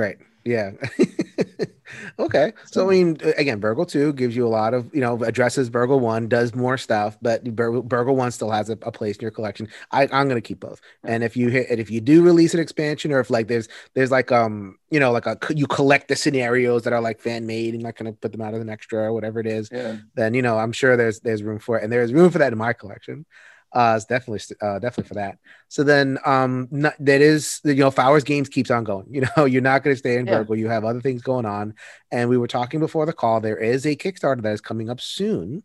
Right. 0.00 0.16
Yeah. 0.46 0.70
okay. 2.18 2.52
So 2.66 2.86
I 2.86 2.90
mean, 2.90 3.18
again, 3.36 3.60
Burgle 3.60 3.86
Two 3.86 4.12
gives 4.12 4.36
you 4.36 4.46
a 4.46 4.48
lot 4.48 4.74
of 4.74 4.92
you 4.94 5.00
know 5.00 5.22
addresses 5.24 5.70
Burgle 5.70 6.00
One, 6.00 6.28
does 6.28 6.54
more 6.54 6.78
stuff, 6.78 7.18
but 7.20 7.44
Burgle, 7.54 7.82
Burgle 7.82 8.16
One 8.16 8.30
still 8.30 8.50
has 8.50 8.70
a, 8.70 8.78
a 8.82 8.92
place 8.92 9.16
in 9.16 9.22
your 9.22 9.30
collection. 9.30 9.68
I, 9.90 10.02
I'm 10.04 10.28
going 10.28 10.40
to 10.40 10.46
keep 10.46 10.60
both. 10.60 10.80
And 11.04 11.22
if 11.24 11.36
you 11.36 11.48
hit, 11.48 11.68
and 11.70 11.80
if 11.80 11.90
you 11.90 12.00
do 12.00 12.22
release 12.22 12.54
an 12.54 12.60
expansion, 12.60 13.12
or 13.12 13.20
if 13.20 13.30
like 13.30 13.48
there's 13.48 13.68
there's 13.94 14.10
like 14.10 14.32
um 14.32 14.78
you 14.90 15.00
know 15.00 15.12
like 15.12 15.26
a 15.26 15.38
you 15.54 15.66
collect 15.66 16.08
the 16.08 16.16
scenarios 16.16 16.82
that 16.84 16.92
are 16.92 17.00
like 17.00 17.20
fan 17.20 17.46
made 17.46 17.74
and 17.74 17.82
not 17.82 17.96
going 17.96 18.12
to 18.12 18.18
put 18.18 18.32
them 18.32 18.40
out 18.40 18.54
as 18.54 18.60
an 18.60 18.70
extra 18.70 19.04
or 19.04 19.12
whatever 19.12 19.40
it 19.40 19.46
is, 19.46 19.68
yeah 19.72 19.96
then 20.14 20.34
you 20.34 20.42
know 20.42 20.58
I'm 20.58 20.72
sure 20.72 20.96
there's 20.96 21.20
there's 21.20 21.42
room 21.42 21.58
for 21.58 21.78
it, 21.78 21.84
and 21.84 21.92
there's 21.92 22.12
room 22.12 22.30
for 22.30 22.38
that 22.38 22.52
in 22.52 22.58
my 22.58 22.72
collection. 22.72 23.26
Uh, 23.72 23.94
it's 23.96 24.04
definitely 24.06 24.40
uh, 24.60 24.78
definitely 24.78 25.08
for 25.08 25.14
that. 25.14 25.38
So 25.68 25.84
then, 25.84 26.18
um, 26.24 26.68
not, 26.70 26.94
that 27.00 27.20
is 27.20 27.60
you 27.64 27.74
know 27.74 27.90
Fowers 27.90 28.24
Games 28.24 28.48
keeps 28.48 28.70
on 28.70 28.84
going. 28.84 29.06
You 29.10 29.22
know, 29.36 29.44
you're 29.44 29.62
not 29.62 29.82
going 29.84 29.94
to 29.94 29.98
stay 29.98 30.16
in 30.16 30.26
Yeah. 30.26 30.44
You 30.48 30.68
have 30.68 30.84
other 30.84 31.00
things 31.00 31.22
going 31.22 31.46
on, 31.46 31.74
and 32.10 32.28
we 32.28 32.36
were 32.38 32.48
talking 32.48 32.80
before 32.80 33.06
the 33.06 33.12
call. 33.12 33.40
There 33.40 33.56
is 33.58 33.86
a 33.86 33.94
Kickstarter 33.96 34.42
that 34.42 34.52
is 34.52 34.60
coming 34.60 34.90
up 34.90 35.00
soon, 35.00 35.62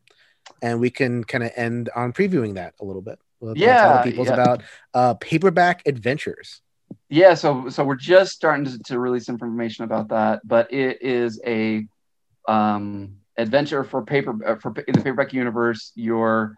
and 0.61 0.79
we 0.79 0.89
can 0.89 1.23
kind 1.23 1.43
of 1.43 1.51
end 1.55 1.89
on 1.95 2.13
previewing 2.13 2.55
that 2.55 2.73
a 2.79 2.85
little 2.85 3.01
bit. 3.01 3.19
We'll, 3.39 3.57
Yeah, 3.57 4.01
people's 4.03 4.27
yeah. 4.27 4.33
about 4.33 4.63
uh, 4.93 5.13
paperback 5.15 5.81
adventures. 5.87 6.61
yeah 7.09 7.33
so 7.33 7.69
so 7.69 7.83
we're 7.83 7.95
just 7.95 8.33
starting 8.33 8.65
to, 8.65 8.79
to 8.79 8.99
release 8.99 9.29
information 9.29 9.83
about 9.83 10.09
that 10.09 10.41
but 10.45 10.71
it 10.71 11.01
is 11.01 11.41
a 11.45 11.85
um 12.47 13.15
adventure 13.37 13.83
for 13.83 14.03
paper 14.03 14.33
uh, 14.45 14.55
for 14.55 14.73
in 14.87 14.93
the 14.93 15.01
paperback 15.01 15.33
universe 15.33 15.91
your 15.95 16.55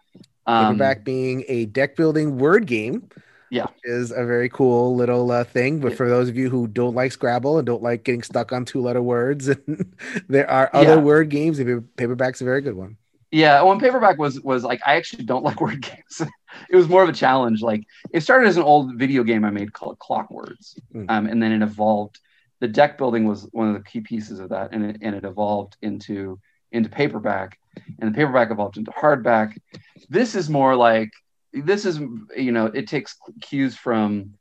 um 0.48 0.78
Paperback 0.78 1.04
being 1.04 1.44
a 1.48 1.66
deck 1.66 1.96
building 1.96 2.38
word 2.38 2.66
game. 2.66 3.08
Yeah. 3.50 3.68
is 3.84 4.10
a 4.10 4.26
very 4.26 4.50
cool 4.50 4.94
little 4.96 5.30
uh, 5.30 5.44
thing. 5.44 5.80
But 5.80 5.92
Yeah. 5.92 5.96
for 5.96 6.08
those 6.10 6.28
of 6.28 6.36
you 6.36 6.50
who 6.50 6.66
don't 6.66 6.94
like 6.94 7.12
Scrabble 7.12 7.58
and 7.58 7.66
don't 7.66 7.82
like 7.82 8.04
getting 8.04 8.22
stuck 8.22 8.52
on 8.52 8.66
two 8.66 8.82
letter 8.82 9.00
words, 9.02 9.46
there 10.28 10.50
are 10.50 10.70
other 10.74 10.96
Yeah. 10.96 11.00
word 11.00 11.30
games. 11.30 11.58
If 11.58 11.82
paperback's 11.96 12.40
a 12.42 12.44
very 12.44 12.60
good 12.60 12.74
one. 12.74 12.98
Yeah, 13.30 13.62
when 13.62 13.78
paperback 13.80 14.18
was 14.18 14.40
was 14.42 14.64
like 14.64 14.80
I 14.86 14.96
actually 14.96 15.24
don't 15.24 15.44
like 15.48 15.60
word 15.60 15.80
games. 15.82 16.22
it 16.70 16.76
was 16.76 16.88
more 16.88 17.02
of 17.02 17.08
a 17.08 17.12
challenge. 17.12 17.62
Like 17.62 17.84
it 18.12 18.20
started 18.22 18.48
as 18.48 18.56
an 18.56 18.62
old 18.64 18.96
video 18.98 19.22
game 19.24 19.44
I 19.44 19.50
made 19.50 19.72
called 19.72 19.98
Clockwords, 19.98 20.78
Mm. 20.94 21.06
um, 21.10 21.26
and 21.26 21.42
then 21.42 21.52
it 21.52 21.62
evolved. 21.62 22.20
The 22.60 22.68
deck 22.68 22.98
building 22.98 23.24
was 23.26 23.48
one 23.52 23.68
of 23.68 23.74
the 23.74 23.84
key 23.88 24.00
pieces 24.00 24.40
of 24.40 24.48
that, 24.50 24.72
and 24.72 24.84
it, 24.84 24.98
and 25.02 25.14
it 25.14 25.24
evolved 25.24 25.76
into 25.80 26.40
into 26.72 26.88
paperback, 26.88 27.58
and 27.98 28.12
the 28.12 28.16
paperback 28.16 28.50
evolved 28.50 28.76
into 28.76 28.90
hardback. 28.90 29.56
This 30.08 30.34
is 30.34 30.48
more 30.48 30.76
like 30.76 31.10
this 31.52 31.84
is 31.84 31.98
you 32.36 32.52
know 32.52 32.66
it 32.66 32.86
takes 32.86 33.16
cues 33.40 33.76
from 33.76 34.34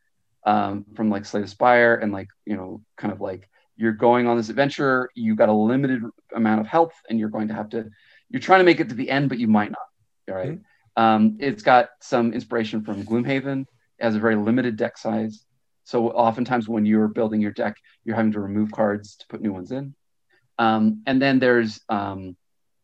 um, 0.45 0.85
from 0.95 1.09
like 1.09 1.25
Slay 1.25 1.41
the 1.41 1.47
Spire 1.47 1.95
and 1.95 2.11
like 2.11 2.27
you 2.45 2.55
know 2.55 2.81
kind 2.97 3.13
of 3.13 3.21
like 3.21 3.49
you're 3.75 3.91
going 3.91 4.27
on 4.27 4.37
this 4.37 4.49
adventure. 4.49 5.09
You've 5.15 5.37
got 5.37 5.49
a 5.49 5.53
limited 5.53 6.03
amount 6.33 6.61
of 6.61 6.67
health, 6.67 6.93
and 7.09 7.19
you're 7.19 7.29
going 7.29 7.47
to 7.49 7.53
have 7.53 7.69
to 7.69 7.89
you're 8.29 8.41
trying 8.41 8.59
to 8.59 8.65
make 8.65 8.79
it 8.79 8.89
to 8.89 8.95
the 8.95 9.09
end, 9.09 9.29
but 9.29 9.37
you 9.37 9.47
might 9.47 9.71
not. 9.71 9.79
All 10.29 10.35
right? 10.35 10.59
Um, 10.95 11.37
it's 11.39 11.63
got 11.63 11.89
some 12.01 12.33
inspiration 12.33 12.83
from 12.83 13.03
Gloomhaven. 13.03 13.61
It 13.61 14.03
has 14.03 14.15
a 14.15 14.19
very 14.19 14.35
limited 14.35 14.77
deck 14.77 14.97
size. 14.97 15.45
So 15.83 16.09
oftentimes 16.09 16.67
when 16.67 16.85
you're 16.85 17.07
building 17.07 17.39
your 17.39 17.51
deck, 17.51 17.77
you're 18.03 18.15
having 18.15 18.33
to 18.33 18.39
remove 18.39 18.71
cards 18.71 19.15
to 19.17 19.27
put 19.27 19.41
new 19.41 19.53
ones 19.53 19.71
in. 19.71 19.95
Um, 20.59 21.03
and 21.05 21.21
then 21.21 21.39
there's 21.39 21.79
um, 21.89 22.35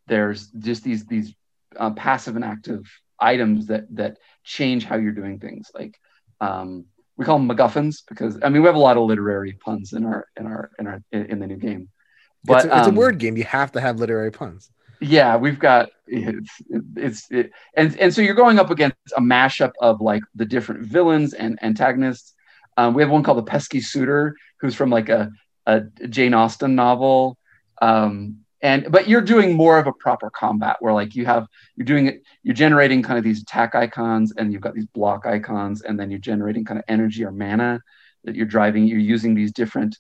there's 0.08 0.48
just 0.48 0.84
these 0.84 1.06
these 1.06 1.34
uh, 1.78 1.92
passive 1.92 2.36
and 2.36 2.46
active 2.46 2.86
items 3.20 3.68
that 3.68 3.86
that 3.96 4.18
change 4.44 4.86
how 4.86 4.96
you're 4.96 5.12
doing 5.12 5.40
things. 5.40 5.72
Like 5.74 6.00
um, 6.42 6.86
we 7.18 7.26
call 7.26 7.40
them 7.40 7.50
MacGuffins 7.50 8.04
because 8.08 8.38
I 8.44 8.50
mean 8.50 8.62
we 8.62 8.68
have 8.68 8.76
a 8.76 8.80
lot 8.80 8.98
of 8.98 9.04
literary 9.04 9.54
puns 9.54 9.94
in 9.94 10.06
our 10.06 10.28
in 10.38 10.46
our 10.46 10.72
in 10.80 10.88
our 10.88 11.04
in, 11.12 11.26
in 11.28 11.40
the 11.40 11.48
new 11.48 11.58
game. 11.58 11.90
it's, 12.48 12.66
a, 12.66 12.78
it's 12.78 12.88
um, 12.88 12.96
a 12.96 13.00
word 13.00 13.18
game. 13.18 13.38
You 13.38 13.46
have 13.46 13.72
to 13.74 13.82
have 13.82 14.00
literary 14.00 14.32
puns. 14.32 14.70
yeah 15.00 15.36
we've 15.36 15.60
got 15.60 15.90
it's 16.08 16.62
it's 16.96 17.32
it, 17.32 17.52
and 17.76 17.98
and 18.00 18.14
so 18.14 18.22
you're 18.22 18.36
going 18.36 18.60
up 18.60 18.70
against 18.70 18.96
a 19.18 19.22
mashup 19.22 19.72
of 19.82 20.02
like 20.02 20.24
the 20.36 20.46
different 20.46 20.82
villains 20.86 21.34
and 21.34 21.60
antagonists 21.62 22.34
um, 22.78 22.94
we 22.94 23.02
have 23.02 23.12
one 23.12 23.24
called 23.24 23.38
the 23.38 23.44
pesky 23.44 23.82
suitor 23.82 24.36
who's 24.60 24.76
from 24.76 24.90
like 24.90 25.10
a, 25.10 25.32
a 25.66 25.82
jane 26.10 26.34
austen 26.34 26.76
novel 26.76 27.38
um, 27.82 28.44
and 28.64 28.90
but 28.90 29.10
you're 29.10 29.22
doing 29.22 29.56
more 29.56 29.78
of 29.78 29.88
a 29.88 29.94
proper 29.94 30.30
combat 30.30 30.78
where 30.80 30.94
like 30.94 31.14
you 31.16 31.26
have 31.26 31.48
you're 31.76 31.86
doing 31.86 32.08
it 32.08 32.24
you're 32.44 32.56
generating 32.56 33.04
kind 33.04 33.18
of 33.18 33.24
these 33.24 33.42
attack 33.42 33.76
icons 33.76 34.34
and 34.38 34.52
you've 34.52 34.62
got 34.62 34.74
these 34.74 34.88
block 34.88 35.26
icons 35.26 35.82
and 35.82 36.00
then 36.00 36.10
you're 36.10 36.20
generating 36.20 36.64
kind 36.64 36.80
of 36.80 36.86
energy 36.88 37.24
or 37.24 37.32
mana 37.32 37.80
that 38.24 38.36
you're 38.36 38.46
driving. 38.46 38.86
You're 38.88 39.00
using 39.00 39.36
these 39.36 39.52
different 39.52 39.98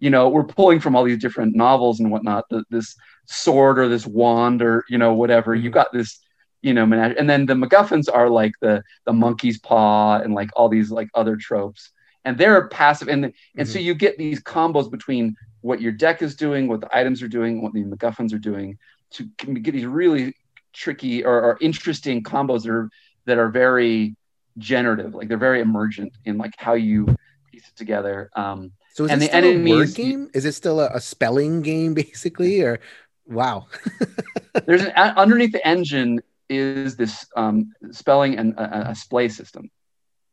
you 0.00 0.10
know 0.10 0.28
we're 0.28 0.44
pulling 0.44 0.80
from 0.80 0.96
all 0.96 1.04
these 1.04 1.18
different 1.18 1.54
novels 1.54 2.00
and 2.00 2.10
whatnot 2.10 2.44
the, 2.50 2.64
this 2.70 2.96
sword 3.26 3.78
or 3.78 3.88
this 3.88 4.06
wand 4.06 4.60
or 4.60 4.84
you 4.88 4.98
know 4.98 5.14
whatever. 5.14 5.54
You 5.54 5.70
got 5.70 5.92
this 5.92 6.18
you 6.62 6.74
know 6.74 6.84
menage- 6.84 7.16
and 7.16 7.30
then 7.30 7.46
the 7.46 7.54
MacGuffins 7.54 8.08
are 8.12 8.28
like 8.28 8.52
the 8.60 8.82
the 9.06 9.12
monkey's 9.12 9.60
paw 9.60 10.18
and 10.18 10.34
like 10.34 10.50
all 10.56 10.68
these 10.68 10.90
like 10.90 11.08
other 11.14 11.36
tropes. 11.36 11.92
And 12.24 12.36
they're 12.36 12.68
passive 12.68 13.08
and 13.08 13.32
and 13.56 13.68
so 13.68 13.78
you 13.78 13.94
get 13.94 14.18
these 14.18 14.42
combos 14.42 14.90
between 14.90 15.36
what 15.62 15.80
your 15.80 15.92
deck 15.92 16.22
is 16.22 16.34
doing 16.34 16.68
what 16.68 16.80
the 16.80 16.96
items 16.96 17.22
are 17.22 17.28
doing 17.28 17.62
what 17.62 17.72
the 17.72 17.82
MacGuffins 17.84 18.32
are 18.32 18.38
doing 18.38 18.78
to 19.12 19.24
get 19.24 19.72
these 19.72 19.86
really 19.86 20.34
tricky 20.72 21.24
or, 21.24 21.40
or 21.42 21.58
interesting 21.60 22.22
combos 22.22 22.62
that 22.62 22.70
are 22.70 22.88
that 23.26 23.38
are 23.38 23.48
very 23.48 24.14
generative 24.58 25.14
like 25.14 25.28
they're 25.28 25.36
very 25.38 25.60
emergent 25.60 26.12
in 26.24 26.36
like 26.38 26.52
how 26.58 26.74
you 26.74 27.06
piece 27.50 27.66
it 27.68 27.76
together 27.76 28.30
um 28.36 28.70
So 28.94 29.04
is 29.04 29.10
and 29.10 29.22
it 29.22 29.30
the 29.32 29.38
still 29.38 29.44
a 29.44 29.46
word 29.46 29.54
enemies- 29.54 29.94
game? 29.94 30.30
Is 30.34 30.44
it 30.44 30.52
still 30.52 30.80
a, 30.80 30.88
a 30.94 31.00
spelling 31.00 31.62
game 31.62 31.94
basically? 32.04 32.60
Or 32.62 32.80
wow. 33.26 33.66
there's 34.66 34.82
an 34.82 34.90
underneath 35.16 35.52
the 35.52 35.66
engine 35.66 36.20
is 36.48 36.96
this 36.96 37.26
um, 37.36 37.72
spelling 37.92 38.36
and 38.36 38.54
a, 38.58 38.90
a 38.90 38.94
splay 38.94 39.28
system. 39.28 39.70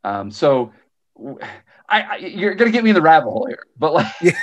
Um, 0.04 0.32
so 0.32 0.74
I, 1.90 2.02
I 2.02 2.16
you're 2.18 2.54
gonna 2.56 2.72
get 2.72 2.84
me 2.84 2.90
in 2.90 2.96
the 2.96 3.02
rabbit 3.02 3.30
hole 3.30 3.46
here, 3.48 3.64
but 3.78 3.94
like 3.94 4.08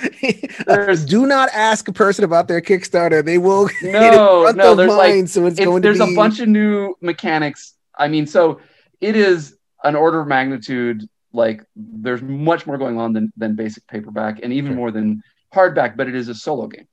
There's- 0.66 1.04
do 1.04 1.26
not 1.26 1.48
ask 1.52 1.86
a 1.88 1.92
person 1.92 2.24
about 2.24 2.48
their 2.48 2.60
Kickstarter. 2.60 3.24
They 3.24 3.38
will 3.38 3.68
No, 3.82 3.92
get 3.92 4.12
in 4.14 4.18
front 4.18 4.56
no, 4.56 4.74
there's, 4.74 4.90
like, 4.94 5.28
so 5.28 5.46
it's, 5.46 5.58
it's, 5.58 5.64
going 5.64 5.82
to 5.82 5.86
there's 5.88 5.98
be 5.98 6.12
a 6.12 6.16
bunch 6.16 6.40
of 6.40 6.48
new 6.48 6.94
mechanics. 7.00 7.74
I 7.96 8.08
mean, 8.08 8.26
so 8.26 8.60
it 9.00 9.16
is 9.16 9.56
an 9.84 9.96
order 9.96 10.20
of 10.20 10.28
magnitude. 10.28 11.08
Like 11.32 11.62
there's 11.76 12.22
much 12.22 12.66
more 12.66 12.78
going 12.78 12.98
on 12.98 13.12
than 13.12 13.32
than 13.36 13.54
basic 13.54 13.86
paperback, 13.86 14.40
and 14.42 14.52
even 14.52 14.70
Sure. 14.72 14.76
more 14.76 14.90
than 14.90 15.22
hardback. 15.54 15.96
But 15.96 16.08
it 16.08 16.14
is 16.14 16.28
a 16.28 16.34
solo 16.34 16.66
game. 16.66 16.88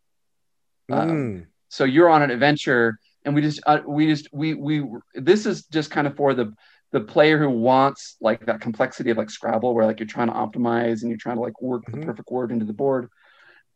um, 0.91 1.09
Mm, 1.09 1.45
so 1.69 1.83
you're 1.83 2.09
on 2.09 2.21
an 2.21 2.31
adventure 2.31 2.99
and 3.23 3.33
we 3.33 3.41
just 3.41 3.59
uh, 3.65 3.79
we 3.87 4.07
just 4.07 4.27
we 4.31 4.53
we 4.53 4.83
this 5.15 5.45
is 5.45 5.65
just 5.65 5.89
kind 5.89 6.05
of 6.05 6.15
for 6.15 6.33
the 6.33 6.53
the 6.95 7.01
player 7.01 7.37
who 7.37 7.49
wants 7.49 8.15
like 8.21 8.45
that 8.45 8.61
complexity 8.61 9.09
of 9.09 9.17
like 9.17 9.29
scrabble 9.29 9.73
where 9.75 9.85
like 9.85 9.99
you're 9.99 10.07
trying 10.07 10.29
to 10.29 10.33
optimize 10.33 11.01
and 11.01 11.09
you're 11.11 11.17
trying 11.25 11.35
to 11.35 11.41
like 11.41 11.61
work 11.61 11.83
Mhm. 11.85 11.91
the 11.99 12.05
perfect 12.07 12.31
word 12.31 12.51
into 12.53 12.63
the 12.63 12.71
board 12.83 13.09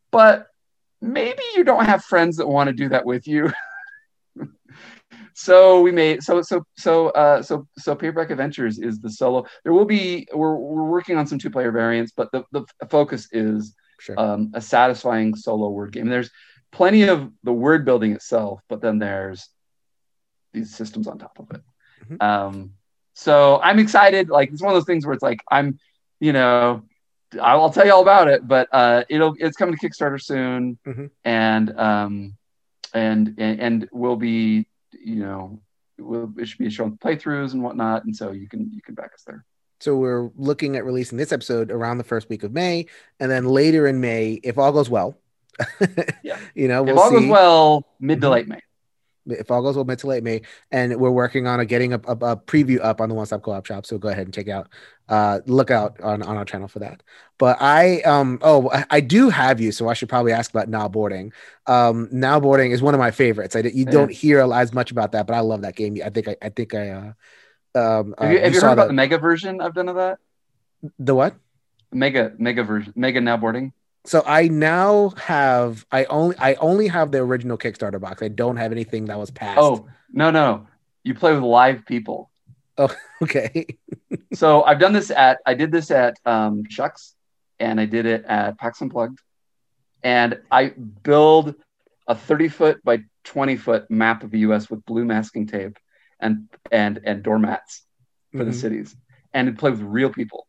but 0.09 0.47
maybe 1.01 1.43
you 1.55 1.65
don't 1.65 1.83
have 1.85 2.01
friends 2.11 2.37
that 2.37 2.47
want 2.47 2.67
to 2.69 2.73
do 2.83 2.87
that 2.87 3.05
with 3.05 3.27
you 3.27 3.51
so 5.33 5.81
we 5.81 5.91
made 5.91 6.23
so 6.23 6.41
so 6.41 6.63
so 6.77 7.09
uh 7.09 7.41
so 7.41 7.67
so 7.77 7.93
paperback 7.93 8.29
adventures 8.29 8.79
is 8.79 8.99
the 9.01 9.09
solo 9.09 9.45
there 9.63 9.73
will 9.73 9.85
be 9.97 10.25
we're, 10.33 10.55
we're 10.55 10.83
working 10.97 11.17
on 11.17 11.27
some 11.27 11.39
two 11.39 11.49
player 11.49 11.71
variants 11.71 12.13
but 12.15 12.31
the, 12.31 12.43
the 12.51 12.63
focus 12.89 13.27
is 13.31 13.75
sure. 13.99 14.17
um, 14.17 14.51
a 14.53 14.61
satisfying 14.61 15.35
solo 15.35 15.69
word 15.69 15.91
game. 15.91 16.07
There's 16.07 16.31
plenty 16.71 17.03
of 17.03 17.29
the 17.43 17.51
word 17.51 17.83
building 17.83 18.13
itself, 18.13 18.61
but 18.69 18.79
then 18.81 18.97
there's 18.99 19.49
these 20.53 20.73
systems 20.73 21.07
on 21.07 21.17
top 21.17 21.37
of 21.39 21.47
it. 21.51 21.61
Mhm. 22.05 22.23
Um, 22.23 22.73
so 23.13 23.59
I'm 23.61 23.79
excited. 23.79 24.29
Like 24.29 24.51
it's 24.51 24.61
one 24.61 24.71
of 24.71 24.75
those 24.75 24.85
things 24.85 25.05
where 25.05 25.13
it's 25.13 25.23
like 25.23 25.41
I'm, 25.51 25.79
you 26.19 26.33
know, 26.33 26.83
I'll 27.41 27.69
tell 27.69 27.85
you 27.85 27.93
all 27.93 28.01
about 28.01 28.27
it, 28.27 28.47
but 28.47 28.67
uh, 28.71 29.03
it'll 29.09 29.35
it's 29.39 29.55
coming 29.57 29.75
to 29.77 29.89
Kickstarter 29.89 30.21
soon, 30.21 30.77
Mhm. 30.85 31.09
and 31.23 31.79
um, 31.79 32.37
and 32.93 33.35
and 33.37 33.59
and 33.59 33.89
we'll 33.91 34.15
be, 34.15 34.67
you 34.93 35.15
know, 35.17 35.59
we'll, 35.99 36.31
it 36.37 36.47
should 36.47 36.57
be 36.59 36.69
showing 36.69 36.97
playthroughs 36.97 37.53
and 37.53 37.61
whatnot, 37.61 38.05
and 38.05 38.15
so 38.15 38.31
you 38.31 38.47
can 38.49 38.71
you 38.73 38.81
can 38.81 38.95
back 38.95 39.11
us 39.13 39.23
there. 39.27 39.45
So 39.81 39.95
we're 39.95 40.29
looking 40.35 40.75
at 40.75 40.83
releasing 40.83 41.17
this 41.17 41.31
episode 41.31 41.71
around 41.71 41.99
the 41.99 42.03
first 42.03 42.29
week 42.29 42.43
of 42.43 42.51
May, 42.51 42.87
and 43.19 43.29
then 43.31 43.45
later 43.45 43.87
in 43.87 44.01
May, 44.01 44.39
if 44.43 44.57
all 44.57 44.71
goes 44.71 44.89
well. 44.89 45.17
Yeah. 46.23 46.37
You 46.55 46.67
know, 46.67 46.81
if 46.81 46.87
we'll 46.87 46.99
all 46.99 47.09
see. 47.09 47.15
goes 47.21 47.29
well, 47.29 47.85
mid 47.99 48.21
to 48.21 48.27
Mhm. 48.27 48.31
late 48.31 48.47
May. 48.47 48.59
If 49.31 49.51
all 49.51 49.61
goes 49.61 49.75
well, 49.75 49.85
mid 49.85 49.99
to 49.99 50.07
late 50.07 50.23
May, 50.23 50.41
and 50.71 50.95
we're 50.97 51.09
working 51.11 51.47
on 51.47 51.59
a 51.59 51.65
getting 51.65 51.93
a, 51.93 51.97
a, 52.07 52.11
a 52.13 52.37
preview 52.37 52.79
up 52.83 53.01
on 53.01 53.09
the 53.09 53.15
One 53.15 53.25
Stop 53.25 53.41
Co-op 53.43 53.65
Shop. 53.65 53.85
So 53.85 53.97
go 53.97 54.09
ahead 54.09 54.25
and 54.27 54.33
check 54.33 54.47
out, 54.47 54.67
uh, 55.07 55.39
look 55.45 55.71
out 55.71 55.99
on, 56.01 56.21
on 56.21 56.37
our 56.37 56.45
channel 56.45 56.67
for 56.67 56.79
that. 56.79 57.03
But 57.37 57.57
I 57.61 58.01
um 58.01 58.39
oh 58.41 58.69
I, 58.71 58.85
I 58.89 58.99
do 59.01 59.29
have 59.29 59.59
you, 59.61 59.71
so 59.71 59.87
I 59.87 59.93
should 59.93 60.09
probably 60.09 60.31
ask 60.31 60.51
about 60.51 60.69
now 60.69 60.87
boarding. 60.87 61.31
Um, 61.67 62.09
now 62.11 62.39
boarding 62.39 62.71
is 62.71 62.81
one 62.81 62.93
of 62.93 62.99
my 62.99 63.11
favorites. 63.11 63.55
I 63.55 63.59
you 63.61 63.85
don't 63.85 64.11
hear 64.11 64.41
as 64.53 64.73
much 64.73 64.91
about 64.91 65.11
that, 65.13 65.27
but 65.27 65.35
I 65.35 65.39
love 65.39 65.61
that 65.61 65.75
game. 65.75 65.97
I 66.03 66.09
think 66.09 66.27
I, 66.27 66.35
I 66.41 66.49
think 66.49 66.73
I 66.73 66.89
uh 66.89 67.11
um 67.75 68.15
uh, 68.17 68.23
Have 68.25 68.33
you, 68.33 68.39
have 68.41 68.53
you 68.53 68.59
saw 68.59 68.67
heard 68.67 68.73
about 68.73 68.83
that- 68.83 68.87
the 68.89 68.93
mega 68.93 69.17
version 69.17 69.61
I've 69.61 69.73
done 69.73 69.89
of 69.89 69.95
that? 69.95 70.19
the 70.97 71.13
what? 71.15 71.35
Mega 71.91 72.33
mega 72.37 72.63
version, 72.63 72.93
mega 72.95 73.19
now 73.21 73.35
boarding. 73.37 73.73
So 74.05 74.23
I 74.25 74.47
now 74.47 75.09
have 75.17 75.85
I 75.91 76.05
only 76.05 76.35
I 76.39 76.53
only 76.55 76.87
have 76.87 77.11
the 77.11 77.19
original 77.19 77.57
Kickstarter 77.57 77.99
box. 77.99 78.21
I 78.21 78.29
don't 78.29 78.57
have 78.57 78.71
anything 78.71 79.05
that 79.05 79.19
was 79.19 79.29
passed. 79.31 79.59
Oh 79.61 79.87
no 80.11 80.31
no, 80.31 80.67
you 81.03 81.13
play 81.13 81.33
with 81.33 81.43
live 81.43 81.85
people. 81.85 82.31
Oh 82.77 82.93
okay. 83.21 83.65
so 84.33 84.63
I've 84.63 84.79
done 84.79 84.93
this 84.93 85.11
at 85.11 85.39
I 85.45 85.53
did 85.53 85.71
this 85.71 85.91
at 85.91 86.15
um, 86.25 86.63
Shucks, 86.69 87.13
and 87.59 87.79
I 87.79 87.85
did 87.85 88.05
it 88.05 88.23
at 88.25 88.57
PAX 88.57 88.81
Unplugged, 88.81 89.19
and 90.01 90.39
I 90.49 90.69
build 91.03 91.55
a 92.07 92.15
30 92.15 92.47
foot 92.47 92.83
by 92.83 93.03
20 93.25 93.57
foot 93.57 93.91
map 93.91 94.23
of 94.23 94.31
the 94.31 94.39
U.S. 94.39 94.69
with 94.69 94.83
blue 94.85 95.05
masking 95.05 95.45
tape 95.45 95.77
and 96.19 96.47
and 96.71 96.99
and 97.03 97.21
doormats 97.21 97.83
for 98.31 98.43
the 98.45 98.51
Mhm. 98.51 98.55
cities, 98.61 98.95
and 99.33 99.57
play 99.59 99.71
with 99.71 99.81
real 99.81 100.09
people. 100.09 100.47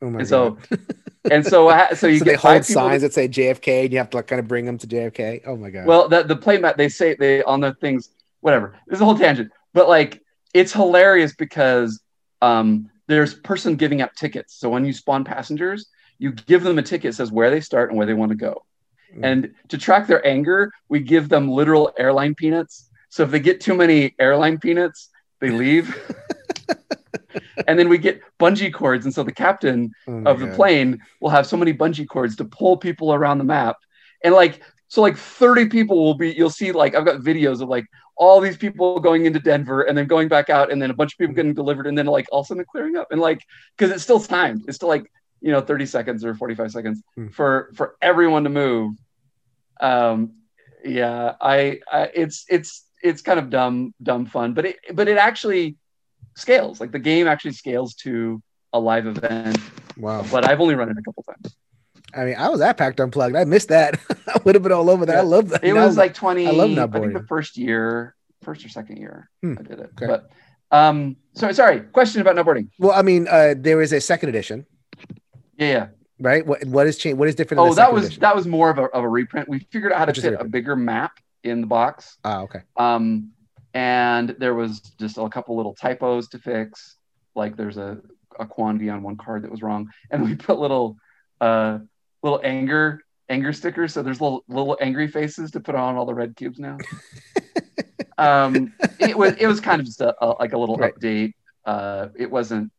Oh 0.00 0.10
my 0.10 0.20
And 0.20 0.28
god. 0.28 0.28
so 0.28 0.58
and 1.30 1.46
so 1.46 1.68
ha- 1.68 1.90
so 1.94 2.06
you 2.06 2.18
so 2.18 2.24
get 2.24 2.30
they 2.32 2.36
hold 2.36 2.64
signs 2.64 3.02
that 3.02 3.12
say 3.12 3.28
JFK, 3.28 3.84
and 3.84 3.92
you 3.92 3.98
have 3.98 4.10
to 4.10 4.18
like 4.18 4.26
kind 4.26 4.40
of 4.40 4.48
bring 4.48 4.64
them 4.64 4.78
to 4.78 4.86
JFK. 4.86 5.42
Oh 5.46 5.56
my 5.56 5.70
god. 5.70 5.86
Well, 5.86 6.08
the 6.08 6.22
the 6.22 6.36
playmat 6.36 6.76
they 6.76 6.88
say 6.88 7.14
they 7.14 7.42
on 7.42 7.60
the 7.60 7.74
things 7.74 8.10
whatever. 8.40 8.76
This 8.86 8.98
is 8.98 9.00
a 9.02 9.04
whole 9.04 9.18
tangent, 9.18 9.50
but 9.74 9.88
like 9.88 10.22
it's 10.54 10.72
hilarious 10.72 11.34
because 11.34 12.00
um 12.42 12.90
there's 13.08 13.34
person 13.34 13.76
giving 13.76 14.00
out 14.00 14.14
tickets. 14.16 14.54
So 14.54 14.68
when 14.68 14.84
you 14.84 14.92
spawn 14.92 15.24
passengers, 15.24 15.88
you 16.18 16.32
give 16.32 16.62
them 16.62 16.78
a 16.78 16.82
ticket 16.82 17.10
that 17.10 17.16
says 17.16 17.32
where 17.32 17.50
they 17.50 17.60
start 17.60 17.90
and 17.90 17.96
where 17.98 18.06
they 18.06 18.14
want 18.14 18.30
to 18.30 18.36
go. 18.36 18.64
Mm. 19.16 19.20
And 19.24 19.54
to 19.68 19.78
track 19.78 20.06
their 20.06 20.24
anger, 20.26 20.70
we 20.88 21.00
give 21.00 21.28
them 21.28 21.50
literal 21.50 21.90
airline 21.98 22.34
peanuts. 22.34 22.90
So 23.08 23.22
if 23.22 23.30
they 23.30 23.40
get 23.40 23.60
too 23.60 23.74
many 23.74 24.14
airline 24.18 24.58
peanuts, 24.58 25.08
they 25.40 25.50
leave. 25.50 25.96
and 27.66 27.78
then 27.78 27.88
we 27.88 27.98
get 27.98 28.20
bungee 28.40 28.72
cords, 28.72 29.04
and 29.04 29.14
so 29.14 29.22
the 29.22 29.32
captain 29.32 29.92
Oh 30.06 30.22
of 30.26 30.40
the 30.40 30.46
plane 30.48 31.00
will 31.20 31.30
have 31.30 31.46
so 31.46 31.56
many 31.56 31.72
bungee 31.72 32.06
cords 32.08 32.36
to 32.36 32.44
pull 32.44 32.76
people 32.76 33.12
around 33.14 33.38
the 33.38 33.44
map. 33.44 33.76
And 34.24 34.34
like 34.34 34.62
so 34.88 35.02
like 35.02 35.16
30 35.16 35.68
people 35.68 36.02
will 36.02 36.14
be 36.14 36.32
you'll 36.32 36.48
see 36.50 36.72
like 36.72 36.94
i've 36.94 37.04
got 37.04 37.20
videos 37.20 37.60
of 37.60 37.68
like 37.68 37.84
all 38.16 38.40
these 38.40 38.56
people 38.56 38.98
going 38.98 39.26
into 39.26 39.38
denver 39.38 39.82
and 39.82 39.96
then 39.96 40.06
going 40.06 40.28
back 40.28 40.48
out 40.50 40.72
and 40.72 40.80
then 40.80 40.90
a 40.90 40.94
bunch 40.94 41.12
of 41.12 41.18
people 41.18 41.34
getting 41.34 41.54
delivered 41.54 41.86
and 41.86 41.96
then 41.96 42.06
like 42.06 42.26
all 42.32 42.40
of 42.40 42.46
a 42.46 42.48
sudden 42.48 42.64
clearing 42.70 42.96
up. 42.96 43.06
And 43.10 43.20
like 43.20 43.44
because 43.76 43.92
it's 43.94 44.02
still 44.02 44.18
timed. 44.18 44.64
It's 44.66 44.76
still 44.76 44.88
like 44.88 45.10
you 45.40 45.52
know 45.52 45.60
30 45.60 45.86
seconds 45.86 46.24
or 46.24 46.34
45 46.34 46.70
seconds 46.72 47.02
Hmm. 47.16 47.28
for 47.28 47.70
for 47.74 47.96
everyone 48.02 48.44
to 48.44 48.50
move. 48.50 48.94
Um 49.80 50.32
yeah 50.84 51.34
I, 51.40 51.80
I 51.92 52.10
it's 52.14 52.44
it's 52.48 52.84
it's 53.02 53.22
kind 53.22 53.38
of 53.38 53.50
dumb 53.50 53.94
dumb 54.02 54.26
fun 54.26 54.54
but 54.54 54.64
it 54.66 54.76
but 54.94 55.08
it 55.08 55.16
actually 55.18 55.76
scales 56.38 56.80
like 56.80 56.92
the 56.92 56.98
game 56.98 57.26
actually 57.26 57.52
scales 57.52 57.94
to 57.94 58.42
a 58.72 58.78
live 58.80 59.06
event 59.06 59.58
Wow. 59.96 60.24
but 60.30 60.48
I've 60.48 60.60
only 60.60 60.74
run 60.74 60.88
it 60.90 60.96
a 60.98 61.02
couple 61.02 61.22
times. 61.24 61.56
I 62.14 62.24
mean, 62.24 62.36
I 62.38 62.48
was 62.48 62.60
at 62.62 62.76
PAX 62.78 62.98
Unplugged. 63.00 63.36
I 63.36 63.44
missed 63.44 63.68
that. 63.68 63.98
I 64.28 64.40
would 64.44 64.54
have 64.54 64.62
been 64.62 64.72
all 64.72 64.88
over 64.88 65.04
that. 65.04 65.16
I 65.16 65.20
love 65.20 65.50
that. 65.50 65.62
It 65.62 65.74
was 65.74 65.96
like 65.96 66.14
20, 66.14 66.46
I 66.46 66.50
love 66.52 66.94
I, 66.94 67.00
think 67.00 67.12
the 67.12 67.26
first 67.28 67.56
year, 67.58 68.14
first 68.42 68.64
or 68.64 68.68
second 68.68 68.96
year 68.98 69.28
Hmm. 69.42 69.54
I 69.58 69.62
did 69.62 69.80
it. 69.80 69.90
Okay. 70.00 70.06
But 70.06 70.30
um 70.70 71.16
so 71.34 71.50
sorry, 71.52 71.80
question 71.80 72.20
about 72.20 72.36
Now 72.36 72.42
Boarding. 72.44 72.70
well, 72.78 72.92
I 72.92 73.02
mean, 73.02 73.26
uh, 73.28 73.54
there 73.56 73.80
is 73.82 73.92
a 73.92 74.00
second 74.00 74.28
edition, 74.30 74.66
Yeah, 75.56 75.66
yeah. 75.66 75.86
right? 76.20 76.46
What 76.46 76.64
what 76.66 76.86
is 76.86 76.96
changed? 76.98 77.18
What 77.18 77.28
is 77.28 77.34
different? 77.34 77.60
Oh, 77.60 77.74
that 77.74 77.92
was 77.92 78.04
edition? 78.06 78.20
that 78.20 78.36
was 78.36 78.46
more 78.46 78.70
of 78.70 78.78
a, 78.78 78.84
of 78.84 79.02
a 79.04 79.08
reprint. 79.08 79.48
We 79.48 79.60
figured 79.72 79.92
out 79.92 79.98
how 79.98 80.04
to 80.06 80.12
Just 80.12 80.26
a 80.26 80.30
fit 80.32 80.40
a 80.40 80.44
bigger 80.44 80.76
map 80.76 81.12
in 81.42 81.60
the 81.62 81.66
box. 81.66 82.18
Ah, 82.24 82.40
okay. 82.42 82.60
Um 82.76 83.32
and 83.74 84.30
there 84.38 84.54
was 84.54 84.80
just 84.98 85.18
a 85.18 85.28
couple 85.28 85.56
little 85.56 85.74
typos 85.74 86.28
to 86.28 86.38
fix. 86.38 86.96
Like 87.34 87.56
there's 87.56 87.76
a, 87.76 87.98
a 88.38 88.46
quantity 88.46 88.88
on 88.90 89.02
one 89.02 89.16
card 89.16 89.42
that 89.42 89.50
was 89.50 89.62
wrong. 89.62 89.90
And 90.10 90.22
we 90.28 90.34
put 90.34 90.58
little 90.58 90.96
uh 91.40 91.78
little 92.22 92.40
anger 92.42 93.00
anger 93.28 93.52
stickers. 93.52 93.92
So 93.92 94.02
there's 94.02 94.20
little 94.20 94.44
little 94.48 94.76
angry 94.80 95.08
faces 95.08 95.50
to 95.52 95.60
put 95.60 95.74
on 95.74 95.96
all 95.96 96.06
the 96.06 96.14
red 96.14 96.34
cubes 96.36 96.58
now. 96.58 96.78
um 98.18 98.72
it 98.98 99.16
was 99.16 99.34
it 99.38 99.46
was 99.46 99.60
kind 99.60 99.80
of 99.80 99.86
just 99.86 100.00
a, 100.00 100.14
a- 100.24 100.34
like 100.40 100.52
a 100.52 100.58
little 100.58 100.76
Right. 100.76 100.92
update 100.94 101.34
uh 101.64 102.08
it 102.16 102.30
wasn't 102.30 102.72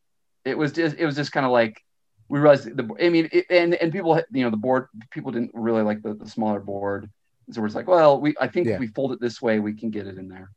it 0.45 0.57
was 0.57 0.71
just 0.73 0.97
it 0.97 1.05
was 1.05 1.15
just 1.15 1.31
kind 1.31 1.45
of 1.45 1.51
like 1.51 1.81
we 2.27 2.39
realized 2.39 2.65
the 2.75 2.89
i 3.01 3.09
mean 3.09 3.29
it, 3.31 3.45
and 3.49 3.73
and 3.75 3.91
people 3.91 4.21
you 4.31 4.43
know 4.43 4.49
the 4.49 4.57
board 4.57 4.87
people 5.11 5.31
didn't 5.31 5.51
really 5.53 5.81
like 5.81 6.01
the, 6.01 6.13
the 6.13 6.27
smaller 6.29 6.59
board 6.59 7.09
so 7.51 7.61
we're 7.61 7.67
just 7.67 7.75
like 7.75 7.87
well 7.87 8.19
we 8.19 8.35
i 8.41 8.47
think 8.47 8.67
Yeah. 8.67 8.73
if 8.73 8.79
we 8.79 8.87
fold 8.87 9.13
it 9.13 9.21
this 9.21 9.41
way 9.41 9.59
we 9.59 9.73
can 9.73 9.89
get 9.91 10.07
it 10.07 10.17
in 10.17 10.27
there 10.27 10.51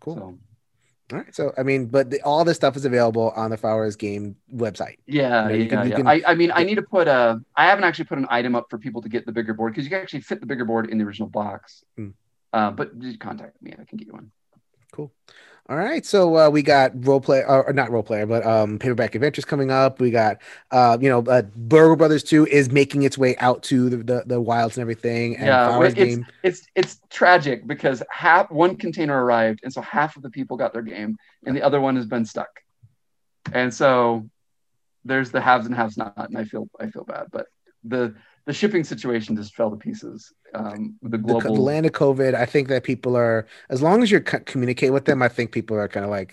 Cool. 0.00 0.16
so 0.16 0.22
All 1.12 1.18
right. 1.18 1.34
So, 1.34 1.52
I 1.58 1.62
mean, 1.62 1.86
but 1.86 2.10
the, 2.10 2.20
all 2.22 2.44
this 2.44 2.56
stuff 2.56 2.76
is 2.76 2.84
available 2.84 3.32
on 3.36 3.50
the 3.50 3.56
Fowers 3.56 3.96
Game 3.96 4.36
website. 4.54 4.96
yeah 5.06 5.48
You 5.48 5.48
know, 5.48 5.54
you 5.54 5.62
yeah, 5.64 5.68
can- 5.70 5.88
yeah. 5.90 5.96
can- 5.96 6.06
I, 6.06 6.22
I 6.26 6.34
mean 6.34 6.50
i 6.54 6.62
need 6.64 6.76
to 6.76 6.82
put 6.96 7.06
a 7.08 7.40
i 7.56 7.66
haven't 7.66 7.84
actually 7.84 8.04
put 8.06 8.18
an 8.18 8.26
item 8.30 8.54
up 8.54 8.66
for 8.70 8.78
people 8.78 9.02
to 9.02 9.08
get 9.08 9.26
the 9.26 9.32
bigger 9.32 9.54
board 9.54 9.72
because 9.72 9.84
you 9.84 9.90
can 9.90 10.00
actually 10.00 10.20
fit 10.30 10.38
the 10.40 10.46
bigger 10.46 10.64
board 10.64 10.88
in 10.90 10.98
the 10.98 11.04
original 11.04 11.28
box 11.28 11.82
Hmm. 11.96 12.10
uh, 12.52 12.70
but 12.78 12.86
just 13.00 13.18
contact 13.20 13.60
me 13.62 13.72
i 13.72 13.84
can 13.84 13.96
get 13.98 14.06
you 14.06 14.14
one 14.14 14.30
Cool. 14.92 15.12
All 15.70 15.76
right. 15.76 16.04
So 16.04 16.36
uh, 16.36 16.50
we 16.50 16.62
got 16.62 16.90
role 17.06 17.20
play, 17.20 17.44
or, 17.46 17.64
or 17.68 17.72
not 17.72 17.92
role 17.92 18.02
player, 18.02 18.26
but 18.26 18.44
um, 18.44 18.76
paperback 18.76 19.14
adventures 19.14 19.44
coming 19.44 19.70
up. 19.70 20.00
We 20.00 20.10
got, 20.10 20.38
uh, 20.72 20.98
you 21.00 21.08
know, 21.08 21.20
uh, 21.20 21.42
Burgle 21.54 21.94
Brothers 21.94 22.24
Two 22.24 22.44
is 22.46 22.72
making 22.72 23.04
its 23.04 23.16
way 23.16 23.36
out 23.36 23.62
to 23.64 23.88
the 23.88 23.96
the, 23.98 24.22
the 24.26 24.40
wilds 24.40 24.76
and 24.76 24.82
everything. 24.82 25.36
And 25.36 25.46
Yeah, 25.46 25.68
Fowers 25.68 25.92
it's- 25.92 26.16
Game. 26.16 26.26
it's 26.42 26.66
it's 26.74 27.00
tragic 27.08 27.68
because 27.68 28.02
half 28.10 28.50
one 28.50 28.74
container 28.76 29.24
arrived 29.24 29.60
and 29.62 29.72
so 29.72 29.80
half 29.80 30.16
of 30.16 30.22
the 30.22 30.30
people 30.30 30.56
got 30.56 30.72
their 30.72 30.82
game 30.82 31.16
and 31.46 31.56
the 31.56 31.62
other 31.62 31.80
one 31.80 31.94
has 31.94 32.06
been 32.06 32.24
stuck 32.24 32.50
and 33.52 33.72
so 33.72 34.28
there's 35.04 35.30
the 35.30 35.40
haves 35.40 35.66
and 35.66 35.74
haves 35.74 35.96
not 35.96 36.14
and 36.16 36.36
i 36.36 36.44
feel 36.44 36.68
i 36.78 36.86
feel 36.88 37.04
bad 37.04 37.26
but 37.32 37.46
the 37.84 38.14
the 38.50 38.54
shipping 38.60 38.84
situation 38.92 39.36
just 39.40 39.54
fell 39.54 39.70
to 39.70 39.76
pieces 39.76 40.18
um 40.60 40.96
the 41.14 41.20
global 41.26 41.54
the 41.54 41.60
land 41.70 41.86
of 41.86 41.92
COVID. 41.92 42.32
I 42.44 42.46
think 42.52 42.64
that 42.72 42.82
people 42.92 43.12
are, 43.24 43.46
as 43.74 43.80
long 43.86 44.02
as 44.02 44.08
you 44.12 44.20
co- 44.30 44.44
communicate 44.52 44.92
with 44.96 45.04
them, 45.08 45.18
I 45.22 45.28
think 45.36 45.46
people 45.58 45.76
are 45.82 45.88
kind 45.94 46.04
of 46.08 46.10
like, 46.18 46.30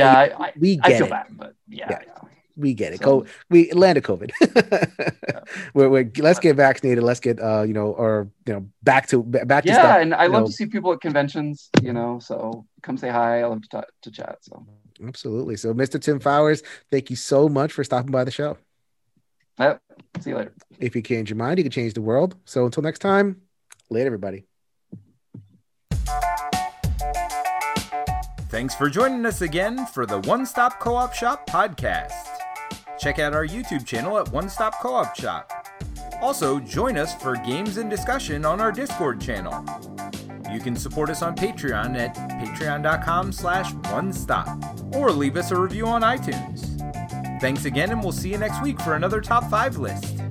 yeah 0.00 0.12
I, 0.22 0.24
I, 0.46 0.52
we 0.64 0.70
I 0.82 0.88
get 0.88 0.98
feel 0.98 1.06
it. 1.06 1.16
bad 1.16 1.26
but 1.42 1.52
yeah, 1.68 1.86
Yeah. 1.90 2.00
yeah. 2.06 2.28
we 2.64 2.74
get 2.82 2.90
it. 2.94 3.00
So, 3.02 3.26
we 3.52 3.60
landed 3.72 4.02
COVID. 4.10 4.30
yeah. 5.32 5.40
we're, 5.74 5.90
we're, 5.94 6.10
let's 6.26 6.40
get 6.46 6.56
vaccinated. 6.56 7.02
Let's 7.10 7.20
get 7.20 7.36
uh, 7.40 7.62
you 7.68 7.74
know, 7.78 7.88
or 7.92 8.28
you 8.46 8.52
know, 8.54 8.62
back 8.82 9.04
to 9.08 9.22
back 9.22 9.62
to 9.64 9.68
yeah. 9.70 9.80
Stuff, 9.80 9.98
and 10.02 10.14
I 10.14 10.26
love 10.26 10.42
know. 10.42 10.46
to 10.48 10.52
see 10.58 10.66
people 10.66 10.90
at 10.92 11.00
conventions. 11.00 11.70
You 11.82 11.92
know, 11.98 12.18
so 12.18 12.66
come 12.82 12.96
say 12.96 13.10
hi. 13.18 13.40
I 13.42 13.46
love 13.46 13.62
to 13.62 13.68
talk, 13.68 13.86
to 14.02 14.10
chat. 14.10 14.38
So 14.40 14.66
absolutely. 15.06 15.56
So, 15.56 15.74
Mr. 15.74 16.00
Tim 16.00 16.18
Fowers, 16.20 16.62
thank 16.90 17.10
you 17.10 17.16
so 17.16 17.48
much 17.48 17.72
for 17.72 17.84
stopping 17.84 18.10
by 18.10 18.24
the 18.24 18.30
show. 18.30 18.56
Yep. 19.58 19.80
See 20.20 20.30
you 20.30 20.36
later. 20.36 20.52
If 20.78 20.94
you 20.94 21.02
change 21.02 21.30
your 21.30 21.36
mind, 21.36 21.58
you 21.58 21.64
can 21.64 21.72
change 21.72 21.94
the 21.94 22.02
world. 22.02 22.36
So 22.44 22.64
until 22.64 22.82
next 22.82 22.98
time, 23.00 23.42
later, 23.90 24.06
everybody. 24.06 24.44
Thanks 28.48 28.74
for 28.74 28.88
joining 28.88 29.26
us 29.26 29.42
again 29.42 29.86
for 29.86 30.06
the 30.06 30.20
One 30.20 30.46
Stop 30.46 30.78
Co 30.78 30.94
op 30.94 31.12
Shop 31.12 31.48
podcast. 31.48 32.12
Check 32.98 33.18
out 33.18 33.34
our 33.34 33.46
YouTube 33.46 33.84
channel 33.84 34.18
at 34.18 34.28
One 34.30 34.48
Stop 34.48 34.80
Co 34.80 34.94
op 34.94 35.14
Shop. 35.16 35.52
Also, 36.22 36.58
join 36.60 36.96
us 36.96 37.14
for 37.14 37.34
games 37.36 37.76
and 37.76 37.90
discussion 37.90 38.44
on 38.44 38.60
our 38.60 38.72
Discord 38.72 39.20
channel. 39.20 39.64
You 40.50 40.60
can 40.60 40.76
support 40.76 41.10
us 41.10 41.22
on 41.22 41.36
Patreon 41.36 41.98
at 41.98 42.14
patreon.com 42.14 43.32
slash 43.32 43.74
one 43.90 44.12
stop 44.12 44.48
or 44.94 45.10
leave 45.10 45.36
us 45.36 45.50
a 45.50 45.60
review 45.60 45.86
on 45.86 46.02
iTunes. 46.02 46.65
Thanks 47.40 47.64
again, 47.64 47.90
and 47.90 48.02
we'll 48.02 48.12
see 48.12 48.30
you 48.30 48.38
next 48.38 48.62
week 48.62 48.80
for 48.80 48.94
another 48.94 49.20
top 49.20 49.48
five 49.50 49.76
list. 49.76 50.25